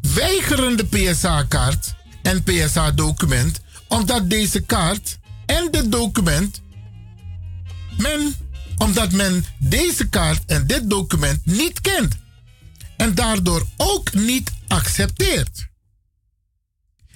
weigeren 0.00 0.76
de 0.76 0.84
PSA-kaart 0.84 1.94
en 2.22 2.42
PSA-document 2.42 3.60
omdat 3.88 4.30
deze 4.30 4.60
kaart 4.60 5.18
en 5.46 5.68
dit 5.70 5.92
document 5.92 6.62
men 7.98 8.34
omdat 8.76 9.12
men 9.12 9.44
deze 9.58 10.08
kaart 10.08 10.44
en 10.46 10.66
dit 10.66 10.90
document 10.90 11.46
niet 11.46 11.80
kent 11.80 12.16
en 12.96 13.14
daardoor 13.14 13.66
ook 13.76 14.12
niet 14.12 14.52
accepteert. 14.68 15.68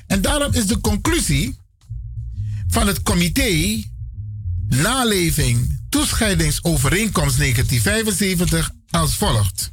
En 0.07 0.21
daarom 0.21 0.53
is 0.53 0.67
de 0.67 0.81
conclusie 0.81 1.59
van 2.67 2.87
het 2.87 3.03
comité 3.03 3.83
naleving 4.69 5.79
toescheidingsovereenkomst 5.89 7.39
1975 7.39 8.71
als 8.91 9.15
volgt. 9.15 9.73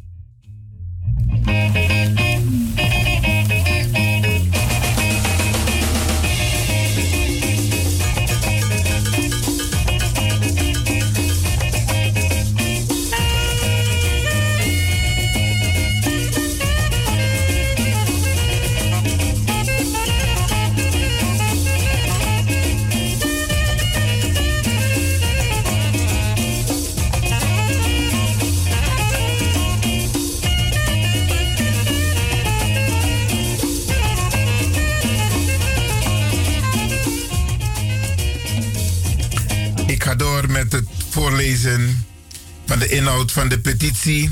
Met 40.52 40.72
het 40.72 40.86
voorlezen 41.10 42.06
van 42.66 42.80
de 42.80 42.88
inhoud 42.88 43.32
van 43.32 43.50
de 43.50 43.60
petitie. 43.60 44.32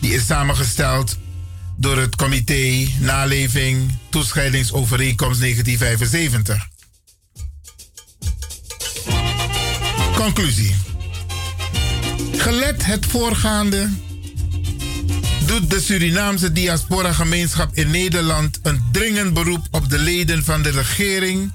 Die 0.00 0.14
is 0.14 0.26
samengesteld 0.26 1.18
door 1.76 1.98
het 1.98 2.16
comité 2.16 2.88
Naleving 2.98 3.98
Toescheidingsovereenkomst 4.08 5.40
1975. 5.40 6.68
Conclusie. 10.14 10.74
Gelet 12.36 12.84
het 12.84 13.06
voorgaande 13.06 13.90
doet 15.46 15.70
de 15.70 15.80
Surinaamse 15.80 16.52
diaspora-gemeenschap 16.52 17.76
in 17.76 17.90
Nederland 17.90 18.58
een 18.62 18.82
dringend 18.92 19.34
beroep 19.34 19.66
op 19.70 19.90
de 19.90 19.98
leden 19.98 20.44
van 20.44 20.62
de 20.62 20.70
regering 20.70 21.52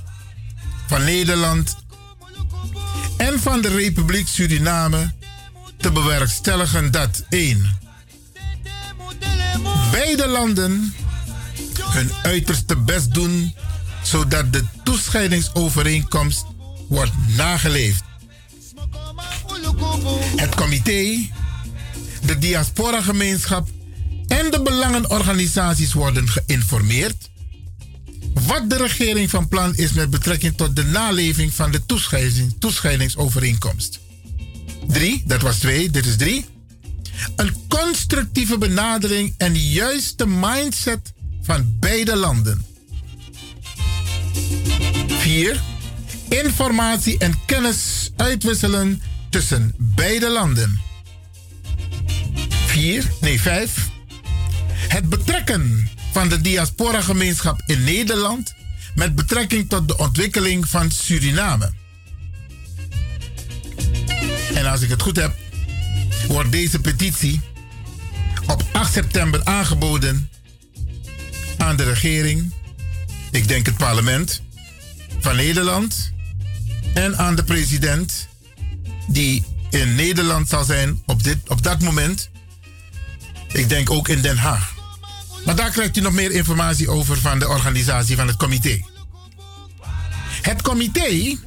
van 0.88 1.04
Nederland 1.04 1.83
en 3.28 3.40
van 3.40 3.62
de 3.62 3.68
Republiek 3.68 4.28
Suriname 4.28 5.12
te 5.78 5.92
bewerkstelligen 5.92 6.92
dat 6.92 7.24
1. 7.30 7.80
Beide 9.92 10.28
landen 10.28 10.94
hun 11.82 12.12
uiterste 12.24 12.78
best 12.78 13.14
doen 13.14 13.56
zodat 14.02 14.54
de 14.54 14.64
toescheidingsovereenkomst 14.84 16.46
wordt 16.88 17.12
nageleefd. 17.28 18.04
Het 20.36 20.56
comité, 20.56 21.30
de 22.26 22.38
diaspora-gemeenschap 22.40 23.68
en 24.28 24.52
de 24.52 24.62
belangenorganisaties 24.62 25.94
worden 25.94 26.30
geïnformeerd 26.30 27.30
wat 28.34 28.70
de 28.70 28.78
regering 28.78 29.30
van 29.30 29.48
plan 29.48 29.76
is 29.76 29.94
met 29.94 30.10
betrekking 30.10 30.58
tot 30.58 30.76
de 30.76 30.84
naleving 30.84 31.54
van 31.54 31.72
de 31.72 31.86
toescheiding, 31.86 32.56
toescheidingsovereenkomst. 32.60 34.00
3, 34.88 35.24
dat 35.26 35.42
was 35.42 35.60
2, 35.60 35.90
dit 35.90 36.06
is 36.06 36.16
3. 36.16 36.46
Een 37.36 37.56
constructieve 37.68 38.58
benadering 38.58 39.34
en 39.38 39.56
juiste 39.56 40.28
mindset 40.28 41.14
van 41.42 41.76
beide 41.80 42.16
landen. 42.16 42.66
4. 45.08 45.62
Informatie 46.30 47.18
en 47.18 47.40
kennis 47.46 48.12
uitwisselen 48.16 49.02
tussen 49.30 49.74
beide 49.78 50.30
landen. 50.30 50.82
4. 52.66 53.12
Nee, 53.22 53.42
5. 53.42 53.90
Het 54.88 55.10
betrekken 55.10 55.90
van 56.14 56.30
de 56.30 56.42
diaspora-gemeenschap 56.42 57.62
in 57.66 57.84
Nederland 57.84 58.54
met 58.96 59.16
betrekking 59.16 59.70
tot 59.70 59.88
de 59.88 59.98
ontwikkeling 59.98 60.70
van 60.70 60.92
Suriname. 60.92 61.72
En 64.54 64.66
als 64.66 64.82
ik 64.82 64.90
het 64.90 65.02
goed 65.02 65.16
heb, 65.16 65.36
wordt 66.28 66.52
deze 66.52 66.80
petitie 66.80 67.42
op 68.48 68.64
8 68.72 68.94
september 68.94 69.42
aangeboden 69.44 70.30
aan 71.58 71.76
de 71.76 71.84
regering, 71.84 72.54
ik 73.32 73.48
denk 73.48 73.66
het 73.66 73.78
parlement 73.78 74.42
van 75.20 75.36
Nederland 75.36 76.12
en 76.94 77.18
aan 77.18 77.36
de 77.36 77.44
president 77.44 78.28
die 79.08 79.44
in 79.70 79.96
Nederland 79.96 80.50
zal 80.50 80.64
zijn 80.64 81.02
op, 81.06 81.24
dit, 81.24 81.38
op 81.48 81.64
dat 81.64 81.82
moment. 81.82 82.30
Ik 83.52 83.70
denk 83.70 83.90
ook 83.90 84.08
in 84.08 84.22
Den 84.22 84.38
Haag. 84.38 84.83
Maar 85.46 85.56
daar 85.56 85.72
krijgt 85.72 85.98
u 85.98 86.02
nog 86.02 86.14
meer 86.14 86.32
informatie 86.32 86.90
over 86.90 87.18
van 87.18 87.40
de 87.40 87.48
organisatie 87.48 88.16
van 88.16 88.28
het 88.28 88.38
comité. 88.38 88.82
Het 90.42 90.62
comité, 90.62 91.38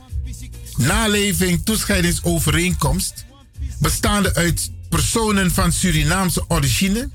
naleving 0.76 1.64
toescheidingsovereenkomst, 1.64 3.24
bestaande 3.78 4.34
uit 4.34 4.70
personen 4.88 5.50
van 5.50 5.72
Surinaamse 5.72 6.44
origine, 6.48 7.10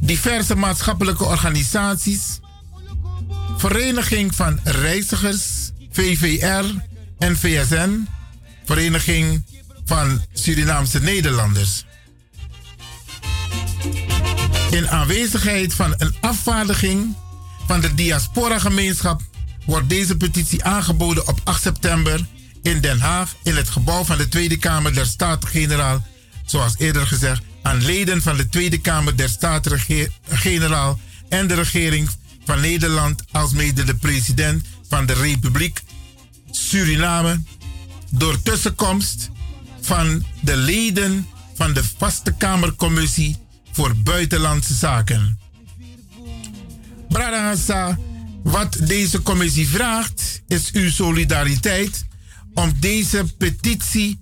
diverse 0.00 0.54
maatschappelijke 0.54 1.24
organisaties, 1.24 2.40
Vereniging 3.56 4.34
van 4.34 4.60
Reizigers, 4.64 5.70
VVR 5.90 6.64
en 7.18 7.36
VSN, 7.36 8.06
Vereniging 8.64 9.44
van 9.84 10.24
Surinaamse 10.32 11.00
Nederlanders. 11.00 11.84
In 14.70 14.88
aanwezigheid 14.88 15.74
van 15.74 15.94
een 15.96 16.14
afvaardiging 16.20 17.14
van 17.66 17.80
de 17.80 17.94
diaspora-gemeenschap 17.94 19.20
wordt 19.66 19.88
deze 19.88 20.16
petitie 20.16 20.64
aangeboden 20.64 21.28
op 21.28 21.40
8 21.44 21.62
september 21.62 22.26
in 22.62 22.80
Den 22.80 23.00
Haag 23.00 23.34
in 23.42 23.56
het 23.56 23.68
gebouw 23.68 24.04
van 24.04 24.16
de 24.16 24.28
Tweede 24.28 24.56
Kamer 24.56 24.94
der 24.94 25.06
Staten-Generaal, 25.06 26.06
zoals 26.44 26.74
eerder 26.78 27.06
gezegd, 27.06 27.42
aan 27.62 27.84
leden 27.84 28.22
van 28.22 28.36
de 28.36 28.48
Tweede 28.48 28.78
Kamer 28.78 29.16
der 29.16 29.28
Staten-Generaal 29.28 30.98
en 31.28 31.46
de 31.46 31.54
regering 31.54 32.10
van 32.44 32.60
Nederland, 32.60 33.22
alsmede 33.30 33.84
de 33.84 33.94
president 33.94 34.66
van 34.88 35.06
de 35.06 35.12
Republiek 35.12 35.82
Suriname, 36.50 37.42
door 38.10 38.42
tussenkomst 38.42 39.30
van 39.80 40.24
de 40.40 40.56
leden 40.56 41.26
van 41.54 41.72
de 41.72 41.82
Vaste 41.98 42.32
Kamercommissie 42.32 43.39
voor 43.72 43.96
Buitenlandse 43.96 44.74
Zaken. 44.74 45.38
Bradangasa, 47.08 47.98
wat 48.42 48.76
deze 48.80 49.22
commissie 49.22 49.68
vraagt, 49.68 50.42
is 50.46 50.70
uw 50.72 50.90
solidariteit 50.90 52.04
om 52.54 52.72
deze 52.80 53.24
petitie 53.38 54.20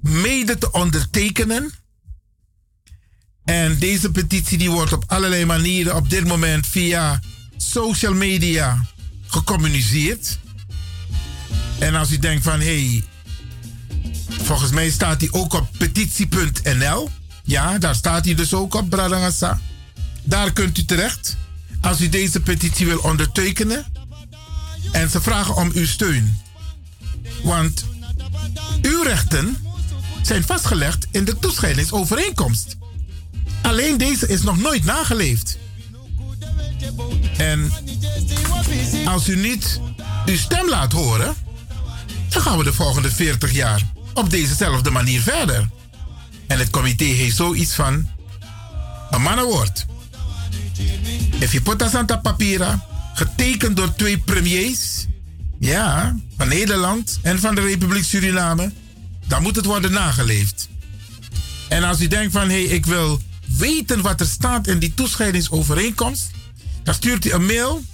mede 0.00 0.58
te 0.58 0.72
ondertekenen. 0.72 1.70
En 3.44 3.78
deze 3.78 4.10
petitie 4.10 4.58
die 4.58 4.70
wordt 4.70 4.92
op 4.92 5.04
allerlei 5.06 5.44
manieren 5.44 5.96
op 5.96 6.10
dit 6.10 6.26
moment 6.26 6.66
via 6.66 7.20
social 7.56 8.14
media 8.14 8.86
gecommuniceerd. 9.26 10.38
En 11.78 11.94
als 11.94 12.12
u 12.12 12.18
denkt 12.18 12.44
van 12.44 12.60
hé, 12.60 12.90
hey, 12.90 13.04
volgens 14.28 14.70
mij 14.70 14.90
staat 14.90 15.20
hij 15.20 15.28
ook 15.32 15.52
op 15.52 15.68
petitie.nl. 15.78 17.10
Ja, 17.42 17.78
daar 17.78 17.94
staat 17.94 18.24
hij 18.24 18.34
dus 18.34 18.54
ook 18.54 18.74
op, 18.74 18.90
Bradangasa. 18.90 19.60
Daar 20.22 20.52
kunt 20.52 20.78
u 20.78 20.84
terecht 20.84 21.36
als 21.80 22.00
u 22.00 22.08
deze 22.08 22.40
petitie 22.40 22.86
wil 22.86 22.98
ondertekenen. 22.98 23.84
En 24.92 25.10
ze 25.10 25.20
vragen 25.20 25.56
om 25.56 25.70
uw 25.74 25.86
steun. 25.86 26.38
Want 27.42 27.84
uw 28.82 29.02
rechten 29.02 29.56
zijn 30.22 30.44
vastgelegd 30.44 31.06
in 31.10 31.24
de 31.24 31.38
toescheidingsovereenkomst. 31.38 32.76
Alleen 33.62 33.98
deze 33.98 34.26
is 34.26 34.42
nog 34.42 34.58
nooit 34.58 34.84
nageleefd. 34.84 35.58
En 37.36 37.72
als 39.04 39.28
u 39.28 39.36
niet 39.36 39.80
uw 40.26 40.36
stem 40.36 40.68
laat 40.68 40.92
horen, 40.92 41.34
dan 42.28 42.42
gaan 42.42 42.58
we 42.58 42.64
de 42.64 42.72
volgende 42.72 43.10
40 43.10 43.52
jaar 43.52 43.82
op 44.14 44.30
dezezelfde 44.30 44.90
manier 44.90 45.20
verder. 45.20 45.68
En 46.50 46.58
het 46.58 46.70
comité 46.70 47.04
heeft 47.04 47.36
zoiets 47.36 47.74
van 47.74 48.08
een 49.10 49.22
mannenwoord. 49.22 49.86
If 51.38 51.52
je 51.52 51.60
put 51.60 52.22
Papira, 52.22 52.84
getekend 53.14 53.76
door 53.76 53.94
twee 53.94 54.18
premiers, 54.18 55.06
ja, 55.58 56.16
van 56.36 56.48
Nederland 56.48 57.18
en 57.22 57.40
van 57.40 57.54
de 57.54 57.60
Republiek 57.60 58.04
Suriname, 58.04 58.72
dan 59.26 59.42
moet 59.42 59.56
het 59.56 59.64
worden 59.64 59.92
nageleefd. 59.92 60.68
En 61.68 61.82
als 61.82 62.00
u 62.00 62.06
denkt 62.06 62.32
van, 62.32 62.48
hé, 62.48 62.64
hey, 62.64 62.74
ik 62.74 62.86
wil 62.86 63.20
weten 63.46 64.00
wat 64.00 64.20
er 64.20 64.26
staat 64.26 64.66
in 64.66 64.78
die 64.78 64.94
toescheidingsovereenkomst, 64.94 66.30
dan 66.82 66.94
stuurt 66.94 67.24
u 67.24 67.32
een 67.32 67.46
mail 67.46 67.84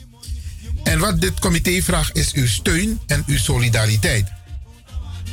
En 0.83 0.99
wat 0.99 1.21
dit 1.21 1.39
comité 1.39 1.81
vraagt 1.81 2.15
is 2.15 2.33
uw 2.33 2.47
steun 2.47 2.99
en 3.05 3.23
uw 3.27 3.37
solidariteit. 3.37 4.31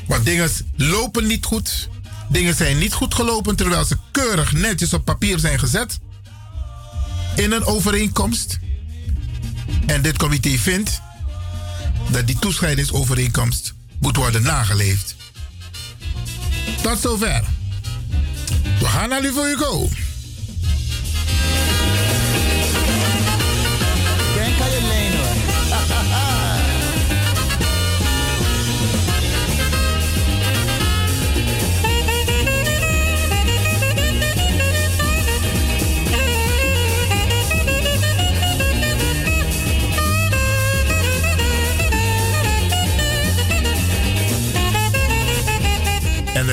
Want 0.07 0.25
dingen 0.25 0.51
lopen 0.77 1.27
niet 1.27 1.45
goed. 1.45 1.89
Dingen 2.29 2.55
zijn 2.55 2.79
niet 2.79 2.93
goed 2.93 3.15
gelopen 3.15 3.57
terwijl 3.57 3.85
ze 3.85 3.97
keurig 4.11 4.53
netjes 4.53 4.93
op 4.93 5.05
papier 5.05 5.39
zijn 5.39 5.59
gezet. 5.59 5.99
In 7.37 7.53
een 7.53 7.65
overeenkomst. 7.65 8.59
En 9.87 10.03
dit 10.03 10.17
comité 10.17 10.59
vindt 10.59 11.01
dat 12.11 12.27
die 12.27 12.39
toescheidingsovereenkomst 12.39 13.75
moet 14.01 14.17
worden 14.17 14.43
nageleefd. 14.43 15.17
Tot 16.83 16.99
zover. 17.01 17.45
We 18.79 18.85
gaan 18.85 19.09
naar 19.09 19.21
Lieve 19.21 19.41
Hugo. 19.47 19.89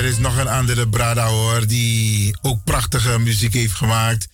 Is 0.04 0.18
nog 0.18 0.36
een 0.36 0.48
andere 0.48 0.88
Brada 0.88 1.26
hoor, 1.26 1.66
die 1.66 2.36
ook 2.42 2.64
prachtige 2.64 3.18
muziek 3.18 3.54
heeft 3.54 3.74
gemaakt. 3.74 4.28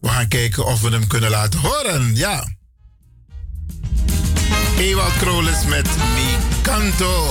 We 0.00 0.08
gaan 0.08 0.28
kijken 0.28 0.66
of 0.66 0.80
we 0.80 0.90
hem 0.90 1.06
kunnen 1.06 1.30
laten 1.30 1.60
horen. 1.60 2.14
Ja. 2.14 2.48
Ewald 4.78 5.16
Krolis 5.16 5.64
met 5.64 5.88
Mi 5.96 6.36
Canto. 6.62 7.28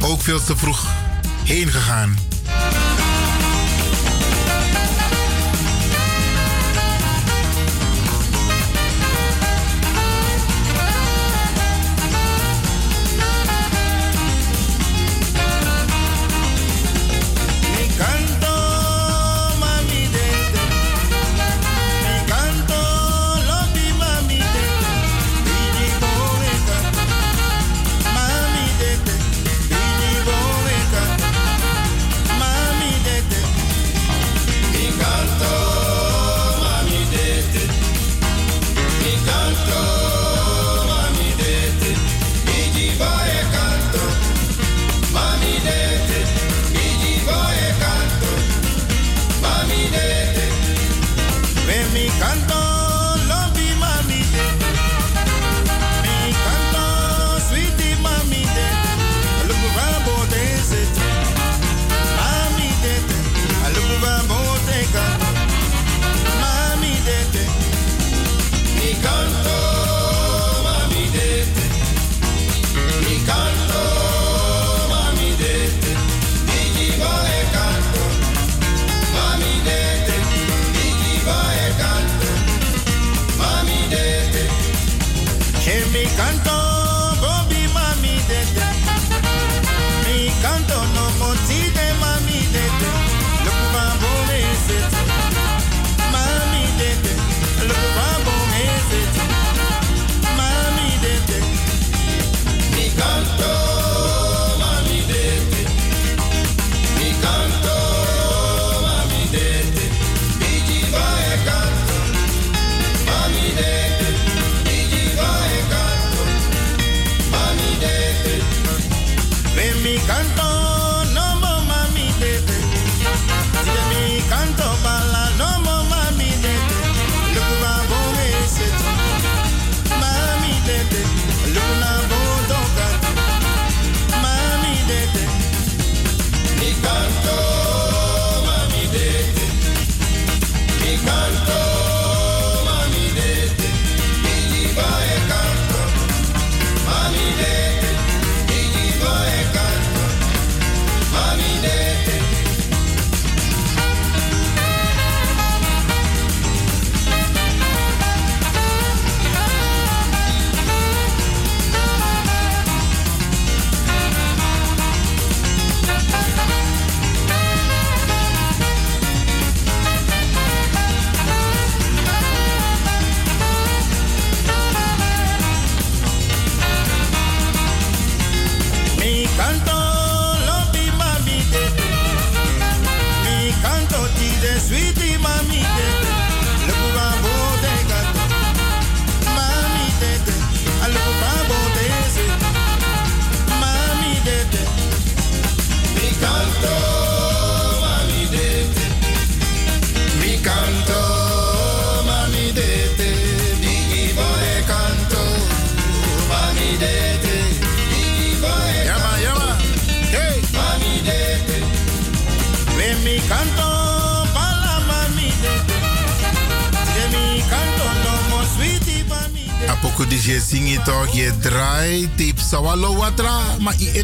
Ook 0.00 0.22
veel 0.22 0.44
te 0.44 0.56
vroeg 0.56 0.86
heen 1.44 1.68
gegaan. 1.68 2.16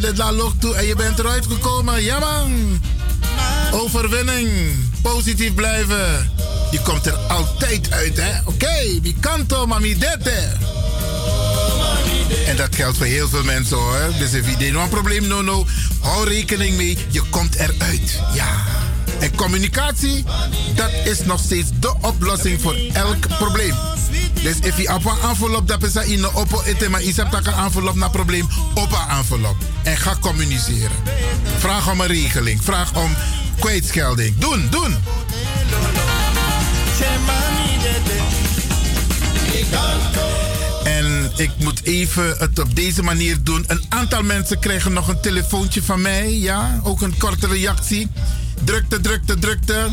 In 0.05 0.09
het 0.09 0.35
lok 0.35 0.53
toe 0.59 0.75
en 0.75 0.87
je 0.87 0.97
bent 0.97 1.19
eruit 1.19 1.47
gekomen. 1.47 2.03
Ja 2.03 2.19
man! 2.19 2.81
Overwinning, 3.73 4.51
positief 5.03 5.55
blijven. 5.55 6.33
Je 6.71 6.81
komt 6.81 7.07
er 7.07 7.15
altijd 7.15 7.91
uit, 7.91 8.17
hè? 8.17 8.41
Oké, 8.45 9.01
mi 9.03 9.17
canto, 9.21 9.67
mami 9.67 9.99
dette. 9.99 10.49
En 12.47 12.57
dat 12.57 12.75
geldt 12.75 12.97
voor 12.97 13.07
heel 13.07 13.29
veel 13.29 13.43
mensen 13.43 13.77
hoor. 13.77 14.13
Dus 14.19 14.33
if 14.33 14.59
je 14.59 14.69
een 14.69 14.89
probleem 14.89 15.27
no 15.27 15.43
no, 15.43 15.67
hou 16.01 16.29
rekening 16.29 16.77
mee, 16.77 16.99
je 17.09 17.23
komt 17.31 17.55
eruit. 17.55 18.21
Ja. 18.35 18.51
En 19.21 19.35
communicatie, 19.35 20.25
dat 20.75 20.91
is 21.05 21.25
nog 21.25 21.41
steeds 21.41 21.69
de 21.81 21.95
oplossing 22.01 22.61
voor 22.61 22.77
elk 22.93 23.29
probleem. 23.39 23.75
Dus 24.43 24.57
if 24.61 24.77
je 24.77 24.95
op 24.95 25.05
een 25.05 25.29
envelop 25.29 25.69
dat 25.69 25.83
is 25.83 25.95
in 25.95 26.21
de 26.21 26.33
oppo 26.33 26.63
maar 26.91 27.03
je 27.03 27.13
hebt 27.17 27.47
een 27.47 27.55
envelop 27.55 27.95
naar 27.95 28.11
probleem, 28.11 28.49
op 28.75 28.93
een 28.93 29.17
envelop. 29.17 29.57
En 29.83 29.97
ga 29.97 30.17
communiceren. 30.21 30.97
Vraag 31.59 31.91
om 31.91 32.01
een 32.01 32.07
regeling, 32.07 32.65
vraag 32.65 32.95
om 32.95 33.17
kwijtschelding. 33.59 34.39
Doen, 34.39 34.69
doen. 34.71 34.97
En 40.85 41.31
ik 41.37 41.51
moet 41.59 41.83
even 41.83 42.37
het 42.39 42.59
op 42.59 42.77
deze 42.77 43.03
manier 43.03 43.43
doen. 43.43 43.65
Een 43.67 43.85
aantal 43.89 44.23
mensen 44.23 44.59
krijgen 44.59 44.93
nog 44.93 45.09
een 45.09 45.21
telefoontje 45.21 45.83
van 45.83 46.01
mij. 46.01 46.39
Ja, 46.39 46.81
ook 46.83 47.03
een 47.03 47.19
korte 47.19 47.47
reactie. 47.47 48.09
Drukte, 48.65 49.01
drukte, 49.01 49.39
drukte. 49.39 49.89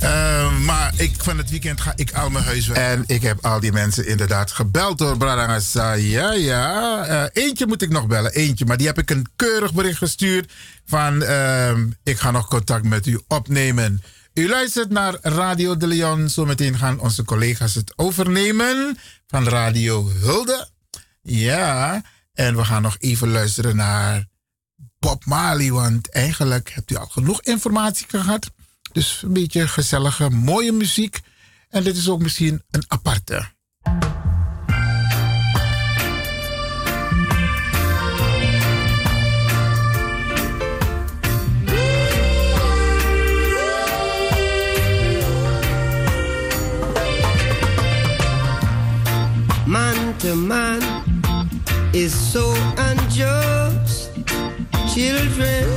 Eh, 0.00 0.58
maar 0.58 0.92
ik, 0.96 1.14
van 1.18 1.38
het 1.38 1.50
weekend 1.50 1.80
ga 1.80 1.92
ik 1.96 2.12
al 2.12 2.30
mijn 2.30 2.44
huis 2.44 2.66
weg. 2.66 2.76
En 2.76 3.04
ik 3.06 3.22
heb 3.22 3.44
al 3.44 3.60
die 3.60 3.72
mensen 3.72 4.06
inderdaad 4.06 4.50
gebeld 4.50 4.98
door 4.98 5.16
Bradangasa. 5.16 5.92
Ja, 5.92 6.32
ja. 6.32 7.04
Eh, 7.04 7.44
eentje 7.44 7.66
moet 7.66 7.82
ik 7.82 7.90
nog 7.90 8.06
bellen. 8.06 8.32
Eentje. 8.32 8.64
Maar 8.64 8.76
die 8.76 8.86
heb 8.86 8.98
ik 8.98 9.10
een 9.10 9.26
keurig 9.36 9.74
bericht 9.74 9.98
gestuurd. 9.98 10.52
Van 10.84 11.22
ehm, 11.22 11.90
ik 12.02 12.18
ga 12.18 12.30
nog 12.30 12.48
contact 12.48 12.84
met 12.84 13.06
u 13.06 13.20
opnemen. 13.28 14.02
U 14.34 14.48
luistert 14.48 14.90
naar 14.90 15.18
Radio 15.22 15.76
de 15.76 15.86
Leon. 15.86 16.28
Zometeen 16.28 16.78
gaan 16.78 17.00
onze 17.00 17.24
collega's 17.24 17.74
het 17.74 17.92
overnemen. 17.96 18.98
Van 19.26 19.48
Radio 19.48 20.10
Hulde. 20.20 20.68
Ja. 21.22 22.02
En 22.34 22.56
we 22.56 22.64
gaan 22.64 22.82
nog 22.82 22.96
even 22.98 23.30
luisteren 23.30 23.76
naar 23.76 24.26
Bob 24.98 25.24
Marley. 25.24 25.70
Want 25.72 26.10
eigenlijk 26.10 26.70
hebt 26.74 26.90
u 26.90 26.96
al 26.96 27.06
genoeg 27.06 27.42
informatie 27.42 28.06
gehad. 28.08 28.50
Dus 28.96 29.22
een 29.22 29.32
beetje 29.32 29.68
gezellige, 29.68 30.30
mooie 30.30 30.72
muziek. 30.72 31.20
En 31.68 31.82
dit 31.82 31.96
is 31.96 32.08
ook 32.08 32.22
misschien 32.22 32.62
een 32.70 32.84
aparte. 32.88 33.54
man 49.66 50.16
to 50.18 50.34
man 50.34 50.80
is 51.92 52.32
so 52.32 52.54
unjust. 52.78 54.10
Children, 54.88 55.68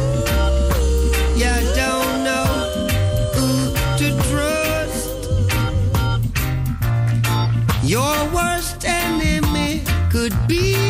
could 10.30 10.48
be 10.48 10.89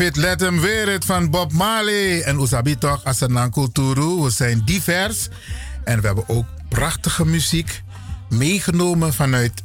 Fit 0.00 0.16
let 0.16 0.40
hem 0.40 0.60
weer 0.60 0.88
het 0.88 1.04
van 1.04 1.30
Bob 1.30 1.52
Marley. 1.52 2.22
En 2.22 2.40
Usabi 2.40 2.78
toch, 2.78 3.04
een 3.20 3.52
We 4.22 4.30
zijn 4.30 4.62
divers. 4.64 5.28
En 5.84 6.00
we 6.00 6.06
hebben 6.06 6.28
ook 6.28 6.44
prachtige 6.68 7.26
muziek 7.26 7.82
meegenomen 8.28 9.14
vanuit 9.14 9.62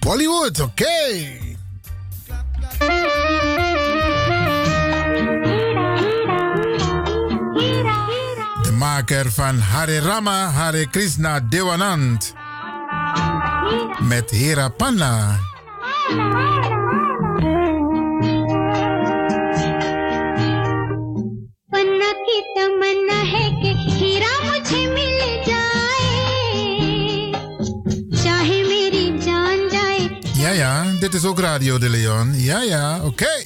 Bollywood. 0.00 0.60
Oké. 0.60 0.84
De 8.62 8.72
maker 8.78 9.32
van 9.32 9.58
Hare 9.58 9.98
Rama, 9.98 10.50
Hare 10.50 10.90
Krishna 10.90 11.40
Devanand 11.40 12.34
Met 14.00 14.30
Hera 14.30 14.68
Panna. 14.68 15.38
Ook 31.24 31.40
Radio 31.40 31.78
de 31.78 31.88
Leon. 31.88 32.34
Ja, 32.34 32.62
ja, 32.62 33.00
oké. 33.04 33.26
वो 33.26 33.43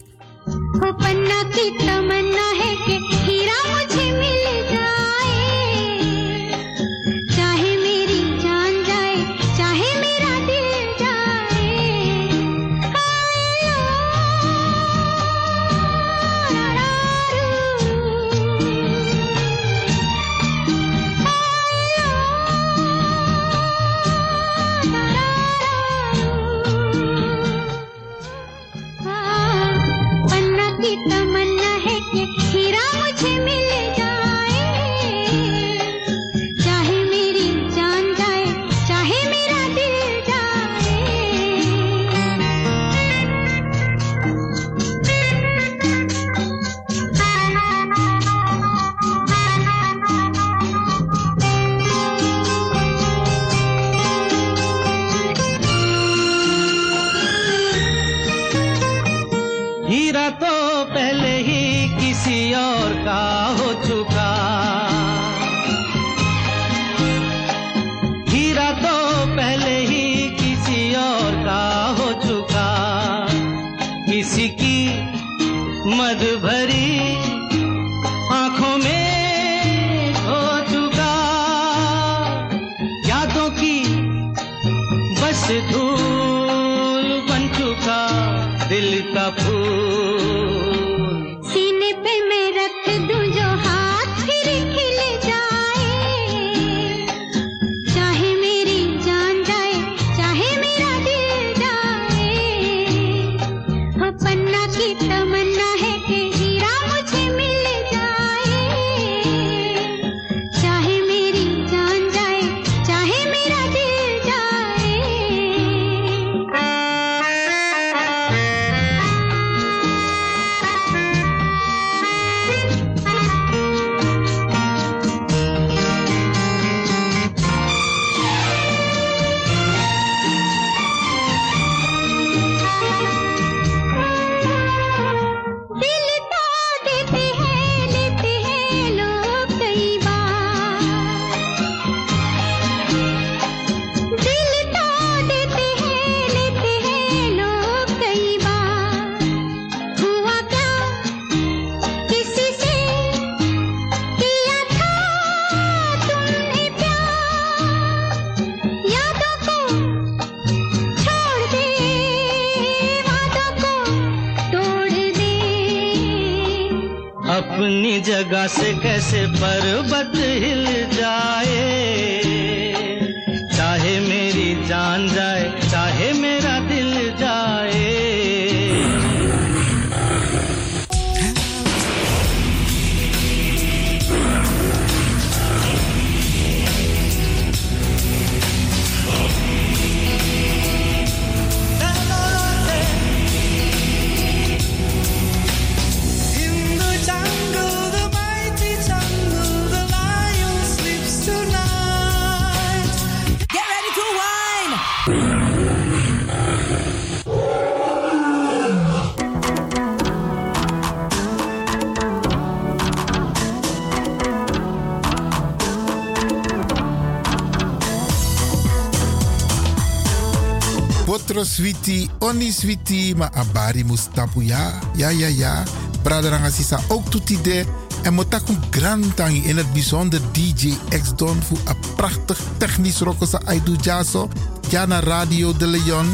switi, 222.29 222.45
oni 222.45 222.53
switi, 222.53 223.15
maar 223.17 223.31
abari 223.35 223.85
mustapu 223.85 224.43
ja. 224.43 224.79
Ja, 224.97 225.09
ja, 225.09 225.27
ja. 225.27 225.63
Braderanga 226.03 226.51
sisa 226.51 226.81
ook 226.89 227.11
toetide. 227.11 227.65
En 228.03 228.15
motaku 228.15 228.57
grantangi 228.71 229.43
in 229.45 229.57
het 229.57 229.73
bijzonder 229.73 230.21
DJ 230.33 230.75
X-Don 231.03 231.43
voor 231.43 231.59
een 231.65 231.77
prachtig 231.97 232.39
technisch 232.57 232.99
rokosa 233.01 233.41
Aidu 233.45 233.77
Jaso. 233.81 234.29
Jana 234.69 235.01
Radio 235.01 235.57
de 235.57 235.67
Leon. 235.67 236.07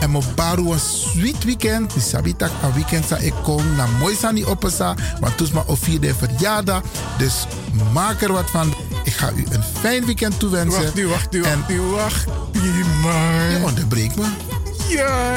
En 0.00 0.10
mo 0.10 0.22
baru 0.34 0.70
een 0.72 0.80
sweet 0.80 1.44
weekend. 1.44 1.94
Mi 1.94 2.00
sabi 2.00 2.36
tak 2.36 2.50
een 2.62 2.72
weekend 2.72 3.04
sa 3.06 3.16
ik 3.16 3.34
kom 3.42 3.62
na 3.76 3.86
mooi 3.98 4.14
sani 4.14 4.44
opesa. 4.44 4.94
Want 5.20 5.36
toes 5.36 5.50
ma 5.50 5.64
vierde 5.68 6.14
verjaardag. 6.14 6.82
Dus 7.18 7.46
maak 7.92 8.22
er 8.22 8.32
wat 8.32 8.50
van. 8.50 8.74
Ik 9.04 9.12
ga 9.12 9.30
u 9.36 9.44
een 9.50 9.62
fijn 9.80 10.04
weekend 10.04 10.38
toewensen. 10.38 10.82
Wacht 10.82 10.98
u, 10.98 11.06
wacht 11.06 11.34
u, 11.34 11.42
En- 11.42 11.58
wacht 11.58 11.70
u, 11.70 11.80
wacht 11.80 12.26
u, 12.52 12.84
man. 13.02 13.50
Je 13.50 13.60
onderbreekt 13.64 14.16
me. 14.16 14.51
Ja, 14.92 15.36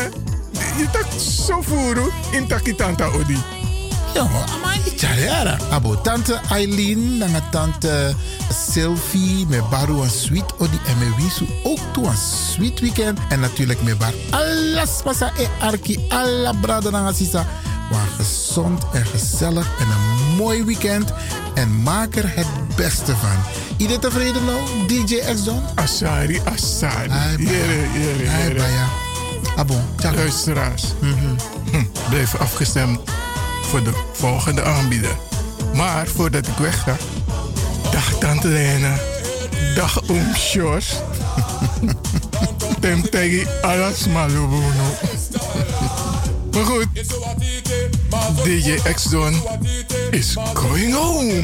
je 0.77 0.88
tak 0.92 1.06
zo 1.19 1.61
voeren 1.61 2.09
in 2.32 2.48
takitanta 2.48 3.06
odi. 3.06 3.38
Jongen, 4.14 4.45
maar 4.61 4.77
Charera. 4.95 5.58
Abo 5.72 6.01
tante 6.01 6.40
Eileen, 6.50 7.17
nanga 7.17 7.42
tante 7.51 8.16
Sylvie, 8.72 9.45
met 9.48 9.69
Baru 9.69 10.01
een 10.01 10.09
sweet 10.09 10.53
odi 10.58 10.80
en 10.88 10.98
met 10.98 11.16
Wisu 11.24 11.48
ook 11.64 11.80
toe 11.93 12.06
een 12.06 12.17
sweet 12.51 12.80
weekend. 12.80 13.19
En 13.30 13.40
natuurlijk 13.40 13.82
met 13.82 13.98
Bar 13.98 14.14
alles 14.30 15.01
pasa 15.03 15.32
e 15.38 15.48
arki, 15.59 16.06
alla 16.09 16.53
brada 16.61 17.11
sisa. 17.11 17.45
Maar 17.92 18.08
gezond 18.17 18.84
en 18.93 19.06
gezellig 19.06 19.80
en 19.80 19.88
een 19.88 20.35
mooi 20.35 20.64
weekend. 20.64 21.14
en 21.53 21.82
maak 21.82 22.16
er 22.16 22.35
het 22.35 22.48
beste 22.75 23.16
van. 23.16 23.43
Iedereen 23.77 24.01
tevreden 24.01 24.45
nou, 24.45 24.59
DJ 24.88 25.34
X-Don? 25.34 25.64
Asari, 25.75 26.42
Asari. 26.45 27.09
Ai, 27.09 28.53
baya. 28.53 29.05
Abo, 29.56 29.75
tjaka. 29.98 30.16
Luisteraars, 30.16 30.84
hm, 31.00 31.84
blijf 32.09 32.35
afgestemd 32.35 33.00
voor 33.61 33.84
de 33.84 33.92
volgende 34.14 34.64
aanbieder. 34.64 35.17
Maar 35.74 36.08
voordat 36.08 36.48
ik 36.48 36.58
weg 36.58 36.84
ga, 36.84 36.98
dag 37.92 38.14
Tante 38.19 38.48
Lena, 38.48 38.95
dag 39.75 40.09
Oom 40.09 40.35
Sjors. 40.35 40.93
Tem 42.80 43.09
tegi 43.09 43.48
alas 43.61 44.08
malubuno. 44.08 44.84
Maar 46.51 46.66
goed, 46.66 46.88
DJ 48.43 48.92
X-Don 48.93 49.42
is 50.11 50.35
going 50.53 50.93
home. 50.93 51.43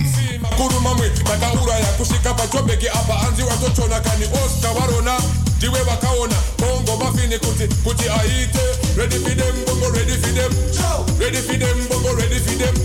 kurumamwe 0.56 1.12
takauraya 1.24 1.86
kusvika 1.98 2.34
pachobheki 2.34 2.90
apa 2.90 3.14
anzi 3.28 3.44
watochona 3.44 4.00
kani 4.00 4.26
osta 4.26 4.74
varona 4.74 5.18
ndiwe 5.62 5.80
vakaona 5.84 6.36
bongo 6.60 6.98
mafini 7.04 7.40
kuti 7.40 7.68
kuti 7.84 8.10
aite 8.10 8.60
ready 8.98 9.16
for 9.20 9.36
them 9.36 9.66
bongo 9.66 9.90
ready 9.90 10.12
for 10.18 10.32
them. 10.34 10.52
Ready 11.20 11.38
for 11.38 11.58
them 11.58 11.88
bongo 11.90 12.14
ready 12.16 12.40
for 12.40 12.56
them 12.58 12.76